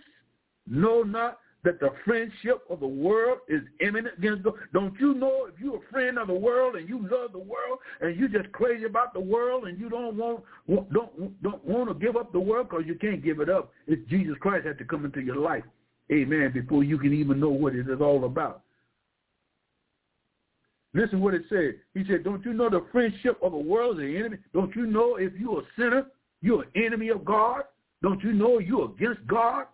know 0.66 1.04
not 1.04 1.40
that 1.66 1.82
the 1.82 1.90
friendship 2.06 2.62
of 2.70 2.80
the 2.80 2.88
world 2.88 3.40
is 3.50 3.62
imminent 3.82 4.18
against 4.18 4.44
God. 4.44 4.54
Don't 4.72 4.98
you 4.98 5.14
know 5.14 5.48
if 5.54 5.60
you're 5.60 5.78
a 5.78 5.92
friend 5.92 6.18
of 6.18 6.28
the 6.28 6.34
world 6.34 6.78
and 6.78 6.88
you 6.88 7.00
love 7.00 7.34
the 7.34 7.38
world 7.38 7.80
and 8.00 8.18
you 8.18 8.30
just 8.30 8.50
crazy 8.54 8.86
about 8.86 9.14
the 9.14 9.20
world 9.20 9.66
and 9.66 9.78
you 9.78 9.90
don't 9.90 10.16
want 10.16 10.44
don't 10.94 11.44
don't 11.44 11.66
want 11.66 11.90
to 11.90 11.94
give 11.96 12.16
up 12.16 12.32
the 12.32 12.40
world 12.40 12.70
because 12.70 12.86
you 12.86 12.96
can't 12.96 13.22
give 13.24 13.42
it 13.42 13.50
up. 13.50 13.74
It's 13.88 14.08
Jesus 14.10 14.36
Christ 14.40 14.66
had 14.66 14.78
to 14.78 14.86
come 14.86 15.04
into 15.04 15.20
your 15.20 15.38
life, 15.38 15.64
Amen. 16.12 16.52
Before 16.54 16.84
you 16.84 16.98
can 16.98 17.14
even 17.14 17.42
know 17.42 17.50
what 17.50 17.76
it 17.76 17.90
is 17.90 18.00
all 18.00 18.24
about. 18.24 18.62
Listen 20.98 21.22
what 21.22 21.36
it 21.36 21.44
said. 21.48 21.76
He 21.94 22.04
said, 22.10 22.24
"Don't 22.24 22.44
you 22.44 22.54
know 22.54 22.70
the 22.70 22.84
friendship 22.92 23.38
of 23.44 23.52
the 23.52 23.58
world 23.58 24.00
is 24.00 24.06
the 24.08 24.18
enemy? 24.18 24.38
Don't 24.52 24.76
you 24.76 24.88
know 24.88 25.18
if 25.18 25.32
you're 25.40 25.62
a 25.62 25.66
sinner, 25.78 26.08
you're 26.42 26.64
an 26.64 26.70
enemy 26.76 27.10
of 27.10 27.24
God? 27.24 27.66
Don't 28.02 28.24
you 28.24 28.34
know 28.34 28.58
you're 28.58 28.86
against 28.86 29.26
God?" 29.28 29.68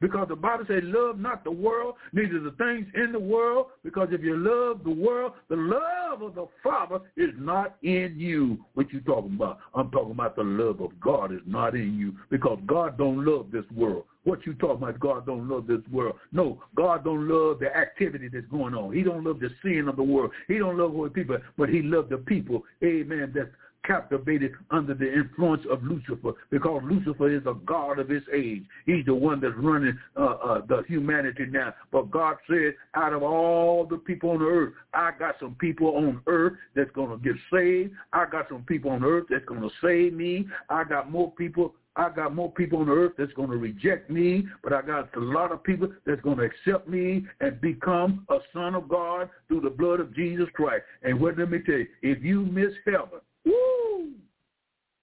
Because 0.00 0.28
the 0.28 0.36
Bible 0.36 0.64
says, 0.66 0.82
love 0.84 1.18
not 1.18 1.44
the 1.44 1.50
world, 1.50 1.96
neither 2.14 2.40
the 2.40 2.52
things 2.52 2.86
in 2.94 3.12
the 3.12 3.20
world. 3.20 3.66
Because 3.84 4.08
if 4.12 4.22
you 4.22 4.34
love 4.34 4.82
the 4.82 4.90
world, 4.90 5.32
the 5.50 5.56
love 5.56 6.22
of 6.22 6.34
the 6.34 6.46
Father 6.62 7.00
is 7.18 7.30
not 7.36 7.76
in 7.82 8.14
you. 8.16 8.64
What 8.72 8.90
you 8.94 9.00
talking 9.00 9.34
about? 9.34 9.58
I'm 9.74 9.90
talking 9.90 10.12
about 10.12 10.36
the 10.36 10.42
love 10.42 10.80
of 10.80 10.98
God 11.00 11.32
is 11.32 11.42
not 11.46 11.74
in 11.74 11.98
you. 11.98 12.16
Because 12.30 12.58
God 12.66 12.96
don't 12.96 13.26
love 13.26 13.50
this 13.52 13.66
world. 13.74 14.04
What 14.24 14.46
you 14.46 14.54
talking 14.54 14.82
about? 14.82 15.00
God 15.00 15.26
don't 15.26 15.48
love 15.48 15.66
this 15.66 15.80
world. 15.90 16.16
No, 16.32 16.62
God 16.74 17.04
don't 17.04 17.26
love 17.26 17.58
the 17.58 17.74
activity 17.74 18.28
that's 18.28 18.46
going 18.46 18.74
on. 18.74 18.94
He 18.94 19.02
don't 19.02 19.24
love 19.24 19.40
the 19.40 19.50
sin 19.62 19.88
of 19.88 19.96
the 19.96 20.02
world. 20.02 20.32
He 20.46 20.58
don't 20.58 20.76
love 20.76 20.92
what 20.92 21.14
people, 21.14 21.38
but 21.56 21.68
he 21.68 21.82
love 21.82 22.08
the 22.10 22.18
people, 22.18 22.64
amen, 22.82 23.32
that's 23.34 23.50
captivated 23.84 24.52
under 24.70 24.94
the 24.94 25.12
influence 25.12 25.62
of 25.70 25.82
Lucifer 25.82 26.32
because 26.50 26.82
Lucifer 26.84 27.30
is 27.34 27.42
a 27.46 27.54
god 27.64 27.98
of 27.98 28.08
his 28.08 28.22
age. 28.32 28.62
He's 28.86 29.04
the 29.06 29.14
one 29.14 29.40
that's 29.40 29.54
running 29.56 29.98
uh, 30.16 30.24
uh, 30.24 30.66
the 30.66 30.82
humanity 30.86 31.46
now. 31.46 31.74
But 31.90 32.10
God 32.10 32.36
said, 32.48 32.74
out 32.94 33.12
of 33.12 33.22
all 33.22 33.86
the 33.86 33.96
people 33.96 34.30
on 34.30 34.42
earth, 34.42 34.74
I 34.92 35.12
got 35.18 35.36
some 35.40 35.54
people 35.54 35.96
on 35.96 36.20
earth 36.26 36.54
that's 36.74 36.90
going 36.92 37.10
to 37.10 37.16
get 37.16 37.40
saved. 37.52 37.92
I 38.12 38.26
got 38.30 38.48
some 38.48 38.62
people 38.62 38.90
on 38.90 39.04
earth 39.04 39.26
that's 39.30 39.44
going 39.44 39.62
to 39.62 39.70
save 39.82 40.12
me. 40.12 40.46
I 40.68 40.84
got 40.84 41.10
more 41.10 41.30
people 41.32 41.74
I 42.00 42.08
got 42.08 42.34
more 42.34 42.50
people 42.50 42.78
on 42.78 42.88
earth 42.88 43.12
that's 43.18 43.32
going 43.34 43.50
to 43.50 43.58
reject 43.58 44.08
me, 44.08 44.46
but 44.64 44.72
I 44.72 44.80
got 44.80 45.14
a 45.14 45.20
lot 45.20 45.52
of 45.52 45.62
people 45.62 45.92
that's 46.06 46.22
going 46.22 46.38
to 46.38 46.44
accept 46.44 46.88
me 46.88 47.26
and 47.40 47.60
become 47.60 48.26
a 48.30 48.38
son 48.54 48.74
of 48.74 48.88
God 48.88 49.28
through 49.48 49.60
the 49.60 49.68
blood 49.68 50.00
of 50.00 50.16
Jesus 50.16 50.46
Christ. 50.54 50.82
And 51.02 51.20
what 51.20 51.36
let 51.36 51.50
me 51.50 51.58
tell 51.58 51.74
you, 51.74 51.86
if 52.00 52.24
you 52.24 52.46
miss 52.46 52.72
heaven, 52.86 53.20
Woo! 53.44 54.12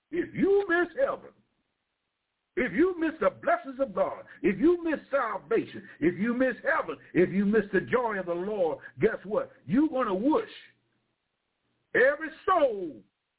If 0.09 0.33
you 0.33 0.65
miss 0.67 0.87
heaven, 0.99 1.29
if 2.55 2.73
you 2.73 2.99
miss 2.99 3.11
the 3.19 3.29
blessings 3.43 3.79
of 3.79 3.93
God, 3.93 4.23
if 4.41 4.59
you 4.59 4.83
miss 4.83 4.99
salvation, 5.11 5.83
if 5.99 6.17
you 6.17 6.33
miss 6.33 6.55
heaven, 6.63 6.97
if 7.13 7.29
you 7.29 7.45
miss 7.45 7.65
the 7.71 7.81
joy 7.81 8.17
of 8.17 8.25
the 8.25 8.33
Lord, 8.33 8.79
guess 8.99 9.17
what? 9.23 9.51
You're 9.67 9.89
going 9.89 10.07
to 10.07 10.15
wish 10.15 10.49
every 11.93 12.29
soul 12.43 12.93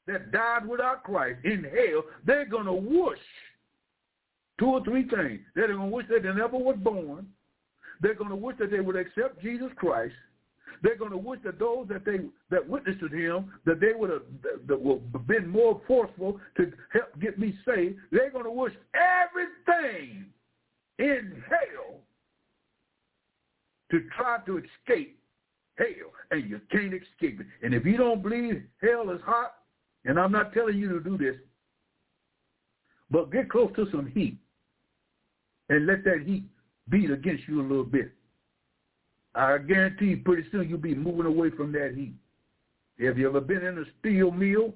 that 0.07 0.31
died 0.31 0.65
without 0.65 1.03
Christ 1.03 1.39
in 1.43 1.63
hell, 1.63 2.03
they're 2.25 2.45
going 2.45 2.65
to 2.65 2.73
wish 2.73 3.19
two 4.59 4.67
or 4.67 4.83
three 4.83 5.07
things. 5.07 5.39
They're 5.55 5.67
going 5.67 5.89
to 5.89 5.95
wish 5.95 6.05
that 6.09 6.23
they 6.23 6.33
never 6.33 6.57
was 6.57 6.75
born. 6.79 7.27
They're 8.01 8.13
going 8.13 8.29
to 8.29 8.35
wish 8.35 8.57
that 8.59 8.71
they 8.71 8.81
would 8.81 8.95
accept 8.95 9.41
Jesus 9.41 9.69
Christ. 9.75 10.13
They're 10.81 10.97
going 10.97 11.11
to 11.11 11.17
wish 11.17 11.39
that 11.43 11.59
those 11.59 11.87
that 11.89 12.05
they 12.05 12.19
that 12.49 12.67
witnessed 12.67 12.99
to 13.01 13.07
him 13.07 13.51
that 13.65 13.81
they 13.81 13.91
would 13.93 14.09
have 14.09 14.21
that 14.67 14.79
would 14.79 15.01
have 15.13 15.27
been 15.27 15.47
more 15.49 15.81
forceful 15.87 16.39
to 16.57 16.71
help 16.93 17.19
get 17.19 17.37
me 17.37 17.57
saved. 17.65 17.97
They're 18.11 18.31
going 18.31 18.45
to 18.45 18.51
wish 18.51 18.73
everything 18.93 20.25
in 20.99 21.43
hell 21.49 21.99
to 23.91 24.01
try 24.15 24.37
to 24.45 24.57
escape 24.57 25.19
hell, 25.77 25.87
and 26.31 26.49
you 26.49 26.61
can't 26.71 26.93
escape 26.93 27.41
it. 27.41 27.47
And 27.61 27.73
if 27.73 27.85
you 27.85 27.97
don't 27.97 28.21
believe 28.21 28.63
hell 28.81 29.09
is 29.09 29.21
hot, 29.25 29.55
and 30.05 30.19
I'm 30.19 30.31
not 30.31 30.53
telling 30.53 30.77
you 30.77 30.89
to 30.89 30.99
do 31.01 31.17
this, 31.17 31.35
but 33.11 33.31
get 33.31 33.49
close 33.49 33.71
to 33.75 33.87
some 33.91 34.07
heat 34.07 34.37
and 35.69 35.85
let 35.85 36.03
that 36.03 36.23
heat 36.25 36.43
beat 36.89 37.11
against 37.11 37.43
you 37.47 37.61
a 37.61 37.67
little 37.67 37.83
bit. 37.83 38.11
I 39.35 39.57
guarantee 39.59 40.15
pretty 40.15 40.47
soon 40.51 40.67
you'll 40.67 40.79
be 40.79 40.95
moving 40.95 41.25
away 41.25 41.51
from 41.51 41.71
that 41.73 41.93
heat. 41.95 42.13
Have 42.99 43.17
you 43.17 43.29
ever 43.29 43.39
been 43.39 43.63
in 43.63 43.77
a 43.77 43.83
steel 43.99 44.31
mill 44.31 44.73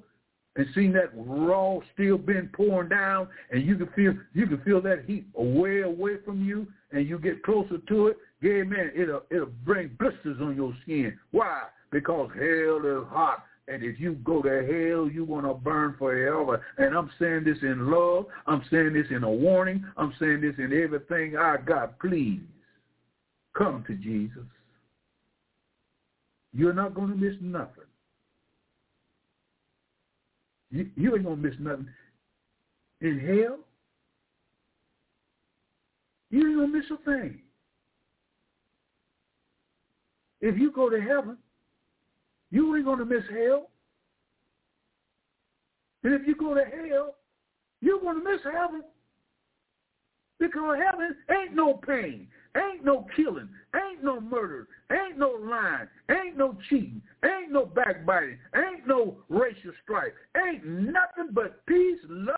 and 0.56 0.68
seen 0.76 0.94
that 0.94 1.10
raw 1.16 1.80
steel 1.94 2.18
being 2.18 2.50
pouring 2.54 2.90
down 2.90 3.28
and 3.52 3.66
you 3.66 3.76
can 3.76 3.88
feel 3.96 4.14
you 4.34 4.48
can 4.48 4.62
feel 4.62 4.82
that 4.82 5.06
heat 5.06 5.26
away 5.36 5.82
away 5.82 6.18
from 6.24 6.46
you 6.46 6.68
and 6.92 7.08
you 7.08 7.18
get 7.18 7.44
closer 7.44 7.80
to 7.80 8.08
it, 8.08 8.18
yeah 8.42 8.64
man, 8.64 8.92
it'll 8.96 9.24
it'll 9.32 9.48
bring 9.66 9.90
blisters 10.00 10.38
on 10.40 10.56
your 10.56 10.74
skin. 10.84 11.18
Why? 11.32 11.64
Because 11.92 12.30
hell 12.36 12.82
is 12.86 13.08
hot. 13.10 13.44
And 13.68 13.82
if 13.82 14.00
you 14.00 14.14
go 14.26 14.42
to 14.42 14.50
hell, 14.50 15.10
you're 15.10 15.26
going 15.26 15.46
to 15.46 15.54
burn 15.54 15.96
forever. 15.98 16.62
And 16.78 16.96
I'm 16.96 17.10
saying 17.18 17.46
this 17.46 17.58
in 17.62 17.90
love. 17.90 18.26
I'm 18.46 18.62
saying 18.70 18.94
this 18.94 19.08
in 19.10 19.24
a 19.24 19.32
warning. 19.32 19.86
I'm 19.96 20.14
saying 20.20 20.42
this 20.42 20.56
in 20.58 20.74
everything 20.74 21.38
I 21.38 21.58
got. 21.58 21.98
Please 22.00 22.42
Come 23.56 23.84
to 23.88 23.94
Jesus. 23.94 24.44
You're 26.54 26.74
not 26.74 26.96
going 26.96 27.10
to 27.10 27.16
miss 27.16 27.36
nothing. 27.40 27.84
You, 30.72 30.90
you 30.96 31.16
ain't 31.16 31.24
going 31.24 31.42
to 31.42 31.50
miss 31.50 31.60
nothing. 31.60 31.88
In 33.02 33.20
hell, 33.20 33.60
you 36.32 36.48
ain't 36.48 36.58
going 36.58 36.72
to 36.72 36.78
miss 36.78 36.86
a 36.92 36.98
thing. 37.06 37.42
If 40.42 40.58
you 40.58 40.72
go 40.72 40.90
to 40.90 41.00
heaven, 41.00 41.38
you 42.54 42.76
ain't 42.76 42.86
going 42.86 43.00
to 43.00 43.06
miss 43.06 43.24
hell. 43.32 43.72
And 46.04 46.14
if 46.14 46.28
you 46.28 46.36
go 46.36 46.54
to 46.54 46.62
hell, 46.64 47.16
you're 47.82 48.00
going 48.00 48.20
to 48.20 48.24
miss 48.24 48.42
heaven. 48.44 48.84
Because 50.40 50.78
heaven 50.86 51.16
ain't 51.32 51.56
no 51.56 51.74
pain. 51.74 52.28
Ain't 52.56 52.86
no 52.86 53.08
killing. 53.16 53.50
Ain't 53.76 54.04
no 54.04 54.22
murder. 54.22 54.68
Ain't 54.92 55.18
no 55.18 55.32
lying. 55.42 55.88
Ain't 56.12 56.38
no 56.38 56.56
cheating. 56.70 57.02
Ain't 57.26 57.52
no 57.52 57.66
backbiting. 57.66 58.38
Ain't 58.56 58.86
no 58.86 59.18
racial 59.30 59.72
strife. 59.84 60.14
Ain't 60.38 60.64
nothing 60.64 61.34
but 61.34 61.66
peace, 61.66 61.98
love, 62.08 62.33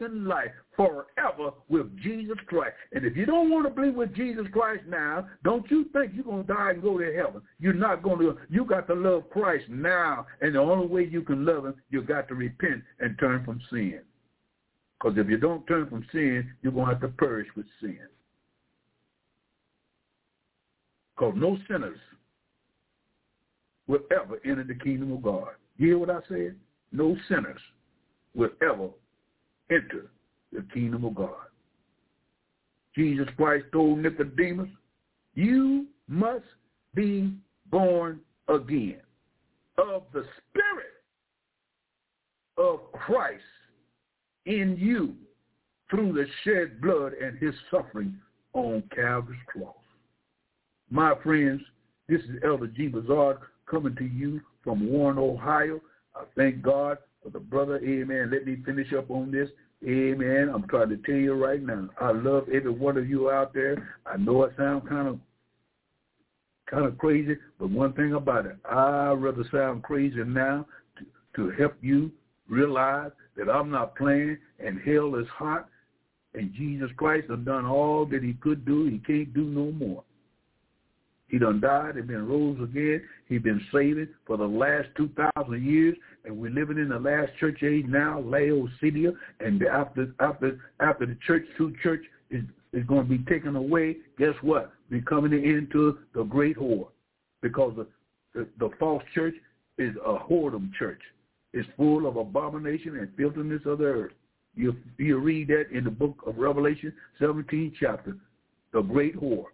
everlasting 0.00 0.24
life 0.24 0.50
forever 0.76 1.50
with 1.68 1.96
Jesus 2.00 2.36
Christ. 2.46 2.74
And 2.92 3.04
if 3.04 3.16
you 3.16 3.26
don't 3.26 3.50
want 3.50 3.66
to 3.66 3.82
be 3.82 3.90
with 3.90 4.14
Jesus 4.14 4.46
Christ 4.52 4.84
now, 4.88 5.26
don't 5.44 5.68
you 5.70 5.86
think 5.92 6.12
you're 6.14 6.24
going 6.24 6.46
to 6.46 6.52
die 6.52 6.70
and 6.70 6.82
go 6.82 6.98
to 6.98 7.14
heaven. 7.14 7.42
You're 7.58 7.72
not 7.72 8.02
going 8.02 8.18
to. 8.20 8.38
You 8.48 8.64
got 8.64 8.86
to 8.88 8.94
love 8.94 9.30
Christ 9.30 9.64
now. 9.68 10.26
And 10.40 10.54
the 10.54 10.60
only 10.60 10.86
way 10.86 11.04
you 11.04 11.22
can 11.22 11.44
love 11.44 11.64
him, 11.64 11.74
you 11.90 12.02
got 12.02 12.28
to 12.28 12.34
repent 12.34 12.82
and 13.00 13.18
turn 13.18 13.44
from 13.44 13.60
sin. 13.70 14.00
Because 14.98 15.18
if 15.18 15.28
you 15.28 15.38
don't 15.38 15.66
turn 15.66 15.88
from 15.88 16.06
sin, 16.12 16.50
you're 16.62 16.72
going 16.72 16.86
to 16.86 16.92
have 16.92 17.00
to 17.00 17.08
perish 17.08 17.48
with 17.56 17.66
sin. 17.80 18.00
Because 21.16 21.34
no 21.36 21.58
sinners 21.70 21.98
will 23.86 24.00
ever 24.10 24.40
enter 24.44 24.64
the 24.64 24.74
kingdom 24.74 25.12
of 25.12 25.22
God. 25.22 25.48
You 25.76 25.88
hear 25.88 25.98
what 25.98 26.10
I 26.10 26.20
said? 26.28 26.54
No 26.92 27.16
sinners 27.28 27.60
will 28.34 28.50
ever 28.62 28.88
enter 29.70 30.10
the 30.52 30.64
kingdom 30.74 31.04
of 31.04 31.14
God. 31.14 31.34
Jesus 32.96 33.28
Christ 33.36 33.66
told 33.72 33.98
Nicodemus, 33.98 34.68
you 35.34 35.86
must 36.08 36.44
be 36.94 37.32
born 37.70 38.20
again 38.48 39.00
of 39.78 40.02
the 40.12 40.24
Spirit 40.38 40.86
of 42.58 42.80
Christ 42.92 43.42
in 44.46 44.76
you 44.78 45.14
through 45.88 46.12
the 46.12 46.26
shed 46.44 46.80
blood 46.80 47.12
and 47.14 47.38
his 47.38 47.54
suffering 47.70 48.16
on 48.52 48.82
Calvary's 48.94 49.40
cross. 49.46 49.74
My 50.90 51.14
friends, 51.22 51.60
this 52.08 52.20
is 52.22 52.42
Elder 52.44 52.66
G. 52.66 52.88
Bazard 52.88 53.38
coming 53.70 53.94
to 53.96 54.04
you 54.04 54.40
from 54.64 54.90
Warren, 54.90 55.18
Ohio. 55.18 55.80
I 56.14 56.24
thank 56.36 56.60
God 56.60 56.98
the 57.28 57.40
brother. 57.40 57.78
Amen. 57.84 58.30
Let 58.32 58.46
me 58.46 58.56
finish 58.64 58.92
up 58.92 59.10
on 59.10 59.30
this. 59.30 59.48
Amen. 59.86 60.50
I'm 60.52 60.66
trying 60.68 60.90
to 60.90 60.96
tell 60.98 61.14
you 61.14 61.34
right 61.34 61.62
now. 61.62 61.88
I 62.00 62.12
love 62.12 62.48
every 62.52 62.70
one 62.70 62.96
of 62.96 63.08
you 63.08 63.30
out 63.30 63.52
there. 63.54 63.98
I 64.06 64.16
know 64.16 64.42
it 64.44 64.52
sounds 64.56 64.88
kind 64.88 65.08
of 65.08 65.18
kind 66.70 66.84
of 66.84 66.96
crazy, 66.98 67.36
but 67.58 67.68
one 67.68 67.92
thing 67.94 68.14
about 68.14 68.46
it, 68.46 68.56
I 68.64 69.10
rather 69.10 69.44
sound 69.50 69.82
crazy 69.82 70.22
now 70.24 70.66
to, 70.98 71.04
to 71.34 71.56
help 71.56 71.74
you 71.80 72.12
realize 72.48 73.10
that 73.36 73.50
I'm 73.50 73.70
not 73.70 73.96
playing 73.96 74.38
and 74.60 74.80
hell 74.80 75.16
is 75.16 75.26
hot 75.28 75.68
and 76.34 76.52
Jesus 76.54 76.90
Christ 76.96 77.28
has 77.28 77.40
done 77.40 77.66
all 77.66 78.06
that 78.06 78.22
he 78.22 78.34
could 78.34 78.64
do. 78.64 78.86
He 78.86 78.98
can't 78.98 79.32
do 79.34 79.42
no 79.42 79.72
more. 79.72 80.04
He 81.30 81.38
done 81.38 81.60
died 81.60 81.94
and 81.94 82.08
been 82.08 82.26
rose 82.26 82.58
again. 82.60 83.02
He 83.28 83.38
been 83.38 83.64
saving 83.72 84.08
for 84.26 84.36
the 84.36 84.46
last 84.46 84.88
2,000 84.96 85.64
years, 85.64 85.96
and 86.24 86.36
we're 86.36 86.50
living 86.50 86.76
in 86.76 86.88
the 86.88 86.98
last 86.98 87.30
church 87.38 87.62
age 87.62 87.86
now, 87.86 88.18
Laodicea, 88.20 89.12
and 89.38 89.62
after 89.62 90.12
after 90.18 90.58
after 90.80 91.06
the 91.06 91.16
church, 91.24 91.44
true 91.56 91.72
church 91.84 92.02
is, 92.30 92.42
is 92.72 92.84
going 92.86 93.06
to 93.06 93.18
be 93.18 93.24
taken 93.32 93.54
away, 93.54 93.98
guess 94.18 94.34
what? 94.42 94.72
We're 94.90 95.02
coming 95.02 95.32
into 95.32 95.98
the 96.14 96.24
great 96.24 96.56
whore 96.56 96.88
because 97.42 97.74
the, 97.76 97.86
the, 98.34 98.48
the 98.58 98.70
false 98.80 99.04
church 99.14 99.34
is 99.78 99.94
a 100.04 100.18
whoredom 100.18 100.74
church. 100.74 101.00
It's 101.52 101.68
full 101.76 102.08
of 102.08 102.16
abomination 102.16 102.96
and 102.96 103.08
filthiness 103.16 103.62
of 103.66 103.78
the 103.78 103.84
earth. 103.84 104.12
You, 104.56 104.76
you 104.98 105.18
read 105.18 105.46
that 105.48 105.70
in 105.70 105.84
the 105.84 105.90
book 105.90 106.16
of 106.26 106.38
Revelation, 106.38 106.92
17 107.20 107.74
chapter, 107.78 108.16
the 108.72 108.82
great 108.82 109.16
whore 109.16 109.46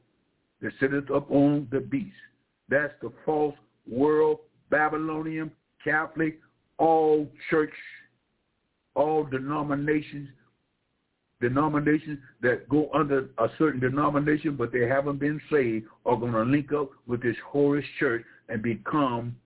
that 0.62 0.72
sitteth 0.80 1.10
up 1.10 1.30
on 1.30 1.68
the 1.70 1.80
beast. 1.80 2.16
That's 2.68 2.92
the 3.02 3.12
false 3.24 3.54
world, 3.88 4.38
Babylonian, 4.70 5.50
Catholic, 5.84 6.40
all 6.78 7.28
church, 7.50 7.72
all 8.94 9.24
denominations, 9.24 10.28
denominations 11.40 12.18
that 12.40 12.68
go 12.68 12.88
under 12.94 13.28
a 13.38 13.48
certain 13.58 13.80
denomination 13.80 14.56
but 14.56 14.72
they 14.72 14.88
haven't 14.88 15.20
been 15.20 15.40
saved 15.50 15.84
are 16.06 16.16
going 16.16 16.32
to 16.32 16.42
link 16.42 16.72
up 16.72 16.90
with 17.06 17.22
this 17.22 17.36
whorish 17.52 17.84
church 17.98 18.24
and 18.48 18.62
become 18.62 19.36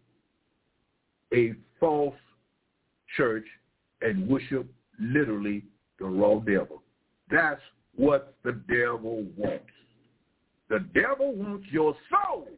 a 1.34 1.52
false 1.78 2.14
church 3.16 3.44
and 4.02 4.28
worship 4.28 4.66
literally 4.98 5.64
the 5.98 6.04
raw 6.04 6.38
devil. 6.38 6.82
That's 7.30 7.60
what 7.94 8.34
the 8.44 8.52
devil 8.68 9.24
wants. 9.36 9.64
The 10.70 10.78
devil 10.94 11.34
wants 11.34 11.66
your 11.70 11.94
soul. 12.09 12.48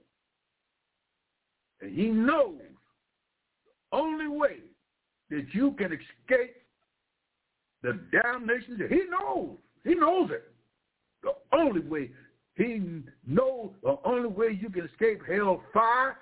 And 1.81 1.93
he 1.93 2.09
knows 2.09 2.61
the 3.91 3.97
only 3.97 4.29
way 4.29 4.59
that 5.31 5.47
you 5.53 5.73
can 5.73 5.87
escape 5.93 6.55
the 7.83 7.99
damnation 8.13 8.79
he 8.89 9.03
knows. 9.11 9.57
He 9.83 9.95
knows 9.97 10.31
it. 10.31 10.45
The 11.25 11.33
only 11.57 11.81
way 11.81 12.11
he 12.55 12.81
knows 13.27 13.71
the 13.83 13.99
only 14.05 14.29
way 14.29 14.59
you 14.61 14.69
can 14.69 14.85
escape 14.85 15.23
hell 15.27 15.63
fire 15.73 16.19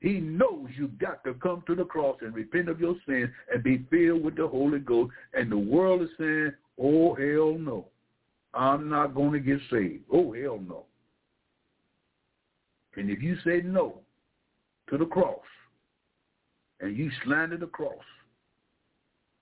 he 0.00 0.18
knows 0.18 0.68
you 0.78 0.88
got 1.00 1.22
to 1.24 1.34
come 1.34 1.62
to 1.66 1.74
the 1.74 1.84
cross 1.84 2.16
and 2.22 2.34
repent 2.34 2.68
of 2.68 2.80
your 2.80 2.96
sins 3.06 3.28
and 3.52 3.62
be 3.62 3.84
filled 3.90 4.24
with 4.24 4.36
the 4.36 4.48
Holy 4.48 4.78
Ghost. 4.78 5.12
And 5.34 5.52
the 5.52 5.58
world 5.58 6.02
is 6.02 6.08
saying, 6.18 6.52
oh, 6.80 7.14
hell 7.14 7.58
no. 7.58 7.86
I'm 8.54 8.88
not 8.88 9.14
going 9.14 9.32
to 9.32 9.40
get 9.40 9.60
saved. 9.70 10.04
Oh, 10.10 10.32
hell 10.32 10.58
no. 10.66 10.86
And 12.96 13.10
if 13.10 13.22
you 13.22 13.36
say 13.44 13.62
no 13.64 14.00
to 14.88 14.98
the 14.98 15.06
cross 15.06 15.38
and 16.80 16.96
you 16.96 17.10
slander 17.24 17.56
the 17.56 17.66
cross 17.66 18.04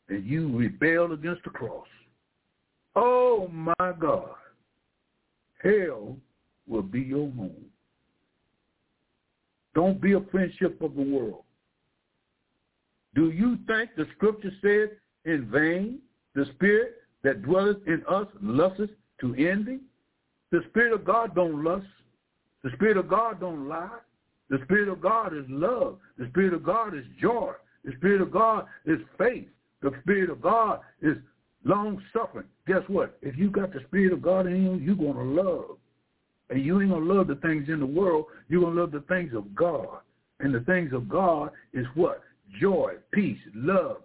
and 0.09 0.25
you 0.25 0.57
rebel 0.57 1.13
against 1.13 1.45
the 1.45 1.51
cross, 1.51 1.87
oh, 2.95 3.49
my 3.53 3.93
God, 3.99 4.35
hell 5.63 6.17
will 6.67 6.83
be 6.83 7.01
your 7.01 7.31
home. 7.33 7.65
Don't 9.75 10.01
be 10.01 10.13
a 10.13 10.21
friendship 10.31 10.81
of 10.83 10.95
the 10.95 11.03
world. 11.03 11.43
Do 13.15 13.31
you 13.31 13.59
think 13.67 13.91
the 13.97 14.07
scripture 14.17 14.53
says 14.63 14.97
in 15.25 15.51
vain, 15.51 15.99
the 16.35 16.47
spirit 16.55 16.97
that 17.25 17.43
dwelleth 17.43 17.79
in 17.87 18.03
us 18.09 18.27
lusteth 18.43 18.91
to 19.21 19.35
envy? 19.35 19.81
The 20.51 20.61
spirit 20.69 20.93
of 20.93 21.05
God 21.05 21.35
don't 21.35 21.65
lust. 21.65 21.87
The 22.65 22.71
spirit 22.75 22.97
of 22.97 23.09
God 23.09 23.41
don't 23.41 23.69
lie. 23.69 23.99
The 24.51 24.59
spirit 24.65 24.89
of 24.89 25.01
God 25.01 25.37
is 25.37 25.45
love. 25.49 25.99
The 26.19 26.27
spirit 26.31 26.55
of 26.55 26.63
God 26.63 26.97
is 26.97 27.05
joy. 27.21 27.53
The 27.85 27.93
spirit 27.99 28.21
of 28.21 28.31
God 28.31 28.67
is 28.87 28.99
faith. 29.17 29.49
The 29.83 29.93
spirit 30.03 30.31
of 30.31 30.41
God 30.41 30.81
is 31.03 31.17
long 31.65 32.03
suffering. 32.13 32.47
Guess 32.67 32.83
what? 32.89 33.19
If 33.23 33.37
you 33.37 33.51
got 33.51 33.73
the 33.73 33.81
spirit 33.87 34.13
of 34.13 34.23
God 34.23 34.47
in 34.47 34.63
you, 34.63 34.75
you're 34.75 34.97
going 34.97 35.15
to 35.15 35.43
love. 35.43 35.77
And 36.51 36.65
you 36.65 36.81
ain't 36.81 36.91
going 36.91 37.07
to 37.07 37.13
love 37.13 37.29
the 37.29 37.37
things 37.37 37.69
in 37.69 37.79
the 37.79 37.87
world. 37.87 38.27
You're 38.49 38.63
going 38.63 38.75
to 38.75 38.81
love 38.81 38.91
the 38.91 39.05
things 39.09 39.35
of 39.35 39.55
God. 39.55 39.99
And 40.41 40.55
the 40.55 40.61
things 40.61 40.93
of 40.93 41.09
God 41.09 41.51
is 41.73 41.87
what? 41.95 42.23
Joy, 42.61 42.95
peace, 43.13 43.39
love, 43.55 43.99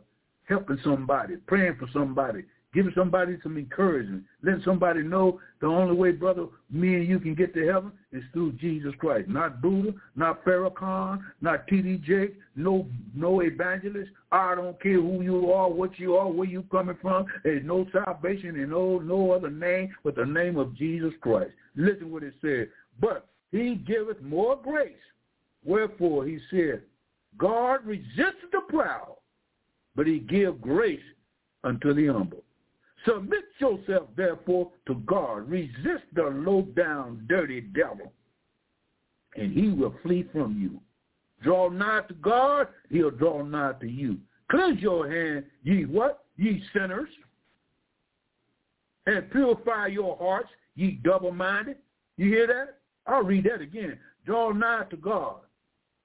helping 0.45 0.79
somebody, 0.83 1.37
praying 1.47 1.77
for 1.79 1.87
somebody, 1.93 2.43
giving 2.73 2.91
somebody 2.95 3.37
some 3.43 3.57
encouragement, 3.57 4.23
letting 4.41 4.63
somebody 4.63 5.03
know 5.03 5.39
the 5.61 5.67
only 5.67 5.95
way, 5.95 6.11
brother, 6.11 6.47
me 6.69 6.95
and 6.95 7.07
you 7.07 7.19
can 7.19 7.35
get 7.35 7.53
to 7.53 7.65
heaven 7.65 7.91
is 8.11 8.23
through 8.33 8.53
Jesus 8.53 8.93
Christ. 8.97 9.29
Not 9.29 9.61
Buddha, 9.61 9.93
not 10.15 10.43
Farrakhan, 10.43 11.21
not 11.41 11.67
T.D. 11.67 12.01
Jakes, 12.05 12.35
no 12.55 12.87
no 13.15 13.41
evangelist. 13.41 14.09
I 14.31 14.55
don't 14.55 14.81
care 14.81 14.99
who 14.99 15.21
you 15.21 15.51
are, 15.51 15.69
what 15.69 15.99
you 15.99 16.15
are, 16.15 16.27
where 16.29 16.47
you 16.47 16.63
coming 16.71 16.97
from. 17.01 17.25
There's 17.43 17.65
no 17.65 17.85
salvation 17.91 18.55
in 18.59 18.71
no 18.71 18.99
no 18.99 19.31
other 19.31 19.49
name 19.51 19.93
but 20.03 20.15
the 20.15 20.25
name 20.25 20.57
of 20.57 20.75
Jesus 20.75 21.13
Christ. 21.21 21.51
Listen 21.75 22.11
what 22.11 22.23
it 22.23 22.33
said. 22.41 22.69
But 22.99 23.27
he 23.51 23.75
giveth 23.75 24.21
more 24.21 24.55
grace. 24.55 24.93
Wherefore 25.63 26.25
he 26.25 26.39
said, 26.49 26.81
God 27.37 27.85
resists 27.85 28.43
the 28.51 28.61
proud, 28.67 29.15
but 29.95 30.07
he 30.07 30.19
give 30.19 30.59
grace 30.61 30.99
unto 31.63 31.93
the 31.93 32.07
humble. 32.07 32.43
Submit 33.05 33.43
yourself, 33.59 34.07
therefore, 34.15 34.71
to 34.87 34.95
God. 35.05 35.49
Resist 35.49 36.03
the 36.13 36.23
low-down, 36.23 37.25
dirty 37.27 37.61
devil, 37.61 38.13
and 39.35 39.51
he 39.51 39.69
will 39.69 39.93
flee 40.03 40.25
from 40.31 40.59
you. 40.61 40.79
Draw 41.43 41.69
nigh 41.69 42.01
to 42.07 42.13
God, 42.15 42.67
he'll 42.89 43.11
draw 43.11 43.41
nigh 43.41 43.73
to 43.81 43.87
you. 43.87 44.17
Cleanse 44.49 44.79
your 44.79 45.11
hand, 45.11 45.45
ye 45.63 45.83
what? 45.83 46.25
Ye 46.37 46.63
sinners. 46.71 47.09
And 49.05 49.29
purify 49.31 49.87
your 49.87 50.15
hearts, 50.17 50.49
ye 50.75 50.99
double-minded. 51.03 51.77
You 52.15 52.27
hear 52.27 52.47
that? 52.47 52.77
I'll 53.05 53.23
read 53.23 53.43
that 53.45 53.59
again. 53.59 53.99
Draw 54.25 54.53
nigh 54.53 54.85
to 54.91 54.95
God, 54.95 55.41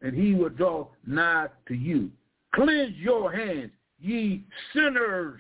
and 0.03 0.17
he 0.17 0.35
will 0.35 0.49
draw 0.49 0.89
nigh 1.07 1.47
to 1.69 1.75
you. 1.75 2.11
Cleanse 2.55 2.97
your 2.97 3.31
hands, 3.31 3.71
ye 4.01 4.45
sinners 4.73 5.39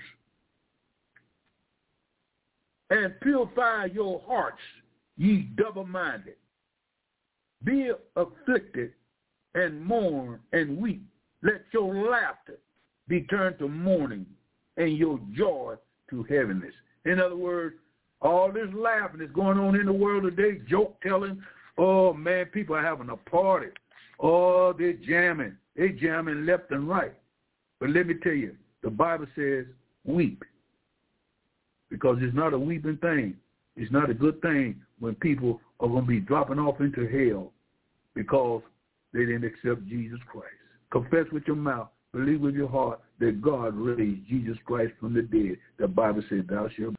and 2.90 3.18
purify 3.20 3.86
your 3.86 4.22
hearts, 4.26 4.60
ye 5.16 5.48
double-minded. 5.56 6.36
Be 7.64 7.90
afflicted 8.16 8.92
and 9.54 9.84
mourn 9.84 10.40
and 10.52 10.78
weep. 10.78 11.02
Let 11.42 11.62
your 11.72 12.10
laughter 12.10 12.58
be 13.08 13.22
turned 13.22 13.58
to 13.58 13.68
mourning 13.68 14.26
and 14.76 14.96
your 14.96 15.20
joy 15.36 15.74
to 16.10 16.22
heaviness. 16.24 16.74
In 17.04 17.20
other 17.20 17.36
words, 17.36 17.76
all 18.20 18.52
this 18.52 18.68
laughing 18.74 19.20
is 19.20 19.30
going 19.32 19.58
on 19.58 19.76
in 19.76 19.86
the 19.86 19.92
world 19.92 20.24
today, 20.24 20.60
joke 20.68 21.00
telling. 21.02 21.42
Oh, 21.76 22.12
man, 22.12 22.46
people 22.46 22.74
are 22.74 22.82
having 22.82 23.10
a 23.10 23.16
party. 23.16 23.68
Oh, 24.20 24.72
they're 24.76 24.94
jamming. 24.94 25.56
They're 25.76 25.90
jamming 25.90 26.44
left 26.44 26.70
and 26.70 26.88
right. 26.88 27.14
But 27.78 27.90
let 27.90 28.06
me 28.06 28.14
tell 28.14 28.32
you, 28.32 28.56
the 28.82 28.90
Bible 28.90 29.26
says 29.36 29.66
weep 30.04 30.42
because 31.90 32.18
it's 32.20 32.34
not 32.34 32.52
a 32.52 32.58
weeping 32.58 32.98
thing. 32.98 33.36
It's 33.76 33.92
not 33.92 34.10
a 34.10 34.14
good 34.14 34.40
thing 34.42 34.80
when 34.98 35.14
people 35.16 35.60
are 35.80 35.88
going 35.88 36.04
to 36.04 36.08
be 36.08 36.20
dropping 36.20 36.58
off 36.58 36.80
into 36.80 37.06
hell 37.06 37.52
because 38.14 38.62
they 39.12 39.20
didn't 39.20 39.44
accept 39.44 39.86
Jesus 39.86 40.18
Christ. 40.30 40.46
Confess 40.90 41.26
with 41.32 41.44
your 41.46 41.56
mouth, 41.56 41.88
believe 42.12 42.40
with 42.40 42.54
your 42.54 42.68
heart 42.68 43.00
that 43.20 43.40
God 43.40 43.74
raised 43.74 44.26
Jesus 44.28 44.56
Christ 44.64 44.92
from 44.98 45.14
the 45.14 45.22
dead. 45.22 45.58
The 45.78 45.88
Bible 45.88 46.22
says, 46.28 46.40
thou 46.48 46.68
shalt 46.76 46.94